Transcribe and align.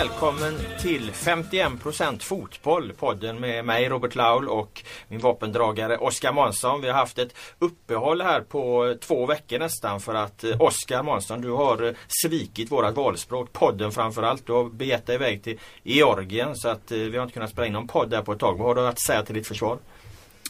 Välkommen 0.00 0.54
till 0.80 1.10
51% 1.10 2.22
fotboll. 2.22 2.92
Podden 2.98 3.40
med 3.40 3.64
mig 3.64 3.88
Robert 3.88 4.14
Laul 4.14 4.48
och 4.48 4.82
min 5.08 5.20
vapendragare 5.20 5.96
Oskar 5.96 6.32
Månsson. 6.32 6.80
Vi 6.80 6.88
har 6.88 6.94
haft 6.94 7.18
ett 7.18 7.34
uppehåll 7.58 8.22
här 8.22 8.40
på 8.40 8.94
två 9.00 9.26
veckor 9.26 9.58
nästan 9.58 10.00
för 10.00 10.14
att 10.14 10.44
eh, 10.44 10.60
Oskar 10.60 11.02
Månsson 11.02 11.40
du 11.40 11.50
har 11.50 11.82
eh, 11.82 11.94
svikit 12.22 12.72
vårat 12.72 12.96
valspråk. 12.96 13.52
Podden 13.52 13.92
framförallt. 13.92 14.46
Du 14.46 14.52
har 14.52 14.64
begett 14.64 15.06
dig 15.06 15.14
iväg 15.14 15.42
till 15.42 15.58
Georgien 15.82 16.56
så 16.56 16.68
att 16.68 16.92
eh, 16.92 16.98
vi 16.98 17.16
har 17.16 17.22
inte 17.22 17.34
kunnat 17.34 17.50
spela 17.50 17.66
in 17.66 17.72
någon 17.72 17.88
podd 17.88 18.10
där 18.10 18.22
på 18.22 18.32
ett 18.32 18.38
tag. 18.38 18.58
Vad 18.58 18.66
har 18.66 18.74
du 18.74 18.88
att 18.88 19.00
säga 19.00 19.22
till 19.22 19.34
ditt 19.34 19.46
försvar? 19.46 19.78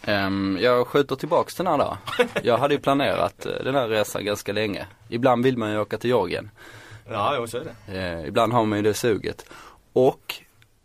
Um, 0.07 0.59
jag 0.61 0.87
skjuter 0.87 1.17
tillbaks 1.17 1.55
den 1.55 1.67
här 1.67 1.79
då. 1.79 1.99
Jag 2.43 2.59
hade 2.59 2.75
ju 2.75 2.81
planerat 2.81 3.47
den 3.65 3.75
här 3.75 3.89
resan 3.89 4.25
ganska 4.25 4.53
länge. 4.53 4.87
Ibland 5.09 5.45
vill 5.45 5.59
man 5.59 5.71
ju 5.71 5.81
åka 5.81 5.99
till 5.99 6.11
Georgien. 6.11 6.51
Ja, 7.11 7.35
jo, 7.37 7.47
så 7.47 7.59
är 7.59 7.65
det. 7.65 7.99
Eh, 7.99 8.29
ibland 8.29 8.53
har 8.53 8.65
man 8.65 8.79
ju 8.79 8.83
det 8.83 8.95
suget. 8.95 9.45
Och 9.93 10.35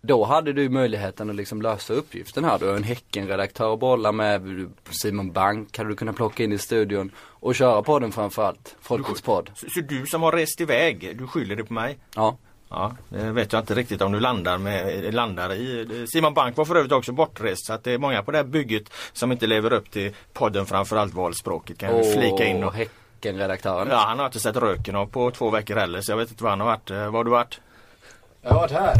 då 0.01 0.23
hade 0.23 0.53
du 0.53 0.69
möjligheten 0.69 1.29
att 1.29 1.35
liksom 1.35 1.61
lösa 1.61 1.93
uppgiften 1.93 2.43
här. 2.43 2.59
Du 2.59 2.67
har 2.67 2.75
en 2.75 2.83
Häcken-redaktör 2.83 3.73
att 3.73 3.79
bolla 3.79 4.11
med. 4.11 4.69
Simon 4.89 5.31
Bank 5.31 5.77
hade 5.77 5.89
du 5.89 5.95
kunnat 5.95 6.15
plocka 6.15 6.43
in 6.43 6.51
i 6.51 6.57
studion 6.57 7.11
och 7.17 7.55
köra 7.55 7.81
podden 7.81 8.11
framförallt. 8.11 8.75
Folkets 8.81 9.21
podd. 9.21 9.51
Så, 9.55 9.69
så 9.69 9.81
du 9.81 10.05
som 10.05 10.21
har 10.21 10.31
rest 10.31 10.61
iväg, 10.61 11.17
du 11.17 11.27
skyller 11.27 11.55
det 11.55 11.63
på 11.63 11.73
mig? 11.73 11.97
Ja. 12.15 12.37
Ja, 12.69 12.95
det 13.09 13.31
vet 13.31 13.53
jag 13.53 13.61
inte 13.61 13.75
riktigt 13.75 14.01
om 14.01 14.11
du 14.11 14.19
landar, 14.19 14.57
med, 14.57 15.13
landar 15.13 15.53
i. 15.53 16.05
Simon 16.07 16.33
Bank 16.33 16.57
var 16.57 16.65
för 16.65 16.75
övrigt 16.75 16.91
också 16.91 17.11
bortrest 17.11 17.65
så 17.65 17.73
att 17.73 17.83
det 17.83 17.91
är 17.91 17.97
många 17.97 18.23
på 18.23 18.31
det 18.31 18.37
här 18.37 18.45
bygget 18.45 18.93
som 19.13 19.31
inte 19.31 19.47
lever 19.47 19.73
upp 19.73 19.91
till 19.91 20.11
podden 20.33 20.65
framförallt 20.65 21.13
valspråket 21.13 21.77
kan 21.77 21.97
jag 21.97 22.13
flika 22.13 22.45
in. 22.45 22.63
Och 22.63 22.73
Och, 23.25 23.31
Häcken-redaktören. 23.33 23.87
ja, 23.91 23.97
han 24.07 24.19
har 24.19 24.25
inte 24.25 24.39
sett 24.39 24.55
röken 24.55 24.95
av 24.95 25.05
på 25.05 25.31
två 25.31 25.49
veckor 25.49 25.75
heller 25.75 26.01
så 26.01 26.11
jag 26.11 26.17
vet 26.17 26.29
inte 26.29 26.43
var 26.43 26.49
han 26.49 26.59
har 26.59 26.67
varit. 26.67 26.91
Eh, 26.91 26.97
Var 26.97 27.11
har 27.11 27.23
du 27.23 27.31
varit? 27.31 27.59
Jag 28.41 28.51
har 28.51 28.59
varit 28.59 28.71
här. 28.71 28.95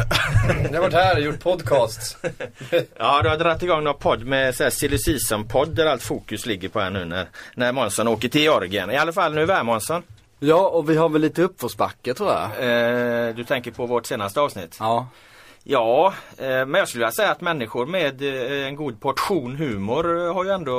Jag 0.63 0.73
har 0.73 0.81
varit 0.81 0.93
här 0.93 1.15
och 1.15 1.21
gjort 1.21 1.39
podcasts. 1.39 2.17
Ja, 2.97 3.21
du 3.21 3.29
har 3.29 3.37
dragit 3.37 3.63
igång 3.63 3.83
någon 3.83 3.99
podd 3.99 4.25
med 4.25 4.55
silly 4.73 4.97
season 4.97 5.47
podd 5.47 5.69
där 5.75 5.85
allt 5.85 6.03
fokus 6.03 6.45
ligger 6.45 6.69
på 6.69 6.79
här 6.79 6.89
nu 6.89 7.05
när, 7.05 7.27
när 7.55 7.71
Månsson 7.71 8.07
åker 8.07 8.29
till 8.29 8.41
Georgien. 8.41 8.91
I 8.91 8.97
alla 8.97 9.13
fall 9.13 9.33
nu 9.33 9.41
är 9.41 9.45
vi 9.45 9.53
här 9.53 9.63
Månsson. 9.63 10.03
Ja, 10.39 10.67
och 10.67 10.89
vi 10.89 10.97
har 10.97 11.09
väl 11.09 11.21
lite 11.21 11.41
uppförsbacke 11.41 12.13
tror 12.13 12.31
jag. 12.31 12.43
Eh, 13.29 13.35
du 13.35 13.43
tänker 13.43 13.71
på 13.71 13.85
vårt 13.85 14.05
senaste 14.05 14.41
avsnitt? 14.41 14.77
Ja. 14.79 15.07
Ja, 15.67 16.13
eh, 16.37 16.45
men 16.45 16.73
jag 16.73 16.87
skulle 16.87 17.01
vilja 17.01 17.11
säga 17.11 17.31
att 17.31 17.41
människor 17.41 17.85
med 17.85 18.21
eh, 18.21 18.67
en 18.67 18.75
god 18.75 18.99
portion 18.99 19.55
humor 19.55 20.25
eh, 20.25 20.33
har 20.33 20.43
ju 20.43 20.49
ändå 20.49 20.73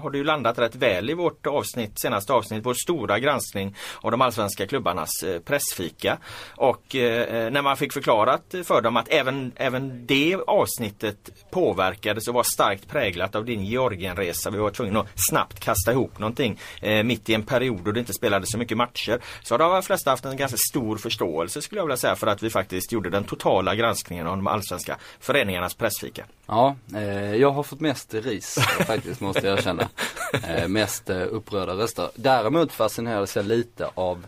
har 0.00 0.10
det 0.10 0.18
ju 0.18 0.24
landat 0.24 0.58
rätt 0.58 0.74
väl 0.74 1.10
i 1.10 1.14
vårt 1.14 1.46
avsnitt, 1.46 2.00
senaste 2.00 2.32
avsnitt, 2.32 2.66
vår 2.66 2.74
stora 2.74 3.18
granskning 3.18 3.76
av 4.00 4.10
de 4.10 4.20
allsvenska 4.20 4.66
klubbarnas 4.66 5.10
pressfika. 5.44 6.18
Och 6.56 6.82
när 6.92 7.62
man 7.62 7.76
fick 7.76 7.92
förklarat 7.92 8.54
för 8.64 8.82
dem 8.82 8.96
att 8.96 9.08
även, 9.08 9.52
även 9.56 10.06
det 10.06 10.36
avsnittet 10.46 11.50
påverkades 11.50 12.28
och 12.28 12.34
var 12.34 12.42
starkt 12.42 12.88
präglat 12.88 13.34
av 13.34 13.44
din 13.44 13.64
Georgienresa. 13.64 14.50
Vi 14.50 14.58
var 14.58 14.70
tvungna 14.70 15.00
att 15.00 15.08
snabbt 15.28 15.60
kasta 15.60 15.92
ihop 15.92 16.18
någonting 16.18 16.60
mitt 17.04 17.28
i 17.28 17.34
en 17.34 17.42
period 17.42 17.80
då 17.84 17.92
det 17.92 18.00
inte 18.00 18.12
spelades 18.12 18.50
så 18.50 18.58
mycket 18.58 18.76
matcher. 18.76 19.20
Så 19.42 19.54
har 19.54 19.58
de 19.58 19.82
flesta 19.82 20.10
haft 20.10 20.24
en 20.24 20.36
ganska 20.36 20.58
stor 20.70 20.96
förståelse 20.96 21.62
skulle 21.62 21.78
jag 21.78 21.86
vilja 21.86 21.96
säga 21.96 22.16
för 22.16 22.26
att 22.26 22.42
vi 22.42 22.50
faktiskt 22.50 22.92
gjorde 22.92 23.10
den 23.10 23.24
totala 23.24 23.74
granskningen 23.74 23.95
av 24.04 24.36
de 24.36 24.46
allsvenska 24.46 24.96
föreningarnas 25.20 25.74
pressfika. 25.74 26.24
Ja, 26.46 26.76
eh, 26.94 27.34
jag 27.34 27.50
har 27.50 27.62
fått 27.62 27.80
mest 27.80 28.14
ris 28.14 28.58
faktiskt 28.86 29.20
måste 29.20 29.46
jag 29.46 29.58
erkänna. 29.58 29.88
Eh, 30.48 30.68
mest 30.68 31.10
eh, 31.10 31.22
upprörda 31.30 31.72
röster. 31.74 32.10
Däremot 32.14 32.72
fascinerades 32.72 33.36
jag 33.36 33.44
lite 33.44 33.90
av 33.94 34.26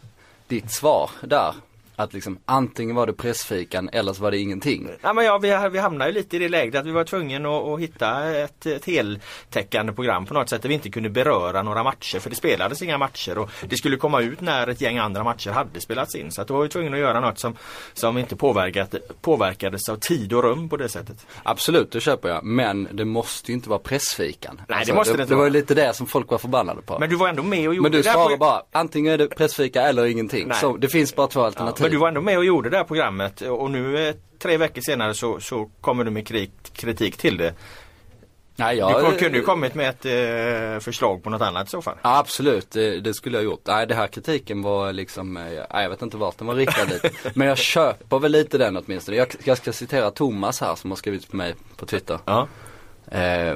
ditt 0.49 0.73
svar 0.73 1.11
där. 1.21 1.55
Att 1.99 2.13
liksom 2.15 2.39
antingen 2.45 2.97
var 2.97 3.07
det 3.07 3.13
pressfikan 3.13 3.89
eller 3.93 4.13
så 4.13 4.23
var 4.23 4.31
det 4.31 4.39
ingenting. 4.39 4.89
Ja, 5.03 5.13
men 5.13 5.25
ja, 5.25 5.39
vi, 5.39 5.69
vi 5.73 5.79
hamnade 5.79 6.11
ju 6.11 6.15
lite 6.15 6.37
i 6.37 6.39
det 6.39 6.49
läget 6.49 6.75
att 6.75 6.87
vi 6.87 6.91
var 6.91 7.05
tvungna 7.05 7.49
att, 7.59 7.65
att 7.69 7.81
hitta 7.81 8.31
ett, 8.37 8.67
ett 8.67 8.85
heltäckande 8.85 9.93
program 9.93 10.27
på 10.27 10.35
något 10.35 10.49
sätt 10.49 10.63
där 10.63 10.69
vi 10.69 10.75
inte 10.75 10.91
kunde 10.91 11.11
beröra 11.11 11.63
några 11.63 11.83
matcher 11.83 12.19
för 12.19 12.31
det 12.31 12.37
spelades 12.37 12.83
inga 12.83 12.99
matcher 12.99 13.39
och 13.39 13.51
det 13.69 13.77
skulle 13.77 13.97
komma 13.97 14.21
ut 14.21 14.41
när 14.41 14.67
ett 14.67 14.81
gäng 14.81 14.99
andra 14.99 15.25
matcher 15.25 15.51
hade 15.51 15.81
spelats 15.81 16.15
in. 16.15 16.33
Så 16.33 16.43
att 16.43 16.49
då 16.49 16.55
var 16.55 16.63
vi 16.63 16.69
tvungna 16.69 16.97
att 16.97 17.01
göra 17.01 17.21
något 17.21 17.39
som, 17.39 17.57
som 17.95 18.19
inte 18.19 18.37
påverkat, 18.37 18.95
påverkades 19.21 19.89
av 19.89 19.97
tid 19.97 20.33
och 20.33 20.43
rum 20.43 20.69
på 20.69 20.77
det 20.77 20.89
sättet. 20.89 21.27
Absolut, 21.43 21.93
det 21.93 22.01
köper 22.01 22.29
jag. 22.29 22.45
Men 22.45 22.89
det 22.93 23.05
måste 23.05 23.51
ju 23.51 23.55
inte 23.55 23.69
vara 23.69 23.79
pressfikan. 23.79 24.61
Nej, 24.69 24.85
det 24.87 24.93
måste 24.95 25.13
det 25.13 25.17
det, 25.17 25.23
inte 25.23 25.35
det 25.35 25.39
var 25.39 25.45
ju 25.45 25.51
lite 25.51 25.75
det 25.75 25.97
som 25.97 26.07
folk 26.07 26.31
var 26.31 26.39
förbannade 26.39 26.83
på. 26.83 26.99
Men 26.99 27.11
du 27.11 27.17
var 27.17 27.29
ändå 27.29 27.43
med 27.43 27.69
och 27.69 27.75
gjorde 27.75 27.83
Men 27.83 27.93
du 27.93 28.03
det 28.03 28.09
här 28.09 28.15
svarar 28.15 28.29
pro- 28.29 28.37
bara, 28.37 28.63
antingen 28.73 29.13
är 29.13 29.19
det 29.19 29.27
pressfika 29.27 29.83
eller 29.83 30.05
ingenting. 30.07 30.49
Nej. 30.49 30.57
Så 30.61 30.77
det 30.77 30.89
finns 30.89 31.15
bara 31.17 31.27
två 31.27 31.41
Ja, 31.41 31.47
alternativ. 31.47 31.88
Men 31.89 31.93
du 31.93 31.99
var 31.99 32.09
ändå 32.09 32.21
med 32.21 32.39
och 32.39 32.45
gjorde 32.45 32.71
det 32.71 32.77
här 32.77 32.85
programmet 32.85 33.41
och 33.41 33.71
nu 33.71 34.09
eh, 34.09 34.15
tre 34.43 34.57
veckor 34.57 34.81
senare 34.81 35.15
så, 35.15 35.41
så 35.41 35.71
kommer 35.81 36.05
du 36.05 36.11
med 36.11 36.27
kri- 36.29 36.51
kritik 36.73 37.17
till 37.17 37.37
det. 37.37 37.55
Nej, 38.57 38.75
Du 38.75 38.81
jag, 38.81 39.01
kom- 39.01 39.13
kunde 39.17 39.39
ju 39.39 39.45
kommit 39.45 39.75
med 39.75 39.89
ett 39.91 40.05
eh, 40.05 40.81
förslag 40.85 41.23
på 41.23 41.31
något 41.31 41.43
annat 41.43 41.67
i 41.67 41.71
så 41.71 41.83
fall. 41.83 41.97
Ja, 42.03 42.19
absolut, 42.19 42.71
det, 42.71 43.01
det 43.01 43.15
skulle 43.15 43.37
jag 43.39 43.45
gjort. 43.45 43.61
Nej, 43.67 43.87
det 43.87 43.95
här 43.95 44.07
kritiken 44.07 44.63
var 44.63 44.93
liksom, 44.93 45.37
eh, 45.37 45.43
nej, 45.45 45.83
jag 45.83 45.91
vet 45.91 46.03
inte 46.03 46.17
vart 46.17 46.39
den 46.39 46.47
var 46.47 46.55
riktad 46.55 46.85
dit. 46.85 47.13
Men 47.35 47.47
jag 47.49 47.59
köper 47.59 48.19
väl 48.19 48.33
lite 48.33 48.59
den 48.59 48.77
åtminstone. 48.77 49.17
Jag, 49.17 49.29
jag 49.45 49.57
ska 49.59 49.73
citera 49.73 50.11
Thomas 50.11 50.61
här 50.61 50.75
som 50.75 50.91
har 50.91 50.97
skrivit 50.97 51.31
på 51.31 51.37
mig 51.37 51.55
på 51.77 51.87
Twitter. 51.87 52.19
Ja. 52.25 52.49
Eh, 53.11 53.55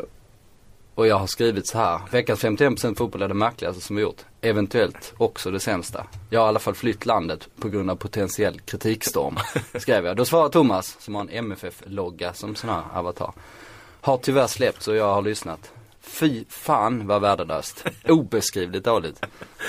och 0.95 1.07
jag 1.07 1.17
har 1.17 1.27
skrivit 1.27 1.67
så 1.67 1.79
här. 1.79 2.01
Veckans 2.11 2.45
51% 2.45 2.95
fotboll 2.95 3.23
är 3.23 3.29
det 3.29 3.35
märkligaste 3.35 3.81
som 3.81 3.97
vi 3.97 4.03
gjort. 4.03 4.25
Eventuellt 4.41 5.15
också 5.19 5.51
det 5.51 5.61
sämsta. 5.61 6.07
Jag 6.31 6.41
har 6.41 6.47
i 6.47 6.49
alla 6.49 6.59
fall 6.59 6.75
flytt 6.75 7.07
landet 7.07 7.49
på 7.61 7.69
grund 7.69 7.91
av 7.91 7.97
potentiell 7.97 8.61
kritikstorm. 8.61 9.37
Skrev 9.81 10.07
jag. 10.07 10.17
Då 10.17 10.25
svarar 10.25 10.49
Thomas, 10.49 10.97
som 11.01 11.15
har 11.15 11.23
en 11.23 11.31
MFF-logga 11.31 12.33
som 12.33 12.55
sån 12.55 12.71
här 12.71 12.83
avatar. 12.95 13.33
Har 14.01 14.19
tyvärr 14.19 14.47
släppts 14.47 14.89
och 14.89 14.97
jag 14.97 15.15
har 15.15 15.23
lyssnat. 15.23 15.73
Fy 16.01 16.45
fan 16.49 17.07
vad 17.07 17.21
värdelöst. 17.21 17.85
Obeskrivligt 18.09 18.85
dåligt. 18.85 19.25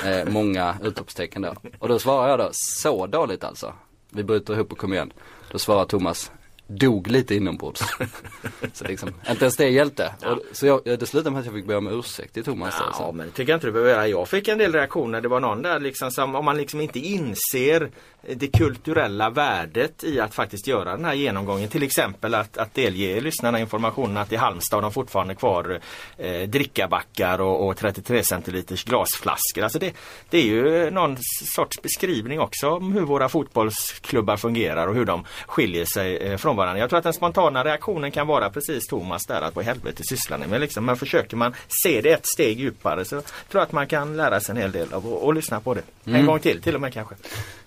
Eh, 0.05 0.29
många 0.29 0.75
utropstecken 0.83 1.41
då. 1.41 1.53
Och 1.79 1.87
då 1.87 1.99
svarar 1.99 2.29
jag 2.29 2.39
då, 2.39 2.49
så 2.51 3.07
dåligt 3.07 3.43
alltså. 3.43 3.73
Vi 4.09 4.23
bryter 4.23 4.53
ihop 4.53 4.71
och 4.71 4.77
kommer 4.77 4.95
igen. 4.95 5.13
Då 5.51 5.59
svarar 5.59 5.85
Thomas, 5.85 6.31
dog 6.77 7.07
lite 7.07 7.35
inombords. 7.35 7.81
så 8.73 8.85
liksom, 8.85 9.09
inte 9.29 9.45
ens 9.45 9.57
det 9.57 9.69
hjälpte. 9.69 10.13
Och, 10.25 10.39
så 10.51 10.65
jag, 10.65 10.81
det 10.83 11.05
slutade 11.05 11.31
med 11.31 11.39
att 11.39 11.45
jag 11.45 11.55
fick 11.55 11.65
be 11.65 11.75
om 11.75 11.87
ursäkt 11.87 12.33
till 12.33 12.43
Thomas. 12.43 12.75
Ja, 12.79 12.85
alltså. 12.85 13.11
men 13.11 13.25
det 13.25 13.31
tycker 13.33 13.51
jag 13.51 13.57
inte 13.57 13.67
du 13.67 13.71
behöver 13.71 13.91
göra. 13.91 14.07
Jag 14.07 14.29
fick 14.29 14.47
en 14.47 14.57
del 14.57 14.73
reaktioner. 14.73 15.21
Det 15.21 15.27
var 15.27 15.39
någon 15.39 15.61
där 15.61 15.79
liksom 15.79 16.11
som, 16.11 16.35
om 16.35 16.45
man 16.45 16.57
liksom 16.57 16.81
inte 16.81 16.99
inser 16.99 17.91
det 18.27 18.47
kulturella 18.47 19.29
värdet 19.29 20.03
i 20.03 20.19
att 20.19 20.35
faktiskt 20.35 20.67
göra 20.67 20.91
den 20.95 21.05
här 21.05 21.13
genomgången. 21.13 21.69
Till 21.69 21.83
exempel 21.83 22.35
att, 22.35 22.57
att 22.57 22.73
delge 22.73 23.21
lyssnarna 23.21 23.59
informationen 23.59 24.17
att 24.17 24.31
i 24.31 24.35
Halmstad 24.35 24.77
har 24.77 24.81
de 24.81 24.91
fortfarande 24.91 25.35
kvar 25.35 25.79
eh, 26.17 26.41
drickabackar 26.49 27.41
och, 27.41 27.67
och 27.67 27.77
33 27.77 28.23
centiliters 28.23 28.83
glasflaskor. 28.83 29.63
Alltså 29.63 29.79
det, 29.79 29.93
det 30.29 30.37
är 30.37 30.43
ju 30.45 30.91
någon 30.91 31.17
sorts 31.55 31.81
beskrivning 31.81 32.39
också 32.39 32.69
om 32.69 32.93
hur 32.93 33.01
våra 33.01 33.29
fotbollsklubbar 33.29 34.37
fungerar 34.37 34.87
och 34.87 34.95
hur 34.95 35.05
de 35.05 35.25
skiljer 35.47 35.85
sig 35.85 36.17
eh, 36.17 36.37
från 36.37 36.55
varandra. 36.55 36.79
Jag 36.79 36.89
tror 36.89 36.97
att 36.97 37.03
den 37.03 37.13
spontana 37.13 37.63
reaktionen 37.63 38.11
kan 38.11 38.27
vara 38.27 38.49
precis 38.49 38.87
Thomas 38.87 39.25
där 39.25 39.41
att 39.41 39.55
vad 39.55 39.65
i 39.65 39.67
helvete 39.67 40.03
sysslar 40.09 40.37
ni 40.37 40.47
med 40.47 40.61
liksom. 40.61 40.85
Men 40.85 40.97
försöker 40.97 41.37
man 41.37 41.53
se 41.83 42.01
det 42.01 42.11
ett 42.11 42.27
steg 42.27 42.59
djupare 42.59 43.05
så 43.05 43.21
tror 43.21 43.25
jag 43.51 43.61
att 43.61 43.71
man 43.71 43.87
kan 43.87 44.17
lära 44.17 44.39
sig 44.39 44.55
en 44.55 44.61
hel 44.61 44.71
del 44.71 44.93
av 44.93 45.27
att- 45.27 45.33
lyssna 45.35 45.59
på 45.59 45.73
det. 45.73 45.81
En 46.05 46.25
gång 46.25 46.39
till 46.39 46.61
till 46.61 46.75
och 46.75 46.81
med 46.81 46.93
kanske. 46.93 47.15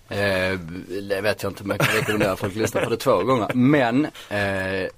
Eh, 0.08 0.58
det 1.08 1.20
vet 1.20 1.42
jag 1.42 1.50
inte 1.50 1.62
om 1.62 1.70
jag 1.70 1.80
kan 1.80 1.96
rekommendera 1.96 2.36
folk 2.36 2.52
att 2.52 2.58
lyssna 2.58 2.80
på 2.80 2.90
det 2.90 2.96
två 2.96 3.22
gånger. 3.22 3.50
Men 3.54 4.04
eh, 4.28 4.90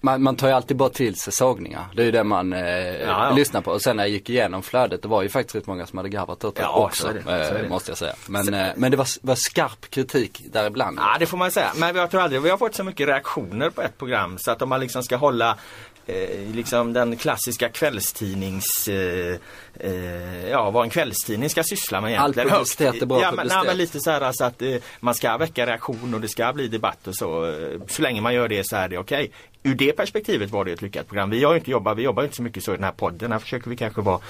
man, 0.00 0.22
man 0.22 0.36
tar 0.36 0.48
ju 0.48 0.54
alltid 0.54 0.76
bara 0.76 0.88
till 0.88 1.16
sig 1.16 1.32
sågningar. 1.32 1.86
Det 1.94 2.02
är 2.02 2.06
ju 2.06 2.12
det 2.12 2.24
man 2.24 2.52
eh, 2.52 2.60
ja. 3.00 3.30
lyssnar 3.30 3.60
på. 3.60 3.70
Och 3.70 3.82
sen 3.82 3.96
när 3.96 4.02
jag 4.04 4.10
gick 4.10 4.30
igenom 4.30 4.62
flödet, 4.62 5.02
det 5.02 5.08
var 5.08 5.22
ju 5.22 5.28
faktiskt 5.28 5.56
rätt 5.56 5.66
många 5.66 5.86
som 5.86 5.96
hade 5.96 6.08
garvat 6.08 6.44
åt 6.44 6.56
det 6.56 6.62
Ja, 6.62 6.84
också. 6.84 7.12
det, 7.26 7.60
eh. 7.60 7.68
Måste 7.68 7.90
jag 7.90 7.98
säga. 7.98 8.14
Men, 8.26 8.54
eh, 8.54 8.68
men 8.76 8.90
det 8.90 8.96
var, 8.96 9.06
var 9.22 9.34
skarp 9.34 9.90
kritik 9.90 10.42
däribland. 10.52 10.98
Ja 10.98 11.16
det 11.18 11.26
får 11.26 11.38
man 11.38 11.50
säga. 11.50 11.72
Men 11.76 11.96
jag 11.96 12.10
tror 12.10 12.20
aldrig 12.20 12.42
vi 12.42 12.50
har 12.50 12.58
fått 12.58 12.74
så 12.74 12.84
mycket 12.84 13.08
reaktioner 13.08 13.70
på 13.70 13.82
ett 13.82 13.98
program 13.98 14.38
så 14.38 14.50
att 14.50 14.62
om 14.62 14.68
man 14.68 14.80
liksom 14.80 15.02
ska 15.02 15.16
hålla 15.16 15.58
eh, 16.08 16.54
liksom 16.54 16.92
den 16.92 17.16
klassiska 17.16 17.68
kvällstidnings 17.68 18.88
eh, 18.88 19.36
eh, 19.80 20.48
ja, 20.48 20.70
vad 20.70 20.84
en 20.84 20.90
kvällstidning 20.90 21.50
ska 21.50 21.62
syssla 21.62 22.00
med 22.00 22.10
egentligen. 22.10 22.48
All 22.48 22.54
publicitet 22.54 23.02
är 23.02 23.06
bra 23.06 23.20
ja, 23.22 23.32
men, 23.32 23.46
nej, 23.46 23.62
men 23.66 23.76
lite 23.76 24.00
så 24.00 24.10
här 24.10 24.20
alltså 24.20 24.44
att 24.44 24.62
eh, 24.62 24.74
man 25.00 25.14
ska 25.14 25.36
väcka 25.36 25.66
reaktion 25.66 26.14
och 26.14 26.20
det 26.20 26.28
ska 26.28 26.52
bli 26.52 26.68
debatt 26.68 27.06
och 27.06 27.14
så. 27.16 27.46
Eh, 27.46 27.80
Så 27.88 28.02
länge 28.02 28.20
man 28.20 28.34
gör 28.34 28.48
det 28.48 28.66
så 28.66 28.76
är 28.76 28.88
det 28.88 28.98
okej. 28.98 29.30
Ur 29.62 29.74
det 29.74 29.92
perspektivet 29.92 30.50
var 30.50 30.64
det 30.64 30.72
ett 30.72 30.82
lyckat 30.82 31.08
program. 31.08 31.30
Vi 31.30 31.44
har 31.44 31.52
ju 31.52 31.58
inte 31.58 31.70
jobbat, 31.70 31.98
vi 31.98 32.02
jobbar 32.02 32.22
inte 32.22 32.36
så 32.36 32.42
mycket 32.42 32.64
så 32.64 32.72
i 32.72 32.76
den 32.76 32.84
här 32.84 32.92
podden. 32.92 33.32
Här 33.32 33.38
försöker 33.38 33.70
vi 33.70 33.76
kanske 33.76 34.00
vara 34.00 34.20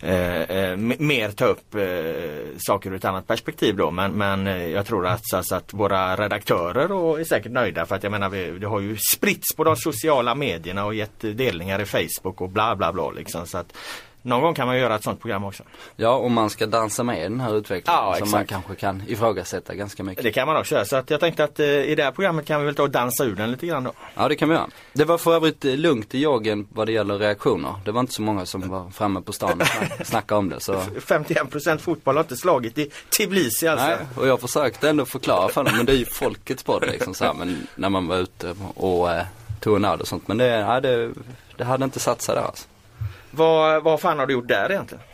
eh, 0.00 0.40
eh, 0.40 0.76
mer 0.76 1.30
ta 1.30 1.44
upp 1.44 1.74
eh, 1.74 1.82
saker 2.58 2.90
ur 2.90 2.96
ett 2.96 3.04
annat 3.04 3.26
perspektiv 3.26 3.76
då. 3.76 3.90
Men, 3.90 4.12
men 4.12 4.70
jag 4.70 4.86
tror 4.86 5.06
att, 5.06 5.20
så, 5.22 5.42
så 5.42 5.54
att 5.54 5.74
våra 5.74 6.16
redaktörer 6.16 6.92
och 6.92 7.20
är 7.20 7.24
säkert 7.24 7.52
nöjda 7.52 7.86
för 7.86 7.96
att 7.96 8.02
jag 8.02 8.12
menar 8.12 8.28
vi, 8.28 8.50
det 8.58 8.66
har 8.66 8.80
ju 8.80 8.96
spritts 9.14 9.56
på 9.56 9.64
de 9.64 9.76
sociala 9.76 10.34
medierna 10.34 10.84
och 10.84 10.94
gett 10.94 11.21
delningar 11.22 11.80
i 11.80 11.84
Facebook 11.86 12.40
och 12.40 12.48
bla 12.48 12.76
bla 12.76 12.92
bla 12.92 13.10
liksom. 13.10 13.46
Så 13.46 13.58
att 13.58 13.72
någon 14.24 14.42
gång 14.42 14.54
kan 14.54 14.66
man 14.66 14.78
göra 14.78 14.94
ett 14.96 15.02
sånt 15.04 15.20
program 15.20 15.44
också. 15.44 15.62
Ja, 15.96 16.10
om 16.16 16.32
man 16.32 16.50
ska 16.50 16.66
dansa 16.66 17.02
med 17.02 17.18
i 17.18 17.22
den 17.22 17.40
här 17.40 17.56
utvecklingen 17.56 18.00
Ja, 18.02 18.16
som 18.18 18.30
man 18.30 18.46
kanske 18.46 18.74
kan 18.74 19.02
ifrågasätta 19.08 19.74
ganska 19.74 20.02
mycket. 20.02 20.24
Det 20.24 20.32
kan 20.32 20.46
man 20.46 20.56
också 20.56 20.74
göra. 20.74 20.84
Så 20.84 20.96
att 20.96 21.10
jag 21.10 21.20
tänkte 21.20 21.44
att 21.44 21.60
eh, 21.60 21.66
i 21.66 21.94
det 21.94 22.02
här 22.04 22.10
programmet 22.10 22.46
kan 22.46 22.60
vi 22.60 22.66
väl 22.66 22.74
ta 22.74 22.82
och 22.82 22.90
dansa 22.90 23.24
ur 23.24 23.34
den 23.36 23.50
lite 23.50 23.66
grann 23.66 23.84
då. 23.84 23.92
Ja, 24.14 24.28
det 24.28 24.36
kan 24.36 24.48
vi 24.48 24.54
göra. 24.54 24.66
Det 24.92 25.04
var 25.04 25.18
för 25.18 25.34
övrigt 25.34 25.64
eh, 25.64 25.76
lugnt 25.76 26.14
i 26.14 26.18
joggen 26.20 26.66
vad 26.72 26.86
det 26.88 26.92
gäller 26.92 27.18
reaktioner. 27.18 27.74
Det 27.84 27.92
var 27.92 28.00
inte 28.00 28.12
så 28.12 28.22
många 28.22 28.46
som 28.46 28.68
var 28.68 28.90
framme 28.90 29.20
på 29.20 29.32
stan 29.32 29.60
och 29.60 29.66
snack- 29.66 30.04
snackade 30.04 30.38
om 30.38 30.48
det. 30.48 30.60
Så 30.60 30.72
51% 30.74 31.78
fotboll 31.78 32.16
har 32.16 32.22
inte 32.24 32.36
slagit 32.36 32.78
i 32.78 32.90
Tbilisi 33.18 33.68
alltså. 33.68 33.86
Nej, 33.86 33.96
och 34.16 34.26
jag 34.26 34.40
försökte 34.40 34.88
ändå 34.90 35.04
förklara 35.04 35.48
för 35.48 35.64
dem, 35.64 35.76
men 35.76 35.86
det 35.86 35.92
är 35.92 35.96
ju 35.96 36.04
folkets 36.04 36.62
podd 36.62 36.84
liksom 36.86 37.14
så 37.14 37.24
här, 37.24 37.34
men 37.34 37.66
när 37.74 37.88
man 37.88 38.06
var 38.06 38.16
ute 38.16 38.54
och 38.74 39.10
eh, 39.12 39.22
öl 39.66 40.00
och 40.00 40.08
sånt. 40.08 40.28
Men 40.28 40.38
det, 40.38 40.46
ja, 40.46 40.80
det, 40.80 41.12
det 41.56 41.64
hade 41.64 41.84
inte 41.84 42.00
satt 42.00 42.22
sig 42.22 42.34
där 42.34 42.42
alltså. 42.42 42.68
Vad, 43.30 43.82
vad 43.82 44.00
fan 44.00 44.18
har 44.18 44.26
du 44.26 44.32
gjort 44.32 44.48
där 44.48 44.70
egentligen? 44.72 45.04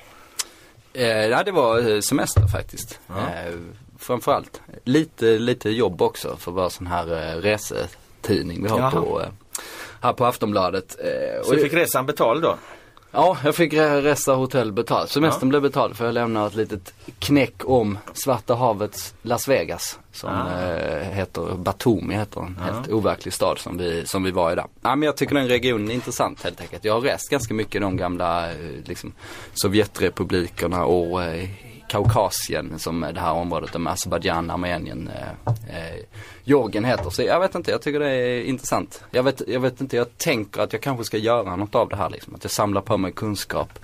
Eh, 0.92 1.06
ja, 1.26 1.42
det 1.42 1.52
var 1.52 1.90
eh, 1.94 2.00
semester 2.00 2.42
faktiskt. 2.52 3.00
Eh, 3.08 3.54
framförallt. 3.98 4.60
Lite, 4.84 5.24
lite 5.38 5.70
jobb 5.70 6.02
också 6.02 6.36
för 6.36 6.52
vara 6.52 6.70
sån 6.70 6.86
här 6.86 7.12
eh, 7.32 7.36
resetidning 7.40 8.62
vi 8.62 8.68
har 8.68 8.78
Jaha. 8.78 8.90
på, 8.90 9.20
eh, 9.22 9.28
här 10.00 10.12
på 10.12 10.26
Aftonbladet. 10.26 10.96
Eh, 11.00 11.42
Så 11.44 11.52
du 11.54 11.62
fick 11.62 11.72
resan 11.74 12.06
betald 12.06 12.42
då? 12.42 12.56
Ja, 13.12 13.36
jag 13.44 13.54
fick 13.54 13.72
re- 13.72 14.02
resa 14.02 14.32
hotell 14.32 14.72
betalt. 14.72 15.10
Semestern 15.10 15.48
blev 15.48 15.62
betald 15.62 15.96
för 15.96 16.04
jag 16.04 16.14
lämnade 16.14 16.46
ett 16.46 16.54
litet 16.54 16.94
knäck 17.18 17.54
om 17.64 17.98
Svarta 18.12 18.54
havets 18.54 19.14
Las 19.22 19.48
Vegas. 19.48 19.98
Som 20.12 20.30
Ah. 20.30 20.62
eh, 20.62 21.02
heter 21.10 21.54
Batumi, 21.56 22.14
heter 22.14 22.40
en 22.40 22.58
helt 22.64 22.88
overklig 22.88 23.34
stad 23.34 23.58
som 23.58 23.78
vi, 23.78 24.06
som 24.06 24.22
vi 24.22 24.30
var 24.30 24.52
i 24.52 24.54
där. 24.54 24.64
Ja, 24.82 24.96
men 24.96 25.06
jag 25.06 25.16
tycker 25.16 25.34
den 25.34 25.48
regionen 25.48 25.90
är 25.90 25.94
intressant 25.94 26.42
helt 26.44 26.60
enkelt. 26.60 26.84
Jag 26.84 26.92
har 26.94 27.00
rest 27.00 27.30
ganska 27.30 27.54
mycket 27.54 27.74
i 27.74 27.78
de 27.78 27.96
gamla 27.96 28.50
eh, 28.50 28.56
liksom, 28.84 29.12
Sovjetrepublikerna 29.54 30.84
och 30.84 31.22
eh, 31.24 31.48
Kaukasien 31.88 32.78
som 32.78 33.02
är 33.02 33.12
det 33.12 33.20
här 33.20 33.32
området 33.32 33.80
med 33.80 33.92
Azerbajdzjan, 33.92 34.50
Armenien, 34.50 35.10
eh, 35.68 35.94
Georgien 36.48 36.84
heter. 36.84 37.10
Så 37.10 37.22
jag 37.22 37.40
vet 37.40 37.54
inte, 37.54 37.70
jag 37.70 37.82
tycker 37.82 38.00
det 38.00 38.10
är 38.10 38.42
intressant. 38.42 39.04
Jag 39.10 39.22
vet, 39.22 39.42
jag 39.48 39.60
vet 39.60 39.80
inte, 39.80 39.96
jag 39.96 40.18
tänker 40.18 40.60
att 40.62 40.72
jag 40.72 40.82
kanske 40.82 41.04
ska 41.04 41.16
göra 41.16 41.56
något 41.56 41.74
av 41.74 41.88
det 41.88 41.96
här 41.96 42.10
liksom. 42.10 42.34
Att 42.34 42.44
jag 42.44 42.50
samlar 42.50 42.80
på 42.80 42.96
mig 42.96 43.12
kunskap. 43.12 43.78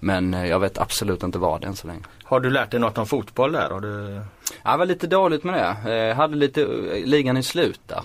Men 0.00 0.34
eh, 0.34 0.46
jag 0.46 0.60
vet 0.60 0.78
absolut 0.78 1.22
inte 1.22 1.38
vad 1.38 1.64
än 1.64 1.76
så 1.76 1.86
länge. 1.86 2.00
Har 2.24 2.40
du 2.40 2.50
lärt 2.50 2.70
dig 2.70 2.80
något 2.80 2.98
om 2.98 3.06
fotboll 3.06 3.52
där? 3.52 3.70
Har 3.70 3.80
du... 3.80 4.20
Ja, 4.62 4.70
Jag 4.70 4.78
var 4.78 4.86
lite 4.86 5.06
dåligt 5.06 5.44
med 5.44 5.54
det. 5.84 5.94
Eh, 5.94 6.16
hade 6.16 6.36
lite 6.36 6.62
eh, 6.62 7.04
ligan 7.04 7.36
i 7.36 7.42
slut 7.42 7.80
där. 7.86 8.02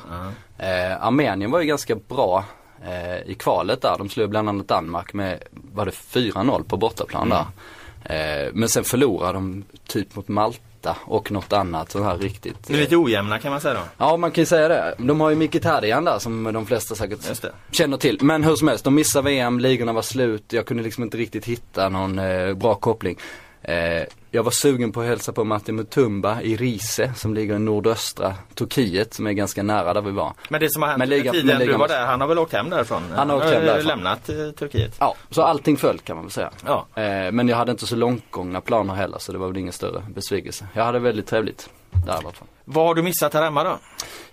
Eh, 0.57 1.06
Armenien 1.06 1.51
var 1.51 1.60
ju 1.60 1.65
ganska 1.65 1.95
bra 1.95 2.45
eh, 2.86 3.31
i 3.31 3.36
kvalet 3.39 3.81
där. 3.81 3.95
De 3.98 4.10
slog 4.10 4.30
bland 4.30 4.50
annat 4.50 4.68
Danmark 4.68 5.13
med, 5.13 5.44
var 5.51 5.86
det 5.86 5.92
4-0 5.92 6.63
på 6.63 6.77
bortaplan 6.77 7.30
där. 7.30 7.45
Eh, 8.03 8.51
men 8.53 8.69
sen 8.69 8.83
förlorade 8.83 9.33
de 9.33 9.63
typ 9.88 10.15
mot 10.15 10.27
Malta 10.27 10.97
och 11.05 11.31
något 11.31 11.53
annat 11.53 11.91
så 11.91 12.03
här 12.03 12.17
riktigt. 12.17 12.67
Det 12.67 12.73
är 12.73 12.77
lite 12.77 12.95
ojämna 12.97 13.39
kan 13.39 13.51
man 13.51 13.61
säga 13.61 13.73
då. 13.73 13.79
Ja 13.97 14.17
man 14.17 14.31
kan 14.31 14.41
ju 14.41 14.45
säga 14.45 14.67
det. 14.67 14.95
De 14.97 15.21
har 15.21 15.29
ju 15.29 15.35
Mkhitaryan 15.35 16.05
där 16.05 16.19
som 16.19 16.44
de 16.53 16.65
flesta 16.65 16.95
säkert 16.95 17.19
känner 17.71 17.97
till. 17.97 18.17
Men 18.21 18.44
hur 18.44 18.55
som 18.55 18.67
helst, 18.67 18.83
de 18.83 18.95
missade 18.95 19.25
VM, 19.29 19.59
ligorna 19.59 19.94
var 19.94 20.01
slut. 20.01 20.53
Jag 20.53 20.65
kunde 20.65 20.83
liksom 20.83 21.03
inte 21.03 21.17
riktigt 21.17 21.45
hitta 21.45 21.89
någon 21.89 22.19
eh, 22.19 22.53
bra 22.53 22.75
koppling. 22.75 23.17
Eh, 23.63 24.04
jag 24.31 24.44
var 24.44 24.51
sugen 24.51 24.92
på 24.92 25.01
att 25.01 25.07
hälsa 25.07 25.31
på 25.33 25.44
Martin 25.44 25.75
Mutumba 25.75 26.42
i 26.42 26.56
Rize 26.56 27.13
som 27.15 27.33
ligger 27.33 27.56
i 27.56 27.60
nordöstra 27.60 28.36
Turkiet 28.56 29.13
som 29.13 29.27
är 29.27 29.31
ganska 29.31 29.63
nära 29.63 29.94
där 29.94 30.01
vi 30.01 30.12
var. 30.12 30.33
Men 30.50 30.60
det 30.62 30.69
som 30.69 30.81
har 30.81 30.89
hänt 30.89 31.00
Men 31.00 31.10
ligan- 31.10 31.31
tiden 31.31 31.48
men 31.48 31.60
du 31.60 31.65
ligan 31.65 31.80
var 31.80 31.88
där, 31.88 32.06
han 32.06 32.21
har 32.21 32.27
väl 32.27 32.39
åkt 32.39 32.54
hem 32.54 32.69
därifrån? 32.69 33.04
Han 33.15 33.30
har 33.30 33.38
åkt 33.38 33.45
hem 33.45 33.65
därifrån. 33.65 33.88
lämnat 33.88 34.30
eh, 34.30 34.36
Turkiet. 34.60 34.95
Ja, 35.00 35.15
så 35.30 35.42
allting 35.42 35.77
föll 35.77 36.00
kan 36.00 36.15
man 36.15 36.25
väl 36.25 36.31
säga. 36.31 36.50
Ja. 36.65 36.86
Eh, 37.01 37.31
men 37.31 37.48
jag 37.48 37.57
hade 37.57 37.71
inte 37.71 37.86
så 37.88 37.95
långtgångna 37.95 38.62
planer 38.62 38.94
heller 38.94 39.18
så 39.19 39.31
det 39.31 39.38
var 39.38 39.48
väl 39.48 39.57
ingen 39.57 39.74
större 39.74 40.04
besvikelse. 40.15 40.68
Jag 40.74 40.83
hade 40.83 41.00
väldigt 41.00 41.27
trevligt 41.27 41.69
där 41.92 42.13
i 42.13 42.15
alla 42.18 42.31
fall. 42.31 42.48
Vad 42.65 42.86
har 42.88 42.95
du 42.95 43.01
missat 43.04 43.33
här 43.33 43.44
hemma 43.44 43.63
då? 43.63 43.80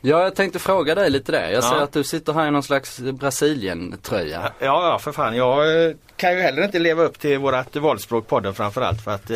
Ja, 0.02 0.22
jag 0.22 0.34
tänkte 0.34 0.58
fråga 0.58 0.94
dig 0.94 1.10
lite 1.10 1.32
det. 1.32 1.50
Jag 1.52 1.64
ser 1.64 1.76
Ja. 1.76 1.82
att 1.82 1.92
du 1.92 2.04
sitter 2.04 2.32
här 2.32 2.48
i 2.48 2.50
någon 2.50 2.62
slags 2.62 2.98
Brasilien-tröja. 3.00 4.52
Ja, 4.58 4.88
ja 4.90 4.98
för 4.98 5.12
fan. 5.12 5.36
Jag 5.36 5.84
eh, 5.86 5.92
kan 6.16 6.32
ju 6.36 6.40
heller 6.40 6.64
inte 6.64 6.78
leva 6.78 7.02
upp 7.02 7.18
till 7.18 7.38
vårat 7.38 7.76
valspråk 7.76 8.26
podden 8.26 8.54
framförallt 8.54 9.00
för 9.04 9.10
att 9.10 9.30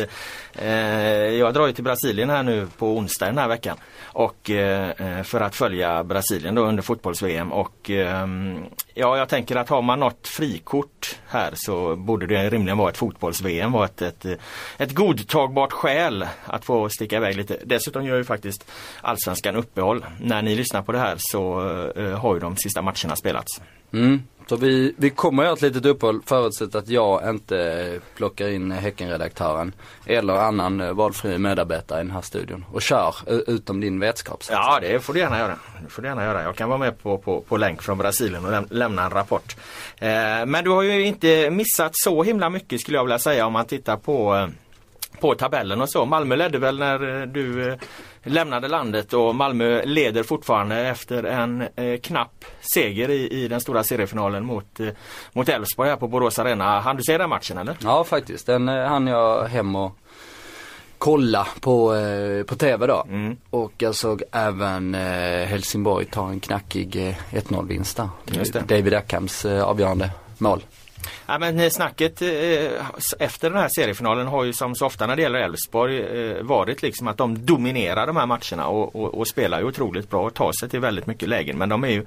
eh, 0.55 0.69
jag 1.39 1.53
drar 1.53 1.67
ju 1.67 1.73
till 1.73 1.83
Brasilien 1.83 2.29
här 2.29 2.43
nu 2.43 2.67
på 2.77 2.97
onsdag 2.97 3.25
den 3.25 3.37
här 3.37 3.47
veckan. 3.47 3.77
Och 4.03 4.49
eh, 4.49 5.23
för 5.23 5.41
att 5.41 5.55
följa 5.55 6.03
Brasilien 6.03 6.55
då 6.55 6.61
under 6.65 6.83
fotbolls-VM 6.83 7.51
och 7.51 7.89
ehm, 7.89 8.65
ja, 8.93 9.17
jag 9.17 9.29
tänker 9.29 9.55
att 9.55 9.69
har 9.69 9.81
man 9.81 9.99
något 9.99 10.27
frikort 10.27 11.15
här 11.27 11.51
så 11.55 11.95
borde 11.95 12.27
det 12.27 12.49
rimligen 12.49 12.77
vara 12.77 12.89
ett 12.89 12.97
fotbolls-VM 12.97 13.71
vara 13.71 13.85
ett, 13.85 14.01
ett, 14.01 14.25
ett 14.77 14.91
godtagbart 14.93 15.71
skäl 15.73 16.27
att 16.45 16.65
få 16.65 16.89
sticka 16.89 17.15
iväg 17.17 17.37
lite. 17.37 17.57
Dessutom 17.63 18.05
gör 18.05 18.17
ju 18.17 18.23
faktiskt 18.23 18.71
Allsvenskan 19.01 19.55
uppehåll. 19.55 20.05
När 20.21 20.41
ni 20.41 20.54
lyssnar 20.55 20.81
på 20.81 20.91
det 20.91 20.99
här 20.99 21.15
så 21.17 21.69
eh, 21.95 22.19
har 22.19 22.33
ju 22.33 22.39
de 22.39 22.57
sista 22.57 22.81
matcherna 22.81 23.15
spelats. 23.15 23.61
Mm. 23.93 24.21
Så 24.47 24.55
vi, 24.55 24.93
vi 24.97 25.09
kommer 25.09 25.43
göra 25.43 25.53
ett 25.53 25.61
litet 25.61 25.85
uppehåll 25.85 26.21
förutsatt 26.25 26.75
att 26.75 26.89
jag 26.89 27.29
inte 27.29 27.99
plockar 28.15 28.47
in 28.47 28.71
Häckenredaktören 28.71 29.73
eller 30.05 30.33
annan 30.33 30.81
eh, 30.81 30.93
valfri 30.93 31.37
medarbetare 31.37 31.99
i 31.99 32.03
den 32.03 32.11
här 32.11 32.21
studion 32.21 32.65
och 32.71 32.81
kör 32.81 33.15
eh, 33.27 33.35
utom 33.35 33.81
din 33.81 33.99
vetskap. 33.99 34.43
Ja 34.49 34.79
det 34.81 34.99
får 34.99 35.13
du 35.13 35.19
gärna 35.19 35.39
göra. 35.39 35.55
Det 35.83 35.89
får 35.89 36.01
du 36.01 36.07
gärna 36.07 36.23
göra. 36.23 36.43
Jag 36.43 36.55
kan 36.55 36.69
vara 36.69 36.79
med 36.79 37.03
på, 37.03 37.17
på, 37.17 37.41
på 37.41 37.57
länk 37.57 37.81
från 37.81 37.97
Brasilien 37.97 38.45
och 38.45 38.51
läm 38.51 38.65
lämna 38.69 39.05
en 39.05 39.11
rapport. 39.11 39.55
Eh, 39.97 40.09
men 40.45 40.63
du 40.63 40.69
har 40.69 40.81
ju 40.81 41.05
inte 41.05 41.49
missat 41.49 41.91
så 41.93 42.23
himla 42.23 42.49
mycket 42.49 42.81
skulle 42.81 42.97
jag 42.97 43.03
vilja 43.03 43.19
säga 43.19 43.45
om 43.45 43.53
man 43.53 43.65
tittar 43.65 43.97
på 43.97 44.49
på 45.19 45.35
tabellen 45.35 45.81
och 45.81 45.89
så. 45.89 46.05
Malmö 46.05 46.35
ledde 46.35 46.57
väl 46.57 46.79
när 46.79 47.25
du 47.25 47.77
lämnade 48.25 48.67
landet 48.67 49.13
och 49.13 49.35
Malmö 49.35 49.81
leder 49.85 50.23
fortfarande 50.23 50.75
efter 50.75 51.23
en 51.23 51.61
eh, 51.61 51.99
knapp 52.01 52.45
seger 52.59 53.09
i, 53.09 53.43
i 53.43 53.47
den 53.47 53.61
stora 53.61 53.83
seriefinalen 53.83 54.45
mot 54.45 54.79
eh, 54.79 54.87
mot 55.33 55.49
Elfsborg 55.49 55.89
här 55.89 55.97
på 55.97 56.07
Borås 56.07 56.39
Arena. 56.39 56.79
Han 56.79 56.95
du 56.95 57.03
se 57.03 57.17
den 57.17 57.29
matchen 57.29 57.57
eller? 57.57 57.77
Ja 57.83 58.03
faktiskt, 58.03 58.45
den 58.45 58.69
eh, 58.69 58.87
hann 58.87 59.07
jag 59.07 59.47
hem 59.47 59.75
och 59.75 59.97
kolla 60.97 61.47
på, 61.61 61.95
eh, 61.95 62.43
på 62.43 62.55
TV 62.55 62.87
då. 62.87 63.05
Mm. 63.07 63.37
Och 63.49 63.73
jag 63.77 63.95
såg 63.95 64.23
även 64.31 64.95
eh, 64.95 65.45
Helsingborg 65.45 66.05
ta 66.05 66.29
en 66.29 66.39
knackig 66.39 67.07
eh, 67.07 67.15
1-0 67.31 67.67
vinst 67.67 67.97
där. 67.97 68.61
David 68.67 68.93
Ackhams 68.93 69.45
eh, 69.45 69.63
avgörande 69.63 70.09
mål. 70.37 70.63
Ja, 71.25 71.39
men 71.39 71.59
eh, 71.59 71.69
snacket 71.69 72.21
eh, 72.21 72.29
efter 73.19 73.49
den 73.49 73.59
här 73.59 73.69
seriefinalen 73.69 74.27
har 74.27 74.43
ju 74.43 74.53
som 74.53 74.75
så 74.75 74.85
ofta 74.85 75.07
när 75.07 75.15
det 75.15 75.21
gäller 75.21 75.39
Elfsborg 75.39 75.99
eh, 75.99 76.43
varit 76.43 76.81
liksom 76.81 77.07
att 77.07 77.17
de 77.17 77.45
dominerar 77.45 78.07
de 78.07 78.15
här 78.15 78.25
matcherna 78.25 78.67
och, 78.67 78.95
och, 78.95 79.17
och 79.17 79.27
spelar 79.27 79.59
ju 79.59 79.65
otroligt 79.65 80.09
bra 80.09 80.25
och 80.25 80.33
tar 80.33 80.51
sig 80.59 80.69
till 80.69 80.79
väldigt 80.79 81.07
mycket 81.07 81.29
lägen. 81.29 81.57
Men 81.57 81.69
de 81.69 81.83
är 81.83 81.89
ju 81.89 82.05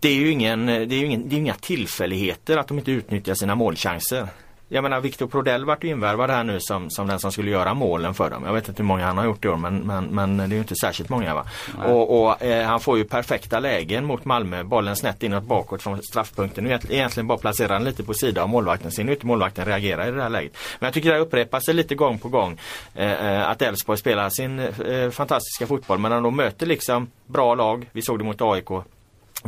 det 0.00 0.08
är 0.08 0.14
ju 0.14 0.30
ingen, 0.30 0.66
det 0.66 0.72
är 0.72 0.98
ju 0.98 1.06
ingen, 1.06 1.28
det 1.28 1.36
är 1.36 1.38
inga 1.38 1.54
tillfälligheter 1.54 2.56
att 2.56 2.68
de 2.68 2.78
inte 2.78 2.90
utnyttjar 2.90 3.34
sina 3.34 3.54
målchanser. 3.54 4.28
Jag 4.70 4.82
menar 4.82 5.00
Victor 5.00 5.26
Prodell 5.26 5.64
vart 5.64 5.84
ju 5.84 5.88
invärvad 5.88 6.30
här 6.30 6.44
nu 6.44 6.58
som, 6.60 6.90
som 6.90 7.06
den 7.06 7.18
som 7.20 7.32
skulle 7.32 7.50
göra 7.50 7.74
målen 7.74 8.14
för 8.14 8.30
dem. 8.30 8.44
Jag 8.46 8.52
vet 8.52 8.68
inte 8.68 8.82
hur 8.82 8.86
många 8.88 9.06
han 9.06 9.18
har 9.18 9.24
gjort 9.24 9.44
i 9.44 9.48
år 9.48 9.56
men, 9.56 9.78
men, 9.78 10.04
men 10.04 10.36
det 10.36 10.44
är 10.44 10.48
ju 10.48 10.58
inte 10.58 10.74
särskilt 10.74 11.10
många 11.10 11.34
va. 11.34 11.44
Och, 11.86 12.22
och 12.22 12.42
eh, 12.42 12.66
han 12.66 12.80
får 12.80 12.98
ju 12.98 13.04
perfekta 13.04 13.60
lägen 13.60 14.04
mot 14.04 14.24
Malmö. 14.24 14.62
Bollen 14.64 14.96
snett 14.96 15.22
inåt 15.22 15.44
bakåt 15.44 15.82
från 15.82 16.02
straffpunkten. 16.02 16.64
Nu 16.64 16.70
egent- 16.70 16.90
egentligen 16.90 17.26
bara 17.26 17.38
placera 17.38 17.72
den 17.72 17.84
lite 17.84 18.02
på 18.04 18.14
sidan 18.14 18.42
av 18.42 18.48
målvakten. 18.48 18.90
Ju 18.90 19.12
inte 19.12 19.26
målvakten 19.26 19.64
reagera 19.64 20.08
i 20.08 20.10
det 20.10 20.22
här 20.22 20.28
läget. 20.28 20.56
Men 20.78 20.86
jag 20.86 20.94
tycker 20.94 21.12
det 21.12 21.18
upprepar 21.18 21.60
sig 21.60 21.74
lite 21.74 21.94
gång 21.94 22.18
på 22.18 22.28
gång. 22.28 22.60
Eh, 22.94 23.26
eh, 23.26 23.48
att 23.50 23.62
Elfsborg 23.62 23.98
spelar 23.98 24.30
sin 24.30 24.58
eh, 24.58 25.10
fantastiska 25.10 25.66
fotboll 25.66 25.98
men 25.98 26.10
när 26.10 26.20
de 26.20 26.36
möter 26.36 26.66
liksom 26.66 27.10
bra 27.26 27.54
lag. 27.54 27.88
Vi 27.92 28.02
såg 28.02 28.18
det 28.18 28.24
mot 28.24 28.42
AIK. 28.42 28.68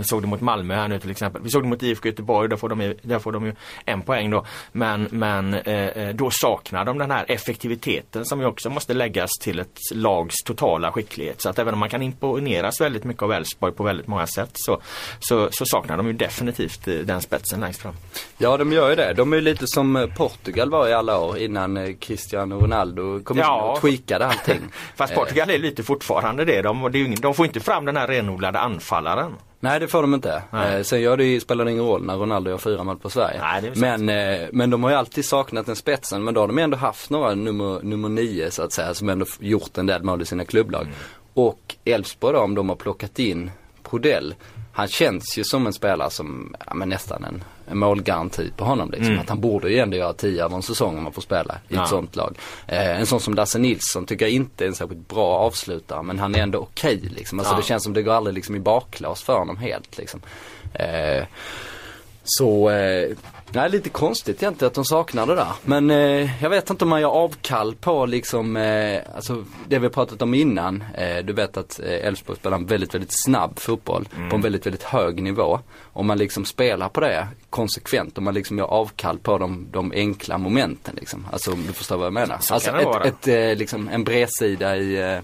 Vi 0.00 0.04
såg 0.04 0.22
det 0.22 0.28
mot 0.28 0.40
Malmö 0.40 0.74
här 0.74 0.88
nu 0.88 0.98
till 0.98 1.10
exempel. 1.10 1.42
Vi 1.42 1.50
såg 1.50 1.62
det 1.62 1.68
mot 1.68 1.82
IFK 1.82 2.08
Göteborg, 2.08 2.48
där 2.48 2.56
får 2.56 2.68
de, 2.68 2.80
ju- 2.80 2.96
där 3.02 3.18
får 3.18 3.32
de 3.32 3.46
ju 3.46 3.54
en 3.84 4.02
poäng 4.02 4.30
då. 4.30 4.44
Men, 4.72 5.08
men 5.10 5.54
eh, 5.54 5.86
eh, 5.86 6.14
då 6.14 6.30
saknar 6.32 6.84
de 6.84 6.98
den 6.98 7.10
här 7.10 7.24
effektiviteten 7.28 8.24
som 8.24 8.40
ju 8.40 8.46
också 8.46 8.70
måste 8.70 8.94
läggas 8.94 9.30
till 9.40 9.58
ett 9.58 9.78
lags 9.94 10.34
totala 10.44 10.92
skicklighet. 10.92 11.42
Så 11.42 11.48
att 11.48 11.58
även 11.58 11.74
om 11.74 11.80
man 11.80 11.88
kan 11.88 12.02
imponeras 12.02 12.80
väldigt 12.80 13.04
mycket 13.04 13.22
av 13.22 13.32
Elfsborg 13.32 13.72
på 13.72 13.82
väldigt 13.82 14.06
många 14.06 14.26
sätt 14.26 14.50
så, 14.54 14.80
så, 15.20 15.48
så 15.52 15.64
saknar 15.66 15.96
de 15.96 16.06
ju 16.06 16.12
definitivt 16.12 16.88
eh, 16.88 16.94
den 16.94 17.20
spetsen 17.20 17.60
längst 17.60 17.82
fram. 17.82 17.94
Ja 18.38 18.56
de 18.56 18.72
gör 18.72 18.90
ju 18.90 18.96
det. 18.96 19.12
De 19.12 19.32
är 19.32 19.36
ju 19.36 19.42
lite 19.42 19.64
som 19.66 19.96
eh, 19.96 20.06
Portugal 20.06 20.70
var 20.70 20.88
i 20.88 20.92
alla 20.92 21.18
år 21.18 21.38
innan 21.38 21.94
Cristiano 21.96 22.60
Ronaldo 22.60 23.20
kom 23.24 23.38
Ja. 23.38 23.64
in 23.64 23.70
och 23.70 23.80
tweakade 23.80 24.26
allting. 24.26 24.60
Fast 24.96 25.14
Portugal 25.14 25.50
är 25.50 25.58
lite 25.58 25.82
fortfarande 25.82 26.44
det. 26.44 26.62
De, 26.62 27.14
de 27.20 27.34
får 27.34 27.46
inte 27.46 27.60
fram 27.60 27.84
den 27.84 27.96
här 27.96 28.06
renodlade 28.06 28.58
anfallaren. 28.58 29.32
Nej 29.62 29.80
det 29.80 29.88
får 29.88 30.02
de 30.02 30.14
inte. 30.14 30.42
Eh, 30.52 30.82
sen 30.82 31.00
gör 31.00 31.16
det 31.16 31.40
spelar 31.40 31.64
det 31.64 31.70
ingen 31.70 31.84
roll 31.84 32.04
när 32.04 32.16
Ronaldo 32.16 32.50
gör 32.50 32.58
fyra 32.58 32.84
mål 32.84 32.98
på 32.98 33.10
Sverige. 33.10 33.40
Nej, 33.40 33.72
men, 33.76 34.08
eh, 34.08 34.48
men 34.52 34.70
de 34.70 34.82
har 34.82 34.90
ju 34.90 34.96
alltid 34.96 35.24
saknat 35.24 35.66
den 35.66 35.76
spetsen. 35.76 36.24
Men 36.24 36.34
då 36.34 36.40
har 36.40 36.48
de 36.48 36.58
ändå 36.58 36.76
haft 36.76 37.10
några 37.10 37.34
nummer, 37.34 37.82
nummer 37.82 38.08
nio 38.08 38.50
så 38.50 38.62
att 38.62 38.72
säga 38.72 38.94
som 38.94 39.08
ändå 39.08 39.26
gjort 39.38 39.78
en 39.78 39.86
del 39.86 40.02
mål 40.02 40.22
i 40.22 40.24
sina 40.24 40.44
klubblag. 40.44 40.82
Mm. 40.82 40.94
Och 41.34 41.76
Elfsborg 41.84 42.34
då 42.34 42.40
om 42.40 42.54
de 42.54 42.68
har 42.68 42.76
plockat 42.76 43.18
in 43.18 43.50
Prodell. 43.82 44.34
Han 44.72 44.88
känns 44.88 45.38
ju 45.38 45.44
som 45.44 45.66
en 45.66 45.72
spelare 45.72 46.10
som, 46.10 46.54
ja 46.66 46.74
men 46.74 46.88
nästan 46.88 47.24
en 47.24 47.44
målgaranti 47.74 48.50
på 48.56 48.64
honom 48.64 48.90
liksom. 48.90 49.06
Mm. 49.06 49.20
Att 49.20 49.28
han 49.28 49.40
borde 49.40 49.70
ju 49.70 49.78
ändå 49.78 49.96
göra 49.96 50.12
10 50.12 50.44
av 50.44 50.52
en 50.52 50.62
säsong 50.62 50.96
om 50.98 51.02
man 51.04 51.12
får 51.12 51.22
spela 51.22 51.54
i 51.68 51.74
Ja. 51.74 51.82
ett 51.82 51.88
sånt 51.88 52.16
lag. 52.16 52.38
Eh, 52.66 53.00
en 53.00 53.06
sån 53.06 53.20
som 53.20 53.34
Lasse 53.34 53.58
Nilsson 53.58 54.06
tycker 54.06 54.24
jag 54.24 54.32
inte 54.32 54.64
är 54.64 54.68
en 54.68 54.74
särskilt 54.74 55.08
bra 55.08 55.38
avslutare 55.38 56.02
men 56.02 56.18
han 56.18 56.34
är 56.34 56.38
ändå 56.42 56.58
okej 56.58 57.00
liksom. 57.16 57.38
Alltså 57.38 57.54
Ja. 57.54 57.56
det 57.60 57.66
känns 57.66 57.82
som 57.84 57.92
det 57.92 58.02
går 58.02 58.12
aldrig 58.12 58.34
liksom 58.34 58.56
i 58.56 58.60
baklås 58.60 59.22
för 59.22 59.38
honom 59.38 59.56
helt 59.56 59.98
liksom. 59.98 60.20
Eh, 60.74 61.24
så, 62.24 62.70
eh, 62.70 63.08
nej 63.52 63.70
lite 63.70 63.88
konstigt 63.88 64.42
egentligen 64.42 64.66
att 64.66 64.74
de 64.74 64.84
saknar 64.84 65.26
det 65.26 65.34
där. 65.34 65.52
Men 65.64 65.90
eh, 65.90 66.42
jag 66.42 66.50
vet 66.50 66.70
inte 66.70 66.84
om 66.84 66.88
man 66.88 67.00
gör 67.00 67.08
avkall 67.08 67.74
på 67.74 68.06
liksom, 68.06 68.56
eh, 68.56 69.00
alltså 69.14 69.44
det 69.68 69.78
vi 69.78 69.86
har 69.86 69.92
pratat 69.92 70.22
om 70.22 70.34
innan. 70.34 70.84
Eh, 70.94 71.24
du 71.24 71.32
vet 71.32 71.56
att 71.56 71.80
eh, 71.80 72.06
Elfsborg 72.06 72.38
spelar 72.38 72.56
en 72.56 72.66
väldigt, 72.66 72.94
väldigt 72.94 73.24
snabb 73.24 73.58
fotboll 73.58 74.08
på 74.30 74.36
en 74.36 74.42
väldigt, 74.42 74.66
väldigt 74.66 74.82
hög 74.82 75.22
nivå. 75.22 75.60
Om 75.92 76.06
man 76.06 76.18
liksom 76.18 76.44
spelar 76.44 76.88
på 76.88 77.00
det 77.00 77.28
konsekvent, 77.50 78.18
om 78.18 78.24
man 78.24 78.34
liksom 78.34 78.58
gör 78.58 78.66
avkall 78.66 79.18
på 79.18 79.38
de, 79.38 79.66
de 79.70 79.92
enkla 79.92 80.38
momenten 80.38 80.94
liksom. 80.96 81.26
Alltså 81.32 81.52
om 81.52 81.66
du 81.66 81.72
förstår 81.72 81.96
vad 81.96 82.06
jag 82.06 82.12
menar. 82.12 82.38
Så 82.40 82.54
alltså 82.54 82.70
ett, 82.70 83.06
ett, 83.06 83.28
eh, 83.28 83.58
liksom 83.58 83.88
en 83.88 84.04
bredsida 84.04 84.76
i 84.76 85.20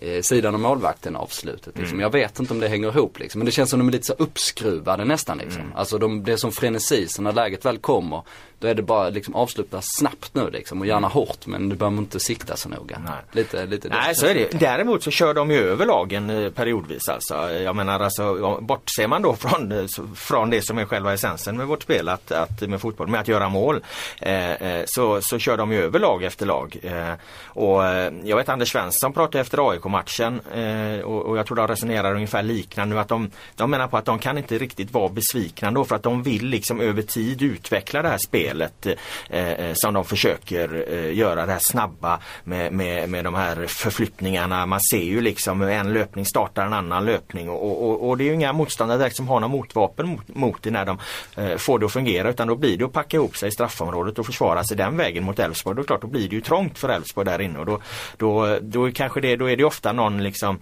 eh, 0.00 0.22
sidan 0.22 0.54
av 0.54 0.60
målvakten 0.60 1.16
avslutet. 1.16 1.78
Liksom. 1.78 1.94
Mm. 1.94 2.00
Jag 2.00 2.12
vet 2.12 2.40
inte 2.40 2.52
om 2.52 2.60
det 2.60 2.68
hänger 2.68 2.88
ihop 2.88 3.18
liksom. 3.18 3.38
Men 3.38 3.46
det 3.46 3.52
känns 3.52 3.70
som 3.70 3.78
de 3.78 3.88
är 3.88 3.92
lite 3.92 4.06
så 4.06 4.12
uppskruvade 4.12 5.04
nästan 5.04 5.38
liksom. 5.38 5.62
Mm. 5.62 5.76
Alltså 5.76 5.98
de, 5.98 6.24
det 6.24 6.32
är 6.32 6.36
som 6.36 6.52
frenesi, 6.52 7.06
så 7.08 7.22
när 7.22 7.32
läget 7.32 7.64
väl 7.64 7.78
kommer 7.78 8.22
då 8.60 8.68
är 8.68 8.74
det 8.74 8.82
bara 8.82 9.08
liksom 9.08 9.34
avsluta 9.34 9.80
snabbt 9.82 10.34
nu 10.34 10.50
liksom 10.50 10.80
och 10.80 10.86
gärna 10.86 11.08
hårt 11.08 11.46
men 11.46 11.68
du 11.68 11.76
behöver 11.76 11.98
inte 11.98 12.20
sikta 12.20 12.56
så 12.56 12.68
noga. 12.68 13.02
Nej. 13.04 13.14
Lite, 13.32 13.66
lite 13.66 13.88
Nej 13.88 14.14
så 14.14 14.26
är 14.26 14.34
det. 14.34 14.60
Däremot 14.60 15.02
så 15.02 15.10
kör 15.10 15.34
de 15.34 15.50
ju 15.50 15.58
över 15.58 15.86
lagen 15.86 16.30
eh, 16.30 16.50
periodvis 16.50 17.08
alltså. 17.08 17.50
Jag 17.50 17.76
menar 17.76 18.00
alltså 18.00 18.58
bortser 18.60 19.06
man 19.06 19.22
då 19.22 19.34
från, 19.34 19.72
eh, 19.72 19.84
från 20.14 20.50
det 20.50 20.62
som 20.62 20.78
är 20.78 20.84
själva 20.84 21.12
essensen 21.12 21.56
med 21.56 21.66
vårt 21.66 21.82
spel, 21.82 22.08
att, 22.08 22.32
att, 22.32 22.60
med 22.60 22.80
fotboll, 22.80 23.08
med 23.08 23.20
att 23.20 23.28
göra 23.28 23.48
mål. 23.48 23.84
Eh, 24.20 24.52
eh, 24.52 24.84
så, 24.86 25.20
så 25.22 25.38
kör 25.38 25.56
de 25.56 25.72
ju 25.72 25.82
över 25.82 25.98
lag 25.98 26.24
efter 26.24 26.46
lag. 26.46 26.76
Eh, 26.82 27.12
och 27.44 27.82
jag 28.24 28.36
vet 28.36 28.48
Anders 28.48 28.72
Svensson 28.72 29.12
pratade 29.12 29.40
efter 29.40 29.70
AIK-matchen 29.70 30.40
eh, 30.54 31.00
och, 31.00 31.22
och 31.22 31.38
jag 31.38 31.46
tror 31.46 31.56
de 31.56 31.68
resonerar 31.68 32.14
ungefär 32.14 32.42
liknande 32.42 33.00
att 33.00 33.08
de, 33.08 33.30
de 33.56 33.70
menar 33.70 33.86
på 33.88 33.96
att 33.96 34.04
de 34.04 34.18
kan 34.18 34.38
inte 34.38 34.58
riktigt 34.58 34.92
vara 34.92 35.08
besvikna 35.08 35.70
då 35.70 35.84
för 35.84 35.96
att 35.96 36.02
de 36.02 36.22
vill 36.22 36.46
liksom 36.46 36.80
över 36.80 37.02
tid 37.02 37.42
utveckla 37.42 38.02
det 38.02 38.08
här 38.08 38.18
spelet 38.18 38.49
spelet 38.50 38.86
eh, 39.30 39.50
eh, 39.50 39.74
som 39.74 39.94
de 39.94 40.04
försöker 40.04 40.84
eh, 40.92 41.18
göra 41.18 41.46
det 41.46 41.52
här 41.52 41.60
snabba 41.62 42.20
med, 42.44 42.72
med, 42.72 43.08
med 43.08 43.24
de 43.24 43.34
här 43.34 43.66
förflyttningarna. 43.66 44.66
Man 44.66 44.80
ser 44.80 45.02
ju 45.02 45.20
liksom 45.20 45.60
hur 45.60 45.68
en 45.68 45.92
löpning 45.92 46.26
startar 46.26 46.66
en 46.66 46.72
annan 46.72 47.04
löpning 47.04 47.48
och, 47.48 47.90
och, 47.90 48.08
och 48.08 48.16
det 48.16 48.24
är 48.24 48.26
ju 48.26 48.34
inga 48.34 48.52
motståndare 48.52 48.98
direkt 48.98 49.16
som 49.16 49.28
har 49.28 49.40
några 49.40 49.54
motvapen 49.54 50.08
mot, 50.08 50.28
mot 50.28 50.62
det 50.62 50.70
när 50.70 50.84
de 50.84 50.98
eh, 51.36 51.56
får 51.56 51.78
det 51.78 51.86
att 51.86 51.92
fungera 51.92 52.30
utan 52.30 52.48
då 52.48 52.56
blir 52.56 52.76
det 52.76 52.84
att 52.84 52.92
packa 52.92 53.16
ihop 53.16 53.36
sig 53.36 53.48
i 53.48 53.52
straffområdet 53.52 54.18
och 54.18 54.26
försvara 54.26 54.64
sig 54.64 54.76
den 54.76 54.96
vägen 54.96 55.24
mot 55.24 55.38
Elfsborg. 55.38 55.76
Då 55.76 55.82
klart, 55.82 56.00
då 56.00 56.06
blir 56.06 56.28
det 56.28 56.34
ju 56.34 56.40
trångt 56.40 56.78
för 56.78 56.88
Elfsborg 56.88 57.26
där 57.26 57.40
inne 57.40 57.58
och 57.58 57.66
då, 57.66 57.80
då, 58.16 58.58
då 58.62 58.84
är 58.84 58.90
kanske 58.90 59.20
det, 59.20 59.36
då 59.36 59.50
är 59.50 59.56
det 59.56 59.64
ofta 59.64 59.92
någon 59.92 60.22
liksom 60.22 60.58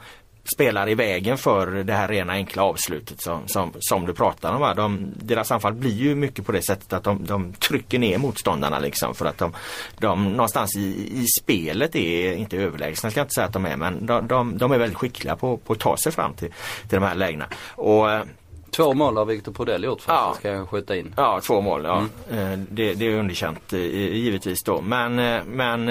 spelar 0.55 0.89
i 0.89 0.95
vägen 0.95 1.39
för 1.39 1.67
det 1.67 1.93
här 1.93 2.09
rena 2.09 2.33
enkla 2.33 2.63
avslutet 2.63 3.23
som, 3.23 3.49
som, 3.49 3.73
som 3.79 4.07
du 4.07 4.15
pratar 4.15 4.53
om. 4.55 4.61
Va? 4.61 4.75
De, 4.75 5.13
deras 5.17 5.51
anfall 5.53 5.73
blir 5.75 5.91
ju 5.93 6.15
mycket 6.15 6.47
på 6.47 6.53
det 6.53 6.63
sättet 6.63 6.93
att 6.93 7.05
de, 7.05 7.25
de 7.27 7.53
trycker 7.53 7.99
ner 7.99 8.19
motståndarna 8.19 8.79
liksom 8.79 9.15
för 9.15 9.27
att 9.27 9.39
de, 9.39 9.53
de 9.99 10.33
någonstans 10.33 10.77
i, 10.77 11.11
i 11.15 11.27
spelet 11.41 11.97
är 11.97 12.33
inte 12.33 12.57
överlägsna, 12.57 13.11
ska 13.11 13.21
jag 13.21 13.25
inte 13.25 13.35
säga 13.35 13.47
att 13.47 13.53
de 13.53 13.67
är, 13.67 13.77
men 13.77 14.07
de, 14.07 14.27
de, 14.29 14.59
de 14.59 14.73
är 14.73 14.79
väldigt 14.79 14.99
skickliga 14.99 15.37
på, 15.37 15.57
på 15.57 15.73
att 15.73 15.79
ta 15.79 15.97
sig 15.97 16.13
fram 16.13 16.35
till, 16.35 16.49
till 16.89 17.01
de 17.01 17.03
här 17.07 17.15
lägena. 17.15 17.47
Och 17.75 18.11
eh, 18.11 18.23
Två 18.71 18.95
mål 18.95 19.17
har 19.17 19.25
Victor 19.25 19.53
Prodell 19.53 19.85
gjort 19.85 20.03
Ja. 20.07 20.15
faktiskt, 20.27 20.41
ska 20.41 20.49
jag 20.49 20.69
skjuta 20.69 20.97
in. 20.97 21.15
Ja, 21.17 21.41
två 21.47 21.61
mål. 21.61 21.85
Ja. 21.85 21.99
Eh, 22.31 22.59
Det, 22.71 22.95
det 22.95 23.07
är 23.07 23.19
underkänt 23.19 23.73
eh, 23.73 23.81
givetvis 24.17 24.63
då. 24.63 24.81
Men, 24.81 25.15
men 25.47 25.89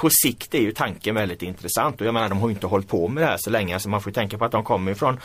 på 0.00 0.10
sikt 0.10 0.54
är 0.54 0.58
ju 0.58 0.72
tanken 0.72 1.14
väldigt 1.14 1.42
intressant 1.42 2.00
och 2.00 2.06
jag 2.06 2.14
menar 2.14 2.28
de 2.28 2.38
har 2.38 2.48
ju 2.48 2.54
inte 2.54 2.66
hållit 2.66 2.88
på 2.88 3.08
med 3.08 3.22
det 3.22 3.26
här 3.26 3.36
så 3.40 3.50
länge 3.50 3.80
så 3.80 3.88
man 3.88 4.00
får 4.00 4.10
ju 4.10 4.14
tänka 4.14 4.38
på 4.38 4.44
att 4.44 4.52
de 4.52 4.64
kommer 4.64 4.94
från 4.94 5.20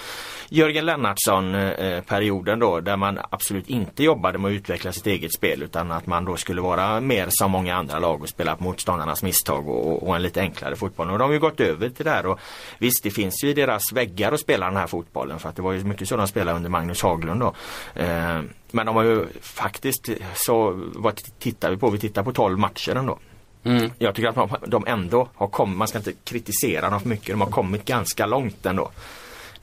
Jörgen 0.49 0.85
Lennartsson 0.85 1.55
eh, 1.55 2.01
perioden 2.01 2.59
då 2.59 2.79
där 2.79 2.97
man 2.97 3.19
absolut 3.29 3.69
inte 3.69 4.03
jobbade 4.03 4.37
med 4.37 4.49
att 4.51 4.55
utveckla 4.55 4.91
sitt 4.91 5.07
eget 5.07 5.33
spel 5.33 5.63
utan 5.63 5.91
att 5.91 6.07
man 6.07 6.25
då 6.25 6.35
skulle 6.35 6.61
vara 6.61 7.01
mer 7.01 7.27
som 7.29 7.51
många 7.51 7.75
andra 7.75 7.99
lag 7.99 8.21
och 8.21 8.29
spela 8.29 8.55
på 8.55 8.63
motståndarnas 8.63 9.23
misstag 9.23 9.67
och, 9.67 10.07
och 10.07 10.15
en 10.15 10.21
lite 10.21 10.41
enklare 10.41 10.75
fotboll. 10.75 11.11
Och 11.11 11.19
de 11.19 11.23
har 11.23 11.33
ju 11.33 11.39
gått 11.39 11.59
över 11.59 11.89
till 11.89 12.05
det 12.05 12.11
här 12.11 12.25
och 12.25 12.39
visst 12.77 13.03
det 13.03 13.11
finns 13.11 13.43
ju 13.43 13.49
i 13.49 13.53
deras 13.53 13.93
väggar 13.93 14.31
att 14.31 14.39
spela 14.39 14.65
den 14.65 14.77
här 14.77 14.87
fotbollen 14.87 15.39
för 15.39 15.49
att 15.49 15.55
det 15.55 15.61
var 15.61 15.71
ju 15.71 15.83
mycket 15.83 16.07
så 16.07 16.17
de 16.17 16.27
spelade 16.27 16.57
under 16.57 16.69
Magnus 16.69 17.01
Haglund 17.01 17.39
då. 17.39 17.53
Eh, 18.01 18.41
men 18.71 18.85
de 18.85 18.95
har 18.95 19.03
ju 19.03 19.25
faktiskt 19.41 20.09
så, 20.35 20.73
vad 20.95 21.21
tittar 21.39 21.71
vi 21.71 21.77
på? 21.77 21.89
Vi 21.89 21.99
tittar 21.99 22.23
på 22.23 22.33
12 22.33 22.59
matcher 22.59 22.95
ändå. 22.95 23.19
Mm. 23.65 23.91
Jag 23.97 24.15
tycker 24.15 24.29
att 24.29 24.35
de- 24.35 24.57
de 24.67 24.87
ändå 24.87 25.27
har 25.35 25.47
kommit, 25.47 25.77
man 25.77 25.87
ska 25.87 25.97
inte 25.97 26.13
kritisera 26.23 26.89
dem 26.89 26.99
för 26.99 27.09
mycket, 27.09 27.27
de 27.27 27.41
har 27.41 27.49
kommit 27.49 27.85
ganska 27.85 28.25
långt 28.25 28.65
ändå. 28.65 28.91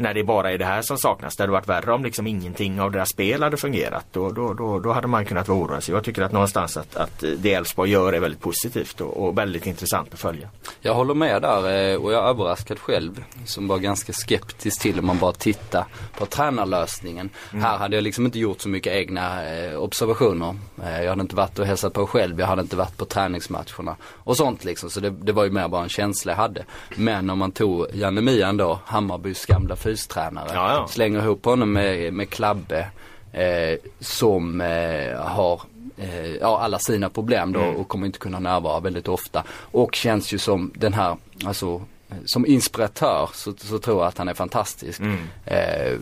När 0.02 0.14
det 0.14 0.24
bara 0.24 0.52
är 0.52 0.58
det 0.58 0.64
här 0.64 0.82
som 0.82 0.98
saknas. 0.98 1.36
Det 1.36 1.42
hade 1.42 1.52
varit 1.52 1.68
värre 1.68 1.92
om 1.92 2.04
liksom 2.04 2.26
ingenting 2.26 2.80
av 2.80 2.92
deras 2.92 3.08
spel 3.08 3.42
hade 3.42 3.56
fungerat. 3.56 4.06
Då, 4.12 4.30
då, 4.30 4.54
då, 4.54 4.78
då 4.78 4.92
hade 4.92 5.06
man 5.06 5.24
kunnat 5.24 5.48
vara 5.48 5.58
orolig. 5.58 5.82
Så 5.82 5.92
jag 5.92 6.04
tycker 6.04 6.22
att 6.22 6.32
någonstans 6.32 6.76
att, 6.76 6.96
att 6.96 7.24
det 7.38 7.52
Elfsborg 7.52 7.90
gör 7.90 8.12
är 8.12 8.20
väldigt 8.20 8.40
positivt 8.40 9.00
och, 9.00 9.24
och 9.26 9.38
väldigt 9.38 9.66
intressant 9.66 10.14
att 10.14 10.20
följa. 10.20 10.48
Jag 10.80 10.94
håller 10.94 11.14
med 11.14 11.42
där 11.42 11.90
eh, 11.90 11.96
och 11.96 12.12
jag 12.12 12.24
är 12.24 12.28
överraskad 12.28 12.78
själv 12.78 13.24
som 13.44 13.68
var 13.68 13.78
ganska 13.78 14.12
skeptisk 14.12 14.82
till 14.82 14.98
om 14.98 15.06
man 15.06 15.18
bara 15.18 15.32
tittar 15.32 15.84
på 16.18 16.26
tränarlösningen. 16.26 17.30
Här 17.52 17.78
hade 17.78 17.96
jag 17.96 18.02
liksom 18.02 18.26
inte 18.26 18.38
gjort 18.38 18.60
så 18.60 18.68
mycket 18.68 18.92
egna 18.92 19.54
eh, 19.54 19.78
observationer. 19.78 20.56
Eh, 20.84 21.02
jag 21.02 21.08
hade 21.08 21.22
inte 21.22 21.36
varit 21.36 21.58
och 21.58 21.66
hälsat 21.66 21.92
på 21.92 22.06
själv, 22.06 22.40
jag 22.40 22.46
hade 22.46 22.62
inte 22.62 22.76
varit 22.76 22.96
på 22.96 23.04
träningsmatcherna 23.04 23.96
och 24.02 24.36
sånt 24.36 24.64
liksom. 24.64 24.90
Så 24.90 25.00
det, 25.00 25.10
det 25.10 25.32
var 25.32 25.44
ju 25.44 25.50
mer 25.50 25.68
bara 25.68 25.82
en 25.82 25.88
känsla 25.88 26.32
jag 26.32 26.36
hade. 26.36 26.64
Men 26.96 27.30
om 27.30 27.38
man 27.38 27.52
tog 27.52 27.86
Janne 27.94 28.20
Mian 28.20 28.56
då, 28.56 28.80
Hammarbys 28.84 29.46
gamla 29.46 29.76
fystränare, 29.92 30.48
Ja, 30.54 30.72
ja. 30.74 30.86
slänger 30.88 31.18
ihop 31.22 31.44
honom 31.44 31.72
med, 31.72 32.12
med 32.12 32.30
Klabbe 32.30 32.86
eh, 33.32 33.78
som 34.00 34.60
eh, 34.60 35.20
har 35.20 35.60
eh, 35.96 36.26
ja, 36.40 36.60
alla 36.60 36.78
sina 36.78 37.08
problem 37.10 37.52
då 37.52 37.60
och 37.60 37.88
kommer 37.88 38.06
inte 38.06 38.18
kunna 38.18 38.40
närvara 38.40 38.80
väldigt 38.80 39.08
ofta. 39.08 39.44
Och 39.72 39.94
känns 39.94 40.32
ju 40.32 40.38
som 40.38 40.72
den 40.74 40.92
här, 40.94 41.16
alltså 41.44 41.82
eh, 42.10 42.16
som 42.24 42.46
inspiratör 42.46 43.30
så, 43.34 43.52
så 43.58 43.78
tror 43.78 43.98
jag 44.00 44.08
att 44.08 44.18
han 44.18 44.28
är 44.28 44.34
fantastisk. 44.34 45.00
Eh, 45.44 45.92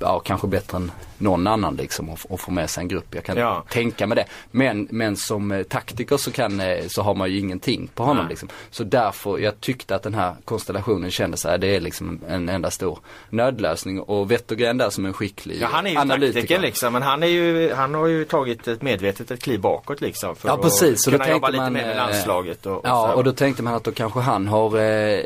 ja, 0.00 0.20
kanske 0.20 0.46
bättre 0.46 0.76
än 0.76 0.90
någon 1.18 1.46
annan 1.46 1.76
liksom 1.76 2.08
och, 2.10 2.18
och 2.28 2.40
få 2.40 2.50
med 2.50 2.70
sig 2.70 2.82
en 2.82 2.88
grupp. 2.88 3.14
Jag 3.14 3.24
kan 3.24 3.36
Ja. 3.36 3.64
tänka 3.70 4.06
mig 4.06 4.16
det. 4.16 4.24
Men, 4.50 4.88
men 4.90 5.16
som 5.16 5.52
eh, 5.52 5.62
taktiker 5.62 6.16
så, 6.16 6.30
kan, 6.30 6.60
eh, 6.60 6.78
så 6.88 7.02
har 7.02 7.14
man 7.14 7.30
ju 7.30 7.38
ingenting 7.38 7.88
på 7.94 8.02
honom 8.04 8.28
liksom. 8.28 8.48
Så 8.70 8.84
därför, 8.84 9.38
jag 9.38 9.60
tyckte 9.60 9.94
att 9.94 10.02
den 10.02 10.14
här 10.14 10.34
konstellationen 10.44 11.10
kändes, 11.10 11.44
äh, 11.44 11.58
det 11.58 11.76
är 11.76 11.80
liksom 11.80 12.20
en 12.28 12.48
enda 12.48 12.70
stor 12.70 12.98
nödlösning. 13.30 14.00
Och 14.00 14.30
Wettergren 14.30 14.78
där 14.78 14.90
som 14.90 15.06
en 15.06 15.12
skicklig 15.12 15.58
Ja, 15.60 15.68
han 15.72 15.86
är 15.86 15.90
ju 15.90 15.96
analytiker. 15.98 16.40
taktiker 16.40 16.60
liksom 16.60 16.92
men 16.92 17.02
han, 17.02 17.22
är 17.22 17.26
ju, 17.26 17.72
han 17.72 17.94
har 17.94 18.06
ju 18.06 18.24
tagit 18.24 18.68
ett 18.68 18.82
medvetet 18.82 19.30
ett 19.30 19.42
kliv 19.42 19.60
bakåt 19.60 20.00
liksom. 20.00 20.36
För 20.36 20.48
Ja 20.48 20.56
precis, 20.56 21.02
så 21.02 21.10
att 21.10 21.12
då 21.12 21.18
kunna 21.18 21.32
jobba 21.32 21.46
tänkte 21.46 21.52
lite 21.52 21.62
man, 21.62 21.72
mer 21.72 21.82
med 21.82 21.90
eh, 21.90 21.96
landslaget. 21.96 22.66
Och, 22.66 22.72
och 22.76 22.80
ja, 22.84 23.08
så. 23.12 23.16
och 23.18 23.24
då 23.24 23.32
tänkte 23.32 23.62
man 23.62 23.74
att 23.74 23.84
då 23.84 23.92
kanske 23.92 24.20
han 24.20 24.48
har 24.48 24.78
eh, 24.78 25.18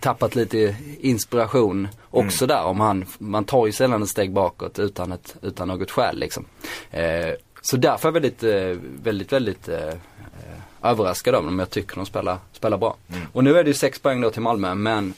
tappat 0.00 0.34
lite 0.34 0.76
inspiration 1.00 1.88
också 2.10 2.44
Mm. 2.44 2.56
där. 2.56 2.64
Om 2.64 2.80
han, 2.80 3.04
man 3.18 3.44
tar 3.44 3.66
ju 3.66 3.72
sällan 3.72 4.02
ett 4.02 4.08
steg 4.08 4.32
bakåt 4.32 4.78
utan, 4.78 5.12
ett, 5.12 5.35
utan 5.42 5.68
något 5.68 5.90
skäl 5.90 6.18
liksom. 6.18 6.44
Eh, 6.90 7.30
så 7.62 7.76
därför 7.76 8.08
är 8.08 8.12
jag 8.12 8.20
väldigt, 8.20 8.42
eh, 8.42 8.88
väldigt, 9.02 9.32
väldigt 9.32 9.68
eh, 9.68 9.88
eh, 9.88 10.00
överraskad 10.82 11.34
av 11.34 11.44
dem. 11.44 11.58
Jag 11.58 11.70
tycker 11.70 11.96
de 11.96 12.06
spelar, 12.06 12.38
spelar 12.52 12.78
bra. 12.78 12.96
Mm. 13.08 13.22
Och 13.32 13.44
nu 13.44 13.58
är 13.58 13.64
det 13.64 13.70
ju 13.70 13.74
sex 13.74 13.98
poäng 13.98 14.20
då 14.20 14.30
till 14.30 14.42
Malmö 14.42 14.74
men 14.74 15.14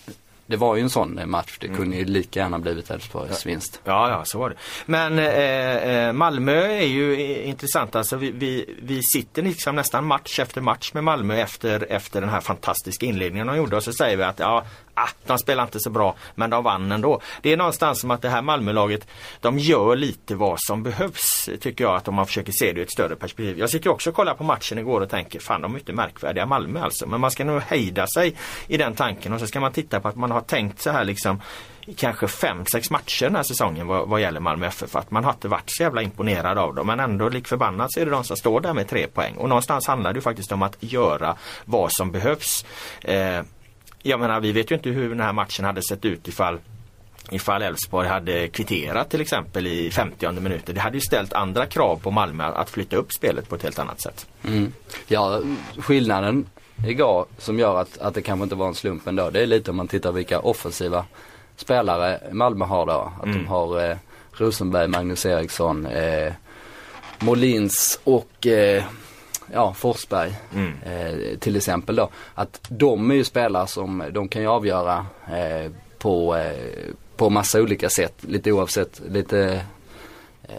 det 0.49 0.57
var 0.57 0.77
ju 0.77 0.83
en 0.83 0.91
sån 0.91 1.19
eh, 1.19 1.27
match. 1.27 1.57
Det 1.61 1.69
kunde 1.69 1.97
ju 1.97 2.05
lika 2.05 2.41
gärna 2.41 2.59
blivit 2.59 2.91
Elfsborgs 2.91 3.47
vinst. 3.47 3.81
Ja, 3.85 4.11
ja, 4.11 4.25
så 4.25 4.39
var 4.39 4.51
det. 4.51 4.57
Men 4.87 5.19
eh, 5.19 6.13
Malmö 6.13 6.67
är 6.67 6.87
ju 6.87 7.43
intressant. 7.43 7.97
Alltså 7.97 8.17
vi, 8.17 8.31
vi, 8.31 8.75
vi 8.83 9.03
sitter 9.03 9.43
liksom 9.43 9.77
nästan 9.77 10.05
match 10.05 10.39
efter 10.39 10.61
match 10.61 10.93
med 10.95 11.05
Malmö 11.05 11.37
efter, 11.37 11.87
efter 11.91 12.21
den 12.21 12.31
här 12.31 12.41
fantastiska 12.41 13.07
inledningen 13.07 13.47
de 13.47 13.57
gjorde 13.57 13.77
och 13.77 13.85
så 13.85 13.93
säger 13.93 14.17
vi 14.17 14.23
att 14.23 14.39
ja, 14.39 14.65
ah, 15.05 15.09
de 15.27 15.39
spelar 15.39 15.63
inte 15.65 15.81
så 15.81 15.91
bra 15.91 16.17
men 16.35 16.51
de 16.51 16.65
vann 16.65 16.93
ändå. 16.93 17.21
Det 17.43 17.53
är 17.53 17.57
någonstans 17.57 18.01
som 18.01 18.11
att 18.11 18.23
det 18.23 18.29
här 18.29 18.43
Malmölaget 18.43 19.09
de 19.41 19.59
gör 19.59 19.97
lite 19.97 20.35
vad 20.35 20.57
som 20.61 20.83
behövs 20.83 21.49
tycker 21.61 21.85
jag 21.85 21.95
att 21.97 22.09
om 22.09 22.15
man 22.15 22.27
försöker 22.27 22.53
se 22.53 22.73
det 22.73 22.81
i 22.81 22.83
ett 22.83 22.93
större 22.93 23.17
perspektiv. 23.17 23.59
Jag 23.59 23.71
sitter 23.71 23.91
också 23.91 24.11
och 24.11 24.17
kollar 24.17 24.35
på 24.35 24.45
matchen 24.45 24.79
igår 24.79 25.01
och 25.01 25.11
tänker 25.11 25.41
fan 25.41 25.63
de 25.63 25.75
är 25.75 25.79
inte 25.79 25.93
märkvärdiga 25.93 26.47
Malmö 26.47 26.81
alltså. 26.81 27.07
Men 27.07 27.21
man 27.21 27.31
ska 27.31 27.45
nog 27.45 27.63
hejda 27.63 28.07
sig 28.07 28.35
i 28.67 28.77
den 28.77 28.95
tanken 28.95 29.33
och 29.33 29.41
så 29.41 29.47
ska 29.47 29.61
man 29.61 29.73
titta 29.73 30.01
på 30.01 30.09
att 30.09 30.17
man 30.17 30.31
har 30.31 30.41
tänkt 30.41 30.81
så 30.81 30.91
här 30.91 31.05
liksom 31.05 31.41
kanske 31.97 32.29
fem, 32.29 32.67
sex 32.67 32.91
matcher 32.91 33.25
den 33.25 33.37
här 33.37 33.43
säsongen 33.43 33.87
vad, 33.87 34.09
vad 34.09 34.21
gäller 34.21 34.41
Malmö 34.41 34.67
FF. 34.67 34.97
Att 34.97 35.11
man 35.11 35.25
har 35.25 35.33
inte 35.33 35.49
varit 35.49 35.71
så 35.71 35.83
jävla 35.83 36.03
imponerad 36.03 36.59
av 36.59 36.75
dem. 36.75 36.87
Men 36.87 37.01
ändå 37.01 37.29
lik 37.29 37.49
förbannat 37.49 37.93
så 37.93 38.01
är 38.01 38.05
det 38.05 38.11
de 38.11 38.25
som 38.25 38.37
står 38.37 38.61
där 38.61 38.75
med 38.75 38.89
tre 38.89 39.07
poäng. 39.07 39.37
Och 39.37 39.49
någonstans 39.49 39.87
handlar 39.87 40.13
det 40.13 40.21
faktiskt 40.21 40.53
om 40.53 40.63
att 40.63 40.77
göra 40.81 41.37
vad 41.65 41.93
som 41.93 42.11
behövs. 42.11 42.65
Eh, 43.01 43.43
jag 44.09 44.21
menar 44.21 44.41
vi 44.41 44.53
vet 44.53 44.71
ju 44.71 44.75
inte 44.75 44.91
hur 44.91 45.09
den 45.09 45.21
här 45.21 45.33
matchen 45.33 45.65
hade 45.65 45.83
sett 45.83 46.05
ut 46.05 46.29
ifall 46.29 46.59
Ifall 47.31 47.63
Elfsborg 47.63 48.09
hade 48.09 48.49
kvitterat 48.49 49.11
till 49.11 49.21
exempel 49.21 49.67
i 49.67 49.91
50 49.91 50.33
minuter. 50.33 50.73
Det 50.73 50.81
hade 50.81 50.97
ju 50.97 51.01
ställt 51.01 51.33
andra 51.33 51.67
krav 51.67 51.97
på 51.97 52.11
Malmö 52.11 52.45
att 52.45 52.71
flytta 52.71 52.97
upp 52.97 53.13
spelet 53.13 53.49
på 53.49 53.55
ett 53.55 53.63
helt 53.63 53.79
annat 53.79 54.01
sätt. 54.01 54.27
Mm. 54.45 54.73
Ja, 55.07 55.41
skillnaden 55.79 56.47
igår 56.87 57.27
som 57.39 57.59
gör 57.59 57.81
att, 57.81 57.99
att 57.99 58.15
det 58.15 58.23
kanske 58.23 58.43
inte 58.43 58.55
var 58.55 58.69
en 58.69 58.75
slump 58.75 59.07
ändå. 59.07 59.31
Det 59.31 59.43
är 59.43 59.47
lite 59.47 59.71
om 59.71 59.77
man 59.77 59.89
tittar 59.89 60.13
vilka 60.13 60.41
offensiva 60.41 61.05
spelare 61.57 62.21
Malmö 62.33 62.65
har 62.65 62.87
då. 62.87 63.13
Att 63.19 63.25
mm. 63.25 63.39
de 63.39 63.47
har 63.47 63.91
eh, 63.91 63.97
Rosenberg, 64.33 64.89
Magnus 64.89 65.27
Eriksson, 65.27 65.87
eh, 65.87 66.33
Molins 67.19 68.01
och 68.05 68.47
eh, 68.47 68.85
ja, 69.53 69.75
Forsberg 69.75 70.33
mm. 70.55 70.73
eh, 70.83 71.39
till 71.39 71.57
exempel 71.57 71.97
då. 71.97 72.09
Att 72.35 72.61
de 72.69 73.11
är 73.11 73.15
ju 73.15 73.25
spelare 73.25 73.67
som 73.67 74.05
de 74.13 74.29
kan 74.29 74.43
ju 74.43 74.49
avgöra 74.49 75.07
eh, 75.27 75.73
på, 75.99 76.37
eh, 76.37 76.95
på 77.17 77.31
massa 77.31 77.61
olika 77.61 77.89
sätt. 77.91 78.15
Lite 78.21 78.53
oavsett, 78.53 79.01
lite 79.11 79.61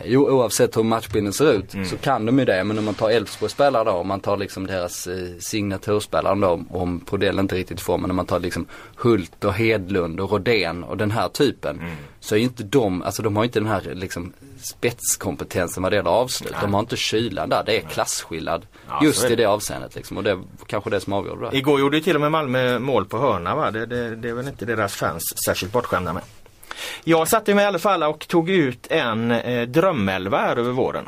jo, 0.03 0.29
oavsett 0.29 0.77
hur 0.77 0.84
matchbilden 0.84 1.34
ser 1.34 1.53
ut 1.53 1.74
mm. 1.74 1.86
så 1.86 1.98
kan 1.98 2.25
de 2.25 2.39
ju 2.39 2.46
det. 2.46 2.63
Men 2.63 2.77
om 2.77 2.86
man 2.86 2.93
tar 2.93 3.10
Elfsborg 3.10 3.51
spelare 3.51 3.84
då, 3.84 3.91
om 3.91 4.08
man 4.08 4.19
tar 4.19 4.38
liksom 4.38 4.67
deras 4.67 5.08
eh, 5.08 5.17
signaturspelare 5.39 6.36
då, 6.36 6.63
om 6.69 7.00
Prodell 7.00 7.39
inte 7.39 7.55
riktigt 7.55 7.81
får, 7.81 7.98
men 7.98 8.10
om 8.10 8.15
man 8.15 8.25
tar 8.25 8.39
liksom 8.39 8.65
Hult 8.96 9.43
och 9.43 9.53
Hedlund 9.53 10.19
och 10.19 10.31
Rodén 10.31 10.84
och 10.84 10.98
den 10.98 11.12
här 11.12 11.29
typen. 11.29 11.79
Mm. 11.79 11.91
Så 12.19 12.36
är 12.36 12.39
inte 12.39 12.63
de, 12.63 13.01
alltså 13.01 13.24
de 13.24 13.36
har 13.36 13.43
inte 13.43 13.60
den 13.60 13.67
här 13.67 13.81
liksom 13.93 14.34
spetskompetensen 14.62 15.84
vad 15.84 15.91
det 15.91 15.96
gäller 15.96 16.10
avslut. 16.10 16.51
Nej. 16.51 16.62
De 16.62 16.74
har 16.74 16.79
inte 16.79 16.98
kylan 16.98 17.50
där, 17.50 17.63
det 17.65 17.77
är 17.77 17.81
klasskillnad. 17.81 18.65
Ja, 18.88 19.00
just 19.03 19.29
i 19.29 19.36
det 19.36 19.46
avseendet 19.46 19.96
liksom. 19.96 20.17
Och 20.17 20.24
det 20.24 20.31
är 20.31 20.39
kanske 20.67 20.89
det 20.89 21.00
som 21.00 21.13
avgör 21.13 21.50
det. 21.51 21.58
Igår 21.58 21.79
gjorde 21.79 21.98
ju 21.98 22.03
till 22.03 22.15
och 22.15 22.22
med 22.22 22.31
Malmö 22.31 22.79
mål 22.79 23.05
på 23.05 23.17
hörna 23.17 23.55
va? 23.55 23.72
Det, 23.72 23.86
det, 23.86 24.15
det 24.15 24.29
är 24.29 24.34
väl 24.34 24.48
inte 24.48 24.65
deras 24.65 24.96
fans 24.96 25.24
särskilt 25.46 25.74
bortskämda 25.74 26.13
med. 26.13 26.24
Jag 27.03 27.27
satte 27.27 27.55
mig 27.55 27.63
i 27.63 27.67
alla 27.67 27.79
fall 27.79 28.03
och 28.03 28.27
tog 28.27 28.50
ut 28.50 28.88
en 28.89 29.31
eh, 29.31 29.67
drömelva 29.67 30.38
här 30.38 30.58
över 30.58 30.72
våren. 30.72 31.05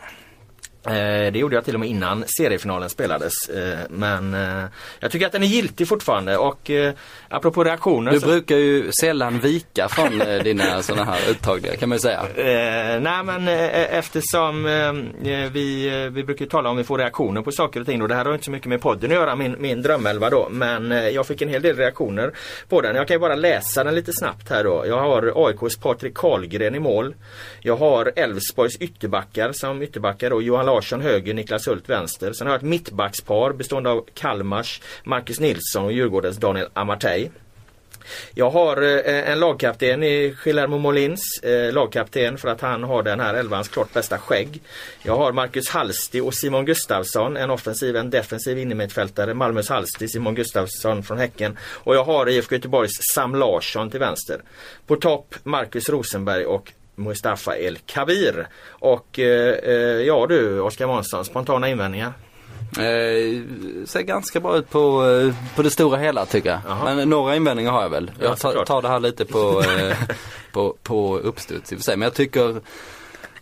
Eh, 0.85 1.31
det 1.31 1.39
gjorde 1.39 1.55
jag 1.55 1.65
till 1.65 1.73
och 1.73 1.79
med 1.79 1.89
innan 1.89 2.23
seriefinalen 2.27 2.89
spelades. 2.89 3.33
Eh, 3.49 3.79
men 3.89 4.33
eh, 4.33 4.63
jag 4.99 5.11
tycker 5.11 5.25
att 5.25 5.31
den 5.31 5.43
är 5.43 5.47
giltig 5.47 5.87
fortfarande 5.87 6.37
och 6.37 6.71
apropå 7.29 7.63
reaktioner. 7.63 8.11
Du 8.11 8.19
så... 8.19 8.27
brukar 8.27 8.55
ju 8.55 8.91
sällan 9.01 9.39
vika 9.39 9.87
från 9.89 10.17
dina 10.43 10.81
sådana 10.81 11.03
här 11.03 11.31
uttagningar 11.31 11.75
kan 11.75 11.89
man 11.89 11.95
ju 11.95 11.99
säga. 11.99 12.25
nej 12.99 13.23
men 13.23 13.47
eftersom 13.47 14.63
vi, 15.53 15.89
vi 16.11 16.23
brukar 16.23 16.45
tala 16.45 16.69
om 16.69 16.77
vi 16.77 16.83
får 16.83 16.97
reaktioner 16.97 17.41
på 17.41 17.51
saker 17.51 17.79
och 17.79 17.85
ting 17.85 18.01
och 18.01 18.07
det 18.07 18.15
här 18.15 18.25
har 18.25 18.33
inte 18.33 18.45
så 18.45 18.51
mycket 18.51 18.67
med 18.67 18.81
podden 18.81 19.11
att 19.11 19.17
göra, 19.17 19.35
min, 19.35 19.55
min 19.59 19.81
drömelva 19.81 20.29
då. 20.29 20.47
Men 20.51 20.91
jag 20.91 21.27
fick 21.27 21.41
en 21.41 21.49
hel 21.49 21.61
del 21.61 21.75
reaktioner 21.75 22.33
på 22.69 22.81
den. 22.81 22.95
Jag 22.95 23.07
kan 23.07 23.15
ju 23.15 23.19
bara 23.19 23.35
läsa 23.35 23.83
den 23.83 23.95
lite 23.95 24.13
snabbt 24.13 24.49
här 24.49 24.63
då. 24.63 24.83
Jag 24.87 24.99
har 24.99 25.47
AIKs 25.47 25.77
Patrik 25.77 26.13
Karlgren 26.13 26.75
i 26.75 26.79
mål. 26.79 27.15
Jag 27.61 27.75
har 27.75 28.11
Elfsborgs 28.15 28.77
ytterbackar 28.77 29.51
som 29.51 29.81
ytterbackar 29.81 30.29
då. 30.29 30.41
Johan 30.41 30.65
Larsson 30.71 31.01
höger, 31.01 31.33
Niklas 31.33 31.67
Hult 31.67 31.89
vänster. 31.89 32.33
Sen 32.33 32.47
har 32.47 32.53
jag 32.53 32.59
ett 32.59 32.67
mittbackspar 32.69 33.53
bestående 33.53 33.89
av 33.89 34.05
Kalmars 34.13 34.81
Marcus 35.03 35.39
Nilsson 35.39 35.85
och 35.85 35.91
Djurgårdens 35.91 36.37
Daniel 36.37 36.67
Amartey. 36.73 37.29
Jag 38.33 38.49
har 38.49 38.81
eh, 38.81 39.29
en 39.31 39.39
lagkapten 39.39 40.03
i 40.03 40.35
Guillermo 40.43 40.77
Molins, 40.77 41.39
eh, 41.43 41.73
lagkapten 41.73 42.37
för 42.37 42.49
att 42.49 42.61
han 42.61 42.83
har 42.83 43.03
den 43.03 43.19
här 43.19 43.33
elvans 43.33 43.67
klart 43.67 43.93
bästa 43.93 44.17
skägg. 44.17 44.61
Jag 45.03 45.17
har 45.17 45.31
Marcus 45.31 45.69
Halsti 45.69 46.19
och 46.19 46.33
Simon 46.33 46.65
Gustafsson, 46.65 47.37
en 47.37 47.49
offensiv, 47.49 47.95
en 47.95 48.09
defensiv 48.09 48.57
innermittfältare. 48.57 49.33
Malmös 49.33 49.69
Halsti, 49.69 50.07
Simon 50.07 50.35
Gustafsson 50.35 51.03
från 51.03 51.17
Häcken. 51.17 51.57
Och 51.61 51.95
jag 51.95 52.03
har 52.03 52.29
IFK 52.29 52.55
Göteborgs 52.55 52.91
Sam 53.13 53.35
Larsson 53.35 53.89
till 53.89 53.99
vänster. 53.99 54.41
På 54.87 54.95
topp 54.95 55.35
Marcus 55.43 55.89
Rosenberg 55.89 56.45
och 56.45 56.73
Mustafa 57.01 57.57
El 57.57 57.77
Kabir. 57.77 58.47
Och 58.69 59.19
eh, 59.19 59.53
eh, 59.53 59.73
ja 60.07 60.25
du 60.29 60.59
Oskar 60.59 60.87
Månsson, 60.87 61.25
spontana 61.25 61.69
invändningar? 61.69 62.13
Eh, 62.77 63.41
ser 63.85 64.01
ganska 64.01 64.39
bra 64.39 64.57
ut 64.57 64.69
på, 64.69 65.05
eh, 65.05 65.55
på 65.55 65.61
det 65.61 65.69
stora 65.69 65.97
hela 65.97 66.25
tycker 66.25 66.49
jag. 66.49 66.59
Aha. 66.67 66.95
Men 66.95 67.09
några 67.09 67.35
invändningar 67.35 67.71
har 67.71 67.81
jag 67.81 67.89
väl. 67.89 68.11
Jag 68.19 68.39
tar, 68.39 68.65
tar 68.65 68.81
det 68.81 68.87
här 68.87 68.99
lite 68.99 69.25
på, 69.25 69.63
eh, 69.79 69.97
på, 70.51 70.75
på 70.83 71.17
uppstuds 71.17 71.71
i 71.71 71.75
och 71.75 71.79
för 71.79 71.83
sig. 71.83 71.97
Men 71.97 72.05
jag 72.05 72.13
tycker 72.13 72.61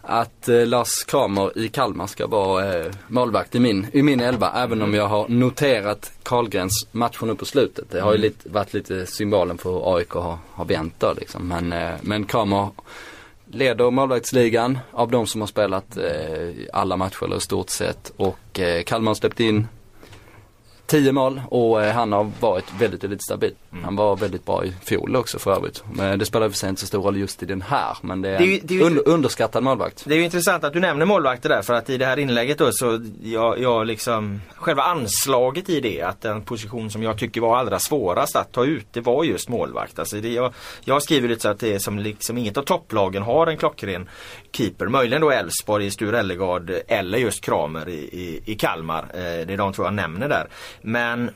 att 0.01 0.49
eh, 0.49 0.65
Lars 0.65 1.03
Kramer 1.03 1.57
i 1.57 1.67
Kalmar 1.67 2.07
ska 2.07 2.27
vara 2.27 2.75
eh, 2.75 2.91
målvakt 3.07 3.55
i 3.55 3.59
min, 3.59 3.87
i 3.91 4.03
min 4.03 4.19
elva. 4.19 4.51
Även 4.55 4.77
mm. 4.77 4.83
om 4.83 4.93
jag 4.93 5.07
har 5.07 5.27
noterat 5.27 6.11
Karlgrens 6.23 6.87
match 6.91 7.17
nu 7.21 7.35
på 7.35 7.45
slutet. 7.45 7.91
Det 7.91 8.01
har 8.01 8.11
ju 8.11 8.17
mm. 8.17 8.21
lite, 8.21 8.49
varit 8.49 8.73
lite 8.73 9.05
symbolen 9.05 9.57
för 9.57 9.95
AIK 9.95 10.09
har, 10.09 10.37
har 10.51 10.65
vänt 10.65 10.93
då 10.99 11.13
liksom. 11.13 11.47
Men, 11.47 11.73
eh, 11.73 11.95
men 12.01 12.25
Kramer 12.25 12.69
leder 13.51 13.91
målvaktsligan 13.91 14.79
av 14.91 15.11
de 15.11 15.27
som 15.27 15.41
har 15.41 15.47
spelat 15.47 15.97
eh, 15.97 16.49
alla 16.73 16.97
matcher 16.97 17.37
i 17.37 17.39
stort 17.39 17.69
sett. 17.69 18.11
Och 18.15 18.59
eh, 18.59 18.83
Kalmar 18.83 19.09
har 19.09 19.15
släppt 19.15 19.39
in 19.39 19.67
10 20.89 21.11
mål 21.11 21.41
och 21.49 21.83
eh, 21.83 21.93
han 21.93 22.11
har 22.11 22.31
varit 22.39 22.65
väldigt, 22.79 23.03
väldigt 23.03 23.23
stabil. 23.23 23.55
Mm. 23.71 23.83
Han 23.83 23.95
var 23.95 24.15
väldigt 24.15 24.45
bra 24.45 24.65
i 24.65 24.73
fjol 24.83 25.15
också 25.15 25.39
för 25.39 25.51
övrigt. 25.51 25.83
Men 25.93 26.19
det 26.19 26.25
spelar 26.25 26.49
för 26.49 26.55
sig 26.55 26.69
inte 26.69 26.81
så 26.81 26.87
stor 26.87 27.01
roll 27.01 27.17
just 27.17 27.43
i 27.43 27.45
den 27.45 27.61
här. 27.61 27.97
Men 28.01 28.21
det 28.21 28.29
är, 28.29 28.37
det 28.37 28.43
är, 28.43 28.47
ju, 28.47 28.59
det 28.63 28.79
är 28.79 28.83
under, 28.83 29.07
underskattad 29.07 29.63
målvakt. 29.63 30.03
Det 30.05 30.13
är 30.13 30.17
ju 30.17 30.23
intressant 30.23 30.63
att 30.63 30.73
du 30.73 30.79
nämner 30.79 31.05
målvakter 31.05 31.49
där 31.49 31.61
för 31.61 31.73
att 31.73 31.89
i 31.89 31.97
det 31.97 32.05
här 32.05 32.19
inlägget 32.19 32.57
då 32.57 32.71
så 32.71 33.01
jag, 33.23 33.59
jag 33.59 33.87
liksom 33.87 34.41
Själva 34.59 34.83
anslaget 34.83 35.69
i 35.69 35.79
det 35.79 36.01
att 36.01 36.21
den 36.21 36.41
position 36.41 36.91
som 36.91 37.03
jag 37.03 37.17
tycker 37.17 37.41
var 37.41 37.57
allra 37.57 37.79
svårast 37.79 38.35
att 38.35 38.51
ta 38.51 38.65
ut 38.65 38.87
det 38.91 39.01
var 39.01 39.23
just 39.23 39.49
målvakt. 39.49 39.99
Alltså 39.99 40.21
det, 40.21 40.29
jag, 40.29 40.53
jag 40.83 41.03
skriver 41.03 41.29
lite 41.29 41.41
så 41.41 41.49
att 41.49 41.59
det 41.59 41.73
är 41.73 41.79
som 41.79 41.99
liksom 41.99 42.37
inget 42.37 42.57
av 42.57 42.61
topplagen 42.61 43.23
har 43.23 43.47
en 43.47 43.57
klockren 43.57 44.09
keeper. 44.51 44.87
Möjligen 44.87 45.21
då 45.21 45.31
Elfsborg 45.31 45.85
i 45.85 45.91
Sture 45.91 46.19
Ellegard 46.19 46.71
eller 46.87 47.17
just 47.17 47.43
Kramer 47.43 47.89
i, 47.89 47.93
i, 47.93 48.41
i 48.45 48.55
Kalmar. 48.55 49.03
Eh, 49.13 49.19
det 49.19 49.53
är 49.53 49.57
de 49.57 49.73
två 49.73 49.83
jag 49.83 49.93
nämner 49.93 50.29
där. 50.29 50.47
Men 50.81 51.31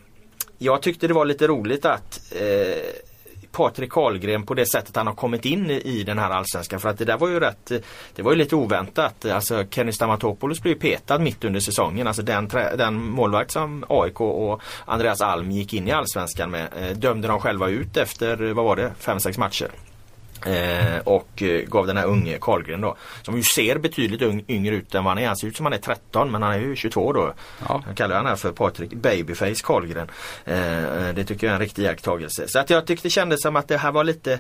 jag 0.57 0.81
tyckte 0.81 1.07
det 1.07 1.13
var 1.13 1.25
lite 1.25 1.47
roligt 1.47 1.85
att 1.85 2.33
eh, 2.35 3.03
Patrik 3.51 3.91
Karlgren 3.91 4.45
på 4.45 4.53
det 4.53 4.65
sättet 4.65 4.95
han 4.95 5.07
har 5.07 5.13
kommit 5.13 5.45
in 5.45 5.71
i 5.71 6.03
den 6.03 6.19
här 6.19 6.29
allsvenskan. 6.29 6.79
För 6.79 6.89
att 6.89 6.97
det 6.97 7.05
där 7.05 7.17
var 7.17 7.27
ju 7.27 7.39
rätt 7.39 7.71
Det 8.15 8.21
var 8.21 8.31
ju 8.31 8.37
lite 8.37 8.55
oväntat. 8.55 9.25
Alltså 9.25 9.63
Kenny 9.69 9.91
Stamatopoulos 9.91 10.61
blev 10.61 10.75
petad 10.75 11.19
mitt 11.19 11.43
under 11.43 11.59
säsongen. 11.59 12.07
Alltså 12.07 12.21
den, 12.21 12.47
den 12.77 13.03
målvakt 13.03 13.51
som 13.51 13.85
AIK 13.89 14.21
och 14.21 14.61
Andreas 14.85 15.21
Alm 15.21 15.51
gick 15.51 15.73
in 15.73 15.87
i 15.87 15.91
allsvenskan 15.91 16.51
med 16.51 16.67
eh, 16.81 16.97
dömde 16.97 17.27
de 17.27 17.39
själva 17.39 17.69
ut 17.69 17.97
efter, 17.97 18.53
vad 18.53 18.65
var 18.65 18.75
det, 18.75 18.91
5-6 19.01 19.39
matcher. 19.39 19.71
Eh, 20.45 20.97
och 21.03 21.41
eh, 21.41 21.61
gav 21.61 21.87
den 21.87 21.97
här 21.97 22.05
unge 22.05 22.37
Karlgren 22.41 22.81
då. 22.81 22.95
Som 23.21 23.37
ju 23.37 23.43
ser 23.55 23.77
betydligt 23.77 24.21
ung, 24.21 24.45
yngre 24.47 24.75
ut 24.75 24.95
än 24.95 25.03
vad 25.03 25.11
han 25.11 25.23
är. 25.23 25.27
Han 25.27 25.37
ser 25.37 25.47
ut 25.47 25.57
som 25.57 25.65
han 25.65 25.73
är 25.73 25.77
13 25.77 26.31
men 26.31 26.41
han 26.41 26.53
är 26.53 26.59
ju 26.59 26.75
22 26.75 27.13
då. 27.13 27.33
Ja. 27.67 27.83
Jag 27.87 27.97
kallar 27.97 28.15
han 28.15 28.25
här 28.25 28.35
för 28.35 28.51
Patrik 28.51 28.93
Babyface 28.93 29.61
Karlgren. 29.63 30.09
Eh, 30.45 31.07
eh, 31.07 31.15
det 31.15 31.23
tycker 31.23 31.47
jag 31.47 31.51
är 31.51 31.55
en 31.55 31.61
riktig 31.61 31.83
iakttagelse. 31.83 32.47
Så 32.47 32.59
att 32.59 32.69
jag 32.69 32.87
tyckte 32.87 33.07
det 33.07 33.11
kändes 33.11 33.41
som 33.41 33.55
att 33.55 33.67
det 33.67 33.77
här 33.77 33.91
var 33.91 34.03
lite 34.03 34.39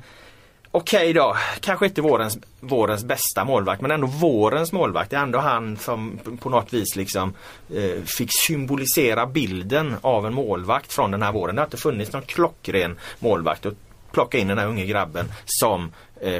Okej 0.75 0.99
okay 0.99 1.13
då, 1.13 1.37
kanske 1.59 1.85
inte 1.85 2.01
vårens, 2.01 2.37
vårens 2.59 3.03
bästa 3.03 3.45
målvakt 3.45 3.81
men 3.81 3.91
ändå 3.91 4.07
vårens 4.07 4.71
målvakt. 4.71 5.09
Det 5.09 5.15
är 5.15 5.21
ändå 5.21 5.39
han 5.39 5.77
som 5.77 6.19
på 6.39 6.49
något 6.49 6.73
vis 6.73 6.95
liksom 6.95 7.33
eh, 7.75 8.03
fick 8.17 8.29
symbolisera 8.47 9.25
bilden 9.25 9.95
av 10.01 10.25
en 10.25 10.33
målvakt 10.33 10.93
från 10.93 11.11
den 11.11 11.21
här 11.21 11.31
våren. 11.31 11.55
Det 11.55 11.61
har 11.61 11.67
inte 11.67 11.77
funnits 11.77 12.13
någon 12.13 12.21
klockren 12.21 12.99
målvakt. 13.19 13.65
Och 13.65 13.73
plocka 14.13 14.37
in 14.37 14.47
den 14.47 14.57
här 14.57 14.67
unge 14.67 14.85
grabben 14.85 15.25
som 15.45 15.91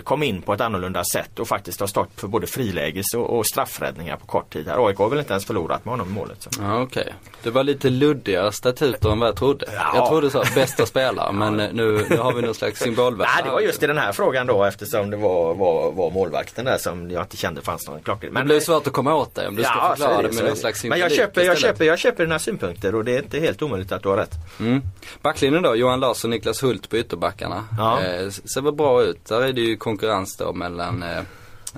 kom 0.04 0.24
in 0.24 0.41
på 0.41 0.54
ett 0.54 0.62
annorlunda 0.62 1.04
sätt 1.13 1.39
och 1.39 1.48
faktiskt 1.48 1.80
har 1.80 1.88
stått 1.88 2.10
för 2.15 2.28
både 2.28 2.48
friläges 2.48 3.13
och, 3.15 3.38
och 3.38 3.46
straffräddningar 3.46 4.17
på 4.17 4.26
kort 4.26 4.54
tid. 4.54 4.67
Här. 4.67 4.88
AIK 4.88 4.98
har 4.98 5.10
väl 5.10 5.19
inte 5.19 5.34
ens 5.34 5.46
förlorat 5.46 5.86
med 5.86 5.91
honom 5.91 6.08
i 6.10 6.12
målet. 6.12 6.41
Så. 6.41 6.50
Ja, 6.62 6.82
okay. 6.82 7.08
det 7.43 7.50
var 7.50 7.63
lite 7.63 7.89
luddiga 7.89 8.52
statuter 8.52 9.12
än 9.12 9.19
vad 9.19 9.30
jag 9.30 9.36
trodde. 9.36 9.65
Ja. 9.76 9.91
Jag 9.96 10.08
trodde 10.08 10.30
så, 10.30 10.43
bästa 10.56 10.86
spelare 10.86 11.32
men 11.32 11.60
eh, 11.60 11.74
nu, 11.74 12.06
nu 12.10 12.17
har 12.17 12.34
vi 12.34 12.41
någon 12.41 12.56
slags 12.56 12.80
symbolvärde. 12.80 13.32
Nej, 13.36 13.43
det 13.43 13.50
var 13.50 13.60
just 13.60 13.84
i 13.84 13.88
den 13.88 13.98
här 13.98 14.12
frågan 14.12 14.48
då 14.48 14.63
eftersom 14.63 15.10
det 15.10 15.17
var, 15.17 15.56
var, 15.56 15.91
var 15.91 16.12
målvakten 16.12 16.65
där 16.65 16.78
som 16.78 17.12
jag 17.12 17.24
inte 17.24 17.38
kände 17.38 17.62
fanns 17.62 17.88
någon 17.88 18.02
klockren. 18.02 18.34
Men 18.34 18.41
det 18.41 18.54
blir 18.54 18.60
svårt 18.60 18.88
att 18.88 18.93
komma 18.93 19.15
åt 19.15 19.36
dig 19.36 19.48
om 19.48 19.56
du 19.56 19.63
ska 19.63 19.74
ja, 19.76 19.89
förklara 19.89 20.22
det, 20.22 20.28
det 20.28 20.36
med 20.36 20.46
någon 20.46 20.56
slags 20.56 20.84
Men 20.84 21.00
jag 21.00 21.12
köper, 21.12 21.41
jag, 21.41 21.58
köper, 21.58 21.86
jag 21.86 22.00
köper 22.00 22.24
dina 22.24 22.39
synpunkter 22.39 22.96
och 22.96 23.06
det 23.06 23.15
är 23.15 23.24
inte 23.24 23.39
helt 23.39 23.62
omöjligt 23.62 23.91
att 23.91 24.04
du 24.04 24.10
har 24.10 24.17
rätt. 24.17 24.34
Mm. 24.60 24.82
Backlinjen 25.22 25.63
då, 25.63 25.76
Johan 25.76 26.00
Larsson, 26.00 26.32
Niklas 26.32 26.63
Hult 26.63 26.89
på 26.89 26.98
ytterbackarna. 26.98 27.65
Ja. 27.78 28.02
Eh, 28.02 28.30
ser 28.30 28.62
väl 28.62 28.74
bra 28.74 29.04
ut. 29.04 29.26
Där 29.26 29.41
är 29.41 29.54
det 29.54 29.62
ju 29.62 29.73
konkurrens 29.80 30.38
då 30.38 30.54
mellan 30.54 31.04
eh, 31.04 31.18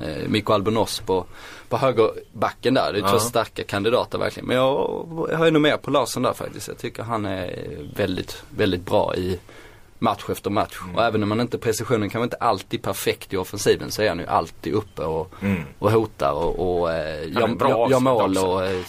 eh, 0.01 0.27
Mikko 0.27 0.53
Albonos 0.53 0.99
på, 0.99 1.25
på 1.69 1.77
högerbacken 1.77 2.73
där. 2.73 2.93
Det 2.93 2.99
är 2.99 3.01
ja. 3.01 3.09
två 3.09 3.19
starka 3.19 3.63
kandidater 3.63 4.17
verkligen. 4.17 4.47
Men 4.47 4.57
jag, 4.57 5.27
jag 5.31 5.37
har 5.37 5.45
ju 5.45 5.51
nog 5.51 5.61
mer 5.61 5.77
på 5.77 5.91
Larsson 5.91 6.23
där 6.23 6.33
faktiskt. 6.33 6.67
Jag 6.67 6.77
tycker 6.77 7.03
han 7.03 7.25
är 7.25 7.67
väldigt, 7.95 8.43
väldigt 8.49 8.85
bra 8.85 9.15
i 9.15 9.39
match 9.99 10.23
efter 10.29 10.49
match. 10.49 10.79
Mm. 10.83 10.95
Och 10.95 11.03
även 11.03 11.23
om 11.23 11.29
man 11.29 11.41
inte, 11.41 11.57
precisionen 11.57 12.09
kan 12.09 12.19
vara 12.19 12.25
inte 12.25 12.37
alltid 12.37 12.81
perfekt 12.81 13.33
i 13.33 13.37
offensiven 13.37 13.91
så 13.91 14.01
är 14.01 14.09
han 14.09 14.19
ju 14.19 14.25
alltid 14.25 14.73
uppe 14.73 15.01
och, 15.01 15.33
mm. 15.41 15.63
och 15.79 15.91
hotar 15.91 16.31
och, 16.31 16.79
och 16.79 16.93
eh, 16.93 17.31
gör, 17.31 17.99
mål 17.99 18.37
och 18.37 18.65
eh, 18.65 18.81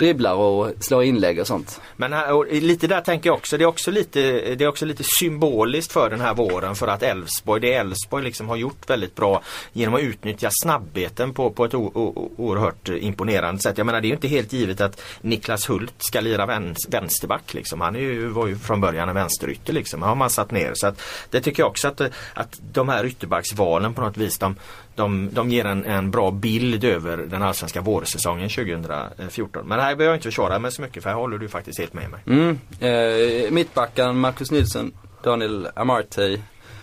dribblar 0.00 0.34
och 0.34 0.72
slår 0.80 1.04
inlägg 1.04 1.40
och 1.40 1.46
sånt. 1.46 1.80
Men 1.96 2.12
här, 2.12 2.32
och 2.32 2.46
lite 2.50 2.86
där 2.86 3.00
tänker 3.00 3.30
jag 3.30 3.36
också, 3.36 3.56
det 3.58 3.64
är 3.64 3.66
också 3.66 3.90
lite, 3.90 4.20
det 4.54 4.64
är 4.64 4.68
också 4.68 4.84
lite 4.84 5.02
symboliskt 5.20 5.92
för 5.92 6.10
den 6.10 6.20
här 6.20 6.34
våren 6.34 6.74
för 6.74 6.88
att 6.88 7.02
Elfsborg, 7.02 7.60
det 7.60 7.74
Elfsborg 7.74 8.24
liksom 8.24 8.48
har 8.48 8.56
gjort 8.56 8.90
väldigt 8.90 9.16
bra 9.16 9.42
genom 9.72 9.94
att 9.94 10.00
utnyttja 10.00 10.48
snabbheten 10.62 11.34
på, 11.34 11.50
på 11.50 11.64
ett 11.64 11.74
o, 11.74 11.90
o, 11.94 12.30
oerhört 12.36 12.88
imponerande 12.88 13.62
sätt. 13.62 13.78
Jag 13.78 13.86
menar 13.86 14.00
det 14.00 14.06
är 14.06 14.08
ju 14.08 14.14
inte 14.14 14.28
helt 14.28 14.52
givet 14.52 14.80
att 14.80 15.00
Niklas 15.20 15.70
Hult 15.70 15.94
ska 15.98 16.20
lira 16.20 16.46
vänsterback 16.88 17.54
liksom. 17.54 17.80
Han 17.80 17.96
är 17.96 18.00
ju, 18.00 18.26
var 18.26 18.46
ju 18.46 18.58
från 18.58 18.80
början 18.80 19.08
en 19.08 19.14
vänsterytter 19.14 19.72
liksom. 19.72 20.02
Han 20.02 20.08
har 20.08 20.16
man 20.16 20.30
satt 20.30 20.50
ner. 20.50 20.72
Så 20.74 20.86
att, 20.86 21.00
det 21.30 21.40
tycker 21.40 21.62
jag 21.62 21.70
också 21.70 21.88
att, 21.88 22.00
eh, 22.00 22.08
att 22.34 22.60
de 22.72 22.88
här 22.88 23.06
ytterbacksvalen 23.06 23.94
på 23.94 24.00
något 24.00 24.16
vis 24.16 24.38
de, 24.38 24.56
de, 25.00 25.28
de 25.32 25.50
ger 25.50 25.64
en, 25.64 25.84
en 25.84 26.10
bra 26.10 26.30
bild 26.30 26.84
över 26.84 27.16
den 27.16 27.42
allsvenska 27.42 27.80
vårsäsongen 27.80 28.48
2014. 28.48 29.66
Men 29.66 29.80
här 29.80 29.96
behöver 29.96 30.04
jag 30.04 30.16
inte 30.16 30.28
försvara 30.28 30.58
mig 30.58 30.72
så 30.72 30.82
mycket 30.82 31.02
för 31.02 31.10
här 31.10 31.16
håller 31.16 31.38
du 31.38 31.48
faktiskt 31.48 31.78
helt 31.78 31.92
med 31.92 32.10
mig. 32.10 32.20
Mm. 32.26 32.58
Eh, 32.80 33.50
mittbacken 33.50 34.18
Marcus 34.18 34.50
Nilsson, 34.50 34.92
Daniel 35.22 35.68
Amartey 35.74 36.38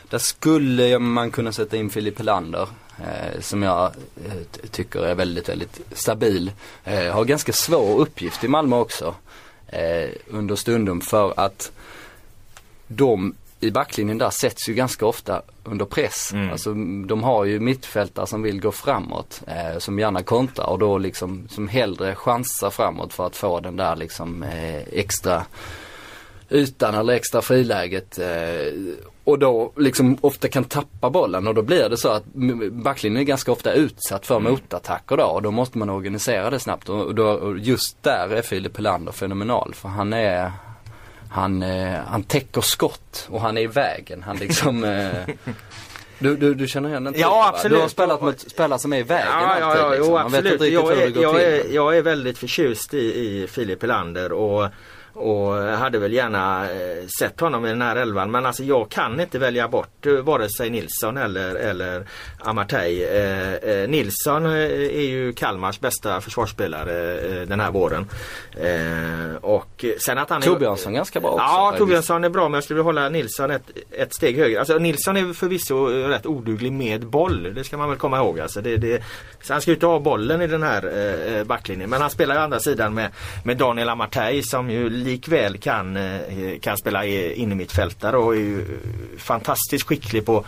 Där 0.10 0.18
skulle 0.18 1.00
man 1.00 1.32
kunna 1.32 1.52
sätta 1.52 1.78
in 1.78 1.90
Filip 1.90 2.18
Helander. 2.18 2.68
Eh, 3.00 3.42
som 3.42 3.64
jag 3.64 3.86
eh, 4.26 4.68
tycker 4.72 5.00
är 5.00 5.16
väldigt, 5.16 5.50
väldigt 5.50 5.82
stabil. 5.92 6.52
Eh, 6.84 7.14
har 7.14 7.26
ganska 7.26 7.54
svår 7.54 8.00
uppgift 8.00 8.44
i 8.44 8.48
Malmö 8.48 8.76
också. 8.76 9.16
Eh, 9.68 10.10
under 10.28 10.56
stundum 10.56 11.02
för 11.02 11.34
att 11.38 11.72
de 12.88 13.36
i 13.60 13.72
backlinjen 13.72 14.18
där 14.18 14.30
sätts 14.30 14.70
ju 14.70 14.74
ganska 14.74 15.06
ofta 15.06 15.42
under 15.64 15.86
press. 15.86 16.34
Mm. 16.34 16.52
Alltså 16.52 16.74
de 17.08 17.24
har 17.24 17.46
ju 17.46 17.60
mittfältare 17.60 18.28
som 18.28 18.42
vill 18.42 18.62
gå 18.62 18.72
framåt, 18.72 19.42
eh, 19.48 19.78
som 19.80 20.00
gärna 20.00 20.24
kontrar 20.24 20.66
och 20.66 20.80
då 20.80 20.98
liksom 20.98 21.48
som 21.50 21.68
hellre 21.68 22.16
chansar 22.16 22.70
framåt 22.70 23.14
för 23.14 23.28
att 23.28 23.36
få 23.36 23.60
den 23.60 23.76
där 23.76 23.96
liksom 23.96 24.44
eh, 24.44 24.82
extra 24.92 25.46
ytan 26.50 26.96
eller 26.96 27.14
extra 27.14 27.42
friläget. 27.42 28.20
Eh, 28.20 28.74
och 29.24 29.40
då 29.40 29.72
liksom 29.76 30.18
ofta 30.22 30.48
kan 30.48 30.64
tappa 30.64 31.10
bollen 31.10 31.48
och 31.48 31.56
då 31.56 31.62
blir 31.62 31.90
det 31.90 31.98
så 31.98 32.10
att 32.10 32.24
backlinjen 32.72 33.22
är 33.22 33.26
ganska 33.26 33.52
ofta 33.52 33.74
utsatt 33.74 34.26
för 34.26 34.36
mm. 34.36 34.52
motattacker 34.52 35.18
då 35.18 35.24
och 35.24 35.42
då 35.42 35.52
måste 35.52 35.78
man 35.78 35.90
organisera 35.90 36.50
det 36.50 36.60
snabbt 36.60 36.90
och, 36.90 37.16
då, 37.16 37.28
och 37.28 37.58
just 37.58 38.04
där 38.04 38.30
är 38.30 38.42
Filip 38.42 38.78
Helander 38.78 39.12
fenomenal 39.12 39.74
för 39.74 39.90
han 39.90 40.14
är, 40.14 40.52
han, 41.30 41.64
eh, 41.64 42.00
han 42.08 42.24
täcker 42.24 42.62
skott 42.62 43.28
och 43.32 43.42
han 43.42 43.58
är 43.58 43.62
i 43.62 43.68
vägen. 43.68 44.24
Han 44.24 44.38
liksom 44.38 44.84
eh, 44.84 45.12
du, 46.20 46.36
du, 46.36 46.54
du 46.54 46.68
känner 46.68 46.90
igen 46.90 47.04
den 47.04 47.14
typen, 47.14 47.30
Ja 47.30 47.52
absolut. 47.54 47.78
Du 47.78 47.82
har 47.82 47.90
spelat 47.90 48.22
mot 48.22 48.40
spelare 48.40 48.80
som 48.80 48.94
är 48.94 48.98
i 48.98 49.04
vägen 49.04 49.28
ja, 49.32 49.48
alltid, 49.48 49.64
ja, 49.64 49.78
ja, 49.78 49.90
liksom. 49.90 50.12
jo, 50.12 50.18
absolut. 50.18 50.62
jag, 50.62 50.98
är, 50.98 51.22
jag, 51.22 51.44
är, 51.44 51.74
jag 51.74 51.98
är 51.98 52.02
väldigt 52.02 52.38
förtjust 52.38 52.94
i, 52.94 52.98
i 52.98 53.48
Filip 53.48 53.82
Helander 53.82 54.32
och 54.32 54.70
och 55.18 55.54
hade 55.54 56.00
väl 56.00 56.14
gärna 56.14 56.72
eh, 56.72 57.08
sett 57.20 57.40
honom 57.40 57.66
i 57.66 57.70
den 57.70 57.82
här 57.82 57.96
elvan 57.96 58.32
men 58.32 58.46
alltså 58.46 58.64
jag 58.64 58.90
kan 58.90 59.20
inte 59.20 59.40
välja 59.40 59.68
bort 59.68 60.06
eh, 60.06 60.14
vare 60.14 60.50
sig 60.50 60.70
Nilsson 60.70 61.18
eller, 61.18 61.56
eller 61.56 62.08
Amartey. 62.40 63.04
Eh, 63.04 63.54
eh, 63.54 63.90
Nilsson 63.90 64.46
eh, 64.46 64.52
är 64.52 65.08
ju 65.08 65.34
Kalmars 65.34 65.80
bästa 65.80 66.22
försvarsspelare 66.22 67.20
eh, 67.20 67.48
den 67.48 67.60
här 67.60 67.72
våren. 67.72 68.06
och 69.42 69.86
sen 70.00 70.18
att 70.18 70.30
han 70.30 70.42
Torbjörnsson 70.42 70.92
är 70.92 70.96
ganska 70.96 71.20
bra 71.20 71.30
också. 71.30 71.44
Ja, 71.44 71.76
Torbjörnsson 71.78 72.24
är 72.24 72.30
bra 72.30 72.50
men 72.50 72.54
jag 72.54 72.64
skulle 72.64 72.76
vilja 72.76 72.86
hålla 72.86 73.10
Nilsson 73.10 73.52
ett, 73.52 73.72
ett 73.92 74.16
steg 74.16 74.38
högre. 74.38 74.60
Alltså 74.60 74.78
Nilsson 74.78 75.18
är 75.18 75.34
förvisso 75.34 75.86
rätt 75.88 76.26
oduglig 76.26 76.72
med 76.72 77.06
boll. 77.06 77.54
Det 77.54 77.64
ska 77.64 77.78
man 77.78 77.90
väl 77.90 77.98
komma 77.98 78.18
ihåg. 78.18 78.40
Alltså, 78.40 78.62
det, 78.62 78.78
det, 78.78 79.04
så 79.42 79.54
han 79.54 79.62
ska 79.62 79.72
ju 79.72 79.76
inte 79.76 79.86
ha 79.86 80.00
bollen 80.00 80.42
i 80.42 80.48
den 80.48 80.64
här 80.64 81.44
backlinjen 81.44 81.90
men 81.90 82.02
han 82.02 82.10
spelar 82.10 82.36
ju 82.36 82.42
andra 82.42 82.60
sidan 82.60 82.94
med, 82.94 83.12
med 83.44 83.58
Daniel 83.58 83.90
Amartey 83.90 84.42
som 84.44 84.70
ju 84.70 84.90
likväl 85.08 85.58
kan, 85.58 85.98
eh, 85.98 86.60
kan 86.62 86.78
spela 86.78 87.06
in 87.06 87.62
i 87.62 87.68
och 88.14 88.36
är 88.36 88.40
ju 88.40 88.66
fantastiskt 89.18 89.88
skicklig 89.88 90.26
på 90.26 90.46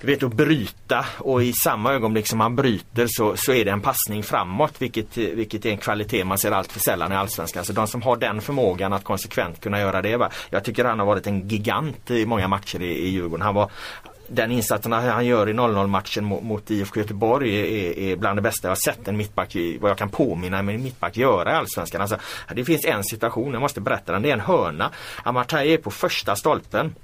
du 0.00 0.06
vet 0.06 0.22
att 0.22 0.34
bryta 0.34 1.06
och 1.18 1.42
i 1.42 1.52
samma 1.52 1.92
ögonblick 1.92 2.26
som 2.26 2.38
man 2.38 2.56
bryter 2.56 3.06
så, 3.08 3.36
så 3.36 3.52
är 3.52 3.64
det 3.64 3.70
en 3.70 3.80
passning 3.80 4.22
framåt 4.22 4.74
vilket, 4.78 5.16
vilket 5.16 5.66
är 5.66 5.70
en 5.70 5.78
kvalitet 5.78 6.24
man 6.24 6.38
ser 6.38 6.52
allt 6.52 6.72
för 6.72 6.80
sällan 6.80 7.12
i 7.12 7.16
Allsvenskan. 7.16 7.64
Så 7.64 7.72
de 7.72 7.86
som 7.86 8.02
har 8.02 8.16
den 8.16 8.40
förmågan 8.40 8.92
att 8.92 9.04
konsekvent 9.04 9.60
kunna 9.60 9.80
göra 9.80 10.02
det. 10.02 10.16
Va? 10.16 10.30
Jag 10.50 10.64
tycker 10.64 10.84
han 10.84 10.98
har 10.98 11.06
varit 11.06 11.26
en 11.26 11.48
gigant 11.48 12.10
i 12.10 12.26
många 12.26 12.48
matcher 12.48 12.82
i, 12.82 12.98
i 12.98 13.08
Djurgården. 13.08 13.42
Han 13.42 13.54
var, 13.54 13.70
den 14.28 14.52
insatsen 14.52 14.92
han 14.92 15.26
gör 15.26 15.48
i 15.48 15.52
0-0 15.52 15.86
matchen 15.86 16.24
mot, 16.24 16.42
mot 16.42 16.70
IFK 16.70 17.00
Göteborg 17.00 17.56
är, 17.56 17.98
är, 17.98 18.16
bland 18.16 18.38
det 18.38 18.42
bästa 18.42 18.68
jag 18.68 18.70
har 18.70 18.92
sett 18.92 19.08
en 19.08 19.16
mittback, 19.16 19.56
vad 19.80 19.90
jag 19.90 19.98
kan 19.98 20.08
påminna 20.08 20.62
mig 20.62 20.74
en 20.74 20.82
mittback 20.82 21.16
göra 21.16 21.52
i 21.52 21.54
Allsvenskan. 21.54 22.00
Alltså, 22.00 22.16
det 22.54 22.64
finns 22.64 22.84
en 22.84 23.04
situation, 23.04 23.52
jag 23.52 23.60
måste 23.60 23.80
berätta 23.80 24.12
den, 24.12 24.22
det 24.22 24.28
är 24.28 24.32
en 24.32 24.40
hörna. 24.40 24.90
Amartey 25.22 25.72
är 25.72 25.78
på 25.78 25.90
första 25.90 26.36
stolpen 26.36 26.94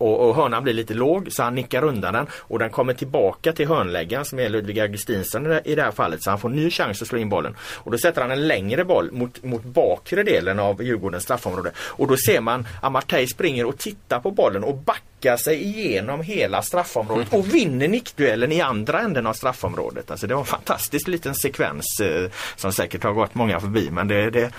och, 0.00 0.28
och 0.28 0.34
hörnan 0.34 0.62
blir 0.62 0.74
lite 0.74 0.94
låg 0.94 1.32
så 1.32 1.42
han 1.42 1.54
nickar 1.54 1.84
undan 1.84 2.14
den 2.14 2.26
och 2.32 2.58
den 2.58 2.70
kommer 2.70 2.94
tillbaka 2.94 3.52
till 3.52 3.68
hörnläggaren 3.68 4.24
som 4.24 4.38
är 4.38 4.48
Ludvig 4.48 4.80
Augustinsson 4.80 5.46
i 5.64 5.74
det 5.74 5.82
här 5.82 5.90
fallet 5.90 6.22
så 6.22 6.30
han 6.30 6.38
får 6.38 6.48
ny 6.48 6.70
chans 6.70 7.02
att 7.02 7.08
slå 7.08 7.18
in 7.18 7.28
bollen. 7.28 7.56
Och 7.60 7.90
då 7.90 7.98
sätter 7.98 8.22
han 8.22 8.30
en 8.30 8.48
längre 8.48 8.84
boll 8.84 9.12
mot, 9.12 9.42
mot 9.42 9.64
bakre 9.64 10.22
delen 10.22 10.58
av 10.58 10.82
Djurgårdens 10.82 11.22
straffområde. 11.22 11.70
Och 11.78 12.06
då 12.06 12.16
ser 12.16 12.40
man 12.40 12.66
Amartey 12.82 13.26
springer 13.26 13.64
och 13.66 13.78
tittar 13.78 14.20
på 14.20 14.30
bollen 14.30 14.64
och 14.64 14.76
backar 14.76 15.36
sig 15.36 15.62
igenom 15.62 16.22
hela 16.22 16.62
straffområdet 16.62 17.32
och 17.32 17.54
vinner 17.54 17.88
nickduellen 17.88 18.52
i 18.52 18.60
andra 18.60 19.00
änden 19.00 19.26
av 19.26 19.32
straffområdet. 19.32 20.10
Alltså 20.10 20.26
det 20.26 20.34
var 20.34 20.40
en 20.40 20.46
fantastisk 20.46 21.08
liten 21.08 21.34
sekvens 21.34 22.00
eh, 22.02 22.30
som 22.56 22.72
säkert 22.72 23.02
har 23.02 23.12
gått 23.12 23.34
många 23.34 23.60
förbi 23.60 23.90
men 23.90 24.08
det, 24.08 24.30
det, 24.30 24.50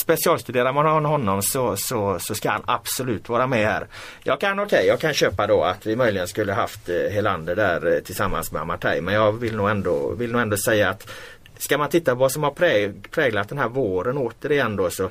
specialstuderar 0.00 0.72
man 0.72 1.04
honom 1.04 1.42
så, 1.42 1.76
så, 1.76 2.18
så 2.18 2.34
ska 2.34 2.50
han 2.50 2.62
absolut 2.66 3.28
vara 3.28 3.46
med 3.46 3.66
här. 3.66 3.86
Jag 4.22 4.40
kan 4.40 4.58
okej, 4.58 4.76
okay, 4.76 4.86
jag 4.86 5.00
kan 5.00 5.14
köpa 5.14 5.46
då 5.46 5.64
att 5.64 5.86
vi 5.86 5.96
möjligen 5.96 6.28
skulle 6.28 6.52
haft 6.52 6.88
eh, 6.88 7.12
Helander 7.12 7.56
där 7.56 7.94
eh, 7.94 8.00
tillsammans 8.00 8.52
med 8.52 8.62
Amartey. 8.62 9.00
Men 9.00 9.14
jag 9.14 9.32
vill 9.32 9.56
nog, 9.56 9.70
ändå, 9.70 10.14
vill 10.14 10.32
nog 10.32 10.40
ändå 10.40 10.56
säga 10.56 10.90
att 10.90 11.08
ska 11.58 11.78
man 11.78 11.88
titta 11.88 12.12
på 12.12 12.18
vad 12.18 12.32
som 12.32 12.42
har 12.42 12.50
präglat 13.10 13.48
den 13.48 13.58
här 13.58 13.68
våren 13.68 14.18
återigen 14.18 14.76
då 14.76 14.90
så 14.90 15.10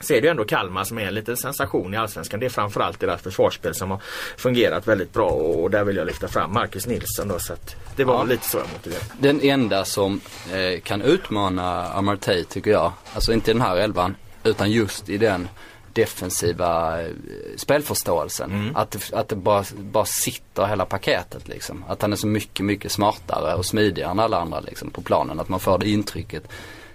så 0.00 0.14
är 0.14 0.20
det 0.20 0.28
ändå 0.28 0.44
Kalmar 0.44 0.84
som 0.84 0.98
är 0.98 1.06
en 1.06 1.14
liten 1.14 1.36
sensation 1.36 1.94
i 1.94 1.96
Allsvenskan. 1.96 2.40
Det 2.40 2.46
är 2.46 2.50
framförallt 2.50 3.00
deras 3.00 3.22
försvarsspel 3.22 3.74
som 3.74 3.90
har 3.90 4.02
fungerat 4.36 4.88
väldigt 4.88 5.12
bra 5.12 5.28
och 5.28 5.70
där 5.70 5.84
vill 5.84 5.96
jag 5.96 6.06
lyfta 6.06 6.28
fram 6.28 6.52
Marcus 6.52 6.86
Nilsson 6.86 7.28
då. 7.28 7.38
Så 7.38 7.52
att 7.52 7.76
det 7.96 8.04
var 8.04 8.14
ja. 8.14 8.24
lite 8.24 8.48
så 8.48 8.58
jag 8.58 8.66
motiverade. 8.72 9.06
Den 9.18 9.40
enda 9.40 9.84
som 9.84 10.20
eh, 10.52 10.80
kan 10.80 11.02
utmana 11.02 11.92
Amartey 11.92 12.44
tycker 12.44 12.70
jag, 12.70 12.92
alltså 13.14 13.32
inte 13.32 13.50
i 13.50 13.54
den 13.54 13.62
här 13.62 13.76
elvan, 13.76 14.16
utan 14.44 14.70
just 14.70 15.08
i 15.08 15.18
den 15.18 15.48
defensiva 15.94 17.02
eh, 17.02 17.08
spelförståelsen. 17.56 18.50
Mm. 18.50 18.76
Att, 18.76 19.12
att 19.12 19.28
det 19.28 19.36
bara, 19.36 19.64
bara 19.78 20.04
sitter 20.04 20.66
hela 20.66 20.84
paketet 20.84 21.48
liksom. 21.48 21.84
Att 21.88 22.02
han 22.02 22.12
är 22.12 22.16
så 22.16 22.26
mycket, 22.26 22.66
mycket 22.66 22.92
smartare 22.92 23.54
och 23.54 23.66
smidigare 23.66 24.10
än 24.10 24.20
alla 24.20 24.40
andra 24.40 24.60
liksom 24.60 24.90
på 24.90 25.02
planen. 25.02 25.40
Att 25.40 25.48
man 25.48 25.60
får 25.60 25.78
det 25.78 25.88
intrycket. 25.88 26.48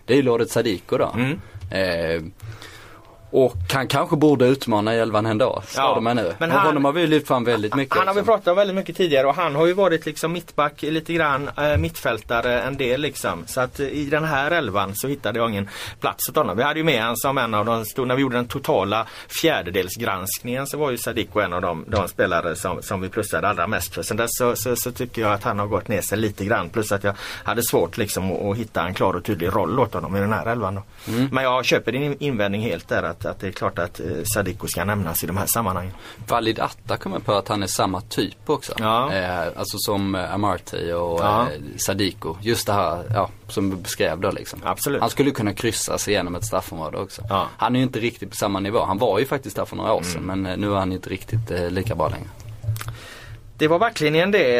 Det 0.05 0.13
är 0.13 0.17
ju 0.17 0.23
Lordet 0.23 0.51
Sadiko 0.51 0.97
då. 0.97 1.15
Mm. 1.15 1.41
Eh, 1.71 2.23
Och 3.31 3.53
han 3.73 3.87
kanske 3.87 4.15
borde 4.15 4.45
utmana 4.47 4.95
i 4.95 4.99
elvan 4.99 5.25
ändå, 5.25 5.61
slår 5.67 5.85
Ja, 5.85 5.95
de 5.95 6.03
mig 6.03 6.15
nu. 6.15 6.33
men 6.39 6.51
han- 6.51 6.65
honom 6.65 6.85
har 6.85 6.91
vi 6.91 7.07
lyft 7.07 7.27
fram 7.27 7.43
väldigt 7.43 7.75
mycket. 7.75 7.97
Han 7.97 8.07
har 8.07 8.13
vi 8.13 8.21
pratat 8.21 8.47
om 8.47 8.55
väldigt 8.55 8.75
mycket 8.75 8.97
tidigare 8.97 9.27
och 9.27 9.35
han 9.35 9.55
har 9.55 9.65
ju 9.65 9.73
varit 9.73 10.05
liksom 10.05 10.31
mittback 10.33 10.81
lite 10.81 11.13
grann, 11.13 11.49
eh, 11.57 11.77
mittfältare 11.77 12.61
en 12.61 12.77
del 12.77 13.01
liksom. 13.01 13.43
Så 13.47 13.61
att 13.61 13.79
eh, 13.79 13.87
i 13.87 14.05
den 14.05 14.23
här 14.23 14.51
elvan 14.51 14.91
så 14.95 15.07
hittade 15.07 15.39
jag 15.39 15.49
ingen 15.49 15.69
plats 15.99 16.29
åt 16.29 16.35
honom. 16.35 16.57
Vi 16.57 16.63
hade 16.63 16.79
ju 16.79 16.83
med 16.83 17.01
han 17.03 17.17
som 17.17 17.37
en 17.37 17.53
av 17.53 17.65
de 17.65 17.85
stora, 17.85 18.05
när 18.07 18.15
vi 18.15 18.21
gjorde 18.21 18.35
den 18.35 18.47
totala 18.47 19.07
fjärdedelsgranskningen 19.41 20.67
så 20.67 20.77
var 20.77 20.91
ju 20.91 20.97
Sadiko 20.97 21.39
en 21.39 21.53
av 21.53 21.61
de, 21.61 21.85
de 21.87 22.07
spelare 22.07 22.55
som, 22.55 22.81
som 22.83 23.01
vi 23.01 23.09
plussade 23.09 23.47
allra 23.47 23.67
mest 23.67 23.93
för. 23.93 24.01
Sen 24.03 24.17
dess 24.17 24.29
så, 24.37 24.55
så, 24.55 24.75
så 24.75 24.91
tycker 24.91 25.21
jag 25.21 25.33
att 25.33 25.43
han 25.43 25.59
har 25.59 25.67
gått 25.67 25.87
ner 25.87 26.01
sig 26.01 26.17
lite 26.17 26.45
grann. 26.45 26.69
Plus 26.69 26.91
att 26.91 27.03
jag 27.03 27.13
hade 27.43 27.63
svårt 27.63 27.97
liksom 27.97 28.31
att, 28.31 28.41
att 28.41 28.57
hitta 28.57 28.83
en 28.87 28.93
klar 28.93 29.13
och 29.13 29.23
tydlig 29.23 29.47
roll 29.55 29.79
åt 29.79 29.93
honom 29.93 30.15
i 30.15 30.19
den 30.19 30.33
här 30.33 30.45
elvan. 30.45 30.75
Då. 30.75 30.83
Men 31.31 31.43
jag 31.43 31.65
köper 31.65 31.91
din 31.91 32.15
invändning 32.19 32.61
helt 32.61 32.87
där 32.87 33.03
att, 33.03 33.18
att 33.25 33.39
det 33.39 33.47
är 33.47 33.51
klart 33.51 33.79
att 33.79 33.99
eh, 33.99 34.05
Sadiko 34.33 34.67
ska 34.67 34.83
nämnas 34.85 35.23
i 35.23 35.27
de 35.27 35.37
här 35.37 35.45
sammanhangen. 35.45 35.93
Valid 36.27 36.59
Atta 36.59 36.97
kommer 36.97 37.19
på 37.19 37.33
att 37.33 37.47
han 37.47 37.63
är 37.63 37.67
samma 37.67 38.01
typ 38.01 38.49
också. 38.49 38.73
Ja. 38.79 39.13
Eh, 39.13 39.39
alltså 39.55 39.77
som 39.77 40.15
eh, 40.15 40.33
Amartey 40.33 40.93
och 40.93 41.19
Ja. 41.19 41.41
eh, 41.41 41.59
Sadiko. 41.77 42.37
Just 42.41 42.67
det 42.67 42.73
här, 42.73 43.03
ja, 43.13 43.29
som 43.47 43.69
du 43.69 43.75
beskrev 43.75 44.19
då 44.19 44.31
liksom. 44.31 44.59
Absolut. 44.63 45.01
Han 45.01 45.09
skulle 45.09 45.31
kunna 45.31 45.53
kryssa 45.53 45.97
sig 45.97 46.13
igenom 46.13 46.35
ett 46.35 46.45
straffområde 46.45 46.97
också. 46.97 47.21
Ja. 47.29 47.47
Han 47.57 47.75
är 47.75 47.79
ju 47.79 47.83
inte 47.85 47.99
riktigt 47.99 48.29
på 48.29 48.35
samma 48.35 48.59
nivå. 48.59 48.85
Han 48.85 48.97
var 48.97 49.19
ju 49.19 49.25
faktiskt 49.25 49.55
där 49.55 49.65
för 49.65 49.75
några 49.75 49.93
år 49.93 50.01
sedan 50.03 50.23
Mm. 50.23 50.41
men 50.41 50.51
eh, 50.53 50.57
nu 50.57 50.71
är 50.73 50.75
han 50.79 50.91
inte 50.91 51.09
riktigt 51.09 51.51
eh, 51.51 51.69
lika 51.69 51.95
bra 51.95 52.09
längre. 52.09 52.27
Det 53.57 53.67
var 53.67 53.79
backlinjen 53.79 54.31
det. 54.31 54.55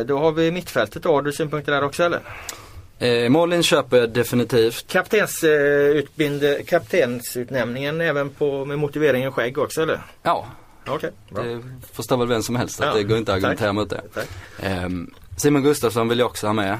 Eh, 0.00 0.06
Då 0.06 0.18
har 0.18 0.32
vi 0.32 0.50
mittfältet 0.50 1.02
då. 1.02 1.12
Har 1.14 1.22
du 1.22 1.32
synpunkter 1.32 1.72
där 1.72 1.84
också 1.84 2.02
eller? 2.02 2.20
Eh, 3.02 3.28
Målin 3.28 3.62
köper 3.62 3.96
jag 3.96 4.10
definitivt. 4.10 4.86
Kaptens, 4.88 5.42
eh, 5.44 6.62
kaptensutnämningen 6.66 8.00
även 8.00 8.30
på, 8.30 8.64
med 8.64 8.78
motiveringen 8.78 9.32
skägg 9.32 9.58
också 9.58 9.82
eller? 9.82 10.00
Ja, 10.22 10.46
bra. 10.84 11.42
det 11.42 11.62
förstår 11.92 12.16
väl 12.16 12.28
vem 12.28 12.42
som 12.42 12.56
helst 12.56 12.80
att 12.80 12.86
Ja, 12.86 12.94
det 12.94 13.02
går 13.02 13.18
inte 13.18 13.32
att 13.34 13.36
tack. 13.40 13.44
argumentera 13.44 13.72
mot 13.72 13.90
det. 13.90 14.02
Tack. 14.14 14.28
Ehm, 14.60 15.10
Simon 15.36 15.62
Gustafsson 15.62 16.08
vill 16.08 16.18
jag 16.18 16.26
också 16.26 16.46
ha 16.46 16.54
med. 16.54 16.78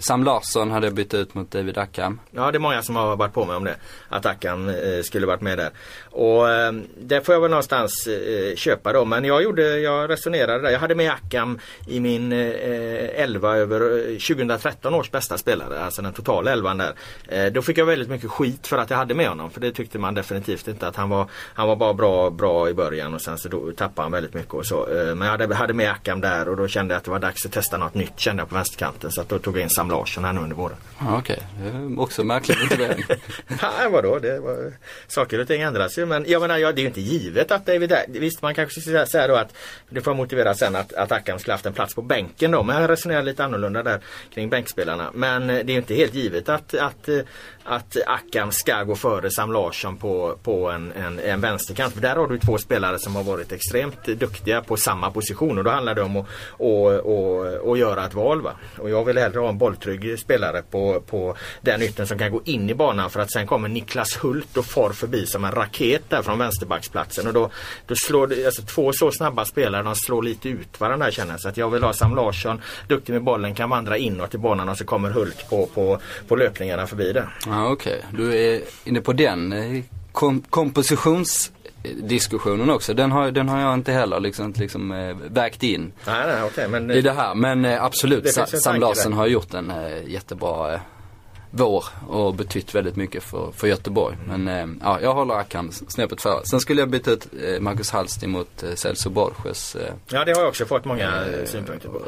Sam 0.00 0.24
Larsson 0.24 0.70
hade 0.70 0.86
jag 0.86 0.94
bytt 0.94 1.14
ut 1.14 1.34
mot 1.34 1.50
David 1.50 1.78
Ackham. 1.78 2.20
Ja 2.30 2.50
det 2.50 2.56
är 2.56 2.60
många 2.60 2.82
som 2.82 2.96
har 2.96 3.16
varit 3.16 3.32
på 3.32 3.44
mig 3.44 3.56
om 3.56 3.64
det. 3.64 3.76
Att 4.08 4.26
Ackham 4.26 4.68
eh, 4.68 5.02
skulle 5.02 5.26
varit 5.26 5.40
med 5.40 5.58
där. 5.58 5.70
Och 6.10 6.50
eh, 6.50 6.72
det 7.00 7.26
får 7.26 7.34
jag 7.34 7.40
väl 7.40 7.50
någonstans 7.50 8.06
eh, 8.06 8.56
köpa 8.56 8.92
då. 8.92 9.04
Men 9.04 9.24
jag 9.24 9.42
gjorde, 9.42 9.78
jag 9.78 10.10
resonerade 10.10 10.62
där. 10.62 10.70
Jag 10.70 10.78
hade 10.78 10.94
med 10.94 11.12
Ackham 11.12 11.58
i 11.88 12.00
min 12.00 12.32
eh, 12.32 13.22
11 13.22 13.56
över 13.56 13.80
eh, 13.80 14.18
2013 14.18 14.94
års 14.94 15.10
bästa 15.10 15.38
spelare. 15.38 15.84
Alltså 15.84 16.02
den 16.02 16.12
totala 16.12 16.52
elvan 16.52 16.78
där. 16.78 16.94
Eh, 17.28 17.52
då 17.52 17.62
fick 17.62 17.78
jag 17.78 17.86
väldigt 17.86 18.08
mycket 18.08 18.30
skit 18.30 18.66
för 18.66 18.78
att 18.78 18.90
jag 18.90 18.96
hade 18.96 19.14
med 19.14 19.28
honom. 19.28 19.50
För 19.50 19.60
det 19.60 19.72
tyckte 19.72 19.98
man 19.98 20.14
definitivt 20.14 20.68
inte 20.68 20.88
att 20.88 20.96
han 20.96 21.08
var 21.08 21.26
Han 21.54 21.68
var 21.68 21.76
bara 21.76 21.94
bra, 21.94 22.30
bra 22.30 22.68
i 22.68 22.74
början 22.74 23.14
och 23.14 23.20
sen 23.20 23.38
så 23.38 23.48
då 23.48 23.72
tappade 23.72 24.04
han 24.04 24.12
väldigt 24.12 24.34
mycket 24.34 24.54
och 24.54 24.66
så. 24.66 24.88
Eh, 24.88 25.14
men 25.14 25.20
jag 25.20 25.38
hade, 25.38 25.54
hade 25.54 25.74
med 25.74 25.90
Ackham 25.90 26.20
där 26.20 26.48
och 26.48 26.56
då 26.56 26.68
kände 26.68 26.94
jag 26.94 26.98
att 26.98 27.04
det 27.04 27.10
var 27.10 27.18
dags 27.18 27.46
att 27.46 27.52
testa 27.52 27.76
något 27.76 27.94
nytt 27.94 28.20
kände 28.20 28.40
jag 28.40 28.48
på 28.48 28.54
vänsterkanten. 28.54 29.10
Så 29.10 29.20
att 29.20 29.28
då 29.28 29.38
tog 29.38 29.56
jag 29.56 29.62
in 29.62 29.70
Sam 29.70 29.89
Larsson 29.90 30.24
här 30.24 30.32
nu 30.32 30.40
under 30.40 30.56
våren. 30.56 30.76
Ja, 31.00 31.18
Okej, 31.18 31.42
det 31.62 31.68
är 31.68 32.00
också 32.00 32.24
märklig 32.24 32.56
motivering. 32.62 33.04
Nej 33.48 33.90
vadå, 33.90 34.18
det 34.18 34.40
var, 34.40 34.72
saker 35.08 35.40
och 35.40 35.46
ting 35.46 35.62
ändras 35.62 35.98
ju 35.98 36.06
men 36.06 36.24
jag 36.28 36.40
menar 36.42 36.58
ja, 36.58 36.72
det 36.72 36.80
är 36.80 36.82
ju 36.82 36.88
inte 36.88 37.00
givet 37.00 37.50
att 37.50 37.66
David 37.66 37.92
är, 37.92 38.04
Visst 38.08 38.42
man 38.42 38.54
kanske 38.54 38.80
ska 38.80 39.06
säga 39.06 39.26
då 39.26 39.36
att 39.36 39.54
Det 39.88 40.00
får 40.00 40.14
motivera 40.14 40.54
sen 40.54 40.76
att, 40.76 40.92
att 40.92 41.12
Akam 41.12 41.38
skulle 41.38 41.54
haft 41.54 41.66
en 41.66 41.72
plats 41.72 41.94
på 41.94 42.02
bänken 42.02 42.50
då 42.50 42.62
men 42.62 42.80
jag 42.80 42.90
resonerar 42.90 43.22
lite 43.22 43.44
annorlunda 43.44 43.82
där 43.82 44.00
kring 44.34 44.50
bänkspelarna. 44.50 45.10
Men 45.14 45.50
eh, 45.50 45.56
det 45.56 45.72
är 45.72 45.74
ju 45.74 45.76
inte 45.76 45.94
helt 45.94 46.14
givet 46.14 46.48
att, 46.48 46.74
att, 46.74 47.08
eh, 47.08 47.20
att 47.64 47.96
Akam 48.06 48.52
ska 48.52 48.82
gå 48.82 48.94
före 48.94 49.30
Sam 49.30 49.52
Larsson 49.52 49.96
på, 49.96 50.38
på 50.42 50.70
en, 50.70 50.92
en, 50.92 51.18
en 51.18 51.40
vänsterkant. 51.40 51.94
För 51.94 52.00
där 52.00 52.16
har 52.16 52.26
du 52.26 52.38
två 52.38 52.58
spelare 52.58 52.98
som 52.98 53.16
har 53.16 53.22
varit 53.22 53.52
extremt 53.52 54.04
duktiga 54.04 54.62
på 54.62 54.76
samma 54.76 55.10
position 55.10 55.58
och 55.58 55.64
då 55.64 55.70
handlar 55.70 55.94
det 55.94 56.02
om 56.02 56.16
att, 56.16 56.26
att, 56.60 57.06
att, 57.06 57.68
att 57.68 57.78
göra 57.78 58.06
ett 58.06 58.14
val. 58.14 58.42
Va? 58.42 58.52
Och 58.78 58.90
jag 58.90 59.04
vill 59.04 59.18
hellre 59.18 59.40
ha 59.40 59.48
en 59.48 59.58
bolltrygg 59.80 60.18
spelare 60.18 60.62
på, 60.70 61.00
på 61.06 61.36
den 61.60 61.82
ytten 61.82 62.06
som 62.06 62.18
kan 62.18 62.32
gå 62.32 62.42
in 62.44 62.70
i 62.70 62.74
banan 62.74 63.10
för 63.10 63.20
att 63.20 63.32
sen 63.32 63.46
kommer 63.46 63.68
Niklas 63.68 64.24
Hult 64.24 64.56
och 64.56 64.64
far 64.64 64.90
förbi 64.90 65.26
som 65.26 65.44
en 65.44 65.52
raket 65.52 66.02
där 66.08 66.22
från 66.22 66.38
vänsterbacksplatsen. 66.38 67.26
Och 67.26 67.32
då, 67.32 67.50
då 67.86 67.94
slår 67.94 68.44
alltså 68.46 68.62
två 68.62 68.92
så 68.92 69.10
snabba 69.10 69.44
spelare, 69.44 69.82
de 69.82 69.94
slår 69.94 70.22
lite 70.22 70.48
ut 70.48 70.80
varandra 70.80 71.10
känner 71.10 71.32
jag. 71.32 71.40
Så 71.40 71.48
att 71.48 71.56
jag 71.56 71.70
vill 71.70 71.82
ha 71.82 71.92
Sam 71.92 72.14
Larsson, 72.14 72.60
duktig 72.88 73.12
med 73.12 73.22
bollen, 73.22 73.54
kan 73.54 73.70
vandra 73.70 73.96
inåt 73.96 74.34
i 74.34 74.38
banan 74.38 74.68
och 74.68 74.78
så 74.78 74.84
kommer 74.84 75.10
Hult 75.10 75.50
på, 75.50 75.66
på, 75.66 75.98
på 76.28 76.36
löpningarna 76.36 76.86
förbi 76.86 77.12
där. 77.12 77.28
Ja, 77.46 77.68
okej. 77.68 78.02
Du 78.12 78.34
är 78.34 78.60
inne 78.84 79.00
på 79.00 79.12
den 79.12 79.52
eh, 79.52 79.84
kom 80.12 80.42
kompositions 80.42 81.52
kompositionsdiskussionen 81.82 82.70
också. 82.70 82.94
Den 82.94 83.12
har, 83.12 83.30
den 83.30 83.48
har 83.48 83.60
jag 83.60 83.74
inte 83.74 83.92
heller 83.92 84.20
liksom, 84.20 84.52
liksom 84.56 84.92
eh, 84.92 85.16
vägt 85.30 85.62
in 85.62 85.92
Nej, 86.06 86.26
nej, 86.26 86.42
okej. 86.42 86.68
men 86.68 86.90
i 86.90 87.00
det 87.00 87.12
här. 87.12 87.34
Men 87.34 87.64
eh, 87.64 87.84
absolut, 87.84 88.32
Sa- 88.32 88.46
Sam 88.46 88.80
där. 88.80 89.10
har 89.10 89.26
gjort 89.26 89.54
en 89.54 89.70
eh, 89.70 90.08
jättebra 90.08 90.80
vår 91.50 91.84
och 92.08 92.34
betytt 92.34 92.74
väldigt 92.74 92.96
mycket 92.96 93.22
för, 93.22 93.52
för 93.56 93.66
Göteborg. 93.66 94.16
Men 94.26 94.48
eh, 94.48 94.66
ja, 94.82 95.00
jag 95.00 95.14
håller 95.14 95.34
Akam 95.34 95.70
snäppet 95.72 96.22
före. 96.22 96.46
Sen 96.50 96.60
skulle 96.60 96.80
jag 96.82 96.90
byta 96.90 97.10
ut 97.10 97.26
Marcus 97.60 97.90
Hallstig 97.90 98.28
mot 98.28 98.62
eh, 98.62 98.74
Celso 98.74 99.10
Borges. 99.10 99.76
Ja, 100.08 100.24
det 100.24 100.32
har 100.32 100.40
jag 100.40 100.48
också 100.48 100.66
fått 100.66 100.84
många 100.84 101.24
synpunkter 101.44 101.88
på. 101.88 102.02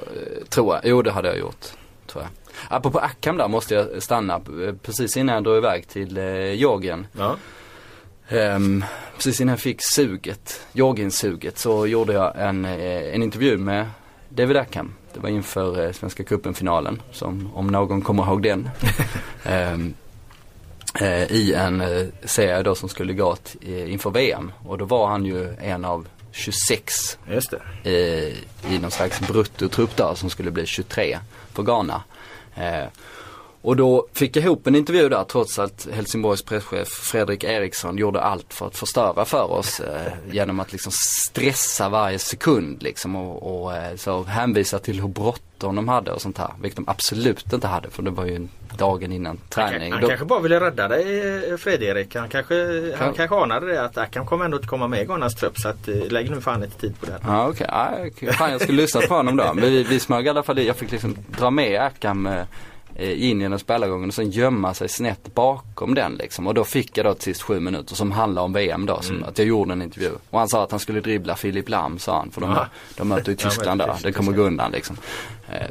Tror 0.49 0.75
jag. 0.75 0.81
Jo, 0.85 1.03
det 1.03 1.11
hade 1.11 1.29
jag 1.29 1.39
gjort. 1.39 1.67
Tror 2.07 2.23
jag. 2.25 2.31
Apropå 2.77 2.99
Akam 2.99 3.37
där 3.37 3.49
måste 3.49 3.75
jag 3.75 4.03
stanna. 4.03 4.41
Precis 4.83 5.17
innan 5.17 5.35
jag 5.35 5.45
drog 5.45 5.57
iväg 5.57 5.89
till 5.89 6.19
eh, 6.19 6.53
Georgien. 6.55 7.07
Ja. 7.19 7.37
Ehm, 8.33 8.85
precis 9.14 9.40
innan 9.40 9.53
jag 9.53 9.61
fick 9.61 9.79
suget, 9.95 10.61
Georgien-suget, 10.73 11.59
så 11.59 11.87
gjorde 11.87 12.12
jag 12.12 12.33
en, 12.49 12.64
eh, 12.64 13.14
en 13.14 13.23
intervju 13.23 13.59
med 13.59 13.87
David 14.29 14.57
Ackham. 14.57 14.95
Det 15.14 15.21
var 15.21 15.29
inför 15.29 15.87
eh, 15.87 15.92
Svenska 15.92 16.25
cupen-finalen, 16.25 17.03
som 17.12 17.51
om 17.55 17.66
någon 17.66 18.03
kommer 18.03 18.23
ihåg 18.27 18.42
den. 18.42 18.71
Ehm, 19.45 19.95
eh, 21.01 21.23
I 21.33 21.55
en 21.55 21.81
eh, 21.81 22.07
serie 22.25 22.62
då 22.62 22.75
som 22.75 22.88
skulle 22.88 23.12
gå 23.12 23.37
t- 23.37 23.59
eh, 23.62 23.92
inför 23.92 24.11
VM. 24.11 24.53
Och 24.66 24.79
då 24.79 24.85
var 24.85 25.07
han 25.09 25.25
ju 25.25 25.55
en 25.61 25.85
av 25.85 26.09
26 26.33 27.18
Just 27.31 27.51
det. 27.51 27.90
eh, 27.90 28.73
i 28.75 28.79
någon 28.79 28.90
slags 28.90 29.21
bruttotrupp 29.21 29.97
där 29.97 30.14
som 30.14 30.31
skulle 30.31 30.51
bli 30.51 30.66
23 30.66 31.18
för 31.53 31.62
Ghana. 31.62 32.03
Och 33.62 33.77
då 33.77 34.07
fick 34.12 34.37
jag 34.37 34.44
ihop 34.44 34.66
en 34.66 34.75
intervju 34.75 35.09
där 35.09 35.25
trots 35.25 35.59
att 35.59 35.88
Helsingborgs 35.92 36.42
presschef 36.42 36.88
Fredrik 36.88 37.44
Eriksson 37.44 37.98
gjorde 37.98 38.20
allt 38.20 38.55
för 38.55 38.66
att 38.66 38.77
förstöra 38.77 39.25
för 39.25 39.51
oss 39.53 39.81
eh, 39.81 40.12
genom 40.31 40.61
att 40.61 40.72
liksom 40.72 40.92
stressa 41.22 41.88
varje 41.88 42.18
sekund 42.18 42.83
liksom 42.83 43.16
och, 43.16 43.62
och 43.64 43.77
eh, 43.77 43.96
så 43.96 44.22
hänvisa 44.22 44.79
till 44.79 45.01
hur 45.01 45.09
bråttom 45.09 45.77
de 45.77 45.88
hade 45.88 46.12
och 46.12 46.20
sånt 46.20 46.38
här. 46.38 46.51
Vilket 46.62 46.77
de 46.77 46.88
absolut 46.88 47.53
inte 47.53 47.66
hade 47.66 47.90
för 47.90 48.03
det 48.03 48.11
var 48.11 48.25
ju 48.27 48.48
dagen 48.79 49.12
innan 49.12 49.38
Han, 49.55 49.70
träning. 49.70 49.92
han 49.92 50.01
Då- 50.01 50.09
kanske 50.09 50.27
bara 50.27 50.40
ville 50.40 50.61
rädda 50.61 50.88
dig 50.88 51.51
eh, 51.51 51.57
Fredrik. 51.57 52.14
Han 52.14 52.29
kanske, 52.29 52.55
han 52.96 52.98
Kan- 52.98 53.14
kanske 53.14 53.37
anade 53.37 53.66
det 53.66 53.85
att 53.85 53.98
Akam 53.98 54.27
kommer 54.27 54.44
ändå 54.44 54.57
inte 54.57 54.68
komma 54.68 54.88
med 54.88 55.03
i 55.03 55.05
Ghanas 55.05 55.35
trupp. 55.35 55.59
Så 55.59 55.68
att, 55.68 55.88
eh, 55.88 55.94
lägg 55.94 56.31
nu 56.31 56.40
fan 56.40 56.61
lite 56.61 56.81
tid 56.81 57.01
på 57.01 57.07
det. 57.07 57.18
Ja 57.27 57.48
okej, 57.48 57.66
okay. 58.16 58.33
fan 58.33 58.53
jag 58.53 58.61
skulle 58.61 58.83
lyssna 58.83 59.01
på 59.01 59.14
honom 59.14 59.37
då. 59.37 59.44
Men 59.55 59.64
vi, 59.64 59.83
vi 59.83 60.01
smög 60.01 60.27
i 60.27 60.29
alla 60.29 60.42
fall 60.42 60.59
i, 60.59 60.66
jag 60.66 60.77
fick 60.77 60.90
liksom 60.90 61.16
dra 61.38 61.51
med 61.51 61.81
Akam 61.83 62.27
eh, 62.27 62.42
in 63.03 63.43
i 63.43 63.49
den 63.49 63.59
spelargången 63.59 64.09
och 64.09 64.15
sen 64.15 64.31
gömma 64.31 64.75
sig 64.75 64.88
snett 64.88 65.35
bakom 65.35 65.95
den 65.95 66.15
liksom. 66.15 66.47
Och 66.47 66.55
då 66.55 66.65
fick 66.65 66.99
jag 66.99 67.07
då 67.07 67.15
till 67.15 67.23
sist 67.25 67.43
sju 67.43 67.61
minuter 67.61 67.95
som 67.95 68.12
handlar 68.12 68.43
om 68.43 68.53
VM 68.53 68.87
då, 68.87 69.01
som 69.01 69.25
att 69.25 69.38
jag 69.38 69.47
gjorde 69.47 69.73
en 69.73 69.83
intervju. 69.83 70.11
Och 70.31 70.38
han 70.38 70.49
sa 70.49 70.65
att 70.65 70.71
han 70.71 70.81
skulle 70.81 71.01
dribbla 71.01 71.37
Filip 71.37 71.69
Lam 71.69 71.99
sa 71.99 72.19
han, 72.19 72.31
för 72.31 72.41
de, 72.41 72.51
Ja. 72.51 72.67
de 72.97 73.09
möter 73.09 73.33
ju 73.33 73.37
Ja, 73.41 73.49
Tyskland 73.51 73.81
där. 73.81 73.87
precis, 73.87 74.03
Det 74.03 74.12
kommer 74.12 74.33
gå 74.33 74.43
undan 74.43 74.71
liksom. 74.73 74.97
Eh, 75.49 75.67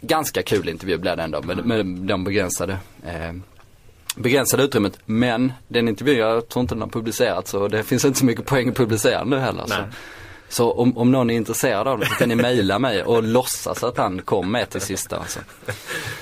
ganska 0.00 0.42
kul 0.42 0.68
intervju 0.68 0.98
blev 0.98 1.16
det 1.16 1.22
ändå 1.22 1.42
med, 1.42 1.66
med 1.66 1.86
de 1.86 2.24
begränsade 2.24 2.78
eh, 3.06 3.32
begränsade 4.16 4.62
utrymmet. 4.62 4.98
Men 5.06 5.52
den 5.68 5.88
intervjun, 5.88 6.18
jag 6.18 6.48
tror 6.48 6.60
inte 6.60 6.74
den 6.74 6.82
har 6.82 6.88
publicerats 6.88 7.50
så 7.50 7.68
det 7.68 7.82
finns 7.82 8.04
inte 8.04 8.18
så 8.18 8.24
mycket 8.24 8.46
poäng 8.46 8.68
att 8.68 8.76
publicera 8.76 9.24
nu 9.24 9.38
heller. 9.38 9.64
Nej. 9.68 9.78
så 9.78 9.84
om, 10.58 10.98
om 10.98 11.10
någon 11.10 11.30
är 11.30 11.34
intresserad 11.34 11.88
av 11.88 11.98
det 11.98 12.06
så 12.06 12.14
kan 12.14 12.28
ni 12.28 12.34
mejla 12.34 12.78
mig 12.78 13.02
och 13.02 13.22
låtsas 13.22 13.84
att 13.84 13.96
han 13.96 14.22
kom 14.22 14.52
med 14.52 14.70
till 14.70 14.80
sista. 14.80 15.16
Alltså. 15.16 15.40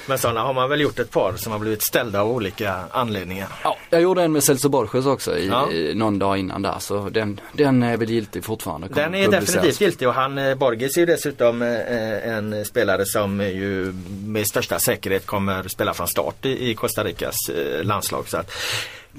Men 0.07 0.19
sådana 0.19 0.41
har 0.41 0.55
man 0.55 0.69
väl 0.69 0.81
gjort 0.81 0.99
ett 0.99 1.11
par 1.11 1.33
som 1.37 1.53
har 1.53 1.59
blivit 1.59 1.83
ställda 1.83 2.21
av 2.21 2.31
olika 2.31 2.75
anledningar. 2.91 3.49
Ja, 3.65 3.77
jag 3.91 4.01
gjorde 4.01 4.23
en 4.23 4.33
med 4.33 4.45
Celso 4.45 4.69
Borges 4.69 5.07
också 5.07 5.39
i, 5.39 5.49
Ja. 5.49 5.71
i 5.71 5.95
någon 5.95 6.19
dag 6.19 6.39
innan 6.39 6.63
där 6.63 6.79
så 6.79 7.09
den, 7.09 7.41
den 7.53 7.83
är 7.83 7.97
väl 7.97 8.11
giltig 8.11 8.45
fortfarande. 8.45 8.89
Den 8.89 9.15
är 9.15 9.29
definitivt 9.29 9.81
giltig 9.81 10.09
och 10.09 10.15
han 10.15 10.39
eh, 10.39 10.55
Borges 10.55 10.97
är 10.97 11.01
ju 11.01 11.07
dessutom 11.07 11.63
eh, 11.63 12.29
en 12.29 12.65
spelare 12.65 13.07
som 13.07 13.41
ju 13.41 13.93
med 14.25 14.47
största 14.47 14.79
säkerhet 14.79 15.27
kommer 15.27 15.69
spela 15.69 15.95
från 15.95 16.09
start 16.09 16.47
i, 16.47 16.71
i 16.71 16.75
Costa 16.75 17.05
Ricas 17.05 17.37
eh, 17.49 17.85
landslag. 17.85 18.29
Så 18.29 18.37
att 18.37 18.53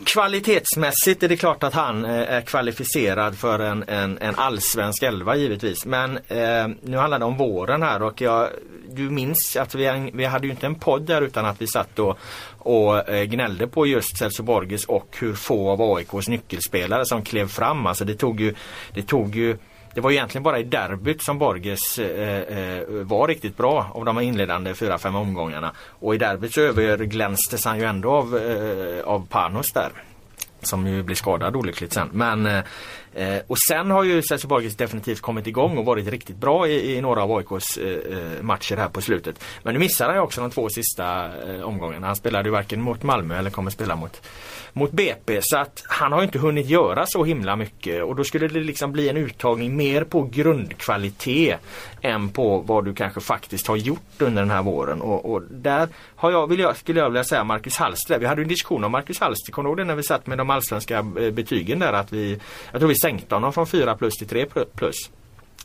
Kvalitetsmässigt 0.06 1.24
är 1.24 1.30
det 1.30 1.38
klart 1.38 1.64
att 1.64 1.74
han 1.74 2.06
eh, 2.06 2.12
är 2.12 2.42
kvalificerad 2.42 3.38
för 3.38 3.60
en, 3.60 3.84
en, 3.88 4.18
en 4.18 4.36
allsvensk 4.36 5.04
elva 5.04 5.36
givetvis. 5.36 5.86
Men 5.86 6.18
eh, 6.28 6.68
nu 6.82 6.98
handlar 6.98 7.20
det 7.20 7.26
om 7.26 7.38
våren 7.38 7.82
här 7.82 8.02
och 8.02 8.22
jag, 8.22 8.50
du 8.90 9.02
minns 9.02 9.56
att 9.56 9.76
vi, 9.76 10.12
vi 10.14 10.26
hade 10.26 10.48
ju 10.48 10.52
inte 10.52 10.66
en 10.66 10.76
podd 10.76 11.02
där 11.02 11.22
utan 11.22 11.46
att 11.46 11.62
vi 11.62 11.68
satt 11.68 12.00
och, 12.00 12.18
och 12.58 13.10
eh, 13.10 13.24
gnällde 13.24 13.68
på 13.68 13.88
just 13.88 14.18
Celso 14.18 14.44
Borges 14.44 14.86
och 14.86 15.18
hur 15.20 15.34
få 15.34 15.70
av 15.70 15.82
AIKs 15.82 16.28
nyckelspelare 16.28 17.06
som 17.06 17.22
klev 17.22 17.48
fram. 17.48 17.86
Alltså 17.86 18.06
det 18.06 18.16
tog 18.16 18.42
ju, 18.42 18.56
det 18.94 19.02
tog 19.02 19.36
ju 19.36 19.58
det 20.00 20.04
var 20.04 20.12
egentligen 20.12 20.44
bara 20.44 20.60
i 20.60 20.64
derbyt 20.64 21.24
som 21.24 21.40
Borges 21.40 22.00
eh, 22.00 22.38
eh 22.38 22.84
var 22.88 23.28
riktigt 23.28 23.58
bra 23.58 23.92
av 23.94 24.06
de 24.06 24.20
inledande 24.20 24.74
4-5 24.74 25.16
omgångarna. 25.16 25.72
Och 26.00 26.16
i 26.16 26.18
derbyt 26.18 26.54
så 26.54 26.62
överglänstes 26.62 27.66
han 27.66 27.80
ju 27.80 27.86
ändå 27.86 28.12
av, 28.12 28.38
eh, 28.38 29.04
av 29.04 29.28
Panos 29.28 29.72
där. 29.72 29.92
Som 30.62 30.88
ju 30.88 31.04
blir 31.04 31.16
skadad 31.16 31.56
olyckligt 31.56 31.94
sen. 31.94 32.10
Men, 32.14 32.46
eh, 32.46 32.64
eh 33.14 33.42
och 33.48 33.58
sen 33.70 33.92
har 33.92 34.04
ju 34.04 34.22
Celso 34.22 34.48
Borges 34.48 34.76
definitivt 34.76 35.22
kommit 35.22 35.48
igång 35.48 35.78
och 35.78 35.86
varit 35.86 36.08
riktigt 36.08 36.38
bra 36.38 36.68
i, 36.68 36.96
i 36.96 37.02
några 37.02 37.24
av 37.24 37.32
AIKs 37.32 37.78
eh, 37.78 37.88
eh, 37.88 38.42
matcher 38.42 38.78
här 38.78 38.90
på 38.90 39.02
slutet. 39.02 39.44
Men 39.64 39.74
nu 39.74 39.80
missar 39.80 40.06
han 40.06 40.16
ju 40.16 40.22
också 40.22 40.42
de 40.42 40.52
två 40.52 40.70
sista 40.70 41.26
eh, 41.26 41.62
omgångarna. 41.62 42.08
Han 42.08 42.16
spelade 42.16 42.50
ju 42.50 42.52
varken 42.52 42.82
mot 42.82 43.04
Malmö 43.04 43.38
eller 43.38 43.50
kommer 43.50 43.72
spela 43.72 43.96
mot 43.96 44.22
mot 44.80 44.92
BP. 44.92 45.40
Så 45.42 45.58
att 45.58 45.84
han 45.88 46.12
har 46.12 46.24
inte 46.24 46.40
hunnit 46.40 46.68
göra 46.68 47.06
så 47.06 47.24
himla 47.24 47.56
mycket 47.56 48.04
och 48.04 48.16
då 48.16 48.24
skulle 48.24 48.48
det 48.48 48.60
liksom 48.60 48.92
bli 48.92 49.10
en 49.10 49.18
uttagning 49.18 49.76
mer 49.76 50.04
på 50.04 50.24
grundkvalitet 50.24 51.60
än 52.02 52.30
på 52.30 52.60
vad 52.60 52.86
du 52.86 52.94
kanske 52.94 53.22
faktiskt 53.22 53.68
har 53.68 53.76
gjort 53.76 54.22
under 54.22 54.42
den 54.42 54.52
här 54.52 54.64
våren. 54.64 55.02
Och, 55.02 55.34
och 55.34 55.42
där 55.50 55.88
har 56.16 56.32
jag, 56.32 56.48
vill 56.48 56.60
jag, 56.60 56.78
skulle 56.78 57.00
jag 57.00 57.10
vilja 57.10 57.24
säga 57.24 57.44
Marcus 57.44 57.78
Hallster. 57.78 58.20
Vi 58.20 58.26
hade 58.26 58.42
en 58.42 58.48
diskussion 58.48 58.84
om 58.84 58.92
Marcus 58.92 59.20
Hallster, 59.20 59.52
kommer 59.52 59.68
du 59.68 59.72
ihåg 59.72 59.78
det 59.78 59.84
när 59.84 59.96
vi 59.96 60.04
satt 60.04 60.28
med 60.28 60.38
de 60.38 60.50
allsvenska 60.50 60.98
eh, 60.98 61.32
betygen 61.32 61.80
där 61.80 61.94
att 61.94 62.14
vi, 62.14 62.40
jag 62.72 62.82
tror 62.82 62.90
vi 62.90 62.96
sänkte 62.96 63.36
honom 63.36 63.54
från 63.54 63.68
4 63.68 63.96
plus 63.96 64.18
till 64.18 64.28
3 64.28 64.46
plus. 64.76 65.10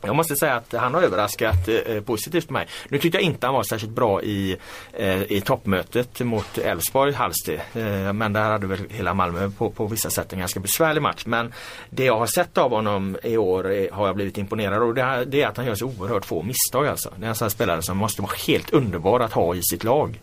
Jag 0.01 0.15
måste 0.15 0.35
säga 0.35 0.55
att 0.55 0.73
han 0.73 0.93
har 0.93 1.01
överraskat 1.01 1.67
eh, 1.67 2.01
positivt 2.01 2.49
mig. 2.49 2.67
Nu 2.89 2.99
tyckte 2.99 3.17
jag 3.17 3.23
inte 3.23 3.47
han 3.47 3.53
var 3.53 3.63
särskilt 3.63 3.93
bra 3.93 4.21
i, 4.21 4.57
eh, 4.93 5.31
i 5.31 5.41
toppmötet 5.41 6.19
mot 6.19 6.57
Elfsborg, 6.57 7.13
Halsti. 7.13 7.59
Eh, 7.73 8.13
men 8.13 8.33
där 8.33 8.51
hade 8.51 8.67
väl 8.67 8.79
hela 8.89 9.13
Malmö 9.13 9.49
på, 9.57 9.69
på 9.69 9.87
vissa 9.87 10.09
sätt 10.09 10.33
en 10.33 10.39
ganska 10.39 10.59
besvärlig 10.59 11.01
match. 11.01 11.23
Men 11.25 11.53
det 11.89 12.05
jag 12.05 12.17
har 12.17 12.27
sett 12.27 12.57
av 12.57 12.71
honom 12.71 13.17
i 13.23 13.37
år 13.37 13.71
är, 13.71 13.91
har 13.91 14.07
jag 14.07 14.15
blivit 14.15 14.37
imponerad 14.37 14.83
av. 14.83 14.93
Det, 14.93 15.25
det, 15.25 15.41
är 15.41 15.47
att 15.47 15.57
han 15.57 15.65
gör 15.65 15.75
så 15.75 15.85
oerhört 15.85 16.25
få 16.25 16.41
misstag 16.41 16.87
alltså. 16.87 17.13
Det 17.15 17.25
är 17.25 17.29
en 17.29 17.35
sån 17.35 17.49
spelare 17.49 17.81
som 17.81 17.97
måste 17.97 18.21
vara 18.21 18.35
helt 18.47 18.69
underbar 18.73 19.19
att 19.19 19.33
ha 19.33 19.55
i 19.55 19.61
sitt 19.63 19.83
lag. 19.83 20.19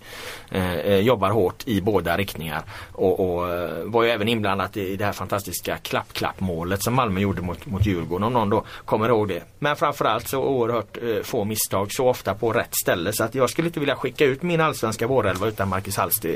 Eh, 0.51 0.75
eh 0.75 0.99
jobbar 0.99 1.31
hårt 1.31 1.69
i 1.69 1.81
båda 1.81 2.17
riktningar. 2.17 2.63
Och, 2.93 3.21
och 3.21 3.53
eh, 3.53 3.85
var 3.85 4.03
ju 4.03 4.11
även 4.11 4.29
inblandad 4.29 4.77
i 4.77 4.97
det 4.97 5.05
här 5.05 5.13
fantastiska 5.13 5.77
klapp-klapp-målet 5.77 6.83
som 6.83 6.95
Malmö 6.95 7.21
gjorde 7.21 7.43
mot, 7.43 7.67
mot 7.67 7.87
Djurgården. 7.87 8.27
Om 8.27 8.33
någon 8.33 8.51
då 8.51 8.65
kommer 8.85 9.09
ihåg 9.09 9.29
det. 9.29 9.43
Men 9.59 9.72
framförallt 9.75 10.29
så 10.29 10.43
oerhört 10.43 10.97
eh, 11.03 11.23
få 11.23 11.45
misstag 11.45 11.93
så 11.93 12.09
ofta 12.09 12.35
på 12.35 12.53
rätt 12.53 12.75
ställe. 12.83 13.13
Så 13.13 13.25
att 13.25 13.35
jag 13.35 13.51
skulle 13.51 13.69
inte 13.69 13.81
vilja 13.81 13.97
skicka 13.97 14.25
ut 14.25 14.43
min 14.43 14.61
allsvenska 14.61 15.07
vårelva 15.07 15.49
utan 15.49 15.69
Marcus 15.69 15.97
Hallst 15.97 16.25
i, 16.25 16.29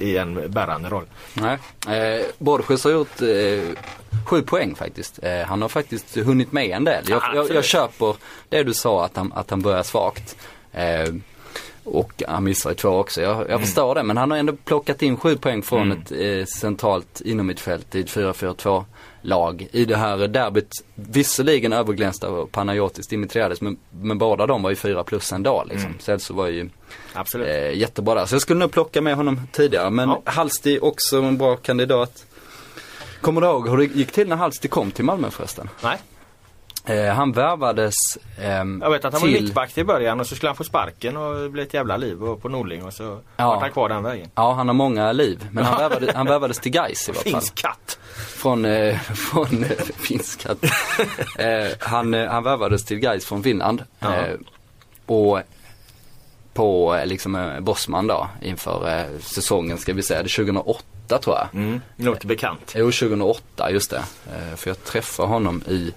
i 0.00 0.16
en 0.16 0.50
bärande 0.50 0.88
roll. 0.88 1.04
Nej, 1.34 1.58
eh, 1.88 2.26
Borges 2.38 2.84
har 2.84 2.90
gjort 2.90 3.22
eh, 3.22 3.84
sju 4.26 4.42
poäng 4.42 4.74
faktiskt. 4.74 5.18
Eh, 5.22 5.46
han 5.46 5.62
har 5.62 5.68
faktiskt 5.68 6.16
hunnit 6.16 6.52
med 6.52 6.70
en 6.70 6.84
del. 6.84 7.04
Jag, 7.08 7.22
jag, 7.34 7.50
jag 7.50 7.64
köper 7.64 8.16
det 8.48 8.62
du 8.62 8.74
sa 8.74 9.04
att 9.04 9.16
han, 9.16 9.32
att 9.32 9.50
han 9.50 9.62
börjar 9.62 9.82
svagt. 9.82 10.36
Eh, 10.72 11.14
och 11.84 12.22
han 12.28 12.44
missar 12.44 12.74
två 12.74 12.88
också. 12.88 13.22
Jag, 13.22 13.36
jag 13.36 13.48
mm. 13.48 13.60
förstår 13.60 13.94
det 13.94 14.02
men 14.02 14.16
han 14.16 14.30
har 14.30 14.38
ändå 14.38 14.52
plockat 14.64 15.02
in 15.02 15.16
sju 15.16 15.36
poäng 15.36 15.62
från 15.62 15.92
mm. 15.92 15.98
ett 15.98 16.12
eh, 16.12 16.44
centralt 16.44 17.20
inomhittfält 17.20 17.94
i 17.94 18.00
ett 18.00 18.10
4-4-2 18.10 18.84
lag 19.24 19.68
i 19.72 19.84
det 19.84 19.96
här 19.96 20.28
derbyt. 20.28 20.84
Visserligen 20.94 21.72
överglänsta 21.72 22.28
av 22.28 22.46
Panayotis 22.46 23.06
Dimitriades 23.06 23.60
men, 23.60 23.76
men 23.90 24.18
båda 24.18 24.46
de 24.46 24.62
var 24.62 24.70
ju 24.70 24.76
fyra 24.76 25.04
plus 25.04 25.32
ändå 25.32 25.64
liksom. 25.68 25.86
Mm. 25.86 25.98
Celso 26.00 26.34
var 26.34 26.46
ju. 26.46 26.70
Eh, 27.34 27.78
jättebra 27.78 28.14
där. 28.14 28.26
Så 28.26 28.34
jag 28.34 28.42
skulle 28.42 28.60
nog 28.60 28.70
plocka 28.70 29.00
med 29.00 29.16
honom 29.16 29.40
tidigare. 29.52 29.90
Men 29.90 30.08
ja. 30.08 30.22
Halsti 30.24 30.78
också 30.82 31.16
en 31.16 31.38
bra 31.38 31.56
kandidat. 31.56 32.26
Kommer 33.20 33.40
du 33.40 33.46
ihåg 33.46 33.68
hur 33.68 33.76
det 33.76 33.84
gick 33.84 34.12
till 34.12 34.28
när 34.28 34.36
Halsti 34.36 34.68
kom 34.68 34.90
till 34.90 35.04
Malmö 35.04 35.30
förresten? 35.30 35.68
Nej. 35.82 35.98
Eh, 36.86 37.14
han 37.14 37.32
värvades 37.32 37.94
ehm, 38.40 38.80
Jag 38.82 38.90
vet 38.90 39.04
att 39.04 39.12
han 39.12 39.22
till... 39.22 39.34
var 39.34 39.40
mittback 39.40 39.72
till 39.72 39.86
början 39.86 40.20
och 40.20 40.26
så 40.26 40.34
skulle 40.36 40.48
han 40.48 40.56
få 40.56 40.64
sparken 40.64 41.16
och 41.16 41.42
det 41.42 41.48
blev 41.48 41.66
ett 41.66 41.74
jävla 41.74 41.96
liv 41.96 42.16
på 42.42 42.48
Norling 42.48 42.84
och 42.84 42.92
så 42.92 43.20
ja. 43.36 43.46
var 43.46 43.60
han 43.60 43.70
kvar 43.70 43.88
den 43.88 44.02
vägen. 44.02 44.30
Ja 44.34 44.52
han 44.52 44.68
har 44.68 44.74
många 44.74 45.12
liv 45.12 45.48
men 45.50 45.64
han, 45.64 45.78
värvade, 45.78 46.12
han 46.14 46.26
värvades 46.26 46.58
till 46.58 46.72
Gais 46.72 47.08
i 47.08 47.12
vart 47.12 47.22
fall. 47.22 47.32
Finsk 47.32 47.54
katt. 47.54 47.98
Från, 48.36 48.64
eh, 48.64 48.98
från 49.00 49.64
eh, 49.64 49.70
finsk 49.96 50.40
katt. 50.40 50.64
eh, 51.38 51.66
han, 51.80 52.14
eh, 52.14 52.30
han 52.30 52.42
värvades 52.42 52.84
till 52.84 52.98
Gais 52.98 53.26
från 53.26 53.42
Finland. 53.42 53.84
Ja. 53.98 54.14
Eh, 54.14 54.34
och 55.06 55.40
på 56.54 56.96
eh, 56.96 57.06
liksom 57.06 57.34
eh, 57.34 57.60
Bosman 57.60 58.06
då 58.06 58.28
inför 58.42 58.98
eh, 58.98 59.20
säsongen 59.20 59.78
ska 59.78 59.92
vi 59.92 60.02
säga, 60.02 60.22
det 60.22 60.28
2008 60.28 61.18
tror 61.22 61.36
jag. 61.36 61.48
Mm, 61.54 61.80
låter 61.96 62.26
bekant. 62.26 62.72
Jo 62.76 62.84
2008 62.84 63.70
just 63.70 63.90
det. 63.90 64.02
Eh, 64.34 64.56
för 64.56 64.70
jag 64.70 64.84
träffade 64.84 65.28
honom 65.28 65.62
i 65.68 65.92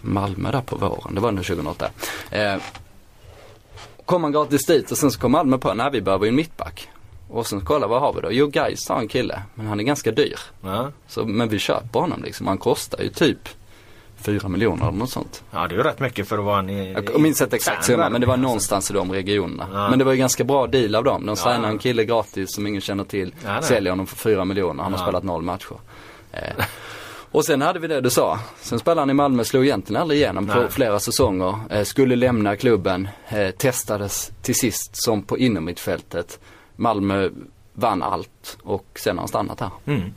Malmö 0.00 0.50
där 0.50 0.60
på 0.60 0.76
våren, 0.76 1.14
det 1.14 1.20
var 1.20 1.28
under 1.28 1.42
2008. 1.42 1.90
Eh, 2.30 2.56
kom 4.04 4.22
man 4.22 4.32
gratis 4.32 4.66
dit 4.66 4.90
och 4.90 4.98
sen 4.98 5.10
så 5.10 5.20
kom 5.20 5.32
Malmö 5.32 5.58
på, 5.58 5.74
nej 5.74 5.90
vi 5.92 6.00
behöver 6.00 6.24
ju 6.24 6.28
en 6.28 6.36
mittback. 6.36 6.88
Och 7.28 7.46
sen 7.46 7.60
kolla 7.60 7.86
vad 7.86 8.00
har 8.00 8.12
vi 8.12 8.20
då? 8.20 8.32
Jo 8.32 8.46
Gais 8.46 8.88
har 8.88 8.98
en 8.98 9.08
kille, 9.08 9.42
men 9.54 9.66
han 9.66 9.80
är 9.80 9.84
ganska 9.84 10.10
dyr. 10.10 10.38
Ja. 10.60 10.90
Så, 11.08 11.24
men 11.24 11.48
vi 11.48 11.58
köper 11.58 12.00
honom 12.00 12.22
liksom, 12.22 12.46
han 12.46 12.58
kostar 12.58 13.02
ju 13.02 13.08
typ 13.08 13.48
4 14.20 14.48
miljoner 14.48 14.88
eller 14.88 14.98
något 14.98 15.10
sånt. 15.10 15.42
Ja 15.50 15.66
det 15.68 15.74
är 15.74 15.76
ju 15.76 15.82
rätt 15.82 16.00
mycket 16.00 16.28
för 16.28 16.38
att 16.38 16.44
vara 16.44 16.58
en 16.58 16.70
i, 16.70 16.92
Jag 16.92 17.20
minns 17.20 17.42
inte 17.42 17.56
exakt 17.56 17.84
summa 17.84 18.10
men 18.10 18.20
det 18.20 18.26
var 18.26 18.36
någonstans 18.36 18.90
i 18.90 18.94
de 18.94 19.12
regionerna. 19.12 19.68
Ja. 19.72 19.90
Men 19.90 19.98
det 19.98 20.04
var 20.04 20.12
ju 20.12 20.18
ganska 20.18 20.44
bra 20.44 20.66
deal 20.66 20.94
av 20.94 21.04
dem. 21.04 21.26
De 21.26 21.36
signade 21.36 21.62
ja. 21.62 21.68
en 21.68 21.78
kille 21.78 22.04
gratis 22.04 22.54
som 22.54 22.66
ingen 22.66 22.80
känner 22.80 23.04
till. 23.04 23.34
Ja, 23.44 23.62
säljer 23.62 23.92
honom 23.92 24.06
för 24.06 24.16
4 24.16 24.44
miljoner. 24.44 24.82
Han 24.82 24.92
har 24.92 25.02
spelat 25.02 25.24
noll 25.24 25.42
matcher. 25.42 25.76
Eh, 26.32 26.64
och 27.32 27.44
sen 27.44 27.62
hade 27.62 27.78
vi 27.78 27.88
det 27.88 28.00
du 28.00 28.10
sa. 28.10 28.38
Sen 28.60 28.78
spelade 28.78 29.00
han 29.00 29.10
i 29.10 29.14
Malmö, 29.14 29.44
slog 29.44 29.64
egentligen 29.64 30.02
aldrig 30.02 30.20
igenom 30.20 30.44
Nej. 30.44 30.56
på 30.56 30.68
flera 30.68 31.00
säsonger. 31.00 31.58
Eh, 31.70 31.84
skulle 31.84 32.16
lämna 32.16 32.56
klubben, 32.56 33.08
eh, 33.28 33.50
testades 33.50 34.32
till 34.42 34.54
sist 34.54 34.90
som 35.04 35.22
på 35.22 35.38
innermittfältet. 35.38 36.40
Malmö 36.76 37.30
vann 37.72 38.02
allt 38.02 38.58
och 38.62 38.86
sen 38.94 39.16
har 39.16 39.22
han 39.22 39.28
stannat 39.28 39.60
här. 39.60 39.70
Mm. 39.86 40.14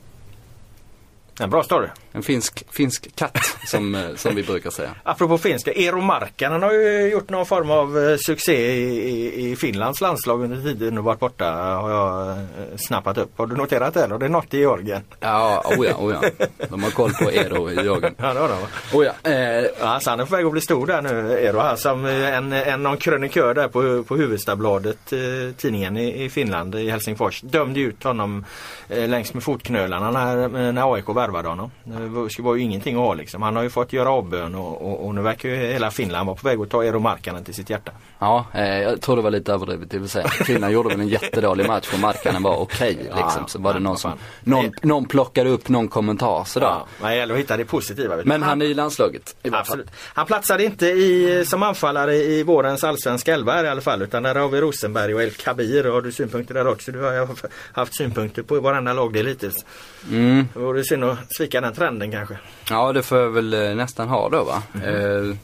En 1.40 1.50
bra 1.50 1.62
story. 1.62 1.88
En 2.12 2.22
finsk, 2.22 2.64
finsk 2.70 3.16
katt 3.16 3.38
som, 3.66 3.94
eh, 3.94 4.14
som 4.16 4.34
vi 4.34 4.42
brukar 4.42 4.70
säga. 4.70 4.94
Apropå 5.02 5.38
finska, 5.38 5.72
Eero 5.72 6.00
Markkanen 6.00 6.62
har 6.62 6.72
ju 6.72 7.08
gjort 7.10 7.30
någon 7.30 7.46
form 7.46 7.70
av 7.70 7.98
eh, 7.98 8.16
succé 8.16 8.72
i, 8.74 9.50
i 9.50 9.56
Finlands 9.56 10.00
landslag 10.00 10.42
under 10.42 10.62
tiden 10.62 10.98
och 10.98 11.04
varit 11.04 11.20
borta 11.20 11.52
har 11.54 11.90
jag 11.90 12.30
eh, 12.30 12.44
snappat 12.76 13.18
upp. 13.18 13.30
Har 13.36 13.46
du 13.46 13.56
noterat 13.56 13.94
det? 13.94 14.04
Eller? 14.04 14.18
Det 14.18 14.24
är 14.24 14.30
något 14.30 14.54
i 14.54 14.58
Georgien? 14.58 15.02
Ja, 15.20 15.64
oh 15.78 15.86
ja, 15.86 15.94
oh 15.96 16.14
ja. 16.22 16.46
De 16.68 16.82
har 16.82 16.90
koll 16.90 17.12
på 17.12 17.30
Eero 17.30 17.70
i 17.70 17.74
Georgien. 17.74 18.14
Ja, 18.18 18.34
det 18.34 18.40
har 18.40 18.48
de. 18.48 18.98
Oh 18.98 19.06
ja. 19.06 19.30
Eh, 19.30 19.70
alltså, 19.80 20.10
han 20.10 20.20
är 20.20 20.24
på 20.24 20.36
väg 20.36 20.46
att 20.46 20.52
bli 20.52 20.60
stor 20.60 20.86
där 20.86 21.02
nu, 21.02 21.38
Eero 21.38 21.60
här. 21.60 21.76
Som 21.76 22.04
en, 22.04 22.52
en 22.52 22.82
någon 22.82 22.96
krönikör 22.96 23.54
där 23.54 23.68
på, 23.68 24.02
på 24.02 24.16
Huvudstadsbladet, 24.16 25.12
eh, 25.12 25.18
tidningen 25.56 25.96
i, 25.96 26.24
i 26.24 26.30
Finland, 26.30 26.74
i 26.74 26.90
Helsingfors, 26.90 27.40
dömde 27.40 27.80
ut 27.80 28.04
honom 28.04 28.44
eh, 28.88 29.08
längs 29.08 29.34
med 29.34 29.42
fotknölarna 29.42 30.10
när, 30.10 30.72
när 30.72 30.94
AIK 30.94 31.08
värvade 31.08 31.48
honom. 31.48 31.70
Det 32.02 32.42
var 32.42 32.54
ju 32.54 32.62
ingenting 32.62 32.94
att 32.94 33.00
ha 33.00 33.14
liksom. 33.14 33.42
Han 33.42 33.56
har 33.56 33.62
ju 33.62 33.70
fått 33.70 33.92
göra 33.92 34.10
avbön 34.10 34.54
och, 34.54 34.82
och, 34.82 35.06
och 35.06 35.14
nu 35.14 35.22
verkar 35.22 35.48
ju 35.48 35.56
hela 35.56 35.90
Finland 35.90 36.26
vara 36.26 36.36
på 36.36 36.48
väg 36.48 36.60
att 36.60 36.70
ta 36.70 36.84
Eero 36.84 36.98
Markkanen 36.98 37.44
till 37.44 37.54
sitt 37.54 37.70
hjärta. 37.70 37.92
Ja, 38.18 38.46
eh, 38.54 38.82
jag 38.82 39.00
tror 39.00 39.16
det 39.16 39.22
var 39.22 39.30
lite 39.30 39.52
överdrivet 39.52 39.90
det 39.90 39.98
vill 39.98 40.08
säga. 40.08 40.28
Finland 40.28 40.72
gjorde 40.72 40.88
väl 40.88 41.00
en 41.00 41.08
jättedålig 41.08 41.66
match 41.66 41.90
och 41.92 41.98
Markkanen 41.98 42.42
var 42.42 42.56
okej 42.56 42.98
okay, 43.10 43.22
liksom. 43.22 43.48
Så 43.48 43.58
var 43.58 43.74
det 43.74 43.80
någon 43.80 43.98
som, 43.98 44.12
någon, 44.40 44.72
någon 44.82 45.04
plockade 45.04 45.50
upp 45.50 45.68
någon 45.68 45.88
kommentar 45.88 46.44
sådär. 46.44 46.66
Ja, 47.00 47.08
det 47.08 47.16
gäller 47.16 47.34
att 47.34 47.40
hitta 47.40 47.56
det 47.56 47.64
positiva. 47.64 48.16
Men 48.24 48.42
han 48.42 48.62
är 48.62 48.66
i 48.66 48.74
landslaget 48.74 49.36
i 49.42 49.50
Absolut. 49.52 49.90
Han 50.14 50.26
platsade 50.26 50.64
inte 50.64 50.86
i, 50.86 51.44
som 51.46 51.62
anfallare 51.62 52.14
i 52.14 52.42
vårens 52.42 52.84
allsvenska 52.84 53.34
elva 53.34 53.64
i 53.64 53.68
alla 53.68 53.80
fall 53.80 54.02
utan 54.02 54.22
där 54.22 54.34
har 54.34 54.48
vi 54.48 54.60
Rosenberg 54.60 55.14
och 55.14 55.22
El 55.22 55.30
Kabir. 55.30 55.84
Har 55.84 56.02
du 56.02 56.12
synpunkter 56.12 56.54
där 56.54 56.66
också? 56.66 56.92
Du 56.92 57.00
har 57.00 57.28
haft 57.72 57.96
synpunkter 57.96 58.42
på 58.42 58.60
varenda 58.60 58.92
lagdel 58.92 59.26
hittills. 59.26 59.64
Mm. 60.10 60.48
Det 60.54 60.60
vore 60.60 60.84
synd 60.84 61.04
att 61.04 61.36
svika 61.36 61.60
den 61.60 61.74
trenden 61.92 62.10
kanske. 62.10 62.38
Ja 62.70 62.92
det 62.92 63.02
får 63.02 63.18
jag 63.18 63.30
väl 63.30 63.54
eh, 63.54 63.74
nästan 63.74 64.08
ha 64.08 64.28
då 64.28 64.44
va. 64.44 64.62
Mm. 64.74 65.30
Eh, 65.30 65.36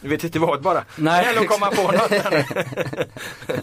Du 0.00 0.08
vet 0.08 0.24
inte 0.24 0.38
vad 0.38 0.62
bara. 0.62 0.84
Nej, 0.96 1.38
att 1.38 1.46
komma 1.46 1.70
på 1.70 1.82
något. 1.82 2.10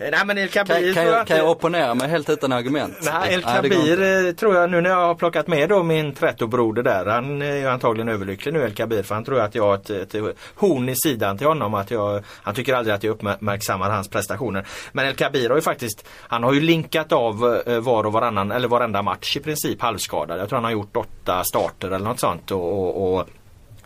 Nej 0.00 0.26
men 0.26 0.38
El 0.38 0.48
Kan, 0.48 0.66
Kabir 0.66 0.94
kan, 0.94 1.04
tror 1.04 1.16
jag, 1.16 1.26
kan 1.26 1.36
jag 1.36 1.50
opponera 1.50 1.94
mig 1.94 2.08
helt 2.08 2.30
utan 2.30 2.52
argument? 2.52 2.94
Nej, 3.02 3.34
El. 3.34 3.42
Kabir 3.42 4.02
eh, 4.02 4.32
tror 4.32 4.54
jag 4.54 4.70
nu 4.70 4.80
när 4.80 4.90
jag 4.90 5.06
har 5.06 5.14
plockat 5.14 5.46
med 5.46 5.68
då 5.68 5.82
min 5.82 6.14
trätobroder 6.14 6.82
där. 6.82 7.06
Han 7.06 7.42
är 7.42 7.56
ju 7.56 7.68
antagligen 7.68 8.08
överlycklig 8.08 8.52
nu 8.52 8.62
El 8.62 8.74
Kabir 8.74 9.02
för 9.02 9.14
han 9.14 9.24
tror 9.24 9.40
att 9.40 9.54
jag 9.54 9.62
har 9.62 9.74
ett, 9.74 9.90
ett 9.90 10.14
horn 10.54 10.88
i 10.88 10.96
sidan 10.96 11.38
till 11.38 11.46
honom. 11.46 11.74
Att 11.74 11.90
jag, 11.90 12.24
han 12.42 12.54
tycker 12.54 12.74
aldrig 12.74 12.94
att 12.94 13.02
jag 13.02 13.10
uppmärksammar 13.10 13.90
hans 13.90 14.08
prestationer. 14.08 14.66
Men 14.92 15.06
El 15.06 15.14
Kabir 15.14 15.48
har 15.48 15.56
ju 15.56 15.62
faktiskt, 15.62 16.06
han 16.28 16.42
har 16.42 16.52
ju 16.52 16.60
linkat 16.60 17.12
av 17.12 17.62
eh, 17.66 17.80
var 17.80 18.06
och 18.06 18.12
varannan, 18.12 18.52
eller 18.52 18.68
varenda 18.68 19.02
match 19.02 19.36
i 19.36 19.40
princip 19.40 19.82
halvskadad. 19.82 20.40
Jag 20.40 20.48
tror 20.48 20.56
han 20.56 20.64
har 20.64 20.70
gjort 20.70 20.96
åtta 20.96 21.44
starter 21.44 21.88
eller 21.88 22.04
något 22.04 22.20
sånt. 22.20 22.50
och, 22.50 22.72
och, 22.72 23.18
och 23.18 23.28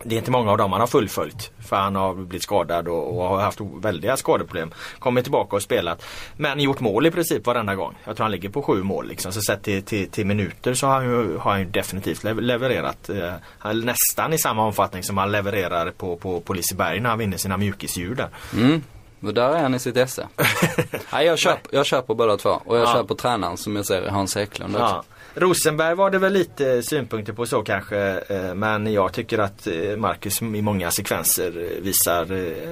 det 0.05 0.15
är 0.15 0.19
inte 0.19 0.31
många 0.31 0.51
av 0.51 0.59
dem 0.59 0.73
han 0.73 0.81
har 0.81 0.87
fullföljt. 0.89 1.51
För 1.69 1.77
han 1.77 1.97
har 1.97 2.15
blivit 2.15 2.43
skadad 2.43 2.89
och, 2.89 3.17
och 3.19 3.25
har 3.29 3.41
haft 3.41 3.61
väldiga 3.61 4.17
skadeproblem. 4.17 4.71
Kommit 4.99 5.25
tillbaka 5.25 5.57
och 5.57 5.63
spelat. 5.63 6.05
Men 6.37 6.61
gjort 6.61 6.81
mål 6.81 7.07
i 7.07 7.11
princip 7.11 7.47
varenda 7.47 7.75
gång. 7.75 7.95
Jag 8.05 8.17
tror 8.17 8.25
han 8.25 8.31
ligger 8.31 8.49
på 8.49 8.63
sju 8.63 8.83
mål. 8.83 9.09
Liksom. 9.09 9.33
Så 9.33 9.41
sett 9.41 9.63
till, 9.63 9.83
till, 9.83 10.11
till 10.11 10.27
minuter 10.27 10.75
så 10.75 10.87
har 10.87 10.95
han 10.95 11.05
ju, 11.05 11.37
har 11.39 11.51
han 11.51 11.61
ju 11.61 11.67
definitivt 11.67 12.25
lev- 12.25 12.41
levererat. 12.41 13.09
Eh, 13.11 13.73
nästan 13.73 14.33
i 14.33 14.39
samma 14.39 14.65
omfattning 14.67 15.03
som 15.03 15.19
han 15.19 15.33
levererar 15.33 15.91
på, 15.91 16.17
på, 16.17 16.41
på 16.41 16.53
Liseberg 16.53 17.01
när 17.01 17.11
han 17.11 17.19
vinner 17.19 17.37
sina 17.37 17.57
mjukisdjur 17.57 18.15
där. 18.15 18.29
Mm. 18.55 18.83
Och 19.23 19.35
där 19.35 19.49
är 19.55 19.63
han 19.63 19.75
i 19.75 19.79
sitt 19.79 19.97
esse. 19.97 20.29
Nej, 21.13 21.27
jag, 21.27 21.39
köp, 21.39 21.59
jag 21.71 21.87
köper 21.87 22.15
båda 22.15 22.37
två. 22.37 22.51
Och 22.65 22.77
jag 22.77 22.83
Ja. 22.89 22.93
köper 22.93 23.15
tränaren 23.15 23.57
som 23.57 23.77
jag 23.77 23.87
ser 23.87 24.07
i 24.07 24.09
Hans 24.09 24.37
Eklund 24.37 24.77
också. 24.77 24.87
Ja. 24.87 25.05
Rosenberg 25.35 25.95
var 25.95 26.11
det 26.11 26.19
väl 26.19 26.33
lite 26.33 26.83
synpunkter 26.83 27.33
på 27.33 27.47
så 27.47 27.63
kanske. 27.63 27.99
Eh, 28.29 28.55
men 28.55 28.93
jag 28.93 29.13
tycker 29.13 29.39
att 29.39 29.67
eh, 29.67 29.97
Marcus 29.97 30.43
i 30.43 30.63
många 30.63 30.91
sekvenser 30.91 31.47
eh, 31.47 31.83
visar 31.83 32.27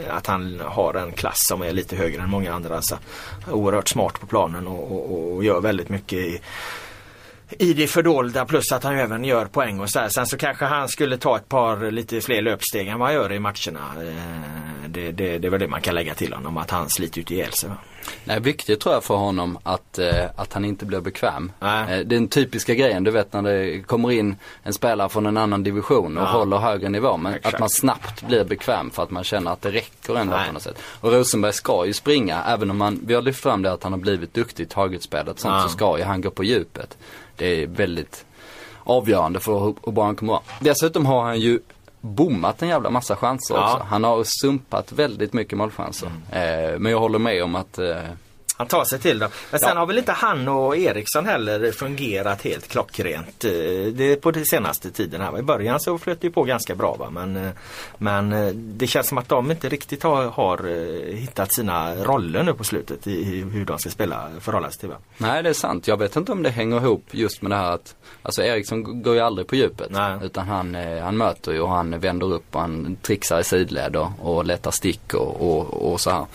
att 0.09 0.26
han 0.26 0.61
har 0.64 0.94
en 0.94 1.12
klass 1.12 1.38
som 1.48 1.62
är 1.62 1.72
lite 1.72 1.96
högre 1.96 2.22
än 2.22 2.30
många 2.30 2.54
andra. 2.54 2.82
Så 2.82 2.96
oerhört 3.50 3.88
smart 3.88 4.20
på 4.20 4.26
planen 4.26 4.66
och, 4.66 4.92
och, 4.92 5.34
och 5.36 5.44
gör 5.44 5.61
väldigt 5.61 5.88
mycket 5.88 6.18
i, 6.18 6.40
i 7.59 7.72
det 7.72 7.86
fördolda 7.86 8.44
plus 8.44 8.72
att 8.72 8.84
han 8.84 8.94
ju 8.94 9.00
även 9.00 9.24
gör 9.24 9.46
poäng 9.46 9.80
och 9.80 9.90
så 9.90 9.98
här. 9.98 10.09
Sen 10.09 10.26
så 10.26 10.36
kanske 10.36 10.64
han 10.64 10.88
skulle 10.88 11.18
ta 11.18 11.36
ett 11.36 11.48
par 11.48 11.90
lite 11.90 12.20
fler 12.20 12.42
löpsteg 12.42 12.88
än 12.88 12.98
vad 12.98 13.09
han 13.09 13.14
gör 13.14 13.32
i 13.32 13.38
matcherna. 13.38 13.80
Det, 14.88 15.12
det, 15.12 15.38
det 15.38 15.48
är 15.48 15.50
väl 15.50 15.61
det 15.61 15.68
man 15.68 15.80
kan 15.80 15.94
lägga 15.94 16.14
till 16.14 16.32
honom 16.32 16.56
att 16.56 16.70
han 16.70 16.90
sliter 16.90 17.20
ut 17.20 17.30
ihjäl 17.30 17.52
sig. 17.52 17.70
Nej, 18.24 18.40
viktigt 18.40 18.80
tror 18.80 18.94
jag 18.94 19.05
för 19.05 19.14
honom 19.16 19.59
att, 19.62 19.99
eh, 19.99 20.24
att 20.36 20.53
han 20.53 20.64
inte 20.64 20.84
blir 20.84 21.01
bekväm. 21.01 21.53
Nej. 21.61 21.99
Eh, 22.01 22.07
den 22.07 22.28
typiska 22.28 22.74
grejen, 22.74 23.05
du 23.05 23.11
vet 23.11 23.32
när 23.32 23.42
det 23.42 23.82
kommer 23.86 24.11
in 24.12 24.36
en 24.62 24.72
spelare 24.72 25.09
från 25.09 25.26
en 25.26 25.36
annan 25.36 25.62
division 25.62 26.18
och 26.18 26.24
Ja. 26.24 26.28
håller 26.30 26.57
högre 26.57 26.88
nivå. 26.88 27.16
Men 27.16 27.34
Exakt. 27.34 27.55
att 27.55 27.61
man 27.61 27.70
snabbt 27.70 28.22
blir 28.26 28.44
bekväm 28.44 28.90
för 28.90 29.03
att 29.03 29.11
man 29.11 29.24
känner 29.24 29.51
att 29.53 29.62
det 29.62 29.70
räcker 29.70 30.16
ändå 30.16 30.36
Nej. 30.36 30.46
på 30.46 30.53
något 30.53 30.62
sätt. 30.62 30.78
Och 31.01 31.12
Rosenberg 31.12 31.53
ska 31.53 31.86
ju 31.86 31.92
springa, 31.92 32.44
även 32.44 32.70
om 32.70 32.76
man, 32.78 33.01
vi 33.07 33.14
har 33.14 33.22
lyft 33.22 33.42
fram 33.42 33.62
det 33.62 33.72
att 33.72 33.82
han 33.82 33.92
har 33.92 34.01
blivit 34.01 34.34
duktig 34.34 34.64
i 34.64 34.66
tagetsspelet. 34.66 35.40
Sånt 35.40 35.55
Ja. 35.55 35.62
så 35.62 35.68
ska 35.68 35.99
ju 35.99 36.05
han 36.05 36.20
gå 36.20 36.30
på 36.30 36.44
djupet. 36.44 36.96
Det 37.36 37.62
är 37.62 37.66
väldigt 37.66 38.24
avgörande 38.84 39.40
för 39.40 39.59
hur 39.84 39.92
bra 39.92 40.05
han 40.05 40.16
kommer 40.16 40.32
vara. 40.32 40.42
Dessutom 40.61 41.07
har 41.07 41.22
han 41.24 41.40
ju 41.40 41.61
bommat 42.01 42.62
en 42.62 42.68
jävla 42.68 42.90
massa 42.90 43.16
chanser 43.16 43.55
Ja. 43.55 43.72
också. 43.74 43.86
Han 43.88 44.05
har 44.05 44.24
sumpat 44.42 44.92
väldigt 44.92 45.32
mycket 45.32 45.59
målchanser. 45.59 46.09
Eh, 46.30 46.78
men 46.78 46.92
jag 46.92 46.99
håller 47.01 47.18
med 47.18 47.44
om 47.44 47.55
att 47.55 47.78
eh, 47.78 47.96
Han 48.59 48.66
tar 48.66 48.84
sig 48.84 48.98
till 48.98 49.18
dem. 49.18 49.30
Men 49.50 49.61
sen 49.61 49.68
Ja. 49.68 49.78
har 49.78 49.86
väl 49.86 49.98
inte 49.98 50.12
han 50.12 50.48
och 50.48 50.76
Eriksson 50.76 51.26
heller 51.26 51.72
fungerat 51.72 52.42
helt 52.42 52.68
klockrent 52.68 53.44
eh, 53.44 53.50
det 53.92 54.16
på 54.22 54.30
den 54.30 54.44
senaste 54.44 54.90
tiden. 54.90 55.20
Här. 55.20 55.38
I 55.38 55.42
början 55.42 55.80
så 55.80 55.98
flöt 55.98 56.20
det 56.20 56.30
på 56.30 56.42
ganska 56.44 56.74
bra 56.74 56.94
va? 56.98 57.11
Men, 57.11 57.36
eh, 57.36 57.50
men 57.98 58.32
eh, 58.32 58.48
det 58.54 58.86
känns 58.86 59.09
som 59.09 59.18
att 59.18 59.28
de 59.28 59.50
inte 59.50 59.68
riktigt 59.68 60.02
har, 60.02 60.24
har 60.26 60.59
hittat 61.14 61.54
sina 61.54 61.94
roller 61.94 62.42
nu 62.42 62.54
på 62.54 62.64
slutet 62.64 63.06
i, 63.06 63.11
i 63.12 63.40
hur 63.42 63.64
de 63.64 63.78
ska 63.78 63.90
spela 63.90 64.28
förhållande 64.40 64.76
till. 64.76 64.88
Va? 64.88 64.96
Nej 65.18 65.42
det 65.42 65.48
är 65.48 65.52
sant. 65.54 65.88
Jag 65.88 65.96
vet 65.96 66.16
inte 66.16 66.32
om 66.32 66.42
det 66.42 66.50
hänger 66.50 66.76
ihop 66.76 67.04
just 67.11 67.42
med 67.42 67.50
det 67.50 67.56
här 67.56 67.72
att 67.72 67.94
Alltså 68.22 68.42
Eriksson 68.42 69.02
går 69.02 69.14
ju 69.14 69.20
aldrig 69.20 69.46
på 69.46 69.56
djupet. 69.56 69.90
Nej. 69.90 70.18
Utan 70.22 70.48
han, 70.48 70.74
han 71.02 71.16
möter 71.16 71.52
ju 71.52 71.61
och 71.61 71.70
han 71.70 72.00
vänder 72.00 72.32
upp 72.32 72.54
och 72.54 72.61
han 72.61 72.96
trixar 73.02 73.40
i 73.40 73.44
sidled 73.44 73.96
och, 73.96 74.11
och 74.22 74.44
letar 74.44 74.70
stick 74.70 75.14
och, 75.14 75.40
och, 75.50 75.92
och 75.92 76.00
så 76.00 76.11
här. 76.11 76.26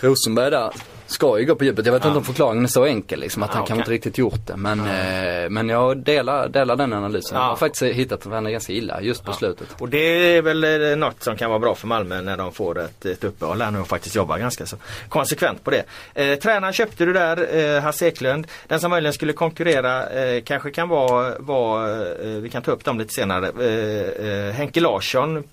Rosenberg 0.00 0.50
där 0.50 0.72
ska 1.12 1.38
ju 1.38 1.46
gå 1.46 1.54
på 1.54 1.64
djupet. 1.64 1.86
Jag 1.86 1.92
vet 1.92 2.04
inte 2.04 2.18
om 2.18 2.24
förklaringen 2.24 2.64
är 2.64 2.68
så 2.68 2.84
enkel 2.84 3.20
liksom 3.20 3.42
att 3.42 3.54
han 3.54 3.66
kan 3.66 3.74
okej. 3.74 3.80
inte 3.80 3.90
riktigt 3.90 4.18
gjort 4.18 4.46
det. 4.46 4.56
Men, 4.56 4.80
eh, 4.80 5.50
men 5.50 5.68
jag 5.68 5.96
delar, 5.96 6.48
delar 6.48 6.76
den 6.76 6.92
analysen. 6.92 7.36
Ja. 7.36 7.42
Jag 7.42 7.48
har 7.48 7.56
faktiskt 7.56 7.82
hittat 7.82 8.26
varandra 8.26 8.50
ganska 8.50 8.72
illa 8.72 9.00
just 9.00 9.24
på 9.24 9.32
slutet. 9.32 9.68
Och 9.78 9.88
det 9.88 10.36
är 10.36 10.42
väl 10.42 10.64
eh, 10.64 10.96
något 10.96 11.22
som 11.22 11.36
kan 11.36 11.50
vara 11.50 11.58
bra 11.58 11.74
för 11.74 11.86
Malmö 11.86 12.20
när 12.20 12.36
de 12.36 12.52
får 12.52 12.80
ett, 12.80 13.04
ett 13.04 13.24
uppehåll 13.24 13.62
här 13.62 13.70
nu 13.70 13.80
och 13.80 13.88
faktiskt 13.88 14.16
jobbar 14.16 14.38
ganska 14.38 14.66
så 14.66 14.76
konsekvent 15.08 15.64
på 15.64 15.70
det. 15.70 15.84
Eh, 16.14 16.38
tränaren 16.38 16.72
köpte 16.72 17.04
du 17.04 17.12
där, 17.12 17.56
eh, 17.76 17.82
Hasse 17.82 18.06
Eklund. 18.06 18.46
Den 18.66 18.80
som 18.80 18.90
möjligen 18.90 19.12
skulle 19.12 19.32
konkurrera 19.32 20.06
eh, 20.10 20.42
kanske 20.42 20.70
kan 20.70 20.88
vara, 20.88 21.38
vara 21.38 22.00
eh, 22.00 22.28
vi 22.28 22.48
kan 22.48 22.62
ta 22.62 22.70
upp 22.70 22.84
dem 22.84 22.98
lite 22.98 23.14
senare, 23.14 23.48
eh, 23.60 24.26
eh, 24.26 24.52
Henke 24.52 24.80
Larsson 24.80 25.44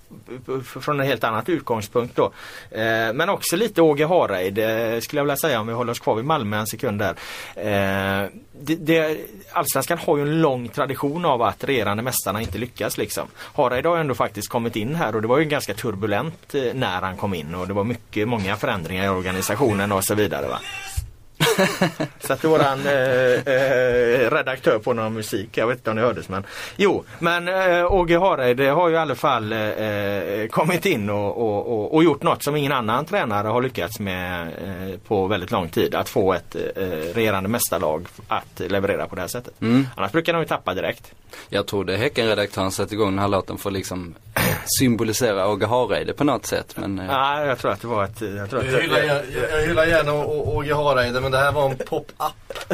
från 0.81 0.99
en 0.99 1.05
helt 1.05 1.23
annat 1.23 1.49
utgångspunkt 1.49 2.15
då. 2.15 2.31
Eh, 2.71 3.13
men 3.13 3.29
också 3.29 3.55
lite 3.55 3.81
Åge 3.81 4.05
Hareid 4.05 4.57
eh, 4.57 4.99
skulle 4.99 5.19
jag 5.19 5.23
vilja 5.23 5.37
säga 5.37 5.48
om 5.57 5.67
vi 5.67 5.73
håller 5.73 5.91
oss 5.91 5.99
kvar 5.99 6.15
vid 6.15 6.25
Malmö 6.25 6.57
en 6.57 6.67
sekund 6.67 6.99
där. 6.99 7.15
Eh, 7.55 8.29
det, 8.61 8.75
det, 8.75 9.17
Allsvenskan 9.51 9.97
har 9.97 10.17
ju 10.17 10.23
en 10.23 10.41
lång 10.41 10.67
tradition 10.67 11.25
av 11.25 11.41
att 11.41 11.63
regerande 11.63 12.03
mästarna 12.03 12.41
inte 12.41 12.57
lyckas 12.57 12.97
liksom. 12.97 13.27
Hareid 13.35 13.85
har 13.85 13.95
ju 13.95 14.01
ändå 14.01 14.15
faktiskt 14.15 14.49
kommit 14.49 14.75
in 14.75 14.95
här 14.95 15.15
och 15.15 15.21
det 15.21 15.27
var 15.27 15.39
ju 15.39 15.45
ganska 15.45 15.73
turbulent 15.73 16.55
eh, 16.55 16.73
när 16.73 17.01
han 17.01 17.17
kom 17.17 17.33
in 17.33 17.55
och 17.55 17.67
det 17.67 17.73
var 17.73 17.83
mycket, 17.83 18.27
många 18.27 18.55
förändringar 18.55 19.05
i 19.05 19.09
organisationen 19.09 19.91
och 19.91 20.03
så 20.03 20.15
vidare. 20.15 20.47
Va? 20.47 20.59
Så 22.19 22.33
att 22.33 22.43
våran 22.43 22.79
eh, 22.87 23.53
eh, 23.53 24.31
redaktör 24.31 24.79
på 24.79 24.93
någon 24.93 25.13
musik, 25.13 25.49
jag 25.57 25.67
vet 25.67 25.77
inte 25.77 25.89
om 25.89 25.95
det 25.95 26.01
hördes 26.01 26.29
men 26.29 26.43
Jo, 26.75 27.03
men 27.19 27.47
eh, 27.47 27.93
Åge 27.93 28.17
Hareid 28.19 28.59
har 28.59 28.89
ju 28.89 28.95
i 28.95 28.97
alla 28.97 29.15
fall 29.15 29.51
eh, 29.53 30.47
kommit 30.49 30.85
in 30.85 31.09
och, 31.09 31.37
och, 31.37 31.67
och, 31.73 31.93
och 31.95 32.03
gjort 32.03 32.23
något 32.23 32.43
som 32.43 32.55
ingen 32.55 32.71
annan 32.71 33.05
tränare 33.05 33.47
har 33.47 33.61
lyckats 33.61 33.99
med 33.99 34.47
eh, 34.47 34.99
på 35.07 35.27
väldigt 35.27 35.51
lång 35.51 35.69
tid. 35.69 35.95
Att 35.95 36.09
få 36.09 36.33
ett 36.33 36.55
eh, 36.75 36.83
regerande 37.13 37.49
mästarlag 37.49 38.07
att 38.27 38.59
leverera 38.59 39.07
på 39.07 39.15
det 39.15 39.21
här 39.21 39.27
sättet. 39.27 39.61
Mm. 39.61 39.87
Annars 39.95 40.11
brukar 40.11 40.33
de 40.33 40.39
ju 40.39 40.45
tappa 40.47 40.73
direkt. 40.73 41.11
Jag 41.49 41.67
tror 41.67 41.85
det 41.85 41.97
Häcken-redaktören 41.97 42.71
satte 42.71 42.93
igång 42.93 43.09
den 43.09 43.19
här 43.19 43.27
låten 43.27 43.57
för 43.57 43.69
att 43.69 43.73
liksom 43.73 44.15
eh, 44.35 44.41
symbolisera 44.79 45.47
Åge 45.47 45.65
Hareide 45.65 46.13
på 46.13 46.23
något 46.23 46.45
sätt. 46.45 46.75
Men 46.77 46.99
eh, 46.99 47.05
Ja, 47.05 47.45
jag 47.45 47.57
tror 47.59 47.71
att 47.71 47.81
det 47.81 47.87
var 47.87 48.03
ett... 48.03 48.21
Jag 48.21 48.49
tror 48.49 48.59
att 48.59 48.71
Jag 48.73 48.81
hyllar, 48.81 48.97
gärna- 48.97 49.13
jag, 49.13 49.59
jag 49.61 49.67
hyllar 49.67 49.85
gärna 49.85 50.13
Åge 50.25 50.73
Hareide 50.75 51.19
men 51.29 51.39
det 51.39 51.45
här 51.45 51.51
var 51.51 51.69
en 51.69 51.77
pop-up. 51.77 52.69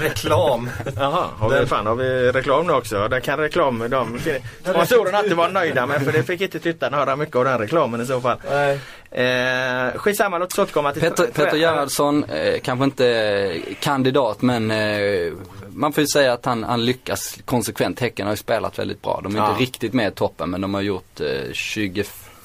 Reklam. 0.00 0.70
Jaha, 0.96 1.26
har 1.38 1.48
vi, 1.50 1.54
Den- 1.56 1.66
fan, 1.66 1.86
har 1.86 1.94
vi 1.94 2.32
reklam 2.32 2.66
nu 2.66 2.72
också? 2.72 3.08
Den 3.08 3.20
kan 3.20 3.38
reklam, 3.38 3.78
de 3.90 4.18
sponsorerna 4.64 5.22
inte 5.22 5.34
vara 5.34 5.48
nöjda 5.48 5.86
med 5.86 6.02
för 6.04 6.12
det 6.12 6.22
fick 6.22 6.40
inte 6.40 6.58
tittarna 6.60 6.96
höra 6.96 7.16
mycket 7.16 7.36
av 7.36 7.44
den 7.44 7.58
reklamen 7.58 8.00
i 8.00 8.06
så 8.06 8.20
fall. 8.20 8.38
Nej. 8.50 8.78
Eh, 9.10 9.92
skitsamma, 9.98 10.38
låt 10.38 10.52
oss 10.52 10.58
återkomma 10.58 10.92
till... 10.92 11.02
Peter, 11.02 11.26
Peter 11.26 11.56
Gerhardsson, 11.56 12.24
eh, 12.24 12.60
kanske 12.62 12.84
inte 12.84 13.06
eh, 13.08 13.74
kandidat 13.80 14.42
men 14.42 14.70
eh, 14.70 15.32
man 15.68 15.92
får 15.92 16.00
ju 16.00 16.06
säga 16.08 16.32
att 16.32 16.44
han, 16.44 16.64
han 16.64 16.84
lyckas 16.84 17.38
konsekvent. 17.44 18.00
Häcken 18.00 18.26
har 18.26 18.32
ju 18.32 18.36
spelat 18.36 18.78
väldigt 18.78 19.02
bra. 19.02 19.20
De 19.22 19.34
är 19.36 19.38
Ja. 19.38 19.50
inte 19.50 19.62
riktigt 19.62 19.92
med 19.92 20.08
i 20.12 20.14
toppen 20.14 20.50
men 20.50 20.60
de 20.60 20.74
har 20.74 20.80
gjort 20.80 21.20
eh, 21.20 21.52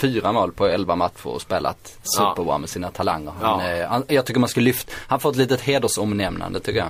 24 0.02 0.32
mål 0.32 0.52
på 0.52 0.68
11 0.68 0.96
matcher 0.96 1.28
och 1.28 1.42
spelat 1.42 1.98
superbra 2.04 2.58
med 2.58 2.70
sina 2.70 2.92
talanger. 2.92 3.34
Ja. 3.42 3.58
Men, 3.58 3.82
eh, 3.82 3.88
han, 3.88 4.04
jag 4.08 4.26
tycker 4.26 4.40
man 4.40 4.50
ska 4.50 4.62
lyfta, 4.62 4.92
han 5.08 5.20
får 5.20 5.30
ett 5.30 5.36
litet 5.36 5.62
hedersomnämnande 5.62 6.60
tycker 6.60 6.80
jag. 6.80 6.90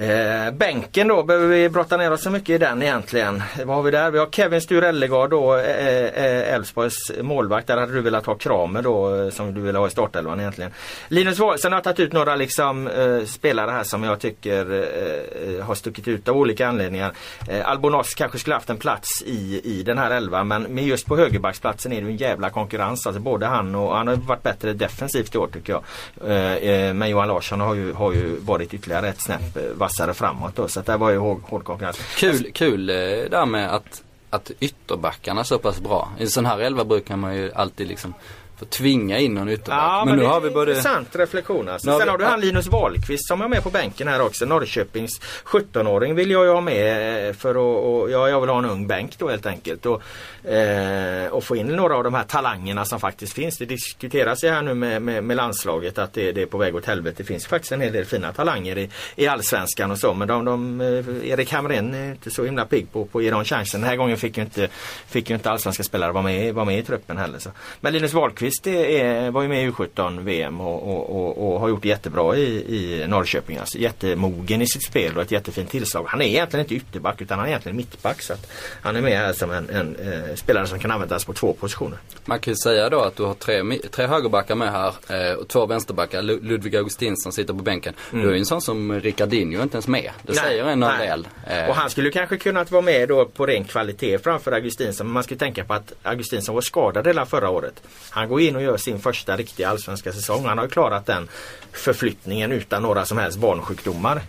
Eh, 0.00 0.50
bänken 0.52 1.08
då, 1.08 1.22
behöver 1.22 1.46
vi 1.46 1.68
brotta 1.68 1.96
ner 1.96 2.12
oss 2.12 2.22
så 2.22 2.30
mycket 2.30 2.48
i 2.50 2.58
den 2.58 2.82
egentligen? 2.82 3.42
Vad 3.64 3.76
har 3.76 3.82
vi 3.82 3.90
där? 3.90 4.10
Vi 4.10 4.18
har 4.18 4.26
Kevin 4.26 4.60
Sturellegard 4.60 5.30
då, 5.30 5.56
eh, 5.56 5.86
eh, 5.86 6.24
eh, 6.24 6.54
Elfsborgs 6.54 7.12
målvakt. 7.22 7.66
Där 7.66 7.76
hade 7.76 7.92
du 7.92 8.00
velat 8.00 8.26
ha 8.26 8.34
Kramer 8.34 8.82
då, 8.82 9.14
eh, 9.14 9.30
som 9.30 9.54
du 9.54 9.60
ville 9.60 9.78
ha 9.78 9.86
i 9.86 9.90
startelvan 9.90 10.40
egentligen. 10.40 10.70
Linus 11.08 11.38
Wahlsen 11.38 11.72
har 11.72 11.80
tagit 11.80 12.00
ut 12.00 12.12
några 12.12 12.36
liksom 12.36 12.86
eh, 12.88 13.24
spelare 13.24 13.70
här 13.70 13.82
som 13.82 14.02
jag 14.02 14.20
tycker 14.20 14.72
eh, 14.72 15.54
eh 15.54 15.64
har 15.64 15.74
stuckit 15.74 16.08
ut 16.08 16.28
av 16.28 16.36
olika 16.36 16.68
anledningar. 16.68 17.12
Eh, 17.48 17.68
Albonos 17.68 18.14
kanske 18.14 18.38
skulle 18.38 18.54
haft 18.54 18.70
en 18.70 18.78
plats 18.78 19.22
i, 19.26 19.60
i 19.64 19.82
den 19.82 19.98
här 19.98 20.10
elvan 20.10 20.48
men 20.48 20.62
med 20.62 20.84
just 20.84 21.06
på 21.06 21.16
högerbacksplatsen 21.16 21.92
är 21.92 22.00
det 22.00 22.06
ju 22.06 22.12
en 22.12 22.16
jävla 22.16 22.50
konkurrens. 22.50 23.06
Alltså 23.06 23.20
både 23.20 23.46
han 23.46 23.74
och 23.74 23.96
han 23.96 24.08
har 24.08 24.14
varit 24.16 24.42
bättre 24.42 24.72
defensivt 24.72 25.34
i 25.34 25.38
år 25.38 25.48
tycker 25.52 25.72
jag. 25.72 25.82
Eh, 26.30 26.54
eh, 26.54 26.94
men 26.94 27.10
Johan 27.10 27.28
Larsson 27.28 27.60
har 27.60 27.74
ju, 27.74 27.92
har 27.92 28.12
ju 28.12 28.36
varit 28.36 28.74
ytterligare 28.74 29.08
ett 29.08 29.22
snäpp 29.22 29.56
eh, 29.56 29.62
vassare 29.90 30.14
framåt 30.14 30.56
då. 30.56 30.68
Så 30.68 30.80
att 30.80 30.86
det 30.86 30.96
var 30.96 31.10
ju 31.10 31.18
hård, 31.18 31.40
hård 31.42 31.64
konkurrens. 31.64 31.98
Kul, 32.16 32.50
kul 32.52 32.90
eh, 32.90 32.94
där 33.30 33.46
med 33.46 33.74
att, 33.74 34.02
att 34.30 34.50
ytterbackarna 34.60 35.40
är 35.40 35.44
så 35.44 35.58
pass 35.58 35.80
bra. 35.80 36.12
I 36.18 36.22
en 36.22 36.28
sån 36.28 36.46
här 36.46 36.58
elva 36.58 36.84
brukar 36.84 37.16
man 37.16 37.36
ju 37.36 37.52
alltid 37.52 37.88
liksom 37.88 38.14
för 38.60 38.66
tvinga 38.66 39.18
in 39.18 39.34
någon 39.34 39.48
ytterback. 39.48 39.78
Ja, 39.78 40.04
men, 40.04 40.16
men, 40.16 40.24
nu 40.24 40.30
har 40.30 40.40
vi 40.40 40.50
både... 40.50 40.70
intressant 40.70 41.16
reflektion 41.16 41.68
alltså. 41.68 41.90
Har 41.90 41.98
Sen 41.98 42.06
vi- 42.06 42.10
har 42.10 42.18
du 42.18 42.24
han 42.24 42.40
Linus 42.40 42.66
Wahlqvist 42.66 43.28
som 43.28 43.40
är 43.40 43.48
med 43.48 43.62
på 43.62 43.70
bänken 43.70 44.08
här 44.08 44.20
också. 44.20 44.44
Norrköpings 44.46 45.20
17-åring 45.44 46.14
vill 46.14 46.30
jag 46.30 46.44
ju 46.44 46.50
ha 46.52 46.60
med 46.60 47.28
eh, 47.28 47.34
för 47.34 47.50
att, 47.50 48.10
ja, 48.10 48.28
jag 48.28 48.40
vill 48.40 48.50
ha 48.50 48.58
en 48.58 48.64
ung 48.64 48.86
bänk 48.86 49.18
då 49.18 49.28
helt 49.28 49.46
enkelt. 49.46 49.86
Och, 49.86 50.02
eh, 50.50 51.26
och 51.28 51.44
få 51.44 51.56
in 51.56 51.66
några 51.66 51.96
av 51.96 52.04
de 52.04 52.14
här 52.14 52.24
talangerna 52.24 52.84
som 52.84 53.00
faktiskt 53.00 53.32
finns. 53.32 53.58
Det 53.58 53.64
diskuteras 53.64 54.44
ju 54.44 54.48
här 54.48 54.62
nu 54.62 54.74
med, 54.74 55.02
med, 55.02 55.24
med 55.24 55.36
landslaget 55.36 55.98
att 55.98 56.12
det, 56.12 56.32
det 56.32 56.42
är 56.42 56.46
på 56.46 56.58
väg 56.58 56.74
åt 56.74 56.86
helvete. 56.86 57.14
Det 57.18 57.24
finns 57.24 57.46
faktiskt 57.46 57.72
en 57.72 57.80
hel 57.80 57.92
del 57.92 58.04
fina 58.04 58.32
talanger 58.32 58.78
i, 58.78 58.90
i 59.16 59.26
allsvenskan 59.26 59.90
och 59.90 59.98
så. 59.98 60.14
Men 60.14 60.28
de, 60.28 60.44
de, 60.44 60.80
eh, 60.80 61.30
Erik 61.30 61.52
Hamrén 61.52 61.94
är 61.94 62.10
inte 62.10 62.30
så 62.30 62.44
himla 62.44 62.64
pigg 62.64 62.92
på, 62.92 63.04
på 63.04 63.18
att 63.18 63.24
ge 63.24 63.30
dem 63.30 63.44
chansen. 63.44 63.80
Den 63.80 63.90
här 63.90 63.96
gången 63.96 64.16
fick 64.16 64.36
ju 64.36 64.42
inte, 64.42 64.68
fick 65.06 65.30
ju 65.30 65.34
inte 65.36 65.50
allsvenska 65.50 65.82
spelare 65.82 66.12
vara 66.12 66.24
med, 66.24 66.54
vara 66.54 66.64
med 66.64 66.78
i 66.78 66.82
truppen 66.82 67.18
heller. 67.18 67.38
Så. 67.38 67.50
Men 67.80 67.92
Linus 67.92 68.12
Wahlqvist 68.12 68.49
är, 68.66 68.70
är, 69.04 69.30
var 69.30 69.42
ju 69.42 69.48
med 69.48 69.64
i 69.64 69.70
U17 69.70 70.20
VM 70.24 70.60
och, 70.60 70.82
och, 70.96 71.10
och, 71.16 71.52
och 71.54 71.60
har 71.60 71.68
gjort 71.68 71.84
jättebra 71.84 72.36
i, 72.36 72.44
i 72.76 73.06
Norrköping. 73.08 73.56
Alltså, 73.58 73.78
jättemogen 73.78 74.62
i 74.62 74.66
sitt 74.66 74.84
spel 74.86 75.16
och 75.16 75.22
ett 75.22 75.30
jättefint 75.30 75.70
tillslag. 75.70 76.04
Han 76.08 76.22
är 76.22 76.26
egentligen 76.26 76.64
inte 76.64 76.74
ytterback 76.74 77.20
utan 77.20 77.38
han 77.38 77.46
är 77.46 77.50
egentligen 77.50 77.76
mittback. 77.76 78.22
Så 78.22 78.34
han 78.82 78.96
är 78.96 79.00
med 79.00 79.18
här 79.18 79.32
som 79.32 79.50
en, 79.50 79.70
en 79.70 79.96
eh, 79.96 80.34
spelare 80.34 80.66
som 80.66 80.78
kan 80.78 80.90
användas 80.90 81.24
på 81.24 81.32
två 81.32 81.52
positioner. 81.52 81.98
Man 82.24 82.38
kan 82.40 82.52
ju 82.52 82.56
säga 82.56 82.88
då 82.88 83.00
att 83.00 83.16
du 83.16 83.22
har 83.22 83.34
tre, 83.34 83.62
tre 83.90 84.06
högerbackar 84.06 84.54
med 84.54 84.72
här 84.72 84.92
eh, 85.30 85.34
och 85.34 85.48
två 85.48 85.66
vänsterbackar. 85.66 86.22
Lu- 86.22 86.42
Ludvig 86.42 86.76
Augustinsson 86.76 87.32
sitter 87.32 87.54
på 87.54 87.62
bänken. 87.62 87.94
Du 88.10 88.28
är 88.28 88.32
ju 88.32 88.38
en 88.38 88.46
sån 88.46 88.60
som 88.60 89.00
Ricardinho 89.00 89.62
inte 89.62 89.74
ens 89.76 89.88
med. 89.88 90.10
Det 90.22 90.34
säger 90.34 90.62
en 90.64 90.70
Mm. 90.82 90.98
nej. 90.98 91.08
del. 91.08 91.28
Eh, 91.46 91.68
Och 91.68 91.74
han 91.74 91.90
skulle 91.90 92.06
ju 92.08 92.12
kanske 92.12 92.36
kunnat 92.36 92.70
vara 92.70 92.82
med 92.82 93.08
då 93.08 93.24
på 93.24 93.46
ren 93.46 93.64
kvalitet 93.64 94.18
framför 94.18 94.52
Augustinsson. 94.52 95.06
Men 95.06 95.14
man 95.14 95.22
ska 95.24 95.34
ju 95.34 95.38
tänka 95.38 95.64
på 95.64 95.74
att 95.74 95.92
Augustinsson 96.02 96.54
var 96.54 96.62
skadad 96.62 97.06
hela 97.06 97.26
förra 97.26 97.50
året. 97.50 97.82
Han 98.10 98.28
går 98.28 98.39
in 98.40 98.56
och 98.56 98.62
gör 98.62 98.76
sin 98.76 98.98
första 98.98 99.36
riktiga 99.36 99.68
allsvenska 99.68 100.12
säsong. 100.12 100.44
Han 100.44 100.58
har 100.58 100.68
klarat 100.68 101.06
den 101.06 101.28
förflyttningen 101.72 102.52
utan 102.52 102.82
några 102.82 103.04
som 103.04 103.18
helst 103.18 103.38
barnsjukdomar. 103.38 104.22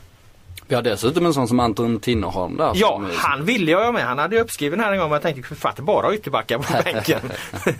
Vi 0.72 0.76
har 0.76 0.82
dessutom 0.82 1.26
en 1.26 1.34
sån 1.34 1.48
som 1.48 1.60
Anton 1.60 2.00
Tinnerholm 2.00 2.58
där. 2.58 2.72
Ja, 2.76 2.88
som, 2.96 3.12
han 3.16 3.46
ville 3.46 3.72
jag 3.72 3.94
med. 3.94 4.04
Han 4.04 4.18
hade 4.18 4.36
ju 4.36 4.42
uppskriven 4.42 4.80
här 4.80 4.92
en 4.92 5.00
gång 5.00 5.10
men 5.10 5.14
jag 5.14 5.22
tänkte 5.22 5.56
för 5.56 5.70
att 5.70 5.80
bara 5.80 6.14
ytterbackar 6.14 6.58
på 6.58 6.84
bänken. 6.84 7.20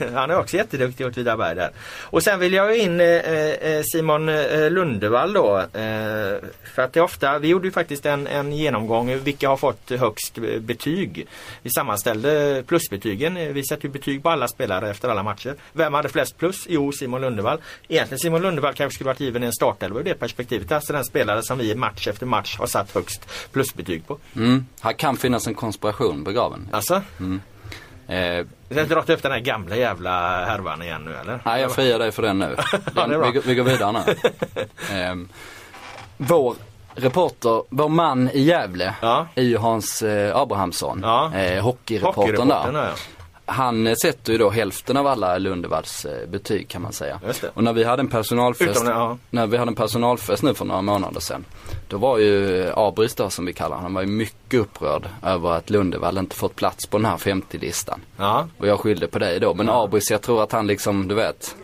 han 0.14 0.32
är 0.32 0.40
också 0.40 0.58
jätteduktig 0.58 1.08
åt 1.08 1.18
Vidaberg 1.18 1.56
där. 1.56 1.72
Och 2.02 2.24
sen 2.24 2.40
vill 2.40 2.54
jag 2.54 2.78
in 2.78 3.00
eh, 3.00 3.08
eh, 3.08 3.84
Simon 3.94 4.30
eh, 4.30 4.70
Lundevall 4.72 5.34
då. 5.34 5.58
Eh, 5.58 6.38
för 6.76 6.82
att 6.82 6.94
det 6.94 7.00
är 7.00 7.04
ofta, 7.04 7.40
vi 7.40 7.48
gjorde 7.48 7.68
ju 7.68 7.72
faktiskt 7.72 8.06
en, 8.06 8.28
en 8.28 8.52
genomgång 8.52 9.18
vilka 9.18 9.50
har 9.50 9.58
fått 9.58 9.90
högst 9.90 10.38
eh, 10.38 10.60
betyg. 10.60 11.28
Vi 11.62 11.70
sammanställde 11.70 12.64
plusbetygen. 12.68 13.54
Vi 13.54 13.64
sätter 13.64 13.86
ju 13.86 13.92
betyg 13.92 14.24
på 14.24 14.30
alla 14.30 14.48
spelare 14.48 14.90
efter 14.90 15.10
alla 15.10 15.24
matcher. 15.24 15.56
Vem 15.74 15.94
hade 15.94 16.10
flest 16.10 16.38
plus? 16.38 16.66
Jo, 16.70 16.92
Simon 16.92 17.22
Lundevall. 17.22 17.58
Egentligen 17.88 18.20
Simon 18.20 18.42
Lundevall 18.42 18.74
kanske 18.74 18.96
skulle 18.96 19.08
varit 19.08 19.20
given 19.20 19.44
i 19.44 19.46
en 19.46 19.54
startelva 19.54 20.00
ur 20.00 20.04
det 20.04 20.14
perspektivet. 20.14 20.72
Alltså 20.72 20.94
den 20.94 21.06
spelare 21.06 21.44
som 21.44 21.58
vi 21.58 21.76
match 21.76 22.08
efter 22.08 22.26
match 22.26 22.58
har 22.58 22.68
satt 22.68 22.81
högst 22.94 23.26
plusbetyg 23.52 24.08
på. 24.08 24.18
mm, 24.36 24.66
här 24.82 24.94
kan 24.94 25.18
finnas 25.18 25.48
en 25.48 25.54
konspiration 25.56 26.24
begraven. 26.24 26.70
Alltså? 26.72 27.02
Eh, 28.08 28.18
Jag 28.70 28.78
har 28.78 28.86
dragit 28.86 29.10
upp 29.10 29.24
den 29.24 29.32
här 29.32 29.40
gamla 29.40 29.76
jävla 29.76 30.46
härvan 30.46 30.82
igen 30.82 31.02
nu 31.06 31.16
eller? 31.16 31.40
nej, 31.46 31.62
jag 31.62 31.72
friar 31.72 32.00
dig 32.00 32.12
för 32.12 32.22
den 32.22 32.40
nu. 32.40 32.56
Den, 32.96 33.10
vi, 33.10 33.16
går- 33.32 33.42
vi 33.46 33.56
går 33.56 33.64
vidare 33.64 33.92
nu. 33.92 34.16
eh, 35.02 35.16
vår 36.18 36.56
reporter, 36.96 37.64
vår 37.70 37.90
man 37.90 38.30
i 38.30 38.42
Gävle 38.42 38.96
Ja. 39.02 39.28
är 39.36 39.44
ju 39.44 39.58
Hans 39.58 40.02
eh, 40.02 40.36
Abrahamsson. 40.36 41.00
Ja. 41.04 41.34
Eh, 41.36 41.64
hockeyreportern 41.64 42.16
Hockeyreportern, 42.38 42.74
där. 42.74 42.84
ja. 42.84 42.94
Han 43.52 43.88
eh, 43.88 43.96
sätter 43.96 44.32
ju 44.32 44.38
då 44.38 44.50
hälften 44.50 44.98
av 44.98 45.08
alla 45.08 45.38
Lundevalls 45.38 46.06
eh, 46.06 46.30
betyg 46.30 46.68
kan 46.68 46.82
man 46.82 46.94
säga. 46.94 47.20
Och 47.54 47.64
när 47.64 47.74
vi 47.74 47.84
hade 47.84 48.00
en 48.00 48.08
personalfest, 48.08 48.82
Utom 48.82 48.88
ja. 48.88 49.18
när 49.30 49.48
vi 49.48 49.58
hade 49.58 49.70
en 49.70 49.76
personalfest 49.76 50.44
nu 50.44 50.54
för 50.54 50.66
några 50.66 50.82
månader 50.82 51.20
sedan. 51.20 51.46
Då 51.88 51.98
var 51.98 52.18
ju 52.18 52.62
eh, 52.62 52.78
Abris 52.78 53.16
då 53.16 53.30
som 53.30 53.46
vi 53.46 53.54
kallar 53.54 53.76
honom, 53.76 53.84
han 53.84 53.94
var 53.94 54.02
ju 54.02 54.08
mycket 54.08 54.60
upprörd 54.60 55.10
över 55.24 55.52
att 55.52 55.70
Lundevall 55.70 56.18
inte 56.18 56.36
fått 56.36 56.56
plats 56.56 56.88
på 56.88 56.98
den 56.98 57.06
här 57.06 57.18
50-listan. 57.18 58.02
Ja. 58.18 58.48
Och 58.58 58.68
jag 58.68 58.80
skyllde 58.80 59.08
på 59.08 59.20
dig 59.20 59.40
då. 59.40 59.54
Men 59.54 59.70
Abris, 59.70 60.12
jag 60.12 60.22
tror 60.22 60.44
att 60.44 60.52
han 60.52 60.68
liksom, 60.68 61.08
du 61.08 61.16
vet. 61.16 61.56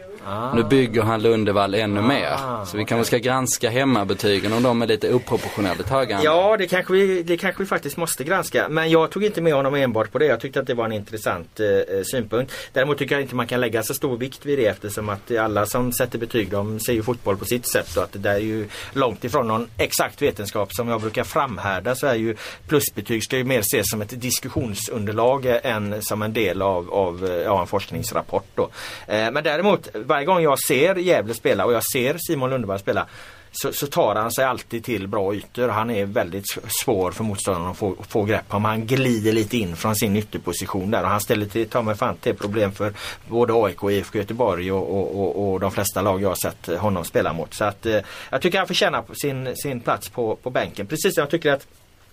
Nu 0.56 0.64
bygger 0.64 1.02
han 1.02 1.22
Lundevall 1.22 1.74
ännu 1.74 2.02
mer. 2.02 2.66
Så 2.66 2.78
vi 2.78 2.86
kanske 2.86 3.06
ska 3.06 3.18
granska 3.18 3.70
hemmabetygen 3.70 4.54
om 4.54 4.64
de 4.64 4.82
är 4.82 4.88
lite 4.88 5.14
oproportionerligt 5.14 5.90
höga. 5.90 6.20
Ja, 6.24 6.58
det 6.58 6.68
kanske, 6.68 6.94
vi, 6.94 7.24
det 7.24 7.38
kanske 7.38 7.64
vi 7.64 7.68
faktiskt 7.68 7.98
måste 7.98 8.24
granska. 8.24 8.70
Men 8.70 8.90
jag 8.90 9.12
tog 9.12 9.24
inte 9.24 9.42
med 9.42 9.54
honom 9.54 9.76
enbart 9.76 10.12
på 10.12 10.18
det. 10.18 10.26
Jag 10.26 10.40
tyckte 10.40 10.60
att 10.60 10.68
det 10.68 10.74
var 10.74 10.86
en 10.86 10.92
intressant 10.92 11.60
eh, 11.60 12.04
synpunkt. 12.04 12.54
Däremot 12.74 12.98
tycker 12.98 13.16
jag 13.16 13.22
inte 13.22 13.36
man 13.36 13.48
kan 13.48 13.62
lägga 13.62 13.84
så 13.84 13.94
stor 13.94 14.18
vikt 14.18 14.46
vid 14.46 14.60
det 14.60 14.66
eftersom 14.66 15.10
att 15.10 15.32
alla 15.32 15.66
som 15.66 15.92
sätter 15.92 16.20
betyg 16.20 16.52
de 16.52 16.80
ser 16.80 16.94
ju 16.94 17.04
fotboll 17.04 17.38
på 17.38 17.46
sitt 17.46 17.68
sätt. 17.68 17.98
Och 17.98 18.04
att 18.04 18.14
det 18.14 18.20
där 18.20 18.34
är 18.34 18.40
ju 18.40 18.68
långt 18.94 19.24
ifrån 19.24 19.48
någon 19.48 19.68
exakt 19.78 20.22
vetenskap 20.22 20.74
som 20.74 20.88
jag 20.88 21.02
brukar 21.02 21.24
framhärda 21.24 21.96
så 21.96 22.08
är 22.08 22.16
ju 22.16 22.36
plusbetyg 22.68 23.24
ska 23.24 23.38
ju 23.38 23.44
mer 23.44 23.60
ses 23.60 23.90
som 23.90 24.02
ett 24.02 24.22
diskussionsunderlag 24.22 25.46
eh, 25.46 25.58
än 25.64 26.02
som 26.02 26.22
en 26.22 26.34
del 26.34 26.62
av, 26.62 26.94
av 26.94 27.26
eh, 27.26 27.32
ja, 27.32 27.62
en 27.62 27.68
forskningsrapport. 27.68 28.46
Då. 28.56 28.70
Eh, 29.08 29.32
men 29.32 29.44
däremot 29.44 29.90
varje 30.18 30.26
gång 30.26 30.42
jag 30.44 30.60
ser 30.60 30.96
Gävle 30.96 31.34
spela 31.34 31.66
och 31.66 31.74
jag 31.74 31.84
ser 31.86 32.18
Simon 32.28 32.50
Lundevall 32.50 32.80
spela 32.80 33.06
så, 33.52 33.74
så 33.74 33.88
tar 33.88 34.16
han 34.16 34.32
sig 34.32 34.46
alltid 34.46 34.84
till 34.84 35.08
bra 35.08 35.36
ytor. 35.36 35.68
Han 35.68 35.90
är 35.90 36.06
väldigt 36.06 36.46
svår 36.84 37.12
för 37.12 37.24
motståndaren 37.24 37.68
att 37.72 37.78
få, 37.78 37.96
få 38.10 38.24
grepp 38.24 38.54
om. 38.54 38.66
Han 38.66 38.86
glider 38.88 39.32
lite 39.32 39.58
in 39.58 39.76
från 39.76 39.96
sin 39.96 40.16
ytterposition 40.16 40.92
där 40.92 41.04
och 41.04 41.10
han 41.10 41.22
ställer 41.22 41.46
till, 41.46 41.70
ta 41.70 41.82
mig 41.82 41.96
fan 41.96 42.16
till 42.16 42.36
problem 42.36 42.72
för 42.72 42.94
både 43.28 43.54
AIK 43.54 43.84
och 43.84 43.92
IFK 43.92 44.18
Göteborg 44.18 44.72
och, 44.72 44.98
och, 44.98 45.22
och, 45.22 45.54
och 45.54 45.60
de 45.60 45.72
flesta 45.72 46.02
lag 46.02 46.22
jag 46.22 46.28
har 46.30 46.36
sett 46.36 46.80
honom 46.80 47.06
spela 47.06 47.34
mot. 47.34 47.54
Så 47.54 47.64
att 47.66 47.86
eh, 47.86 48.00
jag 48.30 48.42
tycker 48.42 48.58
han 48.58 48.68
förtjänar 48.68 49.04
sin, 49.14 49.56
sin 49.56 49.80
plats 49.80 50.10
på, 50.10 50.36
på 50.36 50.50
bänken. 50.50 50.88
Precis 50.88 51.14
som 51.16 51.22
jag 51.22 51.30
tycker 51.30 51.52
att 51.52 51.68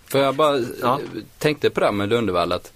För 0.05 0.19
jag 0.19 0.35
bara 0.35 0.57
Ja. 0.81 0.99
eh, 0.99 1.21
tänkte 1.37 1.69
på 1.69 1.79
det 1.79 1.85
här 1.85 1.93
med 1.93 2.09
Lundevall 2.09 2.51
att 2.51 2.71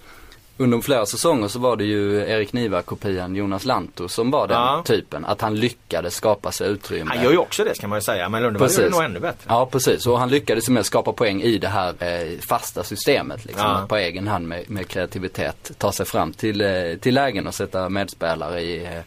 under 0.60 0.80
flera 0.80 1.06
säsonger 1.06 1.48
så 1.48 1.58
var 1.58 1.76
det 1.76 1.84
ju 1.84 2.16
Erik 2.20 2.52
Niva-kopian 2.52 3.34
Jonas 3.36 3.64
Lantto 3.64 4.08
som 4.08 4.30
var 4.30 4.48
den 4.48 4.56
Ja. 4.56 4.82
typen. 4.86 5.24
Att 5.24 5.40
han 5.40 5.54
lyckades 5.54 6.14
skapa 6.14 6.52
sig 6.52 6.68
utrymme. 6.68 7.10
han 7.14 7.24
gör 7.24 7.30
ju 7.30 7.38
också 7.38 7.64
det 7.64 7.74
ska 7.74 7.88
man 7.88 7.98
ju 7.98 8.02
säga. 8.02 8.28
Men 8.28 8.42
Lundevall 8.42 8.70
gör 8.72 8.82
det 8.82 8.90
nog 8.90 9.02
ännu 9.04 9.20
bättre. 9.20 9.44
Ja 9.48 9.66
precis, 9.72 10.06
och 10.06 10.18
han 10.18 10.28
lyckades 10.28 10.68
med 10.68 10.80
att 10.80 10.86
skapa 10.86 11.12
poäng 11.12 11.42
i 11.42 11.58
det 11.58 11.68
här 11.68 11.94
eh, 11.98 12.38
fasta 12.38 12.84
systemet 12.84 13.44
liksom. 13.44 13.66
Ja. 13.66 13.86
På 13.88 13.96
egen 13.96 14.28
hand 14.28 14.48
med, 14.48 14.70
med 14.70 14.88
kreativitet 14.88 15.70
ta 15.78 15.92
sig 15.92 16.06
fram 16.06 16.32
till, 16.32 16.60
eh, 16.60 16.70
till 17.00 17.14
lägen 17.14 17.46
och 17.46 17.54
sätta 17.54 17.88
medspelare 17.88 18.60
i, 18.60 18.84
eh, 18.84 19.00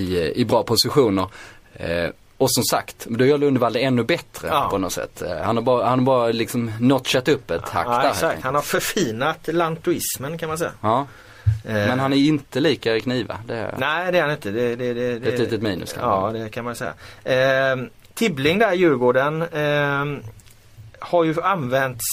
i, 0.00 0.16
eh, 0.18 0.28
i 0.28 0.44
bra 0.44 0.62
positioner. 0.62 1.26
Och 2.38 2.50
som 2.52 2.64
sagt, 2.64 3.06
då 3.10 3.24
gör 3.26 3.38
Lundevall 3.38 3.72
det 3.72 3.80
ännu 3.84 4.04
bättre 4.04 4.48
Ja. 4.48 4.68
på 4.70 4.78
något 4.78 4.92
sätt. 4.92 5.22
Eh, 5.22 5.36
Han 5.42 5.56
har 5.56 5.62
bara, 5.62 5.86
han 5.88 5.98
har 5.98 6.06
bara 6.06 6.26
liksom 6.28 6.72
notchat 6.80 7.28
upp 7.28 7.50
ett 7.50 7.68
hack 7.68 7.86
Ja, 7.88 7.98
där. 8.02 8.10
exakt. 8.10 8.42
Han 8.42 8.54
har 8.54 8.62
förfinat 8.62 9.48
lantoismen 9.52 10.38
kan 10.38 10.48
man 10.48 10.58
säga. 10.58 10.72
Ja, 10.80 11.06
Eh, 11.66 11.72
men 11.74 11.98
han 12.00 12.12
är 12.12 12.16
inte 12.16 12.60
lika 12.60 12.92
Erik 12.92 13.06
Niva. 13.06 13.38
Det. 13.46 13.74
Nej 13.78 14.12
det 14.12 14.18
är 14.18 14.22
han 14.22 14.30
inte. 14.30 14.50
Det, 14.50 14.76
det, 14.76 14.94
det, 14.94 15.18
det, 15.18 15.28
Ett 15.32 15.38
litet 15.38 15.62
minus 15.62 15.92
kanske. 15.92 16.38
Ja 16.38 16.44
det 16.44 16.48
kan 16.50 16.64
man 16.64 16.74
säga. 16.76 16.92
Eh, 17.24 17.76
Tibbling 18.14 18.58
där, 18.58 18.72
Djurgården, 18.72 19.42
eh, 19.42 20.24
har 20.98 21.24
ju 21.24 21.42
använts 21.42 22.04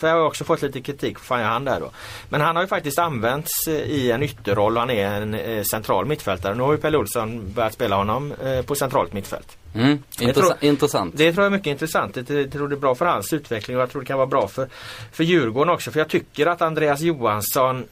för 0.00 0.08
jag 0.08 0.14
har 0.14 0.22
också 0.26 0.44
fått 0.44 0.62
lite 0.62 0.80
kritik 0.80 1.18
fan 1.18 1.40
jag 1.40 1.48
han 1.48 1.64
där 1.64 1.80
då. 1.80 1.90
Men 2.28 2.40
han 2.40 2.56
har 2.56 2.62
ju 2.62 2.68
faktiskt 2.68 2.98
använts 2.98 3.50
eh, 3.68 3.74
i 3.74 4.10
en 4.10 4.22
ytterroll 4.22 4.76
han 4.76 4.90
är 4.90 5.20
en 5.20 5.34
eh, 5.34 5.62
central 5.62 6.06
mittfältare. 6.06 6.54
Nu 6.54 6.62
har 6.62 6.72
ju 6.72 6.78
Pelle 6.78 6.98
Olsson 6.98 7.52
börjat 7.52 7.72
spela 7.72 7.96
honom 7.96 8.32
eh, 8.44 8.62
på 8.62 8.74
centralt 8.74 9.12
mittfält. 9.12 9.56
Mm, 9.74 10.02
Jag 10.18 10.28
intressa- 10.28 10.40
tror- 10.40 10.64
intressant. 10.70 11.14
Det 11.16 11.32
tror 11.32 11.44
jag 11.44 11.52
är 11.52 11.56
mycket 11.56 11.70
intressant. 11.70 12.14
Det, 12.14 12.22
det 12.22 12.46
tror 12.48 12.68
det 12.68 12.74
är 12.74 12.80
bra 12.80 12.94
för 12.94 13.06
hans 13.06 13.32
utveckling 13.32 13.76
och 13.76 13.82
jag 13.82 13.90
tror 13.90 14.02
det 14.02 14.06
kan 14.06 14.16
vara 14.18 14.26
bra 14.26 14.48
för, 14.48 14.68
för 15.12 15.24
Djurgården 15.24 15.74
också. 15.74 15.90
För 15.90 16.00
jag 16.00 16.08
tycker 16.08 16.46
att 16.46 16.62
Andreas 16.62 17.00
Johansson 17.00 17.84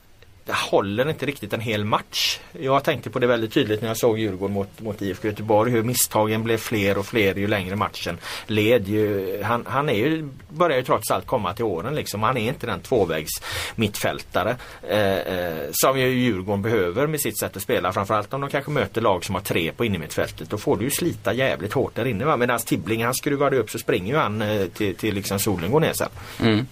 håller 0.53 1.09
inte 1.09 1.27
riktigt 1.27 1.53
en 1.53 1.61
hel 1.61 1.85
match. 1.85 2.41
Jag 2.53 2.85
tänkte 2.85 3.11
på 3.11 3.19
det 3.19 3.27
väldigt 3.27 3.53
tydligt 3.53 3.81
när 3.81 3.89
jag 3.89 3.97
såg 3.97 4.19
Djurgården 4.19 4.55
mot, 4.55 4.81
mot 4.81 5.03
IFK 5.03 5.29
Göteborg. 5.29 5.73
Hur 5.73 5.83
misstagen 5.83 6.45
blev 6.45 6.57
fler 6.57 6.99
och 6.99 7.07
fler 7.07 7.35
ju 7.35 7.47
längre 7.47 7.77
matchen 7.77 8.19
led. 8.47 8.89
Ju, 8.89 9.43
han, 9.43 9.65
han 9.67 9.89
är 9.89 9.95
ju, 9.95 10.29
börjar 10.49 10.77
ju 10.77 10.83
trots 10.83 11.11
allt 11.11 11.27
komma 11.27 11.55
till 11.55 11.65
åren 11.65 11.95
liksom. 11.95 12.23
Han 12.23 12.37
är 12.37 12.49
inte 12.49 12.67
den 12.67 12.81
tvåvägs 12.81 13.31
mittfältare 13.75 14.57
eh, 14.89 15.19
eh, 15.19 15.67
som 15.73 15.99
ju 15.99 16.07
Djurgården 16.07 16.63
behöver 16.63 17.07
med 17.07 17.21
sitt 17.21 17.39
sätt 17.39 17.57
att 17.57 17.63
spela. 17.63 17.93
Framförallt 17.93 18.35
om 18.35 18.41
de 18.41 18.51
kanske 18.51 18.71
möter 18.71 19.01
lag 19.01 19.25
som 19.25 19.35
har 19.35 19.43
tre 19.43 19.73
på 19.73 19.85
innermittfältet. 19.85 20.51
Då 20.51 20.59
får 20.59 20.77
du 20.77 20.85
ju 20.85 20.91
slita 20.91 21.33
jävligt 21.33 21.73
hårt 21.73 21.95
där 21.95 22.05
inne. 22.05 22.25
Va? 22.25 22.37
Medan 22.37 22.59
Tibbling 22.59 23.05
han 23.05 23.15
skruvar 23.15 23.55
upp 23.55 23.71
så 23.71 23.79
springer 23.79 24.13
ju 24.13 24.19
han 24.19 24.43
eh, 24.43 24.67
till, 24.67 24.95
till 24.95 25.15
liksom 25.15 25.39
solen 25.39 25.71
går 25.71 25.81
ner 25.81 25.93
sen. 25.93 26.09
Mm. 26.41 26.67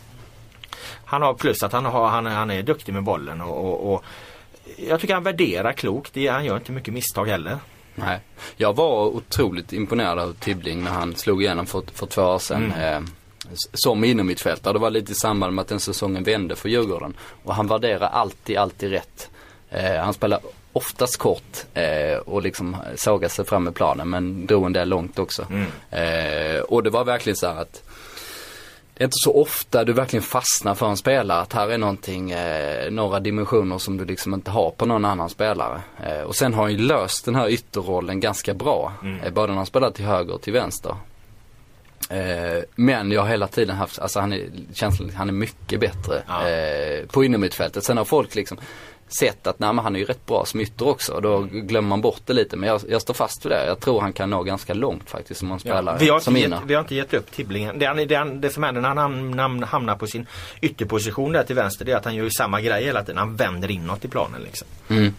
Han 1.07 1.22
har 1.22 1.34
plus 1.34 1.62
att 1.62 1.72
han, 1.72 1.84
har, 1.84 2.09
han, 2.09 2.26
är- 2.26 2.30
han 2.30 2.50
är 2.50 2.62
duktig 2.62 2.92
med 2.92 3.02
bollen 3.02 3.40
och, 3.40 3.64
och, 3.64 3.92
och 3.94 4.04
jag 4.88 5.00
tycker 5.00 5.14
han 5.14 5.22
värderar 5.22 5.72
klokt. 5.72 6.14
Det, 6.14 6.26
han 6.28 6.44
gör 6.44 6.57
inte 6.57 6.72
mycket 6.72 6.94
misstag 6.94 7.26
heller. 7.26 7.59
Nej. 7.94 8.20
Jag 8.57 8.76
var 8.76 9.04
otroligt 9.07 9.72
imponerad 9.72 10.18
av 10.18 10.32
Tibbling 10.32 10.84
när 10.84 10.90
han 10.90 11.14
slog 11.14 11.42
igenom 11.42 11.66
för, 11.66 11.82
för 11.94 12.07
två 12.07 12.22
år 12.22 12.38
sedan. 12.38 12.72
Eh, 12.72 12.96
s- 13.52 13.59
som 13.72 14.04
innermittfältare. 14.04 14.72
Det 14.72 14.78
var 14.78 14.90
lite 14.90 15.12
i 15.12 15.14
samband 15.14 15.52
med 15.54 15.62
att 15.62 15.68
den 15.68 15.80
säsongen 15.80 16.22
vände 16.24 16.57
för 16.57 16.68
Djurgården. 16.68 17.14
Och 17.44 17.54
han 17.54 17.66
värderar 17.66 18.09
alltid, 18.09 18.57
alltid 18.57 18.90
rätt. 18.90 19.30
Eh, 19.70 19.96
han 19.96 20.14
spelar 20.14 20.40
oftast 20.72 21.16
kort 21.16 21.64
eh, 21.74 22.18
och 22.18 22.42
liksom 22.42 22.76
sågade 22.96 23.28
sig 23.34 23.44
fram 23.44 23.64
med 23.64 23.74
planen 23.74 24.11
men 24.11 24.46
drog 24.46 24.66
en 24.66 24.72
del 24.72 24.88
långt 24.88 25.18
också. 25.18 25.46
Mm. 25.50 25.66
Eh, 25.90 26.61
och 26.61 26.82
det 26.82 26.90
var 26.90 27.04
verkligen 27.04 27.36
så 27.36 27.46
här 27.46 27.61
att 27.61 27.82
det 28.97 29.03
är 29.03 29.05
inte 29.05 29.16
så 29.24 29.34
ofta 29.40 29.84
du 29.84 29.92
verkligen 29.92 30.22
fastnar 30.22 30.74
för 30.74 30.86
en 30.86 30.97
spelare. 30.97 31.40
Att 31.40 31.53
här 31.53 31.68
är 31.68 31.78
någonting, 31.78 32.30
eh, 32.30 32.90
några 32.90 33.20
dimensioner 33.20 33.78
som 33.78 33.97
du 33.97 34.05
liksom 34.05 34.34
inte 34.34 34.51
har 34.51 34.70
på 34.70 34.86
någon 34.86 35.05
annan 35.05 35.28
spelare. 35.28 35.80
Eh, 36.05 36.20
och 36.20 36.34
sen 36.36 36.55
har 36.55 36.62
han 36.62 36.72
ju 36.72 36.78
löst 36.78 37.24
den 37.24 37.34
här 37.34 37.49
ytterrollen 37.49 38.20
ganska 38.20 38.55
bra. 38.55 38.92
Mm. 39.03 39.20
Eh, 39.20 39.32
både 39.32 39.47
när 39.47 39.57
han 39.57 39.66
spelar 39.66 39.90
till 39.90 40.05
höger 40.05 40.34
och 40.34 40.42
till 40.42 40.53
vänster. 40.53 40.97
Eh, 42.11 42.62
men 42.74 43.11
jag 43.12 43.20
har 43.22 43.28
hela 43.28 43.49
tiden 43.49 43.76
haft, 43.76 43.99
alltså 43.99 44.20
han 44.20 44.32
är, 44.32 44.49
känslan, 44.74 45.11
han 45.16 45.28
är 45.28 45.32
mycket 45.32 45.80
bättre 45.80 46.22
Ja. 46.28 46.49
eh, 46.49 47.07
på 47.07 47.24
innermittfältet. 47.24 47.84
Sen 47.84 47.97
har 47.97 48.05
folk 48.05 48.34
liksom 48.34 48.59
sett 49.09 49.46
att 49.46 49.59
nej, 49.59 49.72
men 49.72 49.84
han 49.84 49.96
är 49.96 50.00
ju 50.00 50.04
rätt 50.04 50.26
bra 50.26 50.44
som 50.46 50.61
ytter 50.61 50.88
också. 50.88 51.20
Då 51.20 51.42
glömmer 51.52 51.88
man 51.88 52.00
bort 52.00 52.20
det 52.24 52.32
lite. 52.32 52.57
Men 52.57 52.68
jag, 52.68 52.80
jag 52.88 53.02
står 53.02 53.14
fast 53.14 53.44
vid 53.46 53.52
det. 53.52 53.66
Jag 53.66 53.80
tror 53.80 54.00
han 54.00 54.12
kan 54.12 54.30
nå 54.30 54.42
ganska 54.42 54.74
långt 54.74 55.11
faktiskt 55.11 55.40
som 55.40 55.50
han 55.50 55.61
spelar 55.61 55.98
vi, 55.98 56.09
har 56.09 56.20
som 56.20 56.36
inner. 56.36 56.61
vi 56.66 56.74
har 56.74 56.80
inte 56.80 56.94
gett 56.94 57.14
upp 57.14 57.30
Tibblingen. 57.30 57.78
Det, 57.78 57.86
han- 57.86 57.96
det, 57.96 58.14
han- 58.14 58.40
det 58.40 58.50
som 58.50 58.62
händer 58.62 58.80
när 58.80 58.88
han 58.88 59.34
ham- 59.40 59.64
hamnar 59.64 59.96
på 59.96 60.07
sin 60.07 60.26
ytterposition 60.61 61.32
där 61.32 61.42
till 61.42 61.57
vänster 61.57 61.84
det 61.84 61.92
är 61.92 61.96
att 61.96 62.04
han 62.04 62.14
gör 62.14 62.24
ju 62.24 62.30
samma 62.30 62.61
grej 62.61 62.84
hela 62.84 63.00
tiden. 63.02 63.16
Han 63.18 63.36
vänder 63.36 63.70
inåt 63.70 64.04
i 64.04 64.09
planen 64.09 64.40
liksom. 64.42 64.68
Mm. 64.88 65.14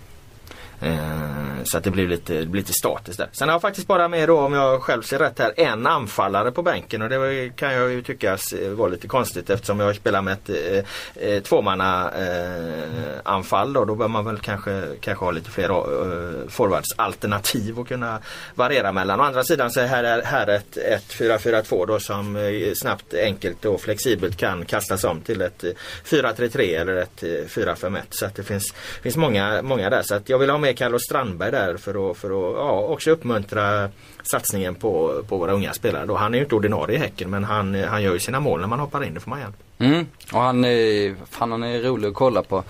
Eh, 0.82 1.64
så 1.64 1.78
att 1.78 1.84
det 1.84 1.92
blir 1.92 2.08
lite, 2.08 2.34
det 2.34 2.46
blir 2.46 2.62
lite 2.62 2.74
statiskt 2.74 3.18
där. 3.18 3.30
Sen 3.32 3.48
har 3.48 3.54
jag 3.54 3.62
faktiskt 3.62 3.88
bara 3.88 4.08
med 4.08 4.30
då 4.30 4.40
om 4.40 4.54
jag 4.54 4.82
själv 4.82 5.02
ser 5.02 5.20
rätt 5.20 5.40
här 5.40 5.54
en 5.58 5.88
anfallare 5.88 6.52
på 6.52 6.62
bänken 6.62 7.02
och 7.02 7.10
det 7.10 7.52
kan 7.56 7.74
jag 7.74 7.92
ju 7.92 8.02
tycka 8.02 8.38
var 8.72 8.90
lite 8.90 9.08
konstigt 9.08 9.50
eftersom 9.50 9.80
jag 9.80 9.96
spelar 9.96 10.22
med 10.22 10.34
ett 10.34 10.50
eh, 10.50 11.30
eh, 11.30 11.44
tvåmanna 11.44 12.12
eh, 12.12 13.20
anfall 13.24 13.74
då. 13.74 13.86
Då 13.86 13.96
bör 13.96 14.08
man 14.08 14.26
väl 14.26 14.38
kanske, 14.38 14.84
kanske 15.00 15.26
ha 15.26 15.32
lite 15.32 15.52
fler 15.52 15.70
eh, 15.70 16.48
forwardsalternativ 16.50 17.80
och 17.80 17.88
kunna 17.88 18.20
variera 18.56 18.92
mellan. 18.92 19.20
Å 19.20 19.24
andra 19.24 19.44
sidan 19.44 19.72
så 19.72 19.80
är 19.80 19.88
här, 19.88 20.22
här 20.22 20.48
ett, 20.48 20.78
ett 20.78 21.14
4-4-2 21.14 21.88
då 21.88 22.00
som 22.00 22.36
eh, 22.36 22.74
snabbt, 22.76 23.14
enkelt 23.14 23.66
och 23.66 23.82
flexibelt 23.82 24.38
kan 24.38 24.66
kastas 24.66 25.04
om 25.04 25.22
till 25.22 25.42
ett 25.42 25.64
eh, 25.64 25.72
4-3-3 26.06 26.82
eller 26.82 26.96
ett 26.96 27.24
4-5-1. 27.24 28.02
Så 28.10 28.26
att 28.26 28.36
det 28.36 28.44
finns, 28.44 28.74
finns 29.02 29.18
många, 29.18 29.62
många 29.62 29.90
där. 29.90 30.02
Så 30.02 30.16
att 30.16 30.30
jag 30.30 30.40
vill 30.40 30.50
ha 30.50 30.58
med 30.58 30.67
med 30.68 30.78
Carlos 30.78 31.04
Strandberg 31.04 31.52
där 31.52 31.78
för 31.78 32.12
att, 32.12 32.18
för 32.18 32.28
att 32.28 32.56
ja, 32.58 32.80
också 32.80 33.12
uppmuntra 33.12 33.90
satsningen 34.24 34.76
på, 34.76 35.24
på 35.28 35.38
våra 35.38 35.52
unga 35.52 35.74
spelare. 35.74 36.06
Då. 36.06 36.16
Han 36.16 36.34
är 36.34 36.38
ju 36.38 36.44
inte 36.44 36.56
ordinarie 36.56 36.96
i 36.96 37.00
Häcken 37.00 37.30
men 37.30 37.44
han, 37.44 37.84
han 37.84 38.04
gör 38.04 38.14
ju 38.14 38.20
sina 38.20 38.40
mål 38.40 38.62
när 38.62 38.68
man 38.68 38.80
hoppar 38.80 39.04
in. 39.04 39.14
Det 39.14 39.20
får 39.20 39.30
man 39.30 39.40
igen. 39.40 39.54
Mm. 39.80 40.06
Och 40.34 40.42
han 40.42 40.66
är, 40.66 41.16
fan 41.30 41.52
han 41.52 41.64
är 41.64 41.82
rolig 41.82 42.08
att 42.08 42.14
kolla 42.14 42.44
på. 42.44 42.64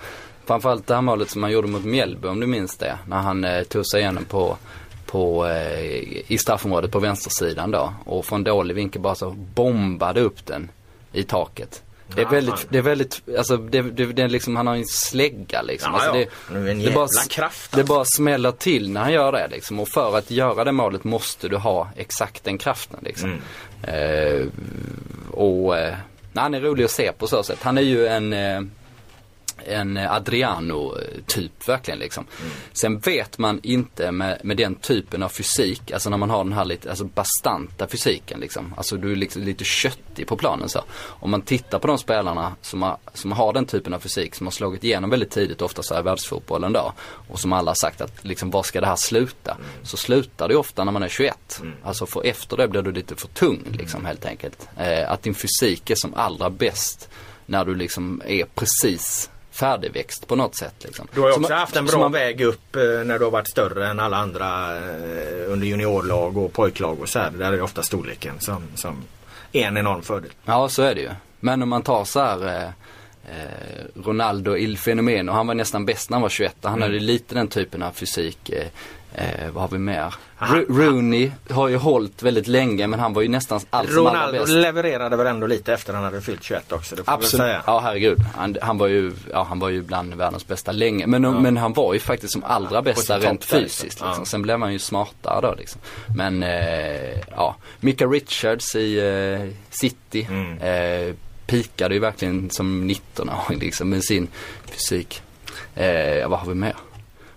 Framförallt 0.44 0.86
det 0.86 0.94
här 0.94 1.02
målet 1.02 1.30
som 1.30 1.42
han 1.42 1.52
gjorde 1.52 1.68
mot 1.68 1.84
Mjällby 1.84 2.28
om 2.28 2.40
du 2.40 2.46
minns 2.46 2.76
det. 2.76 2.98
När 3.06 3.16
han 3.16 3.44
eh, 3.44 3.62
tog 3.62 3.86
sig 3.86 4.00
igenom 4.00 4.24
på, 4.24 4.56
på, 5.06 5.46
eh, 5.46 6.32
i 6.32 6.38
straffområdet 6.40 6.90
på 6.90 6.98
vänstersidan 6.98 7.70
då. 7.70 7.92
Och 8.04 8.24
från 8.24 8.44
dålig 8.44 8.74
vinkel 8.74 9.02
bara 9.02 9.14
så 9.14 9.30
bombade 9.30 10.20
upp 10.20 10.46
den 10.46 10.70
i 11.12 11.22
taket. 11.22 11.82
Det 12.14 12.22
är 12.22 12.26
väldigt, 12.26 12.66
det 12.68 12.78
är 12.78 12.82
väldigt, 12.82 13.22
alltså 13.38 13.56
det, 13.56 13.82
det, 13.82 14.06
det 14.06 14.22
är 14.22 14.28
liksom, 14.28 14.56
han 14.56 14.66
har 14.66 14.74
en 14.74 14.86
slägga 14.86 15.62
liksom. 15.62 15.92
Ja, 15.92 15.98
alltså 15.98 16.12
det, 16.12 16.60
det 16.60 16.72
jävla 16.72 16.94
bara, 16.94 17.08
kraft, 17.30 17.70
Det 17.70 17.80
alltså. 17.80 17.94
bara 17.94 18.04
smäller 18.04 18.52
till 18.52 18.90
när 18.90 19.00
han 19.00 19.12
gör 19.12 19.32
det 19.32 19.48
liksom. 19.48 19.80
Och 19.80 19.88
för 19.88 20.18
att 20.18 20.30
göra 20.30 20.64
det 20.64 20.72
målet 20.72 21.04
måste 21.04 21.48
du 21.48 21.56
ha 21.56 21.90
exakt 21.96 22.44
den 22.44 22.58
kraften 22.58 23.00
liksom. 23.02 23.40
Mm. 23.82 24.40
Eh, 24.40 24.46
och 25.30 25.78
eh, 25.78 25.94
nej, 26.32 26.42
han 26.42 26.54
är 26.54 26.60
rolig 26.60 26.84
att 26.84 26.90
se 26.90 27.12
på 27.12 27.26
så 27.26 27.42
sätt. 27.42 27.58
Han 27.62 27.78
är 27.78 27.82
ju 27.82 28.06
en 28.06 28.32
eh, 28.32 28.60
en 29.66 29.96
Adriano-typ 29.96 31.68
verkligen 31.68 31.98
liksom. 31.98 32.26
Sen 32.72 32.98
vet 32.98 33.38
man 33.38 33.60
inte 33.62 34.12
med, 34.12 34.40
med 34.44 34.56
den 34.56 34.74
typen 34.74 35.22
av 35.22 35.28
fysik, 35.28 35.90
alltså 35.90 36.10
när 36.10 36.16
man 36.16 36.30
har 36.30 36.44
den 36.44 36.52
här 36.52 36.64
lite, 36.64 36.90
alltså 36.90 37.04
bastanta 37.04 37.88
fysiken 37.88 38.40
liksom. 38.40 38.74
Alltså 38.76 38.96
du 38.96 39.12
är 39.12 39.16
liksom 39.16 39.42
lite 39.42 39.64
köttig 39.64 40.26
på 40.26 40.36
planen 40.36 40.68
så. 40.68 40.84
Om 41.04 41.30
man 41.30 41.42
tittar 41.42 41.78
på 41.78 41.86
de 41.86 41.98
spelarna 41.98 42.52
som 42.62 42.82
har, 42.82 42.96
som 43.14 43.32
har 43.32 43.52
den 43.52 43.66
typen 43.66 43.94
av 43.94 43.98
fysik, 43.98 44.34
som 44.34 44.46
har 44.46 44.52
slagit 44.52 44.84
igenom 44.84 45.10
väldigt 45.10 45.30
tidigt, 45.30 45.62
ofta 45.62 45.82
så 45.82 45.94
här 45.94 46.00
i 46.00 46.04
världsfotbollen 46.04 46.72
då. 46.72 46.92
Och 47.28 47.40
som 47.40 47.52
alla 47.52 47.70
har 47.70 47.74
sagt 47.74 48.00
att 48.00 48.24
liksom, 48.24 48.50
var 48.50 48.62
ska 48.62 48.80
det 48.80 48.86
här 48.86 48.96
sluta? 48.96 49.56
Så 49.82 49.96
slutar 49.96 50.48
det 50.48 50.54
ju 50.54 50.60
ofta 50.60 50.84
när 50.84 50.92
man 50.92 51.02
är 51.02 51.08
21. 51.08 51.62
Alltså 51.82 52.06
för 52.06 52.26
efter 52.26 52.56
det 52.56 52.68
blir 52.68 52.82
du 52.82 52.92
lite 52.92 53.16
för 53.16 53.28
tung 53.28 53.62
liksom 53.72 54.04
helt 54.04 54.26
enkelt. 54.26 54.68
Eh, 54.76 55.10
att 55.10 55.22
din 55.22 55.34
fysik 55.34 55.90
är 55.90 55.94
som 55.94 56.14
allra 56.14 56.50
bäst 56.50 57.08
när 57.46 57.64
du 57.64 57.74
liksom 57.74 58.22
är 58.26 58.44
precis 58.54 59.30
färdigväxt 59.60 60.26
på 60.26 60.36
något 60.36 60.56
sätt. 60.56 60.74
Liksom. 60.84 61.06
Du 61.14 61.20
har 61.20 61.28
ju 61.28 61.32
Så 61.34 61.40
också 61.40 61.50
man- 61.52 61.60
haft 61.60 61.76
en 61.76 61.86
bra 61.86 61.98
man- 61.98 62.12
väg 62.12 62.40
upp 62.40 62.76
eh, 62.76 62.82
när 62.82 63.18
du 63.18 63.24
har 63.24 63.30
varit 63.30 63.50
större 63.50 63.86
än 63.88 64.00
alla 64.00 64.16
andra 64.16 64.76
eh, 64.76 64.82
under 65.52 65.66
juniorlag 65.66 66.36
och 66.36 66.52
pojklag 66.52 67.00
och 67.00 67.08
så 67.08 67.18
här. 67.18 67.30
Där 67.30 67.48
är 67.48 67.52
ju 67.56 67.62
ofta 67.62 67.82
storleken 67.82 68.40
som, 68.40 68.62
som 68.74 68.96
är 69.52 69.66
en 69.66 69.76
enorm 69.76 70.02
fördel. 70.02 70.30
Ja, 70.44 70.68
så 70.68 70.82
är 70.82 70.94
det 70.94 71.00
ju. 71.00 71.10
Men 71.40 71.62
om 71.62 71.68
man 71.68 71.82
tar 71.82 72.04
så 72.04 72.20
här 72.20 72.64
eh, 73.28 74.02
Ronaldo 74.04 74.56
Il 74.56 74.78
Fenomeno, 74.78 75.32
han 75.32 75.46
var 75.46 75.54
nästan 75.54 75.86
bäst 75.86 76.10
när 76.10 76.14
han 76.14 76.22
var 76.22 76.28
21. 76.28 76.56
Han 76.62 76.72
Mm. 76.72 76.82
hade 76.82 76.98
lite 77.00 77.34
den 77.34 77.48
typen 77.48 77.82
av 77.82 77.92
fysik. 77.92 78.50
Eh, 79.14 79.50
vad 79.52 79.62
har 79.62 79.68
vi 79.68 79.78
mer? 79.78 80.14
Ro- 80.38 80.64
Rooney 80.68 81.30
har 81.50 81.68
ju 81.68 81.76
hållit 81.76 82.22
väldigt 82.22 82.46
länge 82.46 82.86
men 82.86 83.00
han 83.00 83.12
var 83.12 83.22
ju 83.22 83.28
nästan 83.28 83.60
allt 83.70 83.92
som 83.92 84.06
allra 84.06 84.18
Ronaldo 84.20 84.38
bäst. 84.40 84.52
levererade 84.52 85.16
väl 85.16 85.26
ändå 85.26 85.46
lite 85.46 85.72
efter 85.72 85.94
han 85.94 86.04
hade 86.04 86.20
fyllt 86.20 86.42
21 86.42 86.72
också. 86.72 86.96
Det 86.96 87.04
får 87.04 87.12
Absolut. 87.12 87.40
säga. 87.46 87.62
Ja 87.66 87.78
herregud. 87.80 88.18
Han, 88.36 88.56
han, 88.62 88.78
var 88.78 88.86
ju, 88.86 89.12
ja, 89.32 89.42
han 89.48 89.58
var 89.58 89.68
ju 89.68 89.82
bland 89.82 90.14
världens 90.14 90.46
bästa 90.46 90.72
länge. 90.72 91.06
Men, 91.06 91.22
men 91.42 91.56
han 91.56 91.72
var 91.72 91.94
ju 91.94 92.00
faktiskt 92.00 92.32
som 92.32 92.44
allra 92.44 92.82
bästa 92.82 93.02
sin 93.02 93.14
topp 93.14 93.24
rent 93.30 93.48
där, 93.50 93.58
fysiskt. 93.60 93.82
liksom. 93.82 94.06
Liksom. 94.08 94.20
Ja. 94.22 94.26
Sen 94.26 94.42
blev 94.42 94.60
han 94.60 94.72
ju 94.72 94.78
smartare 94.78 95.40
då 95.40 95.54
liksom. 95.58 95.80
Men 96.16 96.42
eh, 96.42 97.18
ja, 97.30 97.56
Mika 97.80 98.06
Richards 98.06 98.74
i 98.76 98.98
eh, 98.98 99.54
City. 99.70 100.26
Mm. 100.30 100.58
Eh, 100.58 101.14
pikade 101.46 101.94
ju 101.94 102.00
verkligen 102.00 102.50
som 102.50 102.90
19-åring 102.90 103.58
liksom 103.58 103.88
med 103.88 104.04
sin 104.04 104.28
fysik. 104.66 105.22
Eh, 105.74 106.28
vad 106.28 106.38
har 106.38 106.48
vi 106.48 106.54
mer? 106.54 106.74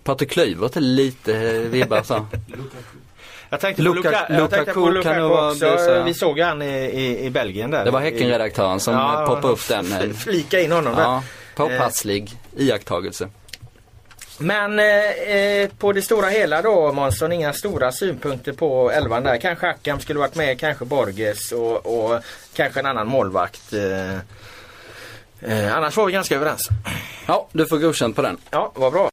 Patrik 0.03 0.31
Klyvert 0.31 0.75
är 0.75 0.81
lite 0.81 1.33
eh, 1.35 1.51
vibbar 1.61 2.03
så. 2.03 2.25
Jag 3.49 3.59
tänkte 3.59 3.81
Luka- 3.81 3.95
Luka, 3.95 4.25
jag 4.29 4.49
tänkte 4.49 4.73
på 4.73 4.89
Lukaku 4.89 5.15
kan 5.15 5.29
vara- 5.29 5.51
också. 5.51 5.65
ja. 5.65 6.03
Vi 6.03 6.13
såg 6.13 6.39
han 6.39 6.61
i, 6.61 6.65
i, 6.85 7.25
i 7.25 7.29
Belgien 7.29 7.71
där. 7.71 7.85
Det 7.85 7.91
var 7.91 7.99
Häckenredaktören 7.99 8.79
som 8.79 8.93
Ja, 8.93 9.21
eh, 9.21 9.27
poppade 9.27 9.53
upp 9.53 9.67
den. 9.67 9.91
eh, 9.93 10.09
Flika 10.17 10.59
in 10.61 10.71
honom 10.71 10.95
där. 10.95 11.01
Ja, 11.03 11.23
påpasslig 11.55 12.31
iakttagelse. 12.57 13.29
Men 14.37 14.79
eh, 14.79 14.85
eh, 15.35 15.69
på 15.77 15.93
det 15.93 16.01
stora 16.01 16.29
hela 16.29 16.61
då 16.61 16.91
Månsson, 16.91 17.31
inga 17.31 17.53
stora 17.53 17.91
synpunkter 17.91 18.51
på 18.53 18.91
elvan 18.91 19.23
där. 19.23 19.37
Kanske 19.37 19.67
Akam 19.69 19.99
skulle 19.99 20.19
varit 20.19 20.35
med, 20.35 20.59
kanske 20.59 20.85
Borges 20.85 21.51
och, 21.51 21.75
och 22.05 22.21
kanske 22.55 22.79
en 22.79 22.85
annan 22.85 23.07
målvakt. 23.07 23.73
Eh, 23.73 24.15
eh, 25.41 25.77
annars 25.77 25.97
var 25.97 26.05
vi 26.05 26.11
ganska 26.13 26.35
överens. 26.35 26.67
Ja, 27.27 27.47
du 27.51 27.65
får 27.65 27.77
godkänt 27.77 28.15
på 28.15 28.21
den. 28.21 28.37
Ja, 28.51 28.71
vad 28.75 28.93
bra. 28.93 29.09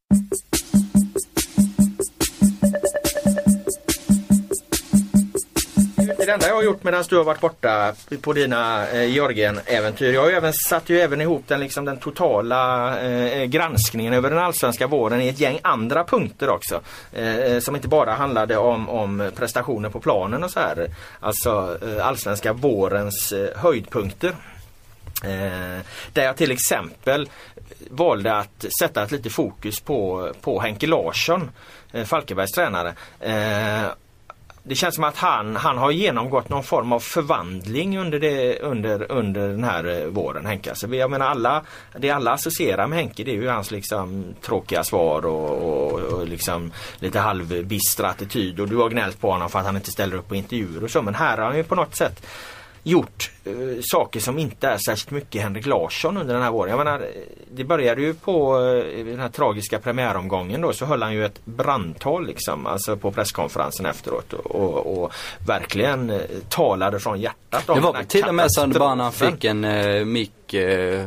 Det 6.28 6.32
enda 6.32 6.48
jag 6.48 6.54
har 6.54 6.62
gjort 6.62 6.84
medan 6.84 7.04
du 7.08 7.16
har 7.16 7.24
varit 7.24 7.40
borta 7.40 7.94
på 8.20 8.32
dina 8.32 8.88
eh, 8.88 9.10
Jörgen-äventyr. 9.10 10.12
Jag 10.12 10.20
har 10.20 10.28
ju 10.28 10.34
även, 10.34 10.52
satt 10.52 10.88
ju 10.88 11.00
även 11.00 11.20
ihop 11.20 11.44
den, 11.46 11.60
liksom, 11.60 11.84
den 11.84 11.98
totala 11.98 13.00
eh, 13.00 13.44
granskningen 13.44 14.12
över 14.12 14.30
den 14.30 14.38
allsvenska 14.38 14.86
våren 14.86 15.20
i 15.20 15.28
ett 15.28 15.40
gäng 15.40 15.58
andra 15.62 16.04
punkter 16.04 16.48
också. 16.48 16.80
Eh, 17.12 17.36
eh, 17.36 17.60
som 17.60 17.76
inte 17.76 17.88
bara 17.88 18.12
handlade 18.12 18.56
om, 18.56 18.88
om 18.88 19.30
prestationer 19.36 19.88
på 19.88 20.00
planen 20.00 20.44
och 20.44 20.50
så 20.50 20.60
här. 20.60 20.86
Alltså 21.20 21.78
eh, 21.82 22.06
allsvenska 22.06 22.52
vårens 22.52 23.32
eh, 23.32 23.56
höjdpunkter. 23.56 24.34
Eh, 25.24 25.82
där 26.12 26.24
jag 26.24 26.36
till 26.36 26.50
exempel 26.50 27.28
valde 27.90 28.36
att 28.36 28.64
sätta 28.80 29.02
ett 29.02 29.10
lite 29.10 29.30
fokus 29.30 29.80
på, 29.80 30.32
på 30.40 30.60
Henke 30.60 30.86
Larsson, 30.86 31.50
eh, 31.92 32.04
Falkenbergs 32.04 32.52
tränare. 32.52 32.94
Eh, 33.20 33.90
det 34.68 34.74
känns 34.74 34.94
som 34.94 35.04
att 35.04 35.16
han, 35.16 35.56
han 35.56 35.78
har 35.78 35.90
genomgått 35.90 36.48
någon 36.48 36.62
form 36.62 36.92
av 36.92 37.00
förvandling 37.00 37.98
under, 37.98 38.20
det, 38.20 38.58
under, 38.58 39.12
under 39.12 39.48
den 39.48 39.64
här 39.64 39.84
eh, 39.84 40.06
våren 40.06 40.46
Henke. 40.46 40.70
Alltså, 40.70 40.94
jag 40.94 41.10
menar 41.10 41.26
alla, 41.26 41.62
det 41.98 42.10
alla 42.10 42.32
associerar 42.32 42.86
med 42.86 42.98
Henke 42.98 43.24
det 43.24 43.30
är 43.30 43.34
ju 43.34 43.48
hans 43.48 43.70
liksom 43.70 44.24
tråkiga 44.42 44.84
svar 44.84 45.26
och, 45.26 45.50
och, 45.50 46.00
och 46.00 46.26
liksom 46.26 46.72
lite 46.98 47.18
halvbistra 47.18 48.08
attityd 48.08 48.60
och 48.60 48.68
du 48.68 48.76
har 48.76 48.88
gnällt 48.88 49.20
på 49.20 49.30
honom 49.30 49.48
för 49.48 49.58
att 49.58 49.66
han 49.66 49.76
inte 49.76 49.90
ställer 49.90 50.16
upp 50.16 50.28
på 50.28 50.36
intervjuer 50.36 50.84
och 50.84 50.90
så 50.90 51.02
men 51.02 51.14
här 51.14 51.38
har 51.38 51.44
han 51.44 51.56
ju 51.56 51.64
på 51.64 51.74
något 51.74 51.96
sätt 51.96 52.26
gjort 52.82 53.30
eh, 53.44 53.52
saker 53.82 54.20
som 54.20 54.38
inte 54.38 54.68
är 54.68 54.78
särskilt 54.78 55.10
mycket 55.10 55.42
Henrik 55.42 55.66
Larsson 55.66 56.16
under 56.16 56.34
den 56.34 56.42
här 56.42 56.50
våren. 56.50 56.70
Jag 56.70 56.78
menar, 56.84 57.06
det 57.52 57.64
började 57.64 58.00
ju 58.00 58.14
på 58.14 58.58
eh, 58.58 59.04
den 59.04 59.20
här 59.20 59.28
tragiska 59.28 59.78
premiäromgången 59.78 60.60
då 60.60 60.72
så 60.72 60.84
höll 60.84 61.02
han 61.02 61.14
ju 61.14 61.24
ett 61.24 61.44
brandtal 61.44 62.26
liksom, 62.26 62.66
alltså 62.66 62.96
på 62.96 63.12
presskonferensen 63.12 63.86
efteråt 63.86 64.32
och, 64.32 64.46
och, 64.46 65.02
och 65.02 65.12
verkligen 65.46 66.10
eh, 66.10 66.20
talade 66.48 67.00
från 67.00 67.20
hjärtat 67.20 67.66
Det 67.66 67.80
var 67.80 68.02
till 68.02 68.24
och 68.24 68.34
med 68.34 68.52
så 68.52 68.66
bara 68.66 68.94
när 68.94 69.04
han 69.04 69.12
fick 69.12 69.44
en 69.44 69.64
eh, 69.64 70.04
mick 70.04 70.54
eh, 70.54 71.00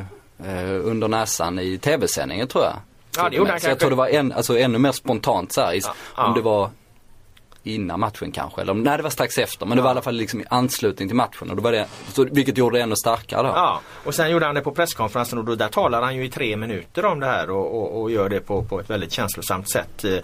eh, 0.46 0.86
under 0.86 1.08
näsan 1.08 1.60
i 1.60 1.78
tv-sändningen 1.78 2.48
tror 2.48 2.64
jag. 2.64 2.74
Ja, 3.18 3.30
det 3.30 3.36
gjorde 3.36 3.52
han 3.52 3.60
så 3.60 3.70
jag 3.70 3.80
tror 3.80 3.90
det 3.90 3.96
var 3.96 4.08
en, 4.08 4.32
alltså, 4.32 4.58
ännu 4.58 4.78
mer 4.78 4.92
spontant 4.92 5.54
så 5.54 5.62
här, 5.62 5.74
Ja, 5.74 5.90
om 5.90 5.96
ja. 6.16 6.34
det 6.36 6.42
var 6.42 6.70
innan 7.64 8.00
matchen 8.00 8.32
kanske, 8.32 8.62
eller 8.62 8.74
nej 8.74 8.98
det 8.98 9.04
var 9.04 9.10
strax 9.10 9.38
efter, 9.38 9.66
men 9.66 9.78
det 9.78 9.84
var 9.84 9.90
i 9.90 9.92
alla 9.92 10.02
fall 10.02 10.16
liksom 10.16 10.42
i 10.42 10.46
anslutning 10.50 11.08
till 11.08 11.16
matchen 11.16 11.50
och 11.50 11.56
då 11.56 11.62
var 11.62 11.72
det, 11.72 11.88
så, 12.08 12.24
vilket 12.24 12.58
gjorde 12.58 12.78
det 12.78 12.84
ännu 12.84 12.96
starkare 12.96 13.44
då. 13.44 13.48
Ja, 13.48 13.82
och 14.06 14.16
sen 14.16 14.32
gjorde 14.32 14.46
han 14.46 14.56
det 14.56 14.62
på 14.62 14.72
presskonferensen 14.72 15.40
och 15.40 15.46
då, 15.46 15.56
där 15.56 15.68
talar 15.68 16.02
han 16.02 16.16
ju 16.16 16.26
i 16.26 16.30
tre 16.30 16.58
minuter 16.58 17.06
om 17.06 17.20
det 17.20 17.26
här 17.26 17.50
och, 17.50 17.82
och, 17.82 18.02
och 18.02 18.12
gör 18.12 18.30
det 18.30 18.40
på, 18.40 18.64
på 18.64 18.80
ett 18.80 18.90
väldigt 18.90 19.12
känslosamt 19.12 19.70
sätt. 19.70 20.04
Eh, 20.04 20.12
eh, 20.14 20.22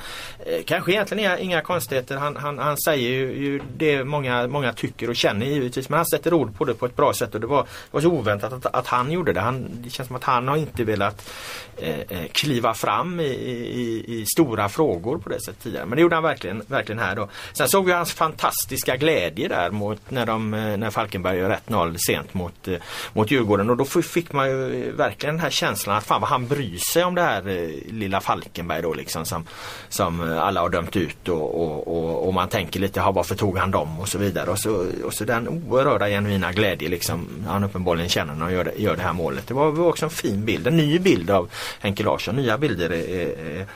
kanske 0.65 0.91
egentligen 0.91 1.19
inga, 1.23 1.37
inga 1.39 1.61
konstigheter. 1.61 2.17
Han, 2.17 2.35
han, 2.35 2.57
han 2.59 2.77
säger 2.77 3.09
ju, 3.09 3.37
ju 3.37 3.61
det 3.77 4.03
många, 4.03 4.47
många 4.47 4.73
tycker 4.73 5.09
och 5.09 5.15
känner 5.15 5.45
givetvis 5.45 5.89
men 5.89 5.97
han 5.97 6.05
sätter 6.05 6.33
ord 6.33 6.57
på 6.57 6.65
det 6.65 6.73
på 6.73 6.85
ett 6.85 6.95
bra 6.95 7.13
sätt 7.13 7.35
och 7.35 7.41
det 7.41 7.47
var, 7.47 7.61
det 7.61 7.67
var 7.91 8.01
så 8.01 8.09
oväntat 8.09 8.53
att, 8.53 8.65
att 8.65 8.87
han 8.87 9.11
gjorde 9.11 9.33
det. 9.33 9.41
Han, 9.41 9.69
det 9.71 9.89
känns 9.89 10.07
som 10.07 10.15
att 10.15 10.23
han 10.23 10.47
har 10.47 10.57
inte 10.57 10.83
velat 10.83 11.29
eh, 11.77 11.99
eh, 11.99 12.27
kliva 12.31 12.73
fram 12.73 13.19
i, 13.19 13.23
i, 13.23 14.05
i 14.07 14.25
stora 14.25 14.69
frågor 14.69 15.17
på 15.17 15.29
det 15.29 15.41
sättet 15.41 15.63
tidigare. 15.63 15.85
Men 15.85 15.95
det 15.95 16.01
gjorde 16.01 16.15
han 16.15 16.23
verkligen, 16.23 16.63
verkligen 16.67 16.99
här 16.99 17.15
då. 17.15 17.26
Sen 17.53 17.69
såg 17.69 17.85
vi 17.85 17.91
hans 17.91 18.13
fantastiska 18.13 18.97
glädje 18.97 19.47
där 19.47 19.71
mot 19.71 20.11
när, 20.11 20.25
de, 20.25 20.53
eh, 20.53 20.77
när 20.77 20.89
Falkenberg 20.89 21.37
gör 21.37 21.49
1-0 21.49 21.97
sent 21.97 22.33
mot, 22.33 22.67
eh, 22.67 22.75
mot 23.13 23.31
Djurgården 23.31 23.69
och 23.69 23.77
då 23.77 23.85
fick 23.85 24.33
man 24.33 24.49
ju 24.49 24.87
eh, 24.87 24.93
verkligen 24.93 25.35
den 25.35 25.43
här 25.43 25.49
känslan 25.49 25.97
att 25.97 26.03
fan 26.03 26.21
vad 26.21 26.29
han 26.29 26.47
bryr 26.47 26.77
sig 26.77 27.03
om 27.03 27.15
det 27.15 27.21
här 27.21 27.71
lilla 27.91 28.21
Falkenberg 28.21 28.81
då 28.81 28.93
liksom 28.93 29.25
som, 29.25 29.45
som 29.89 30.21
alla 30.39 30.61
har 30.61 30.69
dömt 30.69 30.95
ut 30.95 31.29
och, 31.29 31.61
och, 31.63 31.87
och, 31.87 32.27
och 32.27 32.33
man 32.33 32.49
tänker 32.49 32.79
lite, 32.79 32.99
"Ja, 32.99 33.11
varför 33.11 33.35
tog 33.35 33.57
han 33.57 33.71
dem 33.71 33.99
och 33.99 34.07
så 34.07 34.17
vidare 34.17 34.51
och 34.51 34.59
så, 34.59 34.85
och 35.03 35.13
så 35.13 35.23
den 35.23 35.47
oerhörda 35.47 36.07
genuina 36.07 36.51
glädje 36.51 36.89
liksom 36.89 37.27
han 37.47 37.63
uppenbarligen 37.63 38.09
känner 38.09 38.33
när 38.33 38.43
han 38.43 38.53
gör 38.53 38.63
det, 38.63 38.73
gör 38.77 38.95
det 38.95 39.03
här 39.03 39.13
målet. 39.13 39.47
Det 39.47 39.53
var 39.53 39.71
var 39.71 39.87
också 39.87 40.05
en 40.05 40.11
fin 40.11 40.45
bild, 40.45 40.67
en 40.67 40.77
ny 40.77 40.99
bild 40.99 41.29
av 41.29 41.49
Henke 41.79 42.03
Larsson. 42.03 42.35
Nya 42.35 42.57
bilder 42.57 42.89
är, 42.89 43.29
är, 43.59 43.67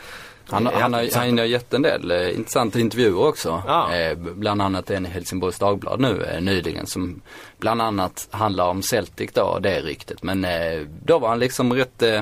han, 0.50 0.68
är 0.68 0.72
han, 0.72 0.94
har, 0.94 1.10
han 1.16 1.38
har 1.38 1.46
gett 1.46 1.74
en 1.74 1.82
del 1.82 2.12
eh, 2.12 2.36
intressanta 2.36 2.80
intervjuer 2.80 3.28
också. 3.28 3.64
Ja. 3.68 3.94
Eh, 3.96 4.18
bland 4.18 4.62
annat 4.62 4.90
en 4.90 5.06
i 5.06 5.10
Helsingborgs 5.10 5.60
Dagblad 5.60 6.00
nu 6.00 6.24
eh, 6.24 6.42
nyligen 6.42 6.88
som 6.88 7.22
bland 7.58 7.82
annat 7.82 8.28
handlar 8.32 8.66
om 8.68 8.84
Celtic 8.84 9.32
då, 9.34 9.60
det 9.60 9.82
ryktet. 9.82 10.24
Men 10.24 10.46
eh, 10.46 10.82
då 11.06 11.20
var 11.20 11.30
han 11.30 11.40
liksom 11.40 11.74
rätt, 11.74 12.02
eh, 12.02 12.22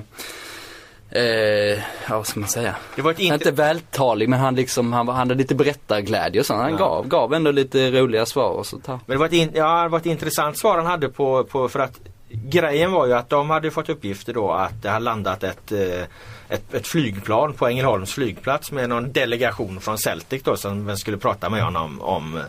eh, 1.11 1.77
ja 2.07 2.17
vad 2.17 2.27
ska 2.27 2.39
man 2.39 2.49
säga? 2.49 2.75
Det 2.95 3.01
var 3.01 3.11
ett 3.11 3.19
int- 3.19 3.33
Inte 3.33 3.51
vältalig 3.51 4.29
men 4.29 4.39
han 4.39 4.55
liksom, 4.55 4.93
han, 4.93 5.07
han 5.07 5.17
hade 5.17 5.35
lite 5.35 5.55
berättarglädje 5.55 6.39
och 6.39 6.45
så. 6.45 6.53
Han 6.53 6.71
Ja. 6.71 6.77
gav, 6.77 7.07
gav 7.07 7.33
ändå 7.33 7.51
lite 7.51 7.91
roliga 7.91 8.25
svar 8.25 8.49
och 8.49 8.65
sånt 8.65 8.87
här. 8.87 8.99
Men 9.05 9.15
det 9.15 9.19
var, 9.19 9.25
ett 9.25 9.33
in, 9.33 9.51
ja, 9.53 9.83
det 9.83 9.89
var 9.89 9.99
ett 9.99 10.05
intressant 10.05 10.57
svar 10.59 10.77
han 10.77 10.85
hade 10.85 11.09
på, 11.09 11.43
på 11.43 11.69
för 11.69 11.79
att 11.79 11.99
grejen 12.31 12.91
var 12.91 13.05
ju 13.07 13.13
att 13.13 13.29
de 13.29 13.49
hade 13.49 13.71
fått 13.71 13.89
uppgifter 13.89 14.33
då 14.33 14.51
att 14.51 14.81
det 14.81 14.89
har 14.89 14.99
landat 14.99 15.43
ett, 15.43 15.71
eh, 15.71 16.03
ett, 16.49 16.73
ett 16.73 16.87
flygplan 16.87 17.53
på 17.53 17.67
Ängelholms 17.67 18.13
flygplats 18.13 18.71
med 18.71 18.89
någon 18.89 19.11
delegation 19.11 19.79
från 19.81 19.97
Celtic 19.97 20.43
då 20.43 20.55
som 20.57 20.97
skulle 20.97 21.17
prata 21.17 21.49
med 21.49 21.63
honom 21.63 22.01
om 22.01 22.41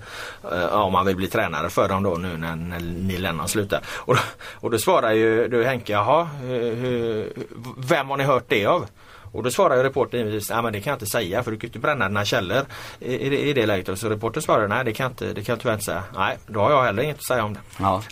eh, 0.53 0.65
om 0.65 0.95
han 0.95 1.07
vill 1.07 1.17
bli 1.17 1.29
tränare 1.29 1.71
för 1.71 1.89
dem 1.89 2.03
då 2.03 2.11
nu 2.15 2.37
när, 2.37 2.57
när 2.57 2.81
Neil 2.81 3.23
Lennon 3.23 3.49
slutar. 3.49 3.81
Och, 3.87 4.15
då- 4.15 4.21
och 4.61 4.71
då 4.71 4.79
svarar 4.79 5.13
ju 5.13 5.49
du 5.49 5.65
Henke, 5.65 5.93
jaha, 5.93 6.29
hur, 6.43 6.75
hur, 6.75 7.33
vem 7.79 8.09
har 8.09 8.17
ni 8.17 8.25
hört 8.25 8.45
det 8.49 8.67
av? 8.67 8.87
Och 9.33 9.43
då 9.43 9.51
svarar 9.51 9.77
ju 9.77 9.83
reportern 9.83 10.21
givetvis, 10.21 10.51
nej 10.51 10.63
men 10.63 10.73
det 10.73 10.81
kan 10.81 10.91
jag 10.91 10.95
inte 10.97 11.07
säga 11.07 11.43
för 11.43 11.51
du 11.51 11.59
kan 11.59 11.69
inte 11.69 11.79
bränna 11.79 12.09
dina 12.09 12.25
källor 12.25 12.63
i, 13.01 13.15
i, 13.27 13.29
det- 13.29 13.41
i 13.41 13.53
det 13.53 13.67
läget. 13.67 13.99
Så 13.99 14.09
reportern 14.09 14.43
svarar, 14.43 14.69
nej 14.69 14.85
det 14.85 14.93
kan 14.93 15.05
jag 15.05 15.11
inte, 15.11 15.27
det 15.33 15.45
kan 15.45 15.53
jag 15.53 15.61
tyvärr 15.61 15.75
inte 15.75 15.85
säga. 15.85 16.03
Nej, 16.15 16.39
då 16.47 16.61
har 16.61 16.71
jag 16.71 16.83
heller 16.83 17.03
inget 17.03 17.17
att 17.17 17.25
säga 17.27 17.45
om 17.45 17.53
det. 17.55 17.61
Ja. 17.79 18.03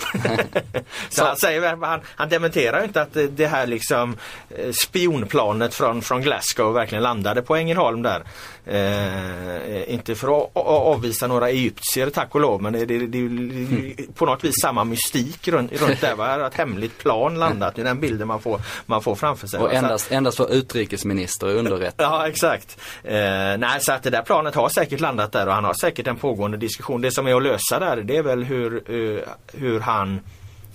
Så 1.08 1.24
han 1.24 1.36
säger, 1.36 1.76
han, 1.86 2.00
han 2.16 2.28
dementerar 2.28 2.84
inte 2.84 3.02
att 3.02 3.14
det, 3.14 3.26
det 3.28 3.46
här 3.46 3.66
liksom 3.66 4.16
eh, 4.50 4.70
spionplanet 4.72 5.74
från, 5.74 6.02
från 6.02 6.22
Glasgow 6.22 6.74
verkligen 6.74 7.02
landade 7.02 7.42
på 7.42 7.56
Ängelholm 7.56 8.02
där. 8.02 8.22
Eh, 8.70 9.94
inte 9.94 10.14
för 10.14 10.38
att 10.38 10.50
avvisa 10.56 11.26
några 11.26 11.48
egyptier 11.50 12.10
tack 12.10 12.34
och 12.34 12.40
lov 12.40 12.62
men 12.62 12.72
det, 12.72 12.84
det, 12.84 12.98
det, 12.98 13.06
det 13.06 13.22
är 13.22 14.12
på 14.12 14.26
något 14.26 14.44
vis 14.44 14.54
samma 14.62 14.84
mystik 14.84 15.48
runt, 15.48 15.72
runt 15.82 16.00
där. 16.00 16.14
Va? 16.16 16.46
Ett 16.46 16.54
hemligt 16.54 16.98
plan 16.98 17.38
landat. 17.38 17.74
Det 17.74 17.80
är 17.80 17.84
den 17.84 18.00
bilden 18.00 18.28
man 18.28 18.40
får, 18.40 18.60
man 18.86 19.02
får 19.02 19.14
framför 19.14 19.46
sig. 19.46 19.60
Och 19.60 19.66
att- 19.66 19.72
endast, 19.74 20.12
endast 20.12 20.36
för 20.36 20.52
utrikesminister 20.52 21.46
underrättad. 21.46 22.06
Ja 22.06 22.28
exakt. 22.28 22.78
Eh, 23.04 23.12
nej 23.58 23.78
så 23.80 23.92
att 23.92 24.02
det 24.02 24.10
där 24.10 24.22
planet 24.22 24.54
har 24.54 24.68
säkert 24.68 25.00
landat 25.00 25.32
där 25.32 25.46
och 25.46 25.52
han 25.54 25.64
har 25.64 25.74
säkert 25.74 26.06
en 26.06 26.16
pågående 26.16 26.56
diskussion. 26.56 27.00
Det 27.00 27.10
som 27.10 27.26
är 27.26 27.34
att 27.34 27.42
lösa 27.42 27.78
där 27.78 27.96
det 27.96 28.16
är 28.16 28.22
väl 28.22 28.44
hur, 28.44 28.74
eh, 29.16 29.20
hur 29.52 29.80
han 29.80 30.20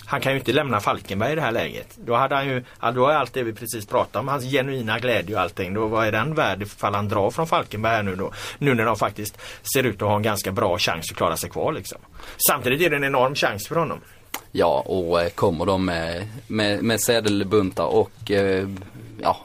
han 0.05 0.21
kan 0.21 0.31
ju 0.31 0.39
inte 0.39 0.53
lämna 0.53 0.79
Falkenberg 0.79 1.31
i 1.31 1.35
det 1.35 1.41
här 1.41 1.51
läget. 1.51 1.97
Då 2.05 2.15
hade 2.15 2.35
han 2.35 2.47
ju, 2.47 2.63
då 2.95 3.07
är 3.07 3.15
allt 3.15 3.33
det 3.33 3.43
vi 3.43 3.53
precis 3.53 3.85
pratade 3.85 4.19
om, 4.19 4.27
hans 4.27 4.43
genuina 4.43 4.99
glädje 4.99 5.35
och 5.35 5.41
allting. 5.41 5.73
Då 5.73 5.87
vad 5.87 6.07
är 6.07 6.11
den 6.11 6.35
värd 6.35 6.61
ifall 6.61 6.95
han 6.95 7.09
drar 7.09 7.31
från 7.31 7.47
Falkenberg 7.47 7.95
här 7.95 8.03
nu 8.03 8.15
då? 8.15 8.31
Nu 8.57 8.73
när 8.73 8.85
de 8.85 8.95
faktiskt 8.95 9.37
ser 9.73 9.83
ut 9.83 10.01
att 10.01 10.07
ha 10.07 10.15
en 10.15 10.21
ganska 10.21 10.51
bra 10.51 10.77
chans 10.77 11.11
att 11.11 11.17
klara 11.17 11.37
sig 11.37 11.49
kvar 11.49 11.73
liksom. 11.73 11.97
Samtidigt 12.47 12.81
är 12.81 12.89
det 12.89 12.95
en 12.95 13.03
enorm 13.03 13.35
chans 13.35 13.67
för 13.67 13.75
honom. 13.75 13.99
Ja, 14.51 14.83
och 14.85 15.21
eh, 15.21 15.29
kommer 15.29 15.65
de 15.65 15.85
med, 15.85 16.27
med, 16.47 16.83
med 16.83 17.01
sedelbuntar 17.01 17.85
och 17.85 18.31
eh, 18.31 18.67
ja, 19.21 19.37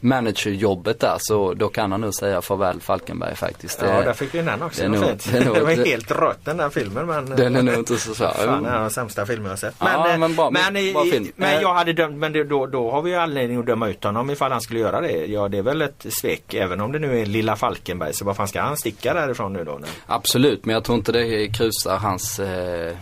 managerjobbet 0.00 1.00
där 1.00 1.16
så 1.18 1.54
då 1.54 1.68
kan 1.68 1.92
han 1.92 2.00
nog 2.00 2.14
säga 2.14 2.42
farväl 2.42 2.80
Falkenberg 2.80 3.34
faktiskt. 3.36 3.82
Ja, 3.82 3.88
Det- 3.98 4.04
där 4.04 4.12
fick 4.12 4.34
vi 4.34 4.42
den 4.42 4.62
också. 4.62 4.82
det 4.82 4.88
nog- 4.88 5.04
fint. 5.04 5.28
det 5.32 5.38
är 5.38 5.44
nog- 5.44 5.54
Det 5.54 5.60
var 5.60 5.86
helt 5.86 6.10
rött 6.10 6.38
den 6.44 6.56
där 6.56 6.70
filmen 6.70 7.06
men 7.06 7.26
Den 7.36 7.56
är 7.56 7.62
nog 7.62 7.74
inte 7.74 7.96
så 7.98 8.14
svår. 8.14 8.26
Fan, 8.26 8.62
det 8.62 8.68
är 8.70 8.80
de 8.80 8.90
sämsta 8.90 9.26
filmer 9.26 9.50
jag 9.50 9.58
sett. 9.58 9.74
Ja, 9.78 10.10
eh, 10.12 10.18
men 10.18 10.36
bra- 10.36 10.50
men, 10.50 10.76
i- 10.76 10.80
i- 10.80 11.32
men 11.36 11.54
Eh. 11.56 11.60
jag 11.60 11.74
hade 11.74 11.92
dömt, 11.92 12.16
men 12.16 12.48
då, 12.48 12.66
då 12.66 12.90
har 12.90 13.02
vi 13.02 13.10
ju 13.10 13.16
anledning 13.16 13.58
att 13.58 13.66
döma 13.66 13.88
ut 13.88 14.04
honom 14.04 14.30
ifall 14.30 14.52
han 14.52 14.60
skulle 14.60 14.80
göra 14.80 15.00
det. 15.00 15.26
Ja 15.26 15.48
det 15.48 15.58
är 15.58 15.62
väl 15.62 15.82
ett 15.82 16.06
svek 16.08 16.54
även 16.54 16.80
om 16.80 16.92
det 16.92 16.98
nu 16.98 17.20
är 17.20 17.26
lilla 17.26 17.56
Falkenberg. 17.56 18.14
Så 18.14 18.24
vad 18.24 18.36
fan 18.36 18.48
ska 18.48 18.60
han 18.60 18.76
sticka 18.76 19.14
därifrån 19.14 19.52
nu 19.52 19.64
då? 19.64 19.80
Absolut, 20.06 20.64
men 20.64 20.74
jag 20.74 20.84
tror 20.84 20.98
inte 20.98 21.12
det 21.12 21.48
krusar 21.48 21.96
hans 21.96 22.38
eh, 22.38 22.92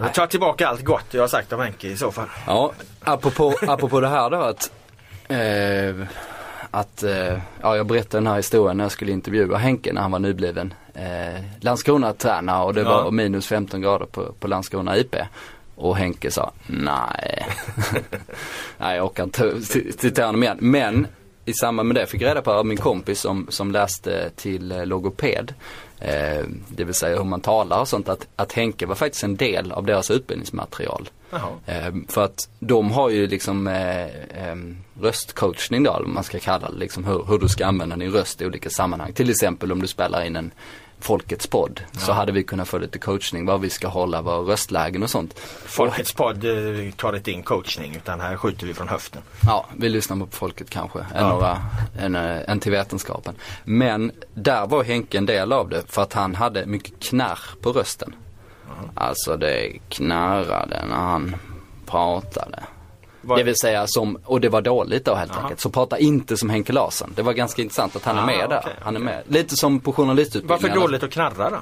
Jag 0.00 0.14
tar 0.14 0.26
tillbaka 0.26 0.68
allt 0.68 0.84
gott 0.84 1.04
jag 1.10 1.20
har 1.22 1.28
sagt 1.28 1.52
om 1.52 1.60
Henke 1.60 1.88
i 1.88 1.96
så 1.96 2.10
fall. 2.12 2.28
Ja, 2.46 2.72
apropå, 3.00 3.54
apropå 3.68 4.00
det 4.00 4.08
här 4.08 4.30
då 4.30 4.36
att, 4.36 4.70
eh, 5.30 6.06
att 6.70 7.02
eh, 7.02 7.38
ja, 7.62 7.76
jag 7.76 7.86
berättade 7.86 8.16
den 8.16 8.26
här 8.26 8.36
historien 8.36 8.76
när 8.76 8.84
jag 8.84 8.92
skulle 8.92 9.12
intervjua 9.12 9.56
Henke 9.56 9.92
när 9.92 10.00
han 10.00 10.10
var 10.10 10.18
nybliven 10.18 10.74
eh, 10.94 11.44
Landskrona-tränare 11.60 12.64
och 12.64 12.74
det 12.74 12.80
Ja. 12.80 13.02
var 13.02 13.10
minus 13.10 13.46
15 13.46 13.80
grader 13.80 14.06
på, 14.06 14.32
på 14.40 14.48
Landskrona 14.48 14.96
IP. 14.98 15.16
Och 15.74 15.96
Henke 15.96 16.30
sa 16.30 16.52
nej. 16.66 17.46
nej 18.78 18.96
jag 18.96 19.06
orkar 19.06 19.24
inte 19.24 19.60
citera 19.98 20.26
honom 20.26 20.42
igen. 20.42 20.56
Men 20.60 21.06
i 21.44 21.52
samband 21.52 21.88
med 21.88 21.96
det 21.96 22.06
fick 22.06 22.22
jag 22.22 22.28
reda 22.28 22.42
på 22.42 22.52
av 22.52 22.66
min 22.66 22.76
kompis 22.76 23.20
som, 23.20 23.46
som 23.48 23.70
läste 23.72 24.30
till 24.36 24.82
logoped. 24.84 25.54
Eh, 26.00 26.44
det 26.68 26.84
vill 26.84 26.94
säga 26.94 27.16
hur 27.16 27.24
man 27.24 27.40
talar 27.40 27.80
och 27.80 27.88
sånt. 27.88 28.08
Att, 28.08 28.28
att 28.36 28.52
Henke 28.52 28.86
var 28.86 28.94
faktiskt 28.94 29.24
en 29.24 29.36
del 29.36 29.72
av 29.72 29.86
deras 29.86 30.10
utbildningsmaterial. 30.10 31.08
Eh, 31.66 31.94
för 32.08 32.24
att 32.24 32.48
de 32.58 32.90
har 32.90 33.10
ju 33.10 33.26
liksom 33.26 33.66
eh, 33.66 34.06
eh, 34.06 34.56
röstcoachning 35.00 35.82
då, 35.82 36.02
man 36.06 36.24
ska 36.24 36.38
kalla 36.38 36.70
det, 36.70 36.78
liksom 36.78 37.04
hur, 37.04 37.24
hur 37.28 37.38
du 37.38 37.48
ska 37.48 37.66
använda 37.66 37.96
din 37.96 38.12
röst 38.12 38.42
i 38.42 38.46
olika 38.46 38.70
sammanhang. 38.70 39.12
Till 39.12 39.30
exempel 39.30 39.72
om 39.72 39.82
du 39.82 39.86
spelar 39.86 40.24
in 40.24 40.36
en 40.36 40.50
Folkets 41.00 41.46
podd 41.46 41.80
så 41.92 42.12
hade 42.12 42.32
vi 42.32 42.42
kunnat 42.44 42.68
få 42.68 42.78
lite 42.78 42.98
coachning 42.98 43.46
var 43.46 43.58
vi 43.58 43.70
ska 43.70 43.88
hålla 43.88 44.22
våra 44.22 44.36
röstlägen 44.52 45.02
och 45.02 45.10
sånt. 45.10 45.38
Folkets 45.66 46.12
podd 46.12 46.44
eh, 46.44 46.90
tar 46.96 47.16
inte 47.16 47.30
in 47.30 47.42
coachning 47.42 47.96
utan 47.96 48.20
här 48.20 48.36
skjuter 48.36 48.66
vi 48.66 48.74
från 48.74 48.88
höften. 48.88 49.22
Ja, 49.46 49.66
vi 49.76 49.88
lyssnar 49.88 50.16
på 50.16 50.26
Folket 50.30 50.70
kanske, 50.70 50.98
än, 50.98 51.06
Ja. 51.14 51.28
några, 51.28 51.58
än, 51.98 52.14
eh, 52.16 52.50
än 52.50 52.60
till 52.60 52.72
vetenskapen. 52.72 53.34
Men 53.64 54.12
där 54.34 54.66
var 54.66 54.84
Henke 54.84 55.18
en 55.18 55.26
del 55.26 55.52
av 55.52 55.68
det 55.68 55.82
för 55.86 56.02
att 56.02 56.12
han 56.12 56.34
hade 56.34 56.66
mycket 56.66 57.00
knarr 57.00 57.40
på 57.62 57.72
rösten. 57.72 58.14
Alltså 58.94 59.36
det 59.36 59.78
knarrade 59.88 60.84
när 60.88 60.96
han 60.96 61.36
pratade. 61.86 62.62
Vad- 63.22 63.38
Det 63.38 63.42
vill 63.42 63.56
säga 63.56 63.84
som, 63.86 64.16
och 64.24 64.40
det 64.40 64.48
var 64.48 64.60
dåligt 64.62 65.04
då 65.04 65.14
helt 65.14 65.32
Jaha. 65.34 65.42
enkelt. 65.42 65.60
Så 65.60 65.70
prata 65.70 65.98
inte 65.98 66.36
som 66.36 66.50
Henke 66.50 66.72
Larsson. 66.72 67.12
Det 67.16 67.22
var 67.22 67.32
ganska 67.32 67.62
intressant 67.62 67.96
att 67.96 68.04
han 68.04 68.18
är 68.18 68.22
Ah, 68.22 68.26
med 68.26 68.48
där. 68.50 68.58
okej, 68.58 68.72
Han 68.80 68.96
är 68.96 69.00
okej. 69.00 69.04
med. 69.14 69.22
Lite 69.36 69.56
som 69.56 69.80
på 69.80 69.92
journalistutbildningen. 69.92 70.62
Varför 70.62 70.80
dåligt 70.80 71.02
att 71.02 71.10
knarra 71.10 71.50
då? 71.50 71.56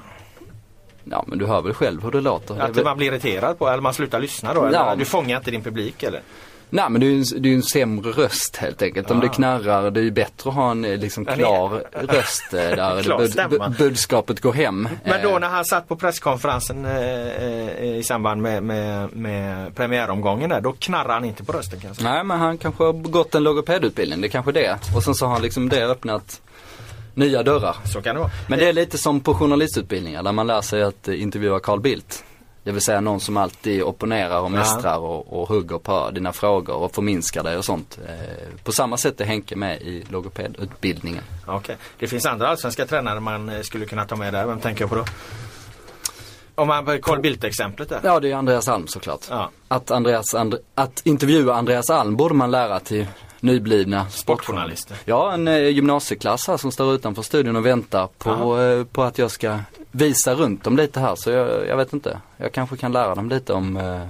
Ja 1.05 1.25
men 1.27 1.39
du 1.39 1.47
hör 1.47 1.63
väl 1.63 1.75
själv 1.75 2.03
hur 2.03 2.11
det 2.11 2.21
låter. 2.21 2.55
Det 2.55 2.61
är 2.61 2.65
Att 2.65 2.77
väl- 2.77 2.85
man 2.85 2.97
blir 2.97 3.07
irriterad 3.13 3.59
på 3.59 3.69
eller 3.69 3.81
man 3.83 3.95
slutar 3.95 4.21
lyssna 4.21 4.55
då? 4.55 4.65
Eller 4.65 4.79
Ja. 4.79 4.95
du 4.99 5.05
fångar 5.05 5.37
inte 5.37 5.51
din 5.51 5.63
publik 5.63 6.03
eller? 6.03 6.21
Nej 6.71 6.85
men 6.91 7.01
det 7.01 7.07
är 7.07 7.11
ju 7.11 7.17
en, 7.19 7.43
det 7.43 7.49
är 7.49 7.55
en 7.55 7.63
sämre 7.63 8.11
röst 8.11 8.57
helt 8.57 8.83
enkelt. 8.83 9.11
Om 9.11 9.19
Ah. 9.19 9.21
det 9.21 9.29
knarrar, 9.29 9.91
det 9.91 10.01
är 10.01 10.05
ju 10.05 10.11
bättre 10.11 10.51
att 10.51 10.57
ha 10.57 10.71
en 10.71 10.85
eh, 10.85 10.99
liksom 10.99 11.25
Ja, 11.29 11.35
klar 11.35 11.69
röst 12.17 12.55
eh, 12.55 12.59
där 12.61 13.03
Klar 13.03 13.49
bud, 13.49 13.77
budskapet 13.79 14.41
går 14.41 14.53
hem. 14.53 14.89
Men 15.05 15.23
då 15.23 15.29
Eh, 15.29 15.39
när 15.41 15.49
han 15.49 15.65
satt 15.65 15.89
på 15.89 15.97
presskonferensen 15.97 16.85
eh, 16.85 17.97
i 17.97 18.03
samband 18.05 18.43
med, 18.43 18.63
med, 18.63 19.17
med 19.17 19.75
premiäromgången 19.77 20.51
där, 20.51 20.61
då 20.61 20.73
knarrade 20.73 21.13
han 21.13 21.25
inte 21.25 21.45
på 21.45 21.53
rösten 21.53 21.81
kanske? 21.81 22.05
Nej 22.05 22.25
men 22.25 22.39
han 22.39 22.59
kanske 22.59 22.85
har 22.85 22.93
gått 22.93 23.35
en 23.35 23.43
logopedutbildning, 23.43 24.21
det 24.21 24.27
är 24.27 24.31
kanske 24.31 24.53
det. 24.53 24.79
Och 24.97 25.03
sen 25.03 25.15
så 25.15 25.27
har 25.27 25.33
han 25.33 25.43
liksom 25.43 25.69
det 25.69 25.87
öppnat 25.87 26.41
nya 27.15 27.43
dörrar. 27.43 27.77
Så 27.85 28.03
kan 28.03 28.15
det 28.15 28.21
vara. 28.21 28.31
Men 28.49 28.59
det 28.59 28.69
är 28.69 28.73
lite 28.73 28.99
som 28.99 29.21
på 29.21 29.35
journalistutbildningar 29.35 30.23
där 30.23 30.33
man 30.33 30.47
lär 30.47 30.61
sig 30.61 30.83
att 30.83 31.09
intervjua 31.09 31.61
Carl 31.61 31.81
Bildt. 31.81 32.25
Det 32.63 32.73
vill 32.73 32.83
säga 32.83 33.01
någon 33.01 33.21
som 33.21 33.37
alltid 33.37 33.83
opponerar 33.83 34.41
och 34.41 34.51
mästrar 34.51 34.99
och, 34.99 35.41
och 35.41 35.49
hugger 35.49 35.79
på 35.79 36.11
dina 36.11 36.33
frågor 36.33 36.75
och 36.75 36.95
förminskar 36.95 37.43
dig 37.43 37.57
och 37.57 37.65
sånt. 37.65 37.99
Eh, 38.07 38.63
på 38.65 38.73
samma 38.73 38.97
sätt 38.97 39.21
är 39.21 39.25
Henke 39.25 39.57
med 39.57 39.83
i 39.83 40.05
logopedutbildningen. 40.09 41.25
Okej. 41.47 41.77
Det 41.99 42.07
finns 42.07 42.27
andra 42.27 42.49
allsvenska 42.49 42.87
tränare 42.87 43.21
man 43.21 43.49
eh, 43.49 43.61
skulle 43.61 43.87
kunna 43.87 44.05
ta 44.05 44.17
med 44.17 44.33
där. 44.33 44.47
Vem 44.47 44.61
tänker 44.61 44.83
jag 44.83 44.91
på 44.91 44.97
då? 44.97 45.05
Om 46.55 46.69
man 46.69 47.03
Carl 47.03 47.21
Bildt-exemplet 47.21 47.89
där. 47.89 48.01
Ja, 48.05 48.21
det 48.21 48.31
är 48.31 48.35
Andreas 48.35 48.69
Alm 48.69 48.87
såklart. 48.87 49.21
Ja. 49.31 49.51
Att, 49.69 49.91
Andreas, 49.91 50.35
And, 50.35 50.55
att 50.75 51.07
intervjua 51.07 51.55
Andreas 51.55 51.91
Alm 51.91 52.17
borde 52.17 52.35
man 52.35 52.51
lära 52.51 52.81
till 52.81 53.07
nyblivna 53.41 54.09
Sportjournalister. 54.11 54.97
Ja, 55.05 55.33
en 55.33 55.49
eh, 55.49 55.69
gymnasieklass 55.69 56.49
här 56.49 56.57
som 56.57 56.73
står 56.73 56.95
utanför 56.95 57.23
studion 57.23 57.57
och 57.57 57.67
väntar 57.67 58.09
på, 58.19 58.61
eh, 58.61 58.85
på 58.85 59.03
att 59.03 59.19
jag 59.19 59.31
ska 59.31 59.59
visa 59.91 60.35
runt 60.35 60.65
dem 60.65 60.77
lite 60.77 61.01
här. 61.01 61.15
Så 61.17 61.31
jag, 61.31 61.67
jag 61.67 61.77
vet 61.77 61.93
inte. 61.93 62.21
Jag 62.37 62.53
kanske 62.53 62.77
kan 62.77 62.93
lära 62.93 63.15
dem 63.15 63.29
lite 63.29 63.53
om 63.53 63.77
eh, 63.77 64.03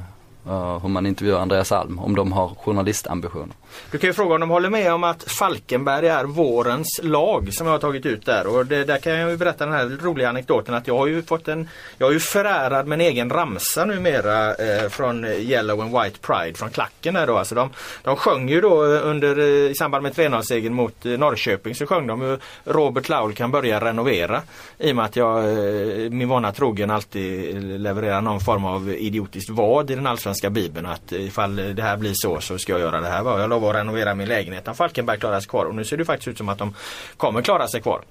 eh 0.47 0.79
hur 0.83 0.89
man 0.89 1.07
intervjuar 1.07 1.41
Andreas 1.41 1.73
Alm, 1.73 1.99
om 1.99 2.17
de 2.17 2.33
har 2.33 2.49
journalistambitioner. 2.49 3.55
Du 3.91 3.99
kan 3.99 4.11
ju 4.11 4.15
fråga 4.15 4.35
om 4.35 4.41
de 4.41 4.51
håller 4.51 4.71
med 4.71 4.93
om 4.93 5.05
att 5.05 5.23
Falkenberg 5.23 6.09
är 6.09 6.25
vårens 6.25 7.01
lag 7.03 7.55
som 7.55 7.67
jag 7.67 7.75
har 7.75 7.79
tagit 7.79 8.07
ut 8.07 8.27
där. 8.27 8.47
Och 8.47 8.67
det, 8.67 8.85
där 8.85 8.99
kan 8.99 9.13
jag 9.13 9.31
ju 9.31 9.37
berätta 9.37 9.65
den 9.65 9.75
här 9.75 9.99
roliga 10.03 10.29
anekdoten 10.29 10.75
att 10.75 10.87
jag 10.87 10.99
har 10.99 11.07
ju 11.07 11.23
fått 11.23 11.49
en 11.49 11.69
Jag 11.99 12.09
är 12.09 12.13
ju 12.13 12.21
förärad 12.21 12.87
med 12.87 13.01
en 13.01 13.07
egen 13.07 13.31
ramsa 13.31 13.85
numera 13.85 14.55
eh, 14.55 14.89
från 14.89 15.25
Yellow 15.25 15.81
and 15.81 15.91
White 15.91 16.19
Pride 16.21 16.59
från 16.59 16.71
klacken 16.71 17.15
där 17.15 17.27
då. 17.27 17.37
Alltså 17.37 17.55
de, 17.55 17.71
de 18.03 18.17
sjöng 18.17 18.49
ju 18.49 18.61
då 18.61 18.95
eh, 18.95 19.07
under, 19.07 19.39
eh, 19.39 19.71
i 19.71 19.75
samband 19.75 20.03
med 20.03 20.13
3-0-segern 20.13 20.75
mot 20.75 21.07
eh, 21.07 21.13
Norrköping 21.13 21.75
så 21.75 21.87
sjöng 21.87 22.07
de 22.07 22.23
ju 22.23 22.39
Robert 22.65 23.09
Laul 23.09 23.35
kan 23.35 23.51
börja 23.51 23.81
renovera. 23.81 24.43
I 24.79 24.93
och 24.93 24.97
med 24.97 25.05
att 25.05 25.17
jag 25.17 25.39
eh, 25.39 26.11
min 26.11 26.29
vana 26.29 26.53
trogen 26.53 26.91
alltid 26.91 27.63
levererar 27.81 28.21
någon 28.21 28.41
form 28.41 28.65
av 28.65 28.91
idiotiskt 28.91 29.51
vad 29.51 29.91
i 29.91 29.95
den 29.95 30.07
allsvenska 30.07 30.51
bibeln. 30.51 30.87
Att 30.87 31.13
ifall 31.13 31.57
det 31.57 31.83
här 31.83 31.97
blir 31.97 32.13
så 32.15 32.41
så 32.41 32.59
ska 32.59 32.73
jag 32.73 32.81
göra 32.81 33.01
det 33.01 33.09
här. 33.09 33.41
Jag 33.41 33.49
lovar 33.59 33.75
att 33.75 33.81
renovera 33.81 34.15
min 34.15 34.29
lägenhet 34.29 34.69
om 34.69 34.75
Falkenberg 34.75 35.19
klarar 35.19 35.41
sig 35.41 35.49
kvar. 35.49 35.65
Och 35.65 35.75
nu 35.75 35.85
ser 35.85 35.97
det 35.97 36.05
faktiskt 36.05 36.29
ut 36.29 36.39
som 36.39 36.49
att 36.49 36.59
de 36.59 36.75
kommer 37.17 37.43
klara 37.43 37.69
sig 37.69 37.83
kvar. 37.83 38.03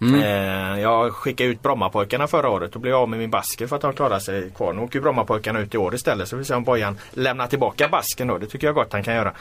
Eh, 0.00 0.80
jag 0.80 1.12
skickade 1.12 1.50
ut 1.50 1.62
Brommapojkarna 1.62 2.26
förra 2.26 2.48
året 2.48 2.74
och 2.74 2.80
blev 2.80 2.94
av 2.94 3.08
med 3.08 3.18
min 3.18 3.30
basker 3.30 3.66
för 3.66 3.76
att 3.76 3.82
de 3.82 3.92
klarade 3.92 4.20
sig 4.20 4.50
kvar. 4.50 4.72
Nu 4.72 4.80
åker 4.80 5.00
Brommapojkarna 5.00 5.60
ut 5.60 5.74
i 5.74 5.78
år 5.78 5.94
istället 5.94 6.28
så 6.28 6.36
vi 6.36 6.44
får 6.44 6.46
se 6.46 6.54
om 6.54 6.64
Bojan 6.64 6.98
lämnar 7.12 7.46
tillbaka 7.46 7.88
basken 7.88 8.26
då. 8.26 8.38
Det 8.38 8.46
tycker 8.46 8.66
jag 8.66 8.74
gott 8.74 8.92
han 8.92 9.02
kan 9.02 9.14
göra. 9.14 9.32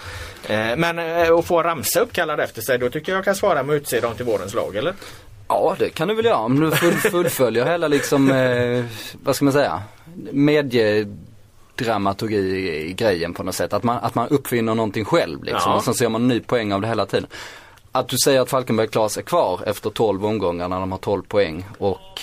Eh, 0.48 0.78
men 0.78 1.00
eh, 1.00 1.34
att 1.34 1.46
få 1.46 1.64
ramsa 1.64 2.00
uppkallad 2.00 2.40
efter 2.40 2.62
sig 2.62 2.78
då 2.78 2.90
tycker 2.90 3.12
jag 3.12 3.18
jag 3.18 3.26
kan 3.26 3.36
svara 3.36 3.64
med 3.64 3.76
att 3.76 3.82
utse 3.82 4.00
dem 4.00 4.16
till 4.16 4.26
vårens 4.26 4.54
lag 4.54 4.76
eller? 4.76 4.94
Ja, 5.48 5.76
det 5.80 5.90
kan 5.90 6.08
du 6.08 6.16
väl 6.16 6.26
göra 6.26 6.38
om 6.38 6.60
du 6.60 6.72
full, 6.72 6.94
fullföljer 6.94 7.66
hela 7.66 7.88
liksom, 7.88 8.32
eh, 8.32 8.86
vad 9.24 9.36
ska 9.36 9.46
man 9.46 9.54
säga, 9.54 9.82
mediedramaturgi 11.80 12.36
i, 12.36 12.90
i 12.90 12.94
grejen 12.94 13.34
på 13.34 13.44
något 13.44 13.56
sätt. 13.56 13.74
Att 13.74 13.84
man, 13.84 13.98
att 14.02 14.16
man 14.16 14.28
uppfinner 14.30 14.76
någonting 14.76 15.06
själv 15.06 15.44
liksom 15.44 15.72
Ja. 15.72 15.78
och 15.78 15.84
sen 15.84 15.94
ser 15.94 16.10
man 16.10 16.22
en 16.22 16.28
ny 16.28 16.40
poäng 16.40 16.74
av 16.74 16.82
det 16.82 16.88
hela 16.88 17.06
tiden. 17.06 17.28
Att 17.92 18.08
du 18.08 18.18
säger 18.18 18.42
att 18.42 18.50
Falkenberg 18.50 18.88
klarar 18.88 19.10
sig 19.10 19.24
kvar 19.24 19.60
efter 19.66 19.90
12 19.90 20.26
omgångar 20.26 20.68
när 20.70 20.80
de 20.80 20.92
har 20.92 21.00
12 21.00 21.22
poäng 21.24 21.66
och 21.78 22.22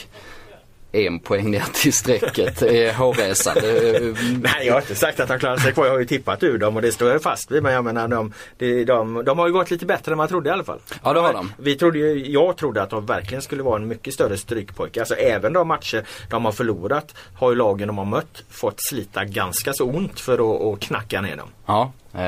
en 0.92 1.20
poäng 1.20 1.50
ner 1.50 1.64
till 1.72 1.92
strecket 1.92 2.62
är 2.62 2.92
hårresande. 2.92 4.14
Nej 4.42 4.66
jag 4.66 4.74
har 4.74 4.80
inte 4.80 4.94
sagt 4.94 5.20
att 5.20 5.28
de 5.28 5.38
klarar 5.38 5.56
sig 5.56 5.72
kvar. 5.72 5.86
Jag 5.86 5.92
har 5.92 5.98
ju 5.98 6.06
tippat 6.06 6.42
ur 6.42 6.58
dem 6.58 6.76
och 6.76 6.82
det 6.82 6.92
står 6.92 7.10
jag 7.10 7.22
fast 7.22 7.50
vid. 7.50 7.62
Men 7.62 7.72
jag 7.72 7.84
menar 7.84 8.08
de, 8.08 8.32
de, 8.58 8.84
de, 8.84 9.24
de 9.24 9.38
har 9.38 9.46
ju 9.46 9.52
gått 9.52 9.70
lite 9.70 9.86
bättre 9.86 10.12
än 10.12 10.18
man 10.18 10.28
trodde 10.28 10.50
i 10.50 10.52
alla 10.52 10.64
fall. 10.64 10.78
Ja, 11.02 11.12
det 11.12 11.20
har 11.20 11.32
de. 11.32 11.52
Vi 11.58 11.76
trodde 11.76 11.98
ju, 11.98 12.32
jag 12.32 12.56
trodde 12.56 12.82
att 12.82 12.90
de 12.90 13.06
verkligen 13.06 13.42
skulle 13.42 13.62
vara 13.62 13.76
en 13.76 13.88
mycket 13.88 14.14
större 14.14 14.36
strykpojke. 14.36 15.00
Alltså 15.00 15.14
även 15.14 15.52
de 15.52 15.68
matcher 15.68 16.04
de 16.30 16.44
har 16.44 16.52
förlorat 16.52 17.14
har 17.34 17.50
ju 17.50 17.56
lagen 17.56 17.88
de 17.88 17.98
har 17.98 18.04
mött 18.04 18.44
fått 18.50 18.76
slita 18.78 19.24
ganska 19.24 19.72
så 19.72 19.84
ont 19.84 20.20
för 20.20 20.32
att, 20.34 20.74
att 20.74 20.80
knacka 20.80 21.20
ner 21.20 21.36
dem. 21.36 21.48
Ja, 21.66 21.92
eh, 22.14 22.22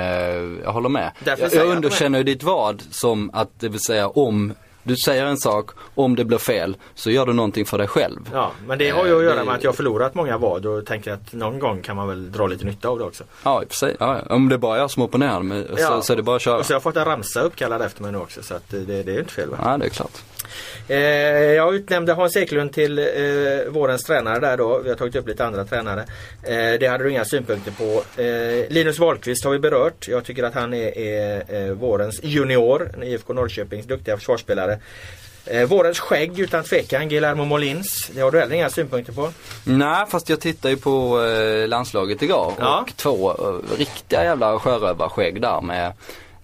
jag 0.64 0.72
håller 0.72 0.88
med. 0.88 1.10
Därför 1.24 1.42
Jag, 1.42 1.54
jag 1.54 1.76
underkänner 1.76 2.18
ju 2.18 2.24
ditt 2.24 2.42
vad 2.42 2.82
som 2.90 3.30
att 3.32 3.60
det 3.60 3.68
vill 3.68 3.80
säga 3.80 4.08
om 4.08 4.54
du 4.84 4.96
säger 4.96 5.24
en 5.26 5.36
sak, 5.36 5.70
om 5.94 6.16
det 6.16 6.24
blir 6.24 6.38
fel 6.38 6.76
så 6.94 7.10
gör 7.10 7.26
du 7.26 7.32
någonting 7.32 7.66
för 7.66 7.78
dig 7.78 7.86
själv. 7.88 8.30
Ja, 8.32 8.50
men 8.66 8.78
det 8.78 8.90
har 8.90 9.04
ju 9.06 9.12
att 9.14 9.18
Eh, 9.20 9.24
göra 9.24 9.36
det- 9.38 9.44
med 9.44 9.54
att 9.54 9.62
jag 9.64 9.70
har 9.70 9.76
förlorat 9.76 10.14
många 10.14 10.38
vad 10.38 10.66
och 10.66 10.86
tänker 10.86 11.12
att 11.12 11.32
någon 11.32 11.58
gång 11.58 11.82
kan 11.82 11.96
man 11.96 12.08
väl 12.08 12.32
dra 12.32 12.46
lite 12.46 12.64
nytta 12.64 12.88
av 12.88 12.98
det 12.98 13.04
också. 13.04 13.24
Ja, 13.42 13.62
sig. 13.70 13.96
Ja, 14.00 14.18
om 14.30 14.48
det 14.48 14.54
är 14.54 14.58
bara 14.58 14.78
jag 14.78 14.90
som 14.90 15.02
opponerar 15.02 15.42
mig 15.42 15.66
så, 15.68 15.74
Ja. 15.78 16.02
så 16.02 16.12
är 16.12 16.16
det 16.16 16.22
bara 16.22 16.36
att 16.36 16.42
köra. 16.42 16.58
Och 16.58 16.66
så 16.66 16.72
har 16.72 16.74
jag 16.76 16.82
fått 16.82 16.96
en 16.96 17.04
ramsa 17.04 17.40
uppkallad 17.40 17.82
efter 17.82 18.02
mig 18.02 18.12
nu 18.12 18.18
också 18.18 18.42
så 18.42 18.54
att 18.54 18.70
det, 18.70 18.78
det 18.84 18.98
är 19.10 19.14
ju 19.14 19.18
inte 19.20 19.32
fel 19.32 19.48
va? 19.50 19.58
Ja, 19.62 19.76
det 19.78 19.84
är 19.84 19.88
klart. 19.90 20.22
Eh, 20.88 20.98
jag 21.52 21.74
utnämnde 21.74 22.12
Hans 22.12 22.36
Eklund 22.36 22.72
till 22.72 22.98
eh, 22.98 23.04
vårens 23.68 24.02
tränare 24.04 24.38
där 24.40 24.56
då. 24.56 24.78
Vi 24.78 24.88
har 24.88 24.96
tagit 24.96 25.16
upp 25.16 25.28
lite 25.28 25.44
andra 25.44 25.64
tränare. 25.64 26.00
Eh, 26.42 26.78
det 26.80 26.86
hade 26.86 27.04
du 27.04 27.10
inga 27.10 27.24
synpunkter 27.24 27.70
på. 27.72 28.22
Eh, 28.22 28.72
Linus 28.72 28.98
Wahlqvist 28.98 29.44
har 29.44 29.52
vi 29.52 29.58
berört. 29.58 30.08
Jag 30.08 30.24
tycker 30.24 30.42
att 30.42 30.54
han 30.54 30.74
är, 30.74 30.98
är 30.98 31.44
eh, 31.68 31.72
vårens 31.72 32.20
junior. 32.22 32.90
IFK 33.04 33.32
Norrköpings 33.32 33.86
duktiga 33.86 34.16
försvarsspelare. 34.16 34.78
Eh, 35.46 35.64
vårens 35.64 36.00
skägg 36.00 36.38
utan 36.40 36.64
tvekan, 36.64 37.08
Guillermo 37.08 37.44
Molins. 37.44 38.10
Det 38.14 38.20
har 38.20 38.30
du 38.30 38.38
heller 38.40 38.54
inga 38.56 38.70
synpunkter 38.70 39.12
på. 39.12 39.30
Nej, 39.64 40.04
fast 40.08 40.28
jag 40.28 40.40
tittade 40.40 40.74
ju 40.74 40.80
på 40.80 41.22
eh, 41.24 41.68
landslaget 41.68 42.22
igår 42.22 42.52
Ja. 42.58 42.80
och 42.80 42.96
två 42.96 43.30
eh, 43.30 43.76
riktiga 43.78 44.24
jävla 44.24 44.58
sjörövarskägg 44.58 45.40
där 45.40 45.60
med 45.60 45.92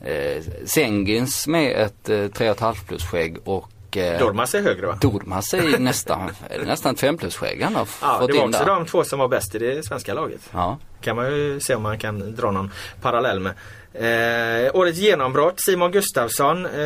eh, 0.05 0.43
Sengins 0.67 1.47
med 1.47 1.73
ett 1.83 2.09
eh, 2.09 2.15
3,5 2.15 2.75
plus 2.89 3.05
skägg 3.05 3.37
och 3.45 3.69
eh, 3.97 4.19
Dormas 4.19 4.55
är 4.55 4.63
högre 4.63 4.87
va? 4.87 4.99
Dormas 5.01 5.55
är 5.55 5.79
nästan, 5.79 6.31
nästan 6.67 6.95
ett 6.95 7.01
5 7.01 7.17
plus 7.19 7.37
skägg 7.37 7.63
han 7.63 7.75
har 7.75 7.89
Ja, 8.03 8.19
fått 8.21 8.29
det 8.29 8.33
var 8.39 8.45
in 8.45 8.49
också 8.49 8.65
där. 8.65 8.75
de 8.75 8.87
två 8.87 9.05
som 9.05 9.19
var 9.19 9.29
bäst 9.29 9.55
i 9.55 9.59
det 9.59 9.87
svenska 9.87 10.15
laget. 10.15 10.41
Ja. 10.53 10.79
kan 11.01 11.17
man 11.17 11.27
ju 11.27 11.61
se 11.61 11.75
om 11.75 11.83
man 11.83 11.99
kan 11.99 12.35
dra 12.37 12.51
någon 12.51 12.71
parallell 13.03 13.41
med. 13.41 13.53
Eh, 13.95 14.71
årets 14.77 14.99
genombrott, 14.99 15.55
Simon 15.61 15.93
Gustafsson. 15.93 16.67
Eh, 16.67 16.83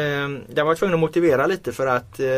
jag 0.54 0.64
var 0.64 0.74
tvungen 0.74 0.94
att 0.94 1.00
motivera 1.00 1.46
lite 1.46 1.72
för 1.72 1.86
att 1.86 2.20
eh, 2.20 2.28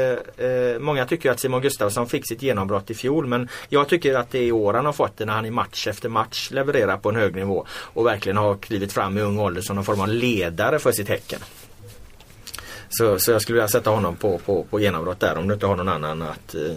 eh, 0.47 0.79
många 0.79 1.07
tycker 1.07 1.31
att 1.31 1.41
Simon 1.41 1.61
Gustafsson 1.61 2.07
fick 2.07 2.29
sitt 2.29 2.43
genombrott 2.43 2.91
i 2.91 2.95
fjol 2.95 3.27
men 3.27 3.49
jag 3.69 3.89
tycker 3.89 4.15
att 4.15 4.31
det 4.31 4.39
är 4.39 4.43
i 4.43 4.53
år 4.53 4.75
han 4.75 4.87
har 4.87 4.93
fått 4.93 5.17
det 5.17 5.25
när 5.25 5.33
han 5.33 5.47
i 5.47 5.51
match 5.51 5.87
efter 5.87 6.09
match 6.09 6.51
levererar 6.51 6.97
på 6.97 7.09
en 7.09 7.17
hög 7.17 7.35
nivå 7.35 7.67
och 7.71 8.07
verkligen 8.07 8.37
har 8.37 8.55
klivit 8.57 8.93
fram 8.93 9.19
i 9.19 9.21
ung 9.21 9.39
ålder 9.39 9.63
som 9.63 9.77
någon 9.77 9.85
form 9.85 10.01
av 10.01 10.09
ledare 10.09 10.79
för 10.79 10.93
sitt 10.93 11.09
Häcken. 11.09 11.41
Så, 12.89 13.19
så 13.19 13.31
jag 13.33 13.43
skulle 13.43 13.57
vilja 13.57 13.69
sätta 13.69 13.91
honom 13.91 14.17
på, 14.17 14.39
på, 14.39 14.65
på 14.71 14.81
genombrott 14.81 15.21
där 15.21 15.39
om 15.39 15.49
du 15.49 15.55
inte 15.55 15.67
har 15.67 15.77
någon 15.77 15.89
annan 15.89 16.23
att 16.23 16.55
eh, 16.55 16.77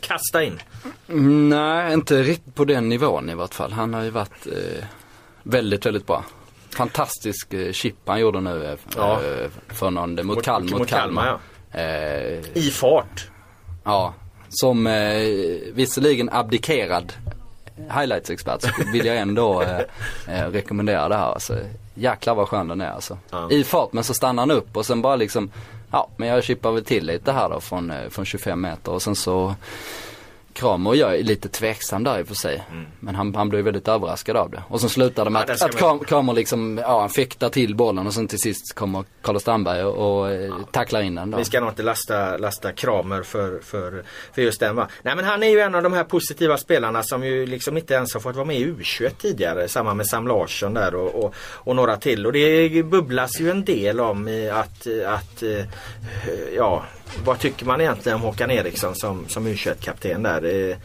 kasta 0.00 0.42
in. 0.44 0.60
Nej, 1.48 1.92
inte 1.92 2.22
riktigt 2.22 2.54
på 2.54 2.64
den 2.64 2.88
nivån 2.88 3.30
i 3.30 3.34
vart 3.34 3.54
fall. 3.54 3.72
Han 3.72 3.94
har 3.94 4.02
ju 4.02 4.10
varit 4.10 4.46
eh, 4.46 4.84
väldigt, 5.42 5.86
väldigt 5.86 6.06
bra. 6.06 6.24
Fantastisk 6.70 7.52
eh, 7.54 7.72
chip 7.72 7.94
han 8.06 8.20
gjorde 8.20 8.40
nu 8.40 8.64
eh, 8.64 8.78
Ja. 8.96 9.20
eh, 9.22 9.48
för 9.68 9.90
någon, 9.90 10.14
mot, 10.14 10.24
Mot- 10.24 10.42
Kalmar, 10.44 10.70
mot, 10.70 10.78
mot 10.78 10.88
Kalmar, 10.88 11.22
Kalmar. 11.22 11.38
Eh, 11.72 12.38
I 12.56 12.70
fart. 12.72 13.28
ja, 13.84 14.14
som 14.48 14.86
eh, 14.86 14.92
visserligen 15.72 16.28
abdikerad 16.32 17.12
highlights-expert 17.90 18.62
så 18.62 18.68
vill 18.92 19.06
jag 19.06 19.16
ändå 19.16 19.62
eh, 19.62 19.80
eh, 20.28 20.50
rekommendera 20.50 21.08
det 21.08 21.16
här. 21.16 21.32
Alltså, 21.32 21.58
jäklar 21.94 22.34
vad 22.34 22.48
skön 22.48 22.68
den 22.68 22.80
är 22.80 22.90
alltså. 22.90 23.18
Ja. 23.30 23.50
I 23.50 23.64
fart 23.64 23.92
men 23.92 24.04
så 24.04 24.14
stannar 24.14 24.42
han 24.42 24.50
upp 24.50 24.76
och 24.76 24.86
sen 24.86 25.02
bara 25.02 25.16
liksom, 25.16 25.50
ja 25.90 26.08
men 26.16 26.28
jag 26.28 26.44
chippar 26.44 26.72
väl 26.72 26.84
till 26.84 27.06
lite 27.06 27.32
här 27.32 27.48
då 27.48 27.60
från, 27.60 27.90
eh, 27.90 28.08
från 28.08 28.24
25 28.24 28.60
meter 28.60 28.92
och 28.92 29.02
sen 29.02 29.14
så 29.14 29.54
Kramer 30.52 30.94
jag 30.94 31.18
är 31.18 31.22
lite 31.22 31.48
tveksam 31.48 32.04
där 32.04 32.18
i 32.18 32.22
och 32.22 32.28
för 32.28 32.34
sig. 32.34 32.64
Men 33.00 33.14
han, 33.14 33.34
han 33.34 33.48
blev 33.48 33.64
väldigt 33.64 33.88
överraskad 33.88 34.36
av 34.36 34.50
det. 34.50 34.62
Och 34.68 34.80
sen 34.80 34.90
slutar 34.90 35.24
det 35.24 35.30
med 35.30 35.42
Mm. 35.42 35.56
Ja, 35.60 35.66
att, 35.66 35.74
att 35.74 35.78
Kram, 35.80 35.98
Kramer 35.98 36.32
liksom, 36.32 36.78
ja 36.82 37.00
han 37.00 37.10
fäktar 37.10 37.48
till 37.48 37.74
bollen 37.74 38.06
och 38.06 38.14
sen 38.14 38.28
till 38.28 38.38
sist 38.38 38.74
kommer 38.74 39.04
Carlos 39.22 39.42
Strandberg 39.42 39.84
och, 39.84 40.20
och 40.20 40.30
eh, 40.30 40.54
tacklar 40.70 41.02
in 41.02 41.14
den 41.14 41.30
då. 41.30 41.38
Vi 41.38 41.44
ska 41.44 41.60
nog 41.60 41.68
inte 41.68 41.82
lasta, 41.82 42.36
lasta 42.36 42.72
Kramer 42.72 43.22
för, 43.22 43.60
för, 43.62 44.02
för 44.32 44.42
just 44.42 44.60
den 44.60 44.76
va. 44.76 44.88
Nej 45.02 45.16
men 45.16 45.24
han 45.24 45.42
är 45.42 45.48
ju 45.48 45.60
en 45.60 45.74
av 45.74 45.82
de 45.82 45.92
här 45.92 46.04
positiva 46.04 46.56
spelarna 46.56 47.02
som 47.02 47.24
ju 47.24 47.46
liksom 47.46 47.76
inte 47.76 47.94
ens 47.94 48.14
har 48.14 48.20
fått 48.20 48.36
vara 48.36 48.46
med 48.46 48.56
i 48.56 48.66
U21 48.66 49.10
tidigare. 49.18 49.68
Samma 49.68 49.94
med 49.94 50.06
Sam 50.06 50.26
Larsson 50.26 50.74
där 50.74 50.94
och, 50.94 51.24
och, 51.24 51.34
och 51.38 51.76
några 51.76 51.96
till. 51.96 52.26
Och 52.26 52.32
det 52.32 52.82
bubblas 52.82 53.40
ju 53.40 53.50
en 53.50 53.64
del 53.64 54.00
om 54.00 54.50
att, 54.52 54.86
att 55.06 55.42
eh, 55.42 55.64
ja, 56.56 56.84
vad 57.24 57.38
tycker 57.38 57.66
man 57.66 57.80
egentligen 57.80 58.16
om 58.16 58.22
Håkan 58.22 58.50
Eriksson 58.50 58.94
som, 58.94 59.28
som 59.28 59.46
U21-kapten 59.46 60.22
där? 60.22 60.76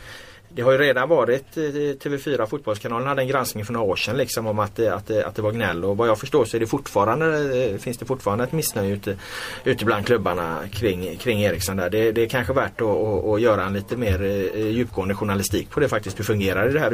Det 0.58 0.64
har 0.64 0.72
ju 0.72 0.78
redan 0.78 1.10
varit 1.10 1.58
eh, 1.58 1.62
TV4 1.62 2.46
Fotbollskanalen 2.46 3.08
hade 3.08 3.22
en 3.22 3.28
granskning 3.28 3.66
för 3.66 3.74
några 3.74 3.86
år 3.86 3.96
sedan 3.96 4.18
liksom 4.18 4.48
om 4.48 4.60
att, 4.60 4.76
det- 4.76 4.94
att, 4.96 5.08
det- 5.08 5.26
att 5.26 5.36
det 5.36 5.42
var 5.42 5.52
gnäll 5.52 5.86
och 5.86 5.98
vad 5.98 6.08
jag 6.08 6.20
förstår 6.20 6.46
så 6.46 6.58
är 6.58 6.60
det 6.62 6.68
fortfarande, 6.68 7.56
eh, 7.72 7.78
finns 7.78 7.98
det 7.98 8.06
fortfarande 8.06 8.44
ett 8.44 8.52
missnöje 8.52 8.94
ute, 8.96 9.18
ute 9.64 9.86
bland 9.86 10.06
klubbarna 10.06 10.60
kring, 10.72 11.18
kring 11.18 11.42
Eriksson 11.44 11.78
där. 11.78 11.90
Det, 11.90 12.12
det 12.12 12.22
är 12.22 12.30
kanske 12.30 12.54
värt 12.54 12.82
att, 12.82 12.88
att, 12.88 13.26
att 13.26 13.42
göra 13.42 13.64
en 13.66 13.74
lite 13.74 13.98
mer 13.98 14.24
eh, 14.56 14.68
djupgående 14.68 15.16
journalistik 15.16 15.70
på 15.70 15.80
det 15.80 15.90
faktiskt. 15.90 16.20
Hur 16.20 16.24
fungerar 16.24 16.70
det 16.70 16.80
här 16.80 16.92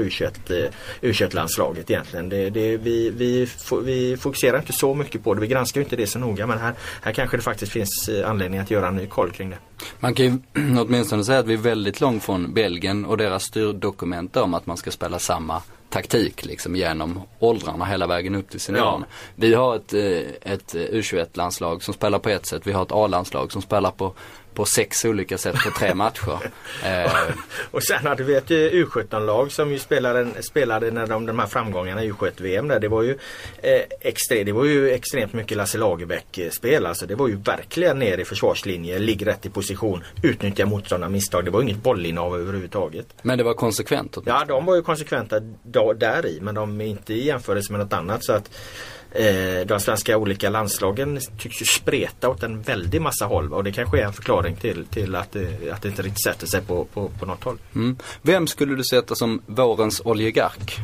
U21-landslaget 1.01 1.89
egentligen? 1.91 2.30
Det, 2.30 2.49
det, 2.49 2.78
vi, 2.78 3.09
vi, 3.09 3.47
vi 3.84 4.18
fokuserar 4.18 4.57
inte 4.59 4.74
så 4.74 4.93
mycket 4.95 5.24
på 5.24 5.34
det. 5.34 5.41
Vi 5.41 5.47
granskar 5.47 5.82
inte 5.82 5.95
det 5.95 6.07
så 6.07 6.20
noga 6.20 6.47
men 6.47 6.57
här, 6.59 6.74
här 7.01 7.11
kanske 7.14 7.38
det 7.38 7.43
faktiskt 7.43 7.72
finns 7.72 8.09
anledning 8.26 8.59
att 8.59 8.72
göra 8.72 8.88
en 8.88 8.95
ny 8.95 9.07
koll 9.07 9.32
kring 9.32 9.49
det. 9.49 9.57
Man 9.99 10.14
kan 10.14 10.26
ju 10.26 10.32
åtminstone 10.80 11.24
säga 11.24 11.39
att 11.39 11.47
vi 11.47 11.53
är 11.53 11.57
väldigt 11.57 12.01
långt 12.01 12.24
från 12.24 12.53
Belgien 12.53 13.05
och 13.05 13.18
deras 13.18 13.53
styrdokument 13.54 14.38
om 14.38 14.54
att 14.54 14.66
man 14.66 14.78
ska 14.78 14.91
spela 14.91 15.20
samma 15.20 15.62
taktik 15.89 16.45
liksom 16.45 16.76
genom 16.76 17.22
åldrarna 17.39 17.86
hela 17.86 18.08
vägen 18.08 18.36
upp 18.36 18.49
till 18.49 18.60
seniorerna. 18.60 19.06
Ja. 19.10 19.16
Vi 19.36 19.54
har 19.54 19.76
ett, 19.76 19.93
eh, 19.93 20.54
ett 20.54 20.76
U21-landslag 20.76 21.84
som 21.84 21.93
spelar 21.93 22.20
på 22.20 22.30
ett 22.30 22.45
sätt, 22.45 22.68
vi 22.68 22.72
har 22.72 22.84
ett 22.84 22.91
A-landslag 22.91 23.51
som 23.51 23.62
spelar 23.62 23.91
på, 23.91 24.14
på 24.54 24.66
sex 24.66 25.06
olika 25.06 25.38
sätt 25.38 25.56
på 25.56 25.72
tre 25.80 25.93
matcher. 25.93 26.39
Eh, 26.84 27.12
Och 27.72 27.84
sen 27.84 28.06
hade 28.06 28.24
vi 28.24 28.36
ett 28.36 28.51
eh, 28.51 28.56
U17-lag 28.56 29.51
som 29.51 29.72
ju 29.72 29.80
spelade, 29.80 30.43
spelade 30.43 30.91
när 30.91 31.08
de, 31.08 31.26
de 31.26 31.39
här 31.39 31.47
framgångarna 31.47 32.04
i 32.04 32.12
U21-VM 32.12 32.68
där. 32.68 32.80
Det 32.80 32.88
var 32.88 33.01
ju, 33.01 33.18
eh, 33.62 33.82
extre, 34.01 34.43
det 34.43 34.51
var 34.51 34.66
ju 34.66 34.91
extremt 34.91 35.34
mycket 35.34 35.58
Lasse 35.58 35.78
Lagerbäck-spel. 35.78 36.86
Alltså 36.86 37.06
det 37.06 37.16
var 37.16 37.28
ju 37.28 37.36
verkligen 37.36 37.99
ner 37.99 38.18
i 38.18 38.26
försvarslinje, 38.26 38.99
ligg 38.99 39.28
rätt 39.28 39.45
i 39.45 39.49
position, 39.49 40.04
utnyttja 40.24 40.66
motståndarnas 40.66 41.12
misstag. 41.12 41.45
Det 41.45 41.51
var 41.51 41.62
inget 41.62 41.84
bollinnehav 41.84 42.36
överhuvudtaget. 42.36 43.08
men 43.22 43.38
det 43.38 43.43
var 43.43 43.54
konsekvent. 43.54 44.18
Ja, 44.26 44.45
de 44.47 44.66
var 44.66 44.76
ju 44.76 44.82
konsekventa 44.82 45.39
där 45.95 46.26
i 46.26 46.39
men 46.41 46.56
de 46.56 46.82
är 46.82 46.86
inte 46.86 47.14
i 47.14 47.26
jämförelse 47.26 47.72
med 47.72 47.80
något 47.80 47.93
annat. 47.93 48.26
Så 48.26 48.34
att 48.34 48.49
eh, 49.14 49.66
de 49.66 49.80
svenska 49.80 50.18
olika 50.18 50.49
landslagen 50.49 51.20
tycks 51.39 51.61
ju 51.61 51.66
spreta 51.66 52.30
åt 52.30 52.43
en 52.43 52.61
väldig 52.61 53.01
massa 53.01 53.26
håll 53.26 53.53
och 53.53 53.64
det 53.64 53.72
kanske 53.72 53.99
är 53.99 54.05
en 54.05 54.14
förklaring 54.14 54.55
till, 54.55 54.86
till 54.86 55.16
att, 55.16 55.32
det, 55.32 55.72
att 55.72 55.82
det 55.82 55.88
inte 55.88 56.01
riktigt 56.01 56.24
sätter 56.24 56.47
sig 56.47 56.61
på, 56.61 56.86
på, 56.86 57.09
på 57.20 57.26
något 57.26 57.43
håll. 57.43 57.57
Mm. 57.76 57.97
Vem 58.22 58.47
skulle 58.47 58.76
du 58.76 58.84
sätta 58.84 59.16
som 59.16 59.41
vårens 59.45 60.01
oligark? 60.05 60.80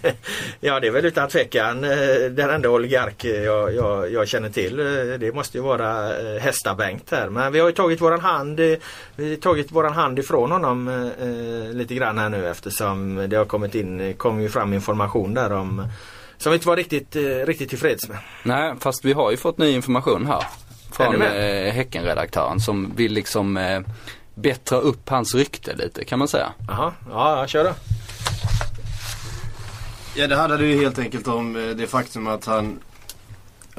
ja, 0.60 0.80
det 0.80 0.86
är 0.86 0.90
väl 0.90 1.04
utan 1.04 1.28
tvekan 1.28 1.84
eh, 1.84 2.30
den 2.30 2.50
enda 2.50 2.70
oligark 2.70 3.24
jag, 3.24 3.74
jag, 3.74 4.12
jag 4.12 4.28
känner 4.28 4.50
till. 4.50 4.80
Eh, 4.80 4.86
Det 5.18 5.34
måste 5.34 5.58
ju 5.58 5.62
vara 5.64 6.18
eh, 6.18 6.40
Hästa-Bengt 6.40 7.10
här. 7.10 7.28
Men 7.28 7.52
vi 7.52 7.60
har 7.60 7.66
ju 7.66 7.72
tagit 7.74 8.00
våran 8.00 8.20
hand, 8.20 8.60
eh, 8.60 8.78
vi 9.16 9.36
tagit 9.36 9.72
våran 9.72 9.92
hand 9.92 10.18
ifrån 10.18 10.52
honom 10.52 10.88
eh, 10.88 11.28
eh, 11.28 11.72
lite 11.72 11.94
grann 11.94 12.18
här 12.18 12.28
nu 12.28 12.48
eftersom 12.48 13.26
det 13.28 13.36
har 13.36 13.44
kommit 13.44 13.74
in, 13.74 14.14
kom 14.14 14.40
ju 14.40 14.48
fram 14.48 14.72
information 14.72 15.34
där 15.34 15.52
om 15.52 15.88
som 16.38 16.52
vi 16.52 16.56
inte 16.56 16.68
var 16.68 16.76
riktigt, 16.76 17.16
eh, 17.16 17.22
riktigt 17.22 17.68
tillfreds 17.70 18.08
med. 18.08 18.18
Nej, 18.42 18.74
fast 18.80 19.04
vi 19.04 19.12
har 19.12 19.30
ju 19.30 19.36
fått 19.36 19.58
ny 19.58 19.70
information 19.70 20.26
här. 20.26 20.38
Är 20.38 20.44
Från 20.92 21.22
eh, 21.22 21.72
Häckenredaktören 21.72 22.60
som 22.60 22.92
vill 22.96 23.12
liksom 23.12 23.56
eh, 23.56 23.80
bättra 24.34 24.78
upp 24.78 25.08
hans 25.08 25.34
rykte 25.34 25.74
lite 25.74 26.04
kan 26.04 26.18
man 26.18 26.28
säga. 26.28 26.52
Jaha, 26.68 26.92
ja, 27.10 27.40
ja 27.40 27.46
kör 27.46 27.64
då. 27.64 27.72
Ja 30.14 30.26
det 30.26 30.36
handlade 30.36 30.66
ju 30.66 30.80
helt 30.80 30.98
enkelt 30.98 31.28
om 31.28 31.56
eh, 31.56 31.76
det 31.76 31.86
faktum 31.86 32.26
att 32.26 32.44
han 32.44 32.78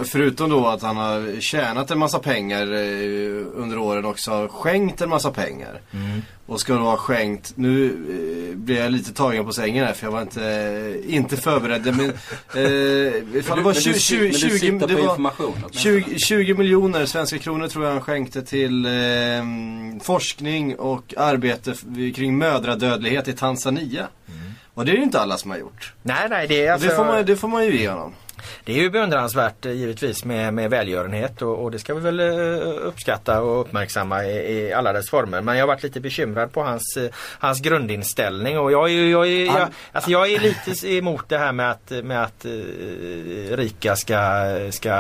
Förutom 0.06 0.50
då 0.50 0.68
att 0.68 0.82
han 0.82 0.98
har 0.98 1.42
tjänat 1.42 1.92
en 1.92 2.00
massa 2.00 2.20
pengar 2.20 2.74
eh, 2.74 3.46
under 3.56 3.78
åren 3.78 4.06
också 4.06 4.32
har 4.32 4.48
skänkt 4.48 5.02
en 5.02 5.10
massa 5.10 5.32
pengar. 5.32 5.82
Och 6.46 6.60
ska 6.60 6.74
då 6.74 6.80
ha 6.80 6.98
skänkt, 6.98 7.54
nu 7.56 7.86
eh, 7.86 8.58
blir 8.58 8.78
jag 8.78 8.92
lite 8.92 9.14
tagen 9.14 9.46
på 9.46 9.54
sängen 9.54 9.86
här 9.86 9.94
för 9.94 10.06
jag 10.06 10.12
var 10.12 10.22
inte, 10.22 10.46
eh, 10.46 11.16
inte 11.16 11.38
förberedd. 11.38 11.96
Men, 11.96 12.10
eh, 12.10 13.36
ifall 13.40 13.58
det 13.58 13.64
var 13.64 13.74
20, 13.74 14.00
20, 14.00 14.34
20, 14.34 14.72
det 14.88 14.94
var 14.94 15.02
information. 15.02 15.64
20, 15.72 16.20
20 16.20 16.54
miljoner 16.54 17.06
svenska 17.06 17.38
kronor 17.38 17.68
tror 17.68 17.86
jag 17.86 17.92
han 17.92 18.02
skänkte 18.02 18.42
till 18.42 18.86
eh, 18.86 18.92
forskning 20.02 20.76
och 20.76 21.14
arbete 21.18 21.74
kring 22.16 22.38
mödradödlighet 22.38 23.28
i 23.28 23.34
Tanzania. 23.34 24.08
Och 24.74 24.86
det 24.86 24.92
är 24.92 24.96
ju 24.96 25.04
inte 25.04 25.20
alla 25.20 25.38
som 25.38 25.52
har 25.52 25.58
gjort. 25.58 25.94
Nej, 26.04 26.28
nej, 26.30 26.48
det 26.48 26.66
är, 26.66 26.72
alltså, 26.72 26.88
det, 26.88 26.96
får 26.96 27.06
man, 27.06 27.26
det 27.26 27.36
får 27.36 27.48
man 27.48 27.66
ju 27.66 27.80
ge 27.80 27.90
honom. 27.90 28.14
Det 28.64 28.74
är 28.74 28.78
ju 28.78 28.90
beundransvärt 28.90 29.66
eh, 29.66 29.72
givetvis 29.72 30.26
med, 30.26 30.54
med 30.54 30.70
välgörenhet 30.70 31.42
och, 31.42 31.64
och 31.64 31.72
det 31.72 31.80
ska 31.80 31.94
vi 31.94 32.00
väl 32.00 32.20
eh, 32.20 32.88
uppskatta 32.88 33.42
och 33.42 33.62
uppmärksamma 33.62 34.26
i, 34.26 34.30
i 34.30 34.74
alla 34.74 34.94
dess 34.94 35.10
former. 35.10 35.42
Men 35.42 35.56
jag 35.56 35.62
har 35.62 35.68
varit 35.68 35.84
lite 35.84 36.00
bekymrad 36.00 36.54
på 36.54 36.64
hans, 36.64 36.98
eh, 36.98 37.10
hans 37.40 37.62
grundinställning 37.62 38.60
och 38.60 38.72
jag 38.72 38.92
är, 38.92 39.06
jag, 39.06 39.28
är, 39.28 39.46
jag, 39.46 39.68
alltså 39.92 40.12
jag 40.12 40.32
är 40.32 40.40
lite 40.40 40.88
emot 40.94 41.30
det 41.30 41.38
här 41.38 41.52
med 41.52 41.72
att, 41.72 41.92
med 42.04 42.24
att 42.24 42.46
rika 43.50 43.96
ska, 43.96 44.18
ska, 44.72 44.94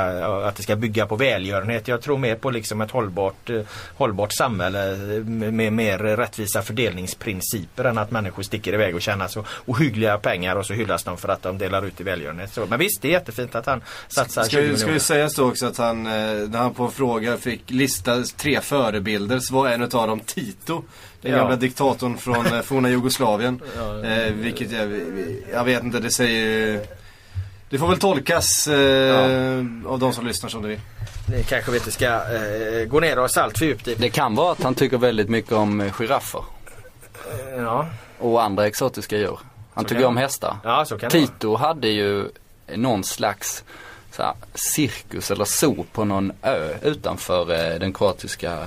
att 0.47 0.55
det 0.55 0.63
ska 0.63 0.75
bygga 0.75 1.05
på 1.05 1.15
välgörenhet. 1.15 1.87
Jag 1.87 2.01
tror 2.01 2.17
mer 2.17 2.35
på 2.35 2.49
liksom 2.49 2.81
ett 2.81 2.91
hållbart, 2.91 3.49
hållbart 3.95 4.33
samhälle 4.33 4.95
med, 5.23 5.53
med 5.53 5.73
mer 5.73 5.97
rättvisa 5.97 6.61
fördelningsprinciper 6.61 7.83
än 7.83 7.97
att 7.97 8.11
människor 8.11 8.43
sticker 8.43 8.73
iväg 8.73 8.95
och 8.95 9.01
tjänar 9.01 9.27
så 9.27 9.45
ohyggliga 9.65 10.17
pengar 10.17 10.55
och 10.55 10.65
så 10.65 10.73
hyllas 10.73 11.03
de 11.03 11.17
för 11.17 11.29
att 11.29 11.41
de 11.41 11.57
delar 11.57 11.85
ut 11.85 12.01
i 12.01 12.03
välgörenhet. 12.03 12.53
Så, 12.53 12.65
men 12.65 12.79
visst, 12.79 13.01
det 13.01 13.07
är 13.07 13.11
jättefint 13.11 13.36
att 13.39 13.65
han 13.65 13.81
satsar 14.07 14.43
20 14.43 14.47
Ska, 14.49 14.55
ju- 14.57 14.61
miljoner. 14.61 14.79
ska 14.81 14.91
ju 14.93 14.99
sägas 14.99 15.35
då 15.35 15.49
också 15.49 15.65
att 15.65 15.77
han, 15.77 16.05
eh, 16.05 16.11
när 16.49 16.57
han 16.57 16.73
på 16.73 16.83
en 16.83 16.91
fråga 16.91 17.37
fick 17.37 17.61
lista 17.71 18.23
tre 18.23 18.61
förebilder 18.61 19.39
så 19.39 19.53
var 19.55 19.69
en 19.69 19.81
utav 19.81 20.07
dem 20.07 20.19
Tito. 20.19 20.83
Den 21.21 21.31
Ja. 21.31 21.37
gamla 21.37 21.55
diktatorn 21.55 22.17
från 22.17 22.45
eh, 22.45 22.61
forna 22.61 22.89
Jugoslavien. 22.89 23.61
Eh, 24.05 24.33
vilket 24.33 24.71
jag, 24.71 25.01
jag 25.53 25.63
vet 25.63 25.83
inte, 25.83 25.99
det 25.99 26.09
säger 26.11 26.81
Det 27.69 27.77
får 27.77 27.87
väl 27.87 27.99
tolkas 27.99 28.67
eh, 28.67 29.65
av 29.85 29.99
de 29.99 30.13
som 30.13 30.27
lyssnar 30.27 30.49
som 30.49 30.61
det 30.61 30.67
vill. 30.67 30.79
Det 31.27 31.43
kanske 31.43 31.71
vi 31.71 31.77
inte 31.77 31.91
ska 31.91 32.05
eh, 32.05 32.85
gå 32.87 32.99
ner 32.99 33.19
oss 33.19 33.37
allt 33.37 33.57
för 33.57 33.65
djupt 33.65 33.87
i. 33.87 33.95
Det 33.95 34.09
kan 34.09 34.35
vara 34.35 34.51
att 34.51 34.63
han 34.63 34.75
tycker 34.75 34.97
väldigt 34.97 35.29
mycket 35.29 35.51
om 35.51 35.81
eh, 35.81 35.91
giraffer 35.91 36.41
Ja, 37.57 37.87
och 38.19 38.43
andra 38.43 38.67
exotiska 38.67 39.17
djur. 39.17 39.39
Han 39.73 39.83
Så 39.83 39.89
tycker 39.89 40.05
om 40.05 40.17
hästar. 40.17 40.57
ja 40.63 40.85
så 40.85 40.97
kan. 40.97 41.09
Tito 41.09 41.55
hade 41.55 41.87
ju 41.87 42.29
någon 42.75 43.03
slags 43.03 43.63
så 44.11 44.23
här, 44.23 44.33
cirkus 44.53 45.31
eller 45.31 45.45
zoo 45.45 45.85
på 45.91 46.05
någon 46.05 46.31
ö 46.41 46.69
utanför 46.81 47.41
eh, 47.73 47.79
den 47.79 47.93
kroatiska 47.93 48.57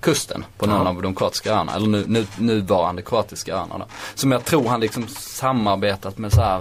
kusten 0.00 0.44
på 0.58 0.66
någon 0.66 0.84
Ja. 0.84 0.88
av 0.88 1.02
de 1.02 1.14
kroatiska 1.14 1.52
öarna, 1.52 1.74
eller 1.74 1.86
nu, 1.88 2.04
nu, 2.06 2.26
nuvarande 2.38 3.02
kroatiska 3.02 3.54
öarna 3.54 3.78
då. 3.78 3.84
Som 4.14 4.32
jag 4.32 4.44
tror 4.44 4.68
han 4.68 4.80
liksom 4.80 5.08
samarbetat 5.08 6.18
med 6.18 6.32
så 6.32 6.40
här 6.42 6.60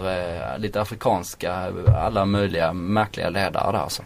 eh, 0.53 0.59
lite 0.59 0.81
afrikanska, 0.81 1.71
alla 2.01 2.25
möjliga 2.25 2.73
märkliga 2.73 3.29
ledare 3.29 3.71
där 3.71 3.79
alltså. 3.79 4.03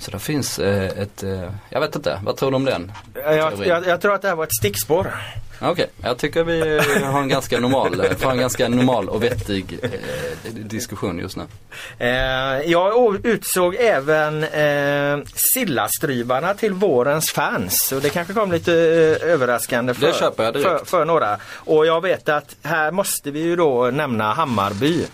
Så 0.00 0.10
det 0.10 0.18
finns 0.18 0.58
eh, 0.58 0.84
ett, 0.98 1.22
eh, 1.22 1.50
jag 1.70 1.80
vet 1.80 1.96
inte, 1.96 2.20
vad 2.24 2.36
tror 2.36 2.50
du 2.50 2.56
om 2.56 2.64
den? 2.64 2.92
Jag, 3.14 3.66
jag, 3.66 3.86
jag 3.86 4.00
tror 4.00 4.14
att 4.14 4.22
det 4.22 4.28
här 4.28 4.36
var 4.36 4.44
ett 4.44 4.56
stickspår. 4.60 5.14
Okej, 5.60 5.86
jag 6.02 6.18
tycker 6.18 6.44
vi 6.44 6.78
har 7.04 7.22
en 7.22 7.28
ganska 7.28 7.60
normal, 7.60 8.02
får 8.18 8.30
en 8.30 8.38
ganska 8.38 8.68
normal 8.68 9.08
och 9.08 9.22
vettig 9.22 9.78
eh, 9.82 9.90
diskussion 10.52 11.18
just 11.18 11.36
nu. 11.36 11.46
Eh, 11.98 12.08
jag 12.70 13.26
utsåg 13.26 13.74
även 13.74 14.44
eh, 14.44 15.24
Sillastryvarna 15.34 16.54
till 16.54 16.72
vårens 16.72 17.32
fans. 17.32 17.92
Och 17.92 18.00
det 18.00 18.10
kanske 18.10 18.34
kom 18.34 18.52
lite 18.52 18.72
eh, 18.72 19.32
överraskande 19.32 19.94
för, 19.94 20.12
för, 20.62 20.84
för 20.84 21.04
några. 21.04 21.36
Och 21.54 21.86
jag 21.86 22.00
vet 22.00 22.28
att 22.28 22.56
här 22.62 22.90
måste 22.90 23.30
vi 23.30 23.40
ju 23.40 23.56
då 23.56 23.90
nämna 23.90 24.32
Hammarby. 24.32 25.06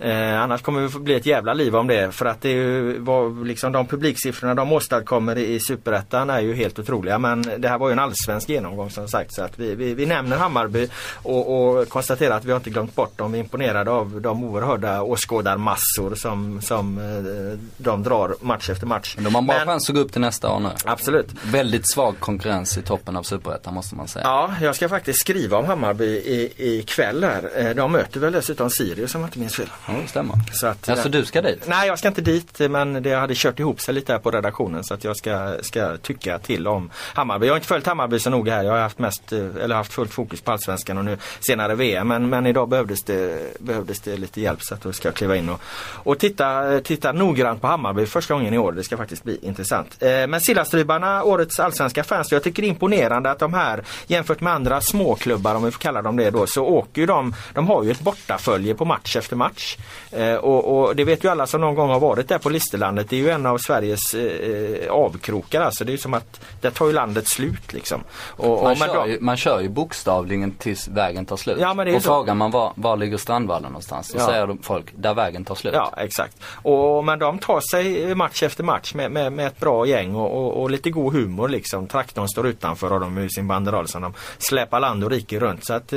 Eh, 0.00 0.40
annars 0.40 0.62
kommer 0.62 0.80
det 0.82 0.98
bli 0.98 1.14
ett 1.14 1.26
jävla 1.26 1.54
liv 1.54 1.76
om 1.76 1.86
det 1.86 2.12
för 2.14 2.26
att 2.26 2.42
det 2.42 2.48
ju, 2.50 2.98
var, 2.98 3.44
liksom 3.44 3.72
de 3.72 3.86
publiksiffrorna 3.86 4.54
de 4.54 4.72
åstadkommer 4.72 5.38
i, 5.38 5.60
Superettan 5.60 6.30
är 6.30 6.40
ju 6.40 6.54
helt 6.54 6.78
otroliga 6.78 7.18
men 7.18 7.42
det 7.58 7.68
här 7.68 7.78
var 7.78 7.88
ju 7.88 7.92
en 7.92 7.98
allsvensk 7.98 8.48
genomgång 8.48 8.90
som 8.90 9.08
sagt 9.08 9.34
så 9.34 9.42
att 9.42 9.58
vi, 9.58 9.74
vi, 9.74 9.94
vi 9.94 10.06
nämner 10.06 10.36
Hammarby 10.36 10.88
och, 11.22 11.78
och 11.78 11.88
konstaterar 11.88 12.36
att 12.36 12.44
vi 12.44 12.50
har 12.50 12.56
inte 12.56 12.70
glömt 12.70 12.94
bort 12.94 13.18
dem. 13.18 13.32
Vi 13.32 13.38
är 13.38 13.42
imponerade 13.42 13.90
av 13.90 14.20
de 14.20 14.44
oerhörda 14.44 15.02
åskådarmassor 15.02 16.14
som, 16.14 16.60
som 16.62 16.98
eh, 16.98 17.58
de 17.76 18.02
drar 18.02 18.34
match 18.40 18.70
efter 18.70 18.86
match. 18.86 19.12
Men 19.16 19.24
de 19.24 19.34
har 19.34 19.42
bara 19.42 19.58
Men- 19.58 19.66
chans 19.66 19.88
att 19.90 19.94
gå 19.96 20.00
upp 20.02 20.12
till 20.12 20.20
nästa 20.20 20.50
år 20.50 20.60
nu. 20.60 20.68
Absolut. 20.84 21.28
Väldigt 21.44 21.90
svag 21.92 22.14
konkurrens 22.20 22.78
i 22.78 22.82
toppen 22.82 23.16
av 23.16 23.22
Superettan 23.22 23.74
måste 23.74 23.94
man 23.96 24.08
säga. 24.08 24.24
Ja, 24.24 24.54
jag 24.60 24.74
ska 24.76 24.88
faktiskt 24.88 25.20
skriva 25.20 25.56
om 25.58 25.64
Hammarby 25.64 26.04
i, 26.06 26.52
i 26.56 26.82
kväll 26.82 27.24
här. 27.24 27.50
Eh, 27.56 27.70
De 27.74 27.92
möter 27.92 28.20
väl 28.20 28.32
dessutom 28.32 28.70
Sirius 28.70 29.14
om 29.14 29.20
jag 29.20 29.28
inte 29.28 29.38
minns 29.38 29.54
fel. 29.56 29.68
Ja, 29.88 29.94
det 30.02 30.08
stämmer. 30.08 30.34
Så 30.52 30.66
att, 30.66 30.88
Alltså 30.88 31.08
du 31.08 31.24
ska 31.24 31.42
dit? 31.42 31.64
Nej, 31.68 31.86
jag 31.88 31.98
ska 31.98 32.08
inte 32.08 32.20
dit 32.20 32.58
men 32.70 33.02
det 33.02 33.14
hade 33.14 33.34
kört 33.36 33.58
ihop 33.58 33.80
sig 33.80 33.94
lite 33.94 34.12
här 34.12 34.18
på 34.18 34.30
redaktionen 34.30 34.84
så 34.84 34.94
att 34.94 35.04
jag 35.04 35.16
ska, 35.16 35.54
ska 35.60 35.96
tycka 35.96 36.38
till 36.38 36.66
om 36.66 36.90
Hammarby. 37.14 37.46
Jag 37.46 37.52
har 37.52 37.56
inte 37.56 37.68
följt 37.68 37.86
Hammarby 37.86 38.18
så 38.18 38.30
noga 38.30 38.54
här. 38.54 38.64
Jag 38.64 38.72
har 38.72 38.78
haft 38.80 38.98
mest, 38.98 39.32
eh, 39.32 39.38
eller 39.38 39.74
haft 39.74 39.92
fullt 39.92 40.12
fokus 40.12 40.40
på 40.40 40.52
Allsvenskan 40.52 40.98
och 40.98 41.04
nu 41.04 41.18
senare 41.40 41.74
VM. 41.74 42.08
Men, 42.08 42.28
men 42.28 42.46
idag 42.46 42.68
behövdes 42.68 43.02
det, 43.04 43.52
behövdes 43.60 44.00
det 44.00 44.16
lite 44.16 44.40
hjälp 44.40 44.62
så 44.62 44.74
att 44.74 44.84
jag 44.84 44.94
ska 44.94 45.12
kliva 45.12 45.36
in 45.36 45.48
och, 45.48 45.60
och 45.80 46.18
titta, 46.18 46.80
titta 46.80 47.12
noggrant 47.12 47.60
på 47.60 47.66
Hammarby 47.66 48.06
första 48.06 48.34
gången 48.34 48.54
i 48.54 48.58
år. 48.58 48.72
Det 48.72 48.82
ska 48.84 48.96
faktiskt 48.96 49.24
bli 49.24 49.38
intressant. 49.42 50.02
Eh, 50.02 50.08
Men 50.26 50.40
Sillastrybarna, 50.40 51.22
årets 51.24 51.60
allsvenska 51.60 52.04
fans, 52.04 52.32
jag 52.32 52.42
tycker 52.42 52.62
det 52.62 52.68
är 52.68 52.70
imponerande 52.70 53.30
att 53.30 53.38
de 53.38 53.54
här 53.54 53.84
jämfört 54.06 54.40
med 54.40 54.52
andra 54.52 54.80
småklubbar 54.80 55.54
om 55.54 55.64
vi 55.64 55.70
får 55.70 55.80
kalla 55.80 56.02
dem 56.02 56.16
det 56.16 56.30
då 56.30 56.46
så 56.46 56.64
åker 56.64 57.00
ju 57.00 57.06
de, 57.06 57.34
de 57.54 57.66
har 57.68 57.84
ju 57.84 57.90
ett 57.90 58.00
bortafölje 58.00 58.74
på 58.74 58.84
match 58.84 59.16
efter 59.16 59.36
match. 59.36 59.76
Eh, 60.12 60.34
och, 60.34 60.88
och 60.88 60.96
det 60.96 61.04
vet 61.04 61.24
ju 61.24 61.28
alla 61.28 61.46
som 61.46 61.60
någon 61.60 61.74
gång 61.74 61.90
har 61.90 62.00
varit 62.00 62.28
där 62.28 62.38
på 62.38 62.48
Listerlandet. 62.50 63.10
Det 63.10 63.16
är 63.16 63.20
ju 63.20 63.30
en 63.30 63.46
av 63.46 63.58
Sveriges 63.58 64.14
eh, 64.14 64.90
avkrokar 64.90 65.60
alltså. 65.60 65.84
Det 65.84 65.90
är 65.90 65.92
ju 65.92 65.98
som 65.98 66.14
att 66.14 66.40
där 66.60 66.70
tar 66.70 66.86
ju 66.86 66.92
landet 66.92 67.28
slut 67.28 67.72
liksom. 67.72 68.00
Och, 68.36 68.62
Man 68.62 68.72
och 68.72 68.78
kör, 68.78 69.06
ju, 69.06 69.20
man 69.20 69.36
kör 69.36 69.60
ju 69.60 69.68
bokstavligen 69.68 70.50
tills 70.52 70.88
vägen 70.88 71.26
tar 71.26 71.36
slut. 71.36 71.58
Ja, 71.60 71.74
men 71.74 71.86
det 71.86 71.90
är 71.90 71.92
ju 71.92 71.96
och 71.96 72.02
så. 72.02 72.08
frågar 72.08 72.34
man 72.34 72.50
var, 72.50 72.72
var 72.74 72.96
ligger 72.96 73.16
Strandvallen 73.16 73.72
någonstans? 73.72 74.12
Då 74.12 74.18
Ja. 74.18 74.26
säger 74.26 74.46
de 74.46 74.58
folk, 74.62 74.86
där 74.96 75.14
vägen 75.14 75.44
tar 75.44 75.54
slut. 75.54 75.74
Ja 75.74 75.94
exakt. 75.96 76.36
Och, 76.62 77.04
men 77.04 77.18
de 77.18 77.38
tar 77.38 77.60
sig 77.70 78.14
match 78.14 78.42
efter 78.42 78.64
match 78.64 78.94
med, 78.94 79.10
med, 79.10 79.32
med 79.32 79.46
ett 79.46 79.60
bra 79.60 79.86
gäng 79.86 80.14
och, 80.14 80.62
och, 80.62 80.70
lite 80.70 80.90
god 80.90 81.12
humor 81.12 81.48
liksom. 81.48 81.86
Traktorn 81.86 82.28
står 82.28 82.46
utanför 82.46 82.92
och 82.92 83.00
de 83.00 83.16
har 83.16 83.28
sin 83.28 83.48
banderoll 83.48 83.88
som 83.88 84.02
de 84.02 84.14
släpar 84.38 84.80
land 84.80 85.04
och 85.04 85.10
rike 85.10 85.38
runt. 85.38 85.66
Så 85.66 85.74
att, 85.74 85.92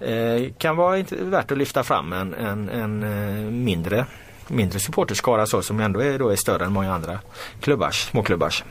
eh, 0.00 0.52
kan 0.58 0.76
vara 0.76 1.04
värt 1.10 1.50
att 1.50 1.58
lyfta 1.58 1.82
fram 1.82 2.12
en, 2.12 2.34
en, 2.34 2.68
en 2.68 3.02
eh, 3.02 3.50
mindre 3.50 4.06
mindre 4.48 4.78
supporterskara 4.78 5.46
så 5.46 5.62
som 5.62 5.80
ändå 5.80 6.00
är, 6.00 6.18
då 6.18 6.28
är 6.28 6.36
större 6.36 6.64
än 6.64 6.72
många 6.72 6.94
andra 6.94 7.18
klubbars, 7.60 8.10
småklubbars. 8.10 8.64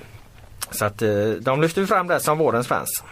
Så 0.71 0.85
att 0.85 1.01
eh, 1.01 1.09
de 1.41 1.61
lyfter 1.61 1.81
vi 1.81 1.87
fram 1.87 2.07
där 2.07 2.19
som 2.19 2.37
vårens 2.37 2.67
fans. 2.67 3.03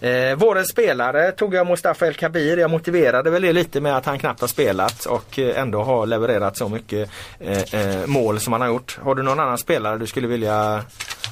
Eh, 0.00 0.36
vårens 0.36 0.68
spelare 0.68 1.32
tog 1.32 1.54
jag 1.54 1.66
Mustafa 1.66 2.06
El 2.06 2.14
Kabir. 2.14 2.56
Jag 2.56 2.70
motiverade 2.70 3.30
väl 3.30 3.42
det 3.42 3.52
lite 3.52 3.80
med 3.80 3.96
att 3.96 4.06
han 4.06 4.18
knappt 4.18 4.40
har 4.40 4.48
spelat 4.48 5.04
och 5.04 5.38
eh, 5.38 5.60
ändå 5.60 5.82
har 5.82 6.06
levererat 6.06 6.56
så 6.56 6.68
mycket 6.68 7.10
eh, 7.40 7.74
eh, 7.74 8.06
mål 8.06 8.40
som 8.40 8.52
han 8.52 8.62
har 8.62 8.68
gjort. 8.68 8.98
Har 9.02 9.14
du 9.14 9.22
någon 9.22 9.40
annan 9.40 9.58
spelare 9.58 9.98
du 9.98 10.06
skulle 10.06 10.28
vilja 10.28 10.84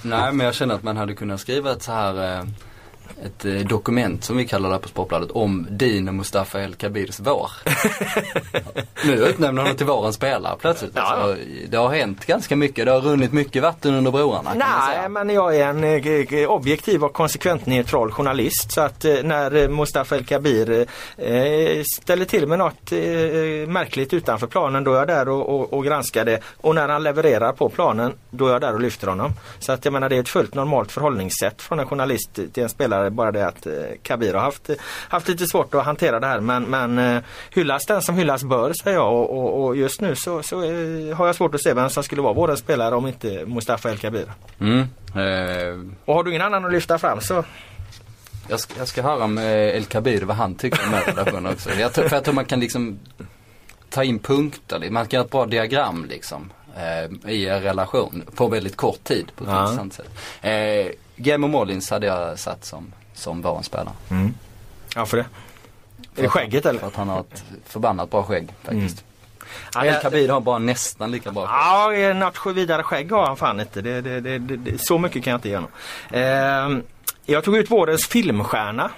Nej 0.02 0.32
men 0.32 0.46
jag 0.46 0.54
känner 0.54 0.74
att 0.74 0.82
man 0.82 0.96
hade 0.96 1.14
kunnat 1.14 1.40
skriva 1.40 1.72
ett 1.72 1.82
så 1.82 1.92
här 1.92 2.38
eh, 2.38 2.44
ett 3.24 3.44
eh, 3.44 3.54
dokument 3.54 4.24
som 4.24 4.36
vi 4.36 4.46
kallar 4.46 4.70
det 4.70 4.78
på 4.78 4.88
Sportbladet 4.88 5.30
om 5.30 5.66
din 5.70 6.08
och 6.08 6.14
Mustafa 6.14 6.62
El 6.62 6.74
Kabirs 6.74 7.20
vår. 7.20 7.50
nu 9.06 9.12
utnämner 9.12 9.62
honom 9.62 9.76
till 9.76 9.86
vårens 9.86 10.16
spelare 10.16 10.56
plötsligt. 10.60 10.92
Ja. 10.94 11.02
Alltså, 11.02 11.44
det 11.68 11.76
har 11.76 11.88
hänt 11.88 12.26
ganska 12.26 12.56
mycket. 12.56 12.86
Det 12.86 12.92
har 12.92 13.00
runnit 13.00 13.32
mycket 13.32 13.62
vatten 13.62 13.94
under 13.94 14.10
broarna 14.10 14.54
Nej, 14.54 15.08
men 15.08 15.30
jag 15.30 15.56
är 15.56 15.68
en 15.68 15.84
eh, 15.84 16.50
objektiv 16.50 17.04
och 17.04 17.12
konsekvent 17.12 17.66
neutral 17.66 18.12
journalist. 18.12 18.72
Så 18.72 18.80
att 18.80 19.04
när 19.04 19.68
Mustafa 19.68 20.16
El 20.16 20.24
Kabir 20.24 20.86
ställer 22.00 22.24
till 22.24 22.46
med 22.46 22.58
något 22.58 22.90
märkligt 23.68 24.14
utanför 24.14 24.46
planen 24.46 24.84
då 24.84 24.92
är 24.92 24.98
jag 24.98 25.08
där 25.08 25.28
och, 25.28 25.48
och, 25.48 25.72
och 25.72 25.84
granskar 25.84 26.24
det. 26.24 26.40
Och 26.56 26.74
när 26.74 26.88
han 26.88 27.02
levererar 27.02 27.52
på 27.52 27.68
planen 27.68 28.12
då 28.30 28.46
är 28.46 28.52
jag 28.52 28.60
där 28.60 28.74
och 28.74 28.80
lyfter 28.80 29.06
honom. 29.06 29.32
Så 29.58 29.72
att 29.72 29.84
jag 29.84 29.92
menar 29.92 30.08
det 30.08 30.16
är 30.16 30.20
ett 30.20 30.28
fullt 30.28 30.54
normalt 30.54 30.92
förhållningssätt 30.92 31.62
från 31.62 31.80
en 31.80 31.86
journalist 31.86 32.40
till 32.52 32.62
en 32.62 32.68
spelare. 32.68 33.01
Bara 33.10 33.32
det 33.32 33.46
att 33.46 33.66
eh, 33.66 33.72
Kabir 34.02 34.34
har 34.34 34.40
haft, 34.40 34.70
haft 35.08 35.28
lite 35.28 35.46
svårt 35.46 35.74
att 35.74 35.84
hantera 35.84 36.20
det 36.20 36.26
här. 36.26 36.40
Men, 36.40 36.62
men 36.64 36.98
eh, 36.98 37.22
hyllas 37.50 37.86
den 37.86 38.02
som 38.02 38.14
hyllas 38.14 38.44
bör 38.44 38.72
säger 38.82 38.96
jag. 38.96 39.12
Och, 39.12 39.38
och, 39.38 39.64
och 39.64 39.76
just 39.76 40.00
nu 40.00 40.14
så, 40.16 40.42
så 40.42 40.62
eh, 40.62 41.16
har 41.16 41.26
jag 41.26 41.34
svårt 41.36 41.54
att 41.54 41.62
se 41.62 41.74
vem 41.74 41.90
som 41.90 42.02
skulle 42.02 42.22
vara 42.22 42.32
vårens 42.32 42.60
spelare 42.60 42.94
om 42.94 43.06
inte 43.06 43.44
Mustafa 43.46 43.90
El 43.90 43.98
Kabir. 43.98 44.26
Mm. 44.60 44.78
Eh, 44.80 45.90
Och 46.04 46.14
har 46.14 46.24
du 46.24 46.30
ingen 46.30 46.42
annan 46.42 46.64
att 46.64 46.72
lyfta 46.72 46.98
fram 46.98 47.20
så 47.20 47.44
jag, 48.48 48.60
ska, 48.60 48.74
jag 48.78 48.88
ska 48.88 49.02
höra 49.02 49.26
med 49.26 49.76
El 49.76 49.84
Kabir 49.84 50.22
vad 50.22 50.36
han 50.36 50.54
tycker 50.54 50.80
om 50.86 50.94
relationen 51.14 51.52
också. 51.52 51.70
Jag 51.70 51.92
tror, 51.92 52.08
för 52.08 52.16
jag 52.16 52.24
tror 52.24 52.34
man 52.34 52.44
kan 52.44 52.60
liksom 52.60 52.98
ta 53.90 54.04
in 54.04 54.18
punkter. 54.18 54.90
Man 54.90 55.06
kan 55.06 55.16
göra 55.18 55.24
ett 55.24 55.30
bra 55.30 55.46
diagram 55.46 56.06
liksom. 56.08 56.52
Eh, 56.76 57.30
I 57.32 57.48
en 57.48 57.62
relation 57.62 58.22
på 58.36 58.48
väldigt 58.48 58.76
kort 58.76 59.04
tid 59.04 59.30
på 59.36 59.44
ett 59.44 59.50
Ja. 59.50 59.62
intressant 59.62 59.94
sätt. 59.94 60.08
Eh, 60.42 60.92
Gemo 61.22 61.46
Mollins 61.48 61.90
hade 61.90 62.06
jag 62.06 62.38
satt 62.38 62.64
som, 62.64 62.92
som 63.14 63.42
vårens 63.42 63.66
spelare. 63.66 63.94
Ja 64.94 65.06
för 65.06 65.16
det. 65.16 65.24
Är 66.16 66.22
det 66.22 66.28
skägget 66.28 66.62
För 66.62 66.70
eller? 66.70 66.84
att 66.84 66.96
han 66.96 67.08
har 67.08 67.20
ett 67.20 67.44
förbannat 67.66 68.10
bra 68.10 68.22
skägg 68.22 68.48
faktiskt. 68.62 69.04
Ja, 69.74 69.84
El 69.84 70.02
Kabir 70.02 70.28
har 70.28 70.40
bara 70.40 70.58
nästan 70.58 71.10
lika 71.10 71.32
bra 71.32 71.46
skägg. 71.46 72.00
Ja, 72.00 72.14
något 72.14 72.56
vidare 72.56 72.82
skägg 72.82 73.12
har 73.12 73.26
han 73.26 73.36
fan 73.36 73.60
inte. 73.60 73.80
Det, 73.80 74.00
det, 74.00 74.38
det, 74.38 74.80
så 74.80 74.98
mycket 74.98 75.24
kan 75.24 75.30
jag 75.30 75.38
inte 75.38 75.48
ge 75.48 75.54
honom. 75.54 75.70
Ehm, 76.10 76.82
jag 77.26 77.44
tog 77.44 77.56
ut 77.56 77.70
vårens 77.70 78.06
filmstjärna. 78.06 78.90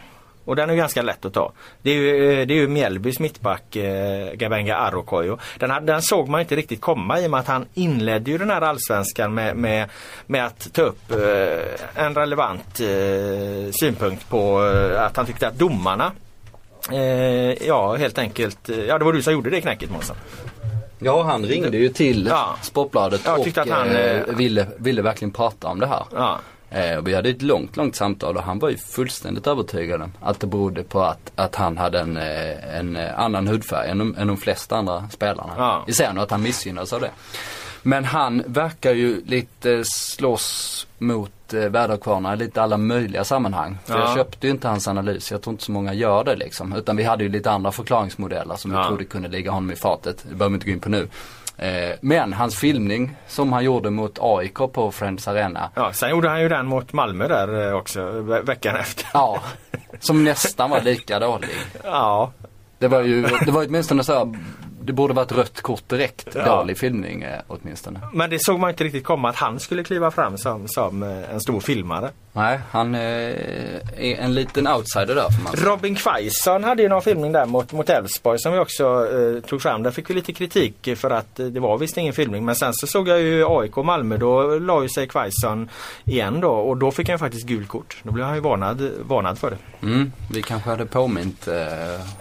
Och 0.44 0.56
den 0.56 0.70
är 0.70 0.74
ganska 0.74 1.02
lätt 1.02 1.24
att 1.24 1.32
ta. 1.34 1.52
Det 1.82 1.90
är 1.90 1.94
ju, 1.94 2.40
eh, 2.40 2.46
det 2.46 2.54
är 2.54 2.56
ju 2.56 2.68
Mjällbys 2.68 3.18
mittback 3.20 3.76
eh, 3.76 4.32
Gabenga 4.34 4.76
Arrokoyo. 4.76 5.38
Den, 5.58 5.86
den 5.86 6.02
såg 6.02 6.28
man 6.28 6.40
inte 6.40 6.56
riktigt 6.56 6.80
komma 6.80 7.20
i 7.20 7.26
och 7.26 7.30
med 7.30 7.40
att 7.40 7.46
han 7.46 7.66
inledde 7.74 8.30
ju 8.30 8.38
den 8.38 8.50
här 8.50 8.60
allsvenskan 8.60 9.34
med, 9.34 9.56
med, 9.56 9.88
med 10.26 10.46
att 10.46 10.72
ta 10.72 10.82
upp 10.82 11.10
eh, 11.10 12.04
en 12.04 12.14
relevant 12.14 12.80
eh, 12.80 13.72
synpunkt 13.72 14.28
på 14.28 14.66
eh, 14.66 15.02
att 15.02 15.16
han 15.16 15.26
tyckte 15.26 15.48
att 15.48 15.58
domarna 15.58 16.12
eh, 16.92 17.66
ja 17.66 17.94
helt 17.96 18.18
enkelt, 18.18 18.68
ja 18.88 18.98
det 18.98 19.04
var 19.04 19.12
du 19.12 19.22
som 19.22 19.32
gjorde 19.32 19.50
det 19.50 19.60
knäcket 19.60 19.90
Månsson. 19.90 20.16
Ja, 20.98 21.22
han 21.22 21.44
ringde 21.44 21.78
ju 21.78 21.88
till 21.88 22.26
Ja. 22.26 22.56
Sportbladet 22.62 23.20
Jag 23.24 23.38
och 23.38 23.44
tyckte 23.44 23.62
att 23.62 23.68
han, 23.68 23.90
eh, 23.90 24.22
ville, 24.26 24.66
ville 24.76 25.02
verkligen 25.02 25.32
prata 25.32 25.68
om 25.68 25.80
det 25.80 25.86
här. 25.86 26.04
Ja. 26.14 26.38
Eh, 26.74 27.00
vi 27.00 27.14
hade 27.14 27.28
ett 27.28 27.42
långt, 27.42 27.76
långt 27.76 27.96
samtal 27.96 28.36
och 28.36 28.42
han 28.42 28.58
var 28.58 28.68
ju 28.68 28.76
fullständigt 28.76 29.46
övertygad 29.46 30.02
om 30.02 30.12
att 30.20 30.40
det 30.40 30.46
berodde 30.46 30.82
på 30.82 31.02
att, 31.02 31.32
att 31.34 31.54
han 31.54 31.78
hade 31.78 32.00
en, 32.00 32.16
eh, 32.16 32.76
en 32.78 32.96
eh, 32.96 33.18
annan 33.20 33.48
hudfärg 33.48 33.90
än 33.90 33.98
de, 33.98 34.14
än 34.18 34.26
de 34.26 34.36
flesta 34.36 34.76
andra 34.76 35.08
spelarna 35.10 35.52
Ja. 35.58 35.84
i 35.88 35.92
serien 35.92 36.16
och 36.18 36.22
att 36.24 36.30
han 36.30 36.42
missgynnades 36.42 36.92
av 36.92 37.00
det. 37.00 37.10
Men 37.82 38.04
han 38.04 38.42
verkar 38.46 38.92
ju 38.94 39.24
lite 39.26 39.82
slåss 39.84 40.86
mot 40.98 41.54
eh, 41.54 41.60
väderkvarnar 41.60 42.36
lite 42.36 42.62
alla 42.62 42.76
möjliga 42.76 43.24
sammanhang. 43.24 43.78
För 43.84 43.94
Ja. 43.98 44.00
jag 44.04 44.14
köpte 44.16 44.46
ju 44.46 44.50
inte 44.52 44.68
hans 44.68 44.88
analys, 44.88 45.30
jag 45.30 45.42
tror 45.42 45.52
inte 45.54 45.64
så 45.64 45.72
många 45.72 45.94
gör 45.94 46.24
det 46.24 46.36
liksom. 46.36 46.72
Utan 46.72 46.96
vi 46.96 47.02
hade 47.04 47.24
ju 47.24 47.30
lite 47.30 47.50
andra 47.50 47.72
förklaringsmodeller 47.72 48.56
som 48.56 48.70
vi 48.70 48.76
Ja. 48.76 48.86
trodde 48.88 49.04
kunde 49.04 49.28
ligga 49.28 49.50
honom 49.50 49.70
i 49.70 49.76
fatet. 49.76 50.24
Det 50.28 50.34
behöver 50.34 50.48
vi 50.50 50.54
inte 50.54 50.66
gå 50.66 50.72
in 50.72 50.80
på 50.80 50.88
nu. 50.88 51.08
Eh, 51.58 51.90
men 52.00 52.32
hans 52.32 52.56
filmning 52.58 53.16
som 53.28 53.52
han 53.52 53.64
gjorde 53.64 53.90
mot 53.90 54.18
AIK 54.20 54.54
på 54.54 54.90
Friends 54.92 55.28
Arena. 55.28 55.70
Ja, 55.74 55.92
sen 55.92 56.10
gjorde 56.10 56.28
han 56.28 56.40
ju 56.42 56.48
den 56.48 56.66
mot 56.66 56.92
Malmö 56.92 57.28
där 57.28 57.68
eh, 57.68 57.76
också 57.76 58.04
ve- 58.10 58.40
veckan 58.42 58.76
efter. 58.76 59.06
Ja, 59.14 59.40
som 60.00 60.24
nästan 60.24 60.70
var 60.70 60.80
lika 60.80 61.18
dålig. 61.18 61.48
Ja, 61.84 62.32
Det 62.78 62.88
var 62.88 63.00
ju, 63.02 63.22
det 63.44 63.50
var 63.50 63.66
åtminstone 63.66 64.04
så 64.04 64.18
här, 64.18 64.38
det 64.82 64.92
borde 64.92 65.14
varit 65.14 65.32
rött 65.32 65.60
kort 65.62 65.88
direkt. 65.88 66.28
Ja. 66.34 66.44
Dålig 66.56 66.78
filmning 66.78 67.22
eh, 67.22 67.40
åtminstone. 67.46 68.00
men 68.12 68.30
det 68.30 68.38
såg 68.44 68.60
man 68.60 68.70
inte 68.70 68.84
riktigt 68.84 69.04
komma 69.04 69.28
att 69.28 69.36
han 69.36 69.60
skulle 69.60 69.84
kliva 69.84 70.10
fram 70.10 70.38
som, 70.38 70.68
som 70.68 71.02
en 71.02 71.40
stor 71.40 71.60
filmare. 71.60 72.10
Nej, 72.36 72.60
han 72.70 72.94
eh, 72.94 73.00
är 73.00 74.16
en 74.20 74.34
liten 74.34 74.66
outsider 74.68 75.14
där 75.14 75.30
får 75.30 75.42
man 75.42 75.56
säga. 75.56 75.68
Robin 75.70 75.94
Quaison 75.94 76.64
hade 76.64 76.82
ju 76.82 76.88
någon 76.88 77.02
filmning 77.02 77.32
där 77.32 77.46
mot, 77.46 77.72
mot 77.72 77.88
Elfsborg 77.90 78.38
som 78.38 78.52
vi 78.52 78.58
också 78.58 78.84
eh, 78.84 79.48
tog 79.48 79.62
fram. 79.62 79.82
Där 79.82 79.90
fick 79.90 80.10
vi 80.10 80.14
lite 80.14 80.32
kritik 80.32 80.88
för 80.96 81.10
att 81.10 81.40
eh, 81.40 81.46
det 81.46 81.60
var 81.60 81.78
visst 81.78 81.96
ingen 81.96 82.12
filmning. 82.12 82.44
Men 82.44 82.54
sen 82.56 82.74
så 82.74 82.86
såg 82.86 83.08
jag 83.08 83.20
ju 83.20 83.44
AIK 83.48 83.76
och 83.78 83.84
Malmö. 83.86 84.16
Då 84.16 84.58
la 84.58 84.82
ju 84.82 84.88
sig 84.88 85.08
Quaison 85.08 85.68
igen 86.04 86.40
då 86.40 86.50
och 86.50 86.76
då 86.76 86.90
fick 86.90 87.08
han 87.08 87.18
faktiskt 87.18 87.46
gult 87.46 87.68
kort. 87.68 87.96
Då 88.02 88.12
blev 88.12 88.26
han 88.26 88.34
ju 88.34 88.40
varnad, 88.40 88.90
varnad 89.02 89.38
för 89.38 89.50
det. 89.50 89.86
Mm, 89.86 90.12
vi 90.32 90.42
kanske 90.42 90.70
hade 90.70 90.86
påmint 90.86 91.48
eh, 91.48 91.54
om 91.54 91.58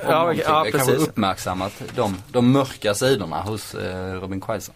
Ja, 0.07 0.20
någonting. 0.20 0.43
ja, 0.47 0.64
vi 0.64 0.72
kanske 0.72 0.91
precis. 0.91 1.07
uppmärksammat 1.07 1.74
de, 1.95 2.18
de 2.32 2.51
mörka 2.51 2.93
sidorna 2.93 3.41
hos 3.41 3.76
eh, 3.76 4.14
Robin 4.22 4.41
Quaison. 4.41 4.76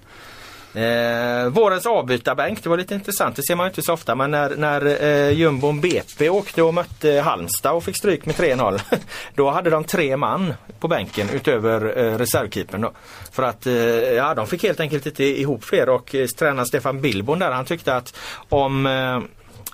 Eh, 0.78 1.50
vårens 1.50 1.86
avbytarbänk, 1.86 2.64
det 2.64 2.70
var 2.70 2.78
lite 2.78 2.94
intressant. 2.94 3.36
Det 3.36 3.44
ser 3.44 3.56
man 3.56 3.66
ju 3.66 3.70
inte 3.70 3.82
så 3.82 3.94
ofta. 3.94 4.16
Men 4.16 4.32
när, 4.32 4.56
när 4.56 5.04
eh, 5.04 5.32
jumbon 5.32 5.82
BP 5.82 6.30
åkte 6.30 6.64
och 6.64 6.74
mötte 6.74 7.12
Halmstad 7.12 7.76
och 7.76 7.84
fick 7.84 7.98
stryk 7.98 8.26
med 8.26 8.36
3-0. 8.36 8.80
Då 9.36 9.50
hade 9.50 9.70
de 9.70 9.84
tre 9.84 10.18
man 10.18 10.54
på 10.80 10.88
bänken 10.88 11.30
utöver 11.30 11.98
eh, 11.98 12.18
reservkeepern 12.18 12.82
då. 12.82 12.92
För 13.32 13.44
att 13.44 13.68
eh, 13.68 13.74
ja, 14.14 14.34
de 14.34 14.48
fick 14.48 14.64
helt 14.64 14.80
enkelt 14.80 15.06
inte 15.06 15.24
ihop 15.24 15.64
fler 15.64 15.90
och 15.90 16.16
eh, 16.16 16.28
tränaren 16.28 16.66
Stefan 16.66 17.02
Billborn 17.02 17.40
där 17.40 17.52
han 17.52 17.66
tyckte 17.66 17.96
att 17.96 18.16
om 18.50 18.86
eh, 18.86 19.20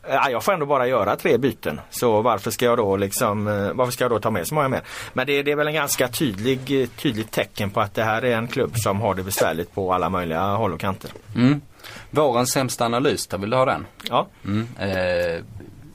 Ja, 0.07 0.29
jag 0.29 0.43
får 0.43 0.53
ändå 0.53 0.65
bara 0.65 0.87
göra 0.87 1.15
tre 1.15 1.37
byten. 1.37 1.81
Så 1.89 2.21
varför 2.21 2.51
ska 2.51 2.65
jag 2.65 2.77
då 2.77 2.97
liksom, 2.97 3.47
eh, 3.47 3.73
varför 3.73 3.91
ska 3.91 4.03
jag 4.03 4.11
då 4.11 4.19
ta 4.19 4.31
med 4.31 4.47
så 4.47 4.55
många 4.55 4.67
mer? 4.67 4.81
Men 5.13 5.27
det, 5.27 5.43
det 5.43 5.51
är 5.51 5.55
väl 5.55 5.67
en 5.67 5.73
ganska 5.73 6.07
tydlig, 6.07 6.81
eh, 6.81 6.87
tydligt 6.87 7.31
tecken 7.31 7.69
på 7.69 7.81
att 7.81 7.93
det 7.93 8.03
här 8.03 8.25
är 8.25 8.37
en 8.37 8.47
klubb 8.47 8.71
som 8.77 9.01
har 9.01 9.15
det 9.15 9.23
besvärligt 9.23 9.73
på 9.75 9.93
alla 9.93 10.09
möjliga 10.09 10.41
håll 10.41 10.73
och 10.73 10.79
kanter. 10.79 11.11
Mm. 11.35 11.61
Vårens 12.09 12.51
sämsta 12.51 12.85
analys, 12.85 13.27
där 13.27 13.37
vill 13.37 13.49
du 13.49 13.57
ha 13.57 13.65
den? 13.65 13.85
Ja. 14.09 14.27
Mm. 14.45 14.67
Eh, 14.79 15.43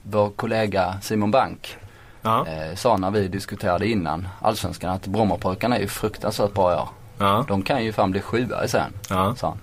vår 0.03 0.29
kollega 0.29 0.97
Simon 1.01 1.31
Bank 1.31 1.77
Ja. 2.21 2.45
eh, 2.47 2.75
sa 2.75 2.97
när 2.97 3.11
vi 3.11 3.27
diskuterade 3.27 3.87
innan 3.87 4.27
Allsvenskan 4.41 4.89
att 4.89 5.07
Brommapojkarna 5.07 5.77
är 5.77 5.81
ju 5.81 5.87
fruktansvärt 5.87 6.53
bra 6.53 6.71
i 6.73 6.75
år. 6.75 6.89
Ja. 7.17 7.45
De 7.47 7.61
kan 7.63 7.83
ju 7.85 7.93
fan 7.93 8.11
bli 8.11 8.21
sjua 8.21 8.67
sen, 8.67 8.93
Ja. 9.09 9.35
sa 9.35 9.47
han. 9.47 9.57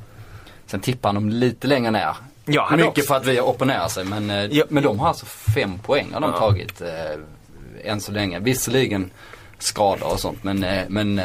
Sen 0.66 0.80
tippar 0.80 1.12
dem 1.12 1.28
lite 1.30 1.66
längre 1.66 1.90
ner. 1.90 2.16
Hade 2.46 2.76
Mycket 2.76 2.88
också- 2.88 3.02
för 3.02 3.14
att 3.14 3.26
vi 3.26 3.40
opponerar 3.40 3.88
sig 3.88 4.04
men, 4.04 4.30
eh, 4.30 4.44
Ja. 4.44 4.64
men 4.68 4.82
de 4.82 4.98
har 4.98 5.08
alltså 5.08 5.26
fem 5.26 5.78
poäng 5.78 6.08
har 6.12 6.20
de 6.20 6.30
Ja. 6.34 6.38
tagit 6.38 6.80
eh, 6.80 7.90
än 7.92 8.00
så 8.00 8.12
länge. 8.12 8.38
Visserligen 8.40 9.10
skador 9.58 10.12
och 10.12 10.20
sånt 10.20 10.44
men, 10.44 10.64
eh, 10.64 10.82
men 10.88 11.18
eh, 11.18 11.24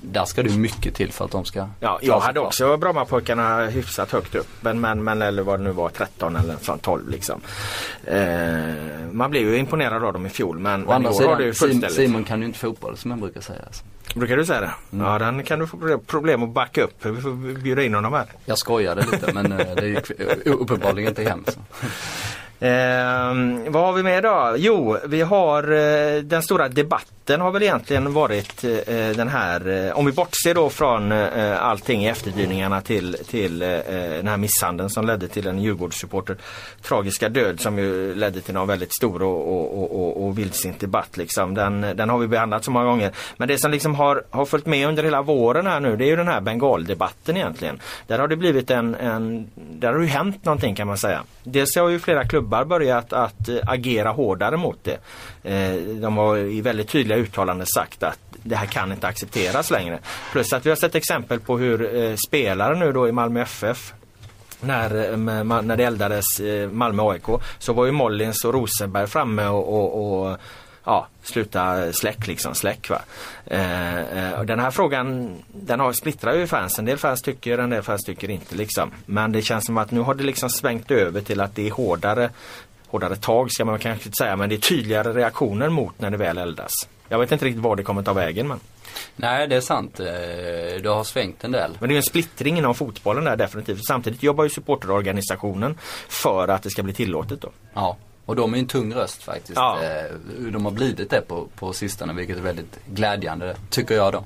där 0.00 0.24
ska 0.24 0.42
det 0.42 0.56
mycket 0.58 0.94
till 0.94 1.12
för 1.12 1.24
att 1.24 1.30
de 1.30 1.44
ska 1.44 1.66
Ja, 1.80 1.98
jag 2.02 2.20
hade 2.20 2.38
kvar. 2.38 2.46
också 2.46 2.76
Brommapojkarna 2.76 3.66
hyfsat 3.66 4.10
högt 4.10 4.34
upp. 4.34 4.48
Men, 4.60 4.80
men, 4.80 5.04
men 5.04 5.22
eller 5.22 5.42
vad 5.42 5.60
det 5.60 5.64
nu 5.64 5.70
var 5.70 5.88
13 5.88 6.36
eller 6.36 6.56
sånt 6.60 6.82
12 6.82 7.08
liksom. 7.08 7.40
Eh, 8.04 8.22
man 9.12 9.30
blev 9.30 9.42
ju 9.42 9.56
imponerad 9.56 10.04
av 10.04 10.12
dem 10.12 10.26
i 10.26 10.28
fjol 10.28 10.58
men, 10.58 10.80
men 10.80 10.90
andra 10.90 11.10
det 11.10 11.16
sidan, 11.16 11.36
Sim, 11.38 11.54
fullständigt. 11.54 11.92
Simon 11.92 12.24
kan 12.24 12.40
ju 12.40 12.46
inte 12.46 12.58
fotboll 12.58 12.96
som 12.96 13.10
jag 13.10 13.20
brukar 13.20 13.40
säga. 13.40 13.60
Alltså. 13.66 13.84
Brukar 14.14 14.36
du 14.36 14.44
säga 14.44 14.60
det? 14.60 14.70
Ja, 14.90 15.18
den 15.18 15.42
kan 15.42 15.58
du 15.58 15.66
få 15.66 15.98
problem 16.06 16.42
att 16.42 16.48
backa 16.48 16.82
upp. 16.82 17.06
Vi 17.06 17.20
får 17.20 17.54
bjuda 17.54 17.82
in 17.82 17.94
honom 17.94 18.12
här. 18.12 18.26
Jag 18.44 18.58
skojade 18.58 19.06
lite 19.12 19.32
men 19.32 19.52
eh, 19.52 19.74
det 19.74 19.88
gick 19.88 20.10
uppenbarligen 20.44 21.08
inte 21.08 21.22
hem. 21.22 21.44
Så. 21.48 21.60
Eh, 22.62 23.34
vad 23.68 23.82
har 23.82 23.92
vi 23.92 24.02
med 24.02 24.22
då? 24.22 24.54
Jo, 24.56 24.98
vi 25.04 25.20
har 25.20 25.72
eh, 25.72 26.22
den 26.22 26.42
stora 26.42 26.68
debatten 26.68 27.40
har 27.40 27.50
väl 27.50 27.62
egentligen 27.62 28.12
varit 28.12 28.64
eh, 28.64 29.08
den 29.16 29.28
här, 29.28 29.68
eh, 29.68 29.98
om 29.98 30.06
vi 30.06 30.12
bortser 30.12 30.54
då 30.54 30.70
från 30.70 31.12
eh, 31.12 31.64
allting 31.64 32.04
i 32.04 32.08
efterdyningarna 32.08 32.80
till, 32.80 33.16
till 33.26 33.62
eh, 33.62 33.68
eh 33.68 34.10
den 34.12 34.28
här 34.28 34.36
misshandeln 34.36 34.90
som 34.90 35.06
ledde 35.06 35.28
till 35.28 35.46
en 35.46 35.58
Djurgårdssupporter 35.58 36.36
tragiska 36.82 37.28
död 37.28 37.60
som 37.60 37.78
ju 37.78 38.14
ledde 38.14 38.40
till 38.40 38.54
någon 38.54 38.68
väldigt 38.68 38.94
stor 38.94 39.22
och, 39.22 39.48
och, 39.48 39.78
och, 39.78 40.02
och, 40.02 40.26
och 40.26 40.38
vildsint 40.38 40.80
debatt 40.80 41.16
liksom. 41.16 41.54
Den, 41.54 41.80
den 41.80 42.08
har 42.08 42.18
vi 42.18 42.26
behandlat 42.26 42.64
så 42.64 42.70
många 42.70 42.86
gånger. 42.86 43.12
Men 43.36 43.48
det 43.48 43.58
som 43.58 43.70
liksom 43.70 43.94
har, 43.94 44.24
har 44.30 44.44
följt 44.44 44.66
med 44.66 44.88
under 44.88 45.02
hela 45.04 45.22
våren 45.22 45.66
här 45.66 45.80
nu 45.80 45.96
det 45.96 46.04
är 46.04 46.08
ju 46.08 46.16
den 46.16 46.28
här 46.28 46.40
bengaldebatten 46.40 47.36
egentligen. 47.36 47.80
Där 48.06 48.18
har 48.18 48.28
det 48.28 48.36
blivit 48.36 48.70
en, 48.70 48.94
en 48.94 49.50
där 49.54 49.92
har 49.92 49.98
det 49.98 50.04
ju 50.04 50.10
hänt 50.10 50.44
någonting 50.44 50.74
kan 50.74 50.86
man 50.86 50.98
säga. 50.98 51.22
Dels 51.44 51.76
har 51.76 51.88
ju 51.88 51.98
flera 51.98 52.24
klubbar 52.24 52.51
börjat 52.64 53.12
att 53.12 53.48
eh, 53.48 53.56
agera 53.66 54.10
hårdare 54.10 54.56
mot 54.56 54.78
det. 54.84 54.98
Eh, 55.42 55.74
de 55.74 56.16
har 56.16 56.36
i 56.36 56.60
väldigt 56.60 56.88
tydliga 56.88 57.18
uttalanden 57.18 57.66
sagt 57.66 58.02
att 58.02 58.18
det 58.42 58.56
här 58.56 58.66
kan 58.66 58.92
inte 58.92 59.06
accepteras 59.06 59.70
längre. 59.70 59.98
Plus 60.32 60.52
att 60.52 60.66
vi 60.66 60.70
har 60.70 60.76
sett 60.76 60.94
exempel 60.94 61.40
på 61.40 61.58
hur 61.58 61.96
eh, 61.96 62.16
spelare 62.26 62.78
nu 62.78 62.92
då 62.92 63.08
i 63.08 63.12
Malmö 63.12 63.40
FF 63.42 63.92
när, 64.60 65.16
när 65.62 65.76
det 65.76 65.84
eldades 65.84 66.24
Malmö 66.70 67.02
AIK 67.02 67.26
så 67.58 67.72
var 67.72 67.86
ju 67.86 67.92
Mollins 67.92 68.44
och 68.44 68.54
Rosenberg 68.54 69.06
framme 69.06 69.46
och, 69.46 69.74
och, 69.74 70.22
och 70.30 70.38
ja, 70.84 71.06
sluta 71.22 71.92
släck 71.92 72.26
liksom, 72.26 72.54
släck 72.54 72.90
va. 72.90 73.00
Eh, 73.46 74.42
den 74.42 74.60
här 74.60 74.70
frågan 74.70 75.36
den 75.52 75.80
har 75.80 75.92
splittrar 75.92 76.34
ju 76.34 76.46
fans. 76.46 76.78
En 76.78 76.84
del 76.84 76.98
fans 76.98 77.22
tycker, 77.22 77.58
en 77.58 77.70
del 77.70 77.82
fans 77.82 78.04
tycker 78.04 78.30
inte 78.30 78.54
liksom. 78.54 78.90
Men 79.06 79.32
det 79.32 79.42
känns 79.42 79.66
som 79.66 79.78
att 79.78 79.90
nu 79.90 80.00
har 80.00 80.14
det 80.14 80.24
liksom 80.24 80.50
svängt 80.50 80.90
över 80.90 81.20
till 81.20 81.40
att 81.40 81.54
det 81.54 81.66
är 81.66 81.70
hårdare 81.70 82.30
hårdare 82.92 83.16
tag 83.16 83.52
ska 83.52 83.64
man 83.64 83.78
kanske 83.78 84.08
inte 84.08 84.16
säga 84.16 84.36
men 84.36 84.48
det 84.48 84.54
är 84.54 84.58
tydligare 84.58 85.12
reaktioner 85.12 85.68
mot 85.68 86.00
när 86.00 86.10
det 86.10 86.16
väl 86.16 86.38
eldas. 86.38 86.72
Jag 87.08 87.18
vet 87.18 87.32
inte 87.32 87.44
riktigt 87.44 87.62
var 87.62 87.76
det 87.76 87.82
kommer 87.82 88.02
ta 88.02 88.12
vägen 88.12 88.48
men. 88.48 88.60
Nej 89.16 89.48
det 89.48 89.56
är 89.56 89.60
sant. 89.60 90.00
Eh, 90.00 90.06
det 90.82 90.88
har 90.88 91.04
svängt 91.04 91.44
en 91.44 91.52
del. 91.52 91.70
Men 91.80 91.88
det 91.88 91.94
är 91.94 91.96
en 91.96 92.02
splittring 92.02 92.58
inom 92.58 92.74
fotbollen 92.74 93.24
där 93.24 93.36
definitivt. 93.36 93.86
Samtidigt 93.86 94.22
jobbar 94.22 94.44
ju 94.44 94.50
supporterorganisationen 94.50 95.78
för 96.08 96.48
att 96.48 96.62
det 96.62 96.70
ska 96.70 96.82
bli 96.82 96.92
tillåtet 96.92 97.40
då. 97.40 97.50
Ja. 97.74 97.96
Och 98.26 98.36
de 98.36 98.54
är 98.54 98.58
en 98.58 98.66
tung 98.66 98.94
röst 98.94 99.22
faktiskt. 99.22 99.56
Ja. 99.56 99.78
Eh, 99.82 100.16
de 100.52 100.64
har 100.64 100.72
blivit 100.72 101.10
det 101.10 101.20
på, 101.20 101.46
på 101.58 101.72
sistone 101.72 102.12
vilket 102.12 102.36
är 102.36 102.40
väldigt 102.40 102.78
glädjande 102.86 103.56
tycker 103.70 103.94
jag 103.94 104.12
då. 104.12 104.24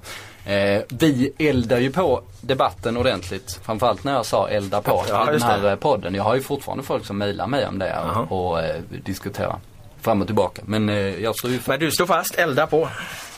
Eh, 0.53 0.83
vi 0.89 1.33
eldar 1.39 1.79
ju 1.79 1.93
på 1.93 2.23
debatten 2.41 2.97
ordentligt. 2.97 3.61
Framförallt 3.63 4.05
när 4.05 4.13
jag 4.13 4.27
sa 4.27 4.49
elda 4.49 4.83
på 4.83 5.05
ja, 5.09 5.29
i 5.29 5.33
den 5.33 5.43
här 5.43 5.61
det. 5.61 5.77
podden. 5.77 6.15
Jag 6.15 6.23
har 6.23 6.35
ju 6.35 6.43
fortfarande 6.43 6.85
folk 6.85 7.07
som 7.07 7.19
mejlar 7.19 7.47
mig 7.47 7.67
om 7.67 7.79
det 7.79 7.99
och, 8.29 8.51
och 8.51 8.61
eh, 8.61 8.81
diskuterar 9.05 9.59
fram 10.07 10.21
och 10.21 10.27
tillbaka. 10.27 10.63
Men 10.67 10.89
eh, 10.89 11.23
jag 11.23 11.37
står 11.37 11.51
ju 11.51 11.59
Men 11.67 11.81
du 11.81 11.91
står 11.91 12.07
fast, 12.07 12.35
elda 12.35 12.67
på. 12.67 12.89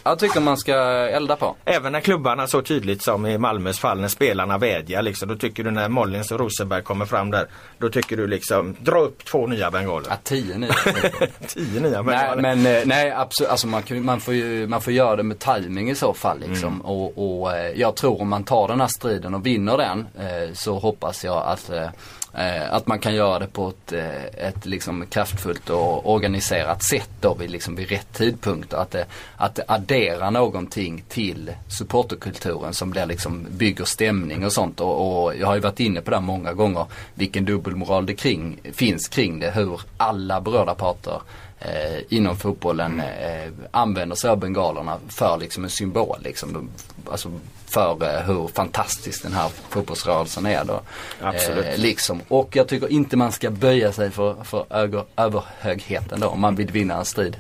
Jag 0.03 0.19
tycker 0.19 0.41
man 0.41 0.57
ska 0.57 0.75
elda 1.09 1.37
på. 1.37 1.57
Även 1.65 1.93
när 1.93 2.01
klubbarna 2.01 2.47
så 2.47 2.63
tydligt 2.63 3.03
som 3.03 3.27
i 3.27 3.39
Malmös 3.39 3.79
fall 3.79 4.01
när 4.01 4.09
spelarna 4.09 4.59
vädjar 4.59 5.03
liksom. 5.03 5.29
Då 5.29 5.37
tycker 5.37 5.65
du 5.65 5.71
när 5.71 5.89
Mollins 5.89 6.31
och 6.31 6.39
Rosenberg 6.41 6.83
kommer 6.83 7.07
fram 7.07 7.31
där. 7.31 7.47
Då 7.79 7.89
tycker 7.89 8.17
du 8.17 8.27
liksom 8.27 8.77
dra 8.81 8.99
upp 9.01 9.25
två 9.25 9.47
nya 9.47 9.71
bengaler. 9.71 10.07
Ja, 10.11 10.17
tio 10.23 10.59
nya. 10.59 10.73
tio 11.47 11.81
nya 11.81 12.03
bengaler. 12.03 12.43
Nej 12.43 12.57
men 12.57 12.77
eh, 12.77 12.83
nej 12.87 13.11
absolut. 13.11 13.51
Alltså 13.51 13.67
man, 13.67 13.83
kan, 13.83 14.05
man, 14.05 14.21
får 14.21 14.35
ju, 14.35 14.67
man 14.67 14.81
får 14.81 14.93
göra 14.93 15.17
det 15.17 15.23
med 15.23 15.39
timing 15.39 15.91
i 15.91 15.95
så 15.95 16.15
fall 16.15 16.39
liksom. 16.39 16.69
Mm. 16.69 16.81
Och, 16.81 17.41
och 17.41 17.57
eh, 17.57 17.73
jag 17.81 17.97
tror 17.97 18.21
om 18.21 18.29
man 18.29 18.45
tar 18.45 18.69
den 18.69 18.81
här 18.81 18.89
striden 18.99 19.35
och 19.35 19.47
vinner 19.47 19.77
den 19.77 20.07
eh, 20.19 20.53
så 20.53 20.79
hoppas 20.79 21.25
jag 21.25 21.43
att 21.47 21.71
Eh, 21.71 21.89
Eh, 22.35 22.75
att 22.75 22.87
man 22.87 22.99
kan 22.99 23.15
göra 23.15 23.39
det 23.39 23.47
på 23.47 23.69
ett, 23.69 23.93
eh, 23.93 24.47
ett 24.49 24.67
liksom 24.67 25.07
kraftfullt 25.07 25.71
och 25.71 26.13
organiserat 26.13 26.83
sätt 26.83 27.11
då 27.21 27.35
vid, 27.35 27.51
liksom 27.51 27.75
vid 27.75 27.89
rätt 27.89 28.13
tidpunkt. 28.13 28.75
Att 28.75 28.91
det, 28.91 29.07
att 29.37 29.55
det 29.55 29.65
adderar 29.69 30.31
någonting 30.31 31.05
till 31.09 31.51
supporterkulturen 31.69 32.75
som 32.75 32.91
blir 32.91 33.07
liksom 33.07 33.47
bygger 33.51 33.85
stämning 33.85 34.45
och 34.45 34.53
sånt. 34.53 34.81
Och, 34.81 35.25
och 35.25 35.37
jag 35.37 35.47
har 35.47 35.55
ju 35.55 35.61
varit 35.61 35.81
inne 35.81 36.01
på 36.01 36.11
det 36.11 36.21
många 36.21 36.53
gånger 36.53 36.87
vilken 37.15 37.45
dubbelmoral 37.45 38.07
det 38.07 38.15
kring, 38.15 38.61
finns 38.73 39.09
kring 39.09 39.41
det. 39.41 39.51
Hur 39.51 39.81
alla 39.97 40.41
berörda 40.41 40.75
parter 40.75 41.21
eh, 41.61 42.03
inom 42.09 42.37
fotbollen 42.37 43.01
eh, 43.01 43.53
använder 43.71 44.17
sig 44.17 44.31
av 44.31 44.39
bengalerna 44.39 44.99
för 45.09 45.39
liksom 45.39 45.65
en 45.65 45.71
symbol. 45.71 46.19
Liksom, 46.23 46.71
alltså 47.11 47.33
för 47.67 48.15
eh, 48.15 48.21
hur 48.21 48.49
fantastisk 48.49 49.23
den 49.23 49.33
här 49.33 49.49
fotbollsrörelsen 49.69 50.47
är 50.47 50.65
då. 50.65 50.81
Absolut. 51.21 51.67
Eh, 51.67 51.79
liksom. 51.79 52.21
Och 52.29 52.57
jag 52.57 52.69
tycker 52.69 52.93
inte 52.93 53.17
man 53.17 53.33
ska 53.33 53.51
böja 53.51 53.93
sig 53.93 54.11
för, 54.11 54.45
för 54.45 54.67
över, 54.71 55.05
överhögheten 55.17 56.21
då 56.21 56.29
om 56.29 56.41
man 56.41 56.55
vill 56.55 56.71
vinna 56.73 56.97
en 56.97 57.05
strid. 57.05 57.37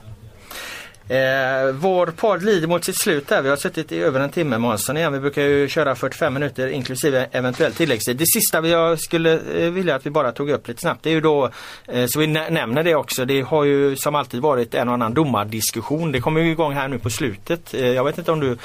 Eh, 1.09 1.72
vår 1.72 2.06
podd 2.06 2.43
lider 2.43 2.68
mot 2.68 2.85
sitt 2.85 2.98
slut 2.98 3.28
där. 3.28 3.43
Vi 3.43 3.48
har 3.48 3.56
suttit 3.56 3.93
i 3.93 3.98
över 3.98 4.20
en 4.20 4.30
timme 4.30 4.59
Månsson 4.59 4.97
igen. 4.97 5.12
Vi 5.12 5.20
brukar 5.20 5.43
ju 5.43 5.68
köra 5.68 5.94
45 5.94 6.35
minuter 6.35 6.68
inklusive 6.68 7.28
eventuell 7.32 7.72
tilläggstid. 7.72 8.16
Det 8.16 8.26
sista 8.26 8.66
jag 8.66 9.01
skulle 9.01 9.32
eh, 9.35 9.70
vilja 9.70 9.94
att 9.94 10.06
vi 10.06 10.10
bara 10.10 10.32
tog 10.32 10.51
upp 10.51 10.68
lite 10.68 10.80
snabbt 10.80 11.02
det 11.02 11.10
är 11.10 11.14
ju 11.14 11.20
då, 11.20 11.51
eh, 11.86 12.06
så 12.06 12.18
vi 12.18 12.26
nämner 12.26 12.85
det 12.85 12.94
också, 12.94 13.24
det 13.24 13.40
har 13.40 13.64
ju 13.64 13.97
som 13.97 14.14
alltid 14.14 14.40
varit 14.40 14.74
en 14.74 14.89
och 14.89 14.94
annan 14.94 15.14
domardiskussion. 15.14 16.12
Det 16.12 16.20
kommer 16.20 16.40
ju 16.40 16.51
igång 16.51 16.72
här 16.72 16.89
nu 16.89 16.98
på 16.98 17.10
slutet. 17.10 17.74
Eh, 17.74 17.89
jag 17.89 18.05
vet 18.05 18.18
inte 18.18 18.32
om 18.32 18.40
du 18.40 18.59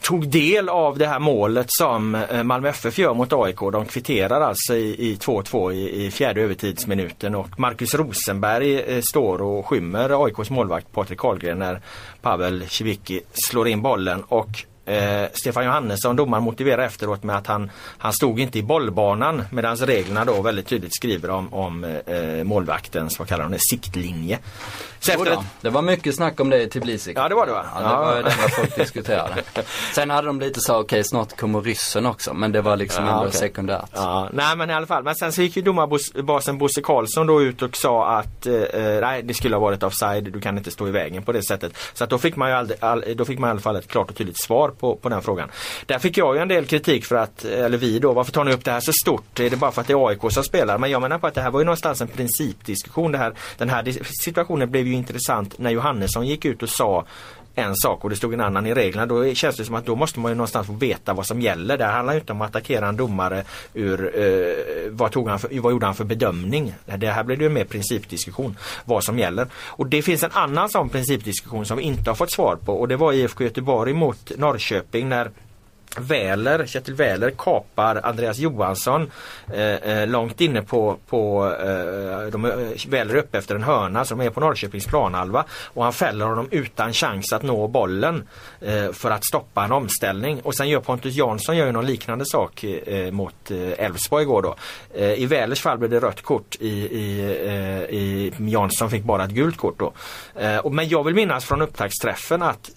tog 0.00 0.28
del 0.28 0.68
av 0.68 0.98
det 0.98 1.06
här 1.06 1.18
målet 1.18 1.66
som 1.68 2.14
eh, 2.14 2.42
Malmö 2.42 2.68
FF 2.68 2.98
gör 2.98 3.14
mot 3.14 3.32
AIK. 3.32 3.58
De 3.58 3.84
kvitterar 3.84 4.40
alltså 4.40 4.74
i 4.76 5.18
2-2 5.20 5.72
i, 5.72 6.06
i, 6.06 6.10
fjärde 6.10 6.40
övertidsminuten 6.42 7.34
och 7.34 7.60
Marcus 7.60 7.94
Rosenberg 7.94 8.80
eh, 8.80 9.00
står 9.00 9.42
och 9.42 9.66
skymmer 9.66 10.24
AIKs 10.24 10.50
målvakt 10.50 10.92
Patrik 10.92 11.18
Karlgren 11.18 11.58
när 11.58 11.80
Pavel 12.22 12.68
Civicki 12.68 13.20
slår 13.32 13.68
in 13.68 13.82
bollen 13.82 14.22
och 14.22 14.64
Eh, 14.86 15.28
Stefan 15.32 15.64
Johannesson, 15.64 16.16
domaren, 16.16 16.44
motiverar 16.44 16.82
efteråt 16.82 17.22
med 17.22 17.36
att 17.36 17.46
han, 17.46 17.70
han 17.98 18.12
stod 18.12 18.40
inte 18.40 18.58
i 18.58 18.62
bollbanan 18.62 19.42
medan 19.50 19.76
reglerna 19.76 20.24
då 20.24 20.42
väldigt 20.42 20.66
tydligt 20.66 20.96
skriver 20.96 21.30
om, 21.30 21.54
om 21.54 21.84
eh, 21.84 22.44
målvaktens, 22.44 23.18
vad 23.18 23.28
kallar 23.28 23.44
de 23.44 23.52
det, 23.52 23.58
siktlinje. 23.60 24.38
Så 25.00 25.12
efter 25.12 25.32
ett... 25.32 25.38
Det 25.60 25.70
var 25.70 25.82
mycket 25.82 26.14
snack 26.14 26.40
om 26.40 26.50
det 26.50 26.62
i 26.62 26.68
Tbilisi. 26.68 27.12
Ja 27.16 27.28
det 27.28 27.34
var 27.34 27.46
det 27.46 27.52
va? 27.52 27.66
Ja, 27.74 27.80
det 27.80 27.86
var 27.86 28.16
det 28.16 28.22
var 28.22 28.48
folk 28.48 28.76
diskuterade. 28.76 29.42
Sen 29.94 30.10
hade 30.10 30.26
de 30.26 30.40
lite 30.40 30.60
så, 30.60 30.72
okej 30.72 30.84
okay, 30.84 31.04
snart 31.04 31.36
kommer 31.36 31.60
ryssen 31.60 32.06
också. 32.06 32.34
Men 32.34 32.52
det 32.52 32.60
var 32.60 32.76
liksom 32.76 33.04
ja, 33.04 33.10
ändå 33.10 33.26
okay. 33.26 33.38
sekundärt. 33.40 33.90
Ja, 33.92 34.28
nej 34.32 34.56
men 34.56 34.70
i 34.70 34.72
alla 34.72 34.86
fall. 34.86 35.02
Men 35.02 35.14
sen 35.14 35.32
så 35.32 35.42
gick 35.42 35.56
ju 35.56 35.62
domarbasen 35.62 36.58
Bosse 36.58 36.80
Karlsson 36.82 37.26
då 37.26 37.42
ut 37.42 37.62
och 37.62 37.76
sa 37.76 38.08
att 38.08 38.46
eh, 38.46 38.54
eh, 38.54 39.00
nej 39.00 39.22
det 39.22 39.34
skulle 39.34 39.56
ha 39.56 39.60
varit 39.60 39.82
offside. 39.82 40.32
Du 40.32 40.40
kan 40.40 40.58
inte 40.58 40.70
stå 40.70 40.88
i 40.88 40.90
vägen 40.90 41.22
på 41.22 41.32
det 41.32 41.42
sättet. 41.42 41.72
Så 41.92 42.04
att 42.04 42.10
då 42.10 42.18
fick 42.18 42.36
man 42.36 42.48
ju 42.48 42.54
aldrig, 42.54 42.84
all, 42.84 43.04
då 43.16 43.24
fick 43.24 43.38
man 43.38 43.48
i 43.48 43.50
alla 43.50 43.60
fall 43.60 43.76
ett 43.76 43.88
klart 43.88 44.10
och 44.10 44.16
tydligt 44.16 44.40
svar 44.40 44.69
på, 44.70 44.96
på 44.96 45.08
den 45.08 45.22
frågan. 45.22 45.50
Där 45.86 45.98
fick 45.98 46.18
jag 46.18 46.36
ju 46.36 46.42
en 46.42 46.48
del 46.48 46.66
kritik 46.66 47.04
för 47.04 47.16
att, 47.16 47.44
eller 47.44 47.78
vi 47.78 47.98
då, 47.98 48.12
varför 48.12 48.32
tar 48.32 48.44
ni 48.44 48.52
upp 48.52 48.64
det 48.64 48.70
här 48.70 48.80
så 48.80 48.92
stort? 48.92 49.40
Är 49.40 49.50
det 49.50 49.56
bara 49.56 49.72
för 49.72 49.80
att 49.80 49.86
det 49.86 49.92
är 49.92 50.08
AIK 50.08 50.32
som 50.32 50.44
spelar? 50.44 50.78
Men 50.78 50.90
jag 50.90 51.02
menar 51.02 51.18
på 51.18 51.26
att 51.26 51.34
det 51.34 51.40
här 51.40 51.50
var 51.50 51.60
ju 51.60 51.64
någonstans 51.64 52.00
en 52.00 52.08
principdiskussion. 52.08 53.12
Det 53.12 53.18
här, 53.18 53.34
den 53.58 53.70
här 53.70 53.98
situationen 54.22 54.70
blev 54.70 54.86
ju 54.86 54.92
intressant 54.92 55.58
när 55.58 55.70
Johannesson 55.70 56.26
gick 56.26 56.44
ut 56.44 56.62
och 56.62 56.68
sa 56.68 57.06
en 57.54 57.76
sak 57.76 58.04
och 58.04 58.10
det 58.10 58.16
stod 58.16 58.34
en 58.34 58.40
annan 58.40 58.66
i 58.66 58.74
reglerna. 58.74 59.06
Då 59.06 59.34
känns 59.34 59.56
det 59.56 59.64
som 59.64 59.74
att 59.74 59.86
då 59.86 59.96
måste 59.96 60.20
man 60.20 60.30
ju 60.30 60.34
någonstans 60.34 60.66
få 60.66 60.72
veta 60.72 61.14
vad 61.14 61.26
som 61.26 61.40
gäller. 61.40 61.78
Det 61.78 61.84
handlar 61.84 62.14
inte 62.14 62.32
om 62.32 62.40
att 62.40 62.50
attackera 62.50 62.88
en 62.88 62.96
domare 62.96 63.44
ur 63.74 64.18
eh, 64.18 64.90
vad, 64.90 65.12
tog 65.12 65.28
han 65.28 65.38
för, 65.38 65.60
vad 65.60 65.72
gjorde 65.72 65.86
han 65.86 65.94
för 65.94 66.04
bedömning. 66.04 66.74
Det 66.96 67.10
här 67.10 67.24
blir 67.24 67.36
det 67.36 67.44
ju 67.44 67.50
mer 67.50 67.64
principdiskussion 67.64 68.56
vad 68.84 69.04
som 69.04 69.18
gäller. 69.18 69.46
Och 69.54 69.86
det 69.86 70.02
finns 70.02 70.22
en 70.22 70.30
annan 70.32 70.68
sån 70.68 70.88
principdiskussion 70.88 71.66
som 71.66 71.76
vi 71.76 71.82
inte 71.82 72.10
har 72.10 72.14
fått 72.14 72.30
svar 72.30 72.56
på 72.56 72.80
och 72.80 72.88
det 72.88 72.96
var 72.96 73.12
IFK 73.12 73.44
Göteborg 73.44 73.92
mot 73.92 74.32
Norrköping 74.36 75.08
när 75.08 75.30
Väler, 75.98 76.66
Kjetil 76.66 76.94
Väler 76.94 77.30
kapar 77.30 78.00
Andreas 78.04 78.38
Johansson 78.38 79.10
eh, 79.52 79.74
eh 79.74 80.08
långt 80.08 80.40
inne 80.40 80.62
på, 80.62 80.96
på 81.06 81.52
eh, 81.60 82.30
de 82.32 82.44
eh, 82.44 82.88
Väler 82.88 83.16
upp 83.16 83.34
efter 83.34 83.54
en 83.54 83.62
hörna 83.62 84.04
som 84.04 84.20
är 84.20 84.30
på 84.30 84.40
Norrköpings 84.40 84.86
planhalva 84.86 85.44
och 85.50 85.84
han 85.84 85.92
fäller 85.92 86.26
honom 86.26 86.48
utan 86.50 86.92
chans 86.92 87.32
att 87.32 87.42
nå 87.42 87.68
bollen 87.68 88.28
eh, 88.60 88.92
för 88.92 89.10
att 89.10 89.24
stoppa 89.24 89.64
en 89.64 89.72
omställning 89.72 90.40
och 90.40 90.54
sen 90.54 90.68
gör 90.68 90.80
Pontus 90.80 91.14
Jansson 91.14 91.56
gör 91.56 91.66
ju 91.66 91.72
någon 91.72 91.86
liknande 91.86 92.24
sak 92.26 92.64
eh, 92.64 93.10
mot 93.10 93.50
eh, 93.50 93.84
Elfsborg 93.84 94.22
igår 94.22 94.42
då. 94.42 94.56
Eh, 94.94 95.12
I 95.12 95.26
Välers 95.26 95.60
fall 95.60 95.78
blev 95.78 95.90
det 95.90 96.00
rött 96.00 96.22
kort 96.22 96.56
i, 96.60 96.68
i, 96.68 97.20
i 97.90 98.32
Jansson 98.38 98.90
fick 98.90 99.04
bara 99.04 99.24
ett 99.24 99.30
gult 99.30 99.56
kort 99.56 99.78
då. 99.78 99.92
men 100.70 100.88
jag 100.88 101.04
vill 101.04 101.14
minnas 101.14 101.44
från 101.44 101.62
upptaktsträffen 101.62 102.42
att 102.42 102.70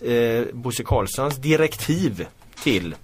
Bosse 0.53 0.83
Karlssons 0.83 1.35
direktiv 1.37 2.27
till 2.63 2.95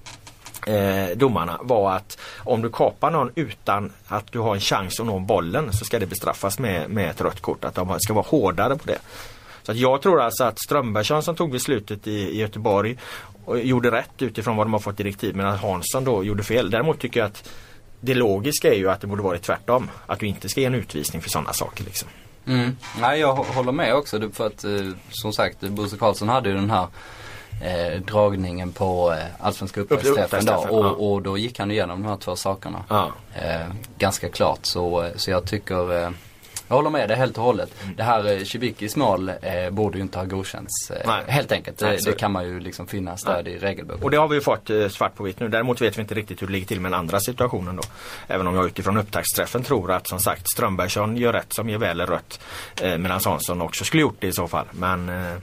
eh, 0.67 1.17
domarna 1.17 1.59
var 1.61 1.91
att 1.95 2.17
om 2.37 2.61
du 2.61 2.69
kapar 2.69 3.11
någon 3.11 3.31
utan 3.35 3.91
att 4.07 4.31
du 4.31 4.39
har 4.39 4.55
en 4.55 4.61
chans 4.61 4.99
att 4.99 5.05
nå 5.05 5.19
bollen 5.19 5.73
så 5.73 5.85
ska 5.85 5.99
det 5.99 6.05
bestraffas 6.05 6.59
med, 6.59 6.89
med 6.89 7.09
ett 7.09 7.21
rött 7.21 7.41
kort. 7.41 7.65
Att 7.65 7.75
de 7.75 7.99
ska 7.99 8.13
vara 8.13 8.25
hårdare 8.27 8.75
på 8.75 8.83
det. 8.85 8.99
Så 9.63 9.71
att 9.71 9.77
jag 9.77 10.01
tror 10.01 10.21
alltså 10.21 10.43
att 10.43 10.59
Strömbergsson 10.59 11.23
som 11.23 11.35
tog 11.35 11.51
beslutet 11.51 12.07
i, 12.07 12.11
i 12.11 12.37
Göteborg 12.37 12.97
och 13.45 13.59
gjorde 13.59 13.91
rätt 13.91 14.21
utifrån 14.21 14.55
vad 14.55 14.65
de 14.65 14.73
har 14.73 14.79
fått 14.79 14.97
direktiv 14.97 15.35
medan 15.35 15.57
Hansson 15.57 16.03
då 16.03 16.23
gjorde 16.23 16.43
fel. 16.43 16.69
Däremot 16.69 16.99
tycker 16.99 17.19
jag 17.19 17.27
att 17.27 17.49
det 18.01 18.13
logiska 18.13 18.73
är 18.73 18.77
ju 18.77 18.89
att 18.89 19.01
det 19.01 19.07
borde 19.07 19.23
varit 19.23 19.41
tvärtom. 19.41 19.89
Att 20.05 20.19
du 20.19 20.27
inte 20.27 20.49
ska 20.49 20.61
ge 20.61 20.67
en 20.67 20.75
utvisning 20.75 21.21
för 21.21 21.29
sådana 21.29 21.53
saker. 21.53 21.83
Liksom. 21.83 22.09
Mm. 22.45 22.77
Nej, 23.01 23.19
jag 23.19 23.35
håller 23.35 23.71
med 23.71 23.95
också. 23.95 24.29
För 24.33 24.47
att 24.47 24.63
eh, 24.63 24.71
som 25.09 25.33
sagt, 25.33 25.61
Bosse 25.61 25.97
Karlsson 25.97 26.29
hade 26.29 26.49
ju 26.49 26.55
den 26.55 26.69
här 26.69 26.87
eh, 27.61 28.01
dragningen 28.01 28.71
på 28.71 29.13
eh, 29.13 29.45
Allsvenska 29.45 29.81
uppdragsträffen 29.81 30.45
då. 30.45 30.53
Och, 30.53 30.85
ja. 30.85 30.89
och 30.89 31.21
då 31.21 31.37
gick 31.37 31.59
han 31.59 31.71
igenom 31.71 32.03
de 32.03 32.09
här 32.09 32.17
två 32.17 32.35
sakerna. 32.35 32.83
Ja. 32.89 33.11
Eh, 33.35 33.67
ganska 33.97 34.29
klart. 34.29 34.59
Så, 34.61 35.03
eh, 35.03 35.11
så 35.15 35.31
jag 35.31 35.45
tycker 35.45 36.03
eh, 36.03 36.09
jag 36.69 36.75
håller 36.75 36.89
med 36.89 37.09
dig 37.09 37.17
helt 37.17 37.37
och 37.37 37.43
hållet. 37.43 37.73
Det 37.97 38.03
här 38.03 38.31
eh, 38.31 38.43
Cibicis 38.43 38.95
mål 38.95 39.29
eh, 39.29 39.69
borde 39.71 39.97
ju 39.97 40.03
inte 40.03 40.17
ha 40.17 40.25
godkänts. 40.25 40.91
Eh, 40.91 41.11
helt 41.27 41.51
enkelt. 41.51 41.81
Nej, 41.81 41.97
det, 41.97 42.11
det 42.11 42.17
kan 42.17 42.31
man 42.31 42.45
ju 42.45 42.59
liksom 42.59 42.87
finna 42.87 43.17
stöd 43.17 43.47
i 43.47 43.57
regelboken. 43.57 44.03
Och 44.03 44.11
det 44.11 44.17
har 44.17 44.27
vi 44.27 44.35
ju 44.35 44.41
fått 44.41 44.69
eh, 44.69 44.87
svart 44.87 45.15
på 45.15 45.23
vitt 45.23 45.39
nu. 45.39 45.47
Däremot 45.47 45.81
vet 45.81 45.97
vi 45.97 46.01
inte 46.01 46.15
riktigt 46.15 46.41
hur 46.41 46.47
det 46.47 46.53
ligger 46.53 46.67
till 46.67 46.81
med 46.81 46.91
den 46.91 46.99
andra 46.99 47.19
situationen 47.19 47.75
då. 47.75 47.81
Även 48.27 48.47
om 48.47 48.55
jag 48.55 48.65
utifrån 48.65 48.97
upptaktsträffen 48.97 49.63
tror 49.63 49.91
att 49.91 50.07
som 50.07 50.19
sagt 50.19 50.49
Strömbergsson 50.49 51.17
gör 51.17 51.33
rätt 51.33 51.53
som 51.53 51.69
ger 51.69 51.77
väl 51.77 52.01
rött. 52.01 52.39
Eh, 52.81 52.97
medan 52.97 53.19
Hansson 53.25 53.61
också 53.61 53.83
skulle 53.83 54.01
gjort 54.01 54.17
det 54.19 54.27
i 54.27 54.33
så 54.33 54.47
fall. 54.47 54.65
Men 54.71 55.09
eh, 55.09 55.33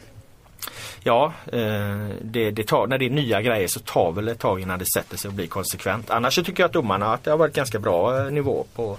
Ja, 1.06 1.32
eh, 1.52 2.08
det, 2.22 2.50
det 2.50 2.64
tar, 2.66 2.86
när 2.86 2.98
det 2.98 3.06
är 3.06 3.10
nya 3.10 3.42
grejer 3.42 3.68
så 3.68 3.80
tar 3.80 4.12
väl 4.12 4.28
ett 4.28 4.38
tag 4.38 4.60
innan 4.60 4.78
det 4.78 4.84
sätter 4.86 5.16
sig 5.16 5.28
och 5.28 5.34
blir 5.34 5.46
konsekvent. 5.46 6.10
Annars 6.10 6.34
så 6.34 6.44
tycker 6.44 6.62
jag 6.62 6.68
att 6.68 6.72
domarna, 6.72 7.14
att 7.14 7.24
det 7.24 7.30
har 7.30 7.38
varit 7.38 7.54
ganska 7.54 7.78
bra 7.78 8.18
eh, 8.18 8.30
nivå 8.30 8.66
på, 8.74 8.98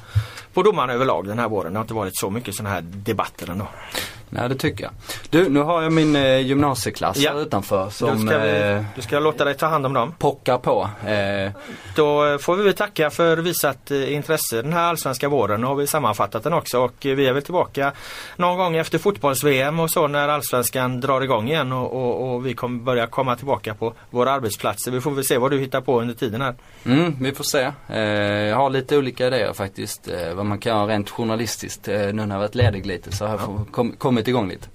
på 0.54 0.64
domarna 0.64 0.94
överlag 0.94 1.28
den 1.28 1.40
här 1.40 1.50
våren. 1.50 1.74
Det 1.74 1.80
har 1.80 1.84
inte 1.84 1.94
varit 1.94 2.18
så 2.18 2.30
mycket 2.30 2.56
sådana 2.56 2.76
här 2.76 2.82
debatter 2.82 3.52
ändå. 3.52 3.68
Nej, 4.30 4.49
det 4.49 4.56
tycker 4.56 4.84
jag. 4.84 4.91
Du, 5.30 5.49
nu 5.49 5.60
har 5.60 5.82
jag 5.82 5.91
min 5.94 6.16
eh, 6.16 6.38
gymnasieklass 6.40 7.18
Ja. 7.18 7.32
här 7.34 7.41
utanför 7.41 7.86
Du 7.86 7.91
som 7.91 8.28
ska, 8.28 8.38
vi, 8.38 8.72
eh, 8.72 8.84
du 8.95 9.02
ska 9.02 9.20
låta 9.20 9.45
dig 9.45 9.54
ta 9.54 9.66
hand 9.66 9.86
om 9.86 9.94
dem. 9.94 10.14
pockar 10.20 10.58
på. 10.58 10.90
Eh, 11.08 11.52
Då 11.95 12.38
får 12.38 12.56
vi 12.56 12.64
väl 12.64 12.74
tacka 12.74 13.10
för 13.10 13.38
visat 13.38 13.91
eh, 13.91 14.14
intresse 14.14 14.62
den 14.62 14.74
här 14.74 14.84
allsvenska 14.84 15.30
våren. 15.30 15.62
Nu 15.62 15.68
har 15.68 15.76
vi 15.76 15.88
sammanfattat 15.88 16.44
den 16.44 16.54
också 16.54 16.80
och 16.80 16.94
vi 17.02 17.28
är 17.28 17.34
väl 17.34 17.44
tillbaka 17.44 17.91
någon 18.36 18.58
gång 18.58 18.76
efter 18.76 18.98
fotbolls-VM 18.98 19.80
och 19.80 19.91
så 19.91 20.08
när 20.08 20.28
allsvenskan 20.28 21.02
drar 21.02 21.22
igång 21.22 21.48
igen 21.49 21.72
och, 21.72 21.94
och, 21.94 22.34
och 22.36 22.45
vi 22.45 22.54
kommer 22.54 22.80
börja 22.84 23.08
komma 23.08 23.36
tillbaka 23.36 23.74
på 23.74 23.94
våra 24.10 24.32
arbetsplatser. 24.32 24.91
Vi 24.91 25.02
får 25.02 25.12
väl 25.12 25.24
se 25.24 25.38
vad 25.38 25.52
du 25.52 25.60
hittar 25.60 25.82
på 25.82 26.02
under 26.02 26.14
tiden 26.14 26.41
här. 26.41 26.56
Mm, 26.86 27.16
vi 27.22 27.32
får 27.34 27.44
se. 27.44 27.72
Eh, 27.90 27.99
jag 28.48 28.56
har 28.56 28.70
lite 28.70 28.98
olika 28.98 29.28
idéer 29.28 29.54
faktiskt. 29.54 30.08
Eh, 30.08 30.34
vad 30.34 30.45
man 30.45 30.60
kan 30.60 30.76
göra 30.78 30.88
rent 30.88 31.10
journalistiskt 31.10 31.88
nu 31.88 32.12
när 32.14 32.36
jag 32.36 32.40
varit 32.40 32.56
ledig 32.56 32.86
lite. 32.86 33.12
Så 33.16 33.26
har 33.26 33.32
jag 33.32 33.41
får, 33.41 33.66
kom, 33.72 33.91
kommit 34.18 34.27
igång 34.27 34.49
lite. 34.49 34.68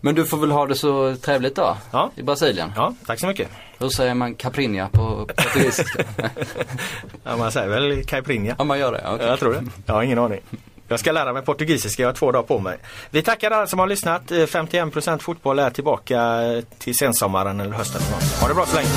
Men 0.00 0.14
du 0.14 0.24
får 0.24 0.38
väl 0.38 0.50
ha 0.50 0.66
det 0.66 0.74
så 0.74 1.16
trevligt 1.16 1.56
då. 1.56 1.76
Ja. 1.90 2.10
I 2.16 2.22
Brasilien. 2.22 2.72
Ja, 2.76 2.94
tack 3.06 3.20
så 3.20 3.26
mycket. 3.26 3.48
Hur 3.78 3.88
säger 3.88 4.14
man 4.14 4.34
caprinha 4.34 4.88
på 4.88 5.26
portugisiska? 5.36 6.04
Ja, 7.24 7.36
man 7.36 7.52
säger 7.52 7.68
väl 7.68 8.04
caipirinha. 8.04 8.54
ja, 8.58 8.64
man 8.64 8.78
gör 8.78 8.92
det. 8.92 9.04
okej. 9.14 9.26
Jag 9.26 9.38
tror 9.38 9.52
det. 9.52 9.64
Jag 9.86 9.94
har 9.94 10.02
ingen 10.02 10.18
aning. 10.18 10.40
Jag 10.88 11.00
ska 11.00 11.12
lära 11.12 11.32
mig 11.32 11.42
portugisiska, 11.42 12.02
jag 12.02 12.08
har 12.08 12.14
två 12.14 12.32
dagar 12.32 12.46
på 12.46 12.58
mig. 12.58 12.76
Vi 13.10 13.22
tackar 13.22 13.50
alla 13.50 13.66
som 13.66 13.78
har 13.78 13.86
lyssnat. 13.86 14.30
Eh, 14.30 14.36
51% 14.36 15.18
fotboll 15.18 15.58
är 15.58 15.70
tillbaka 15.70 16.42
eh, 16.42 16.64
till 16.78 16.94
sensommaren 16.96 17.60
eller 17.60 17.72
hösten. 17.72 18.00
Ha 18.40 18.48
det 18.48 18.54
bra 18.54 18.66
så 18.66 18.76
länge. 18.76 18.88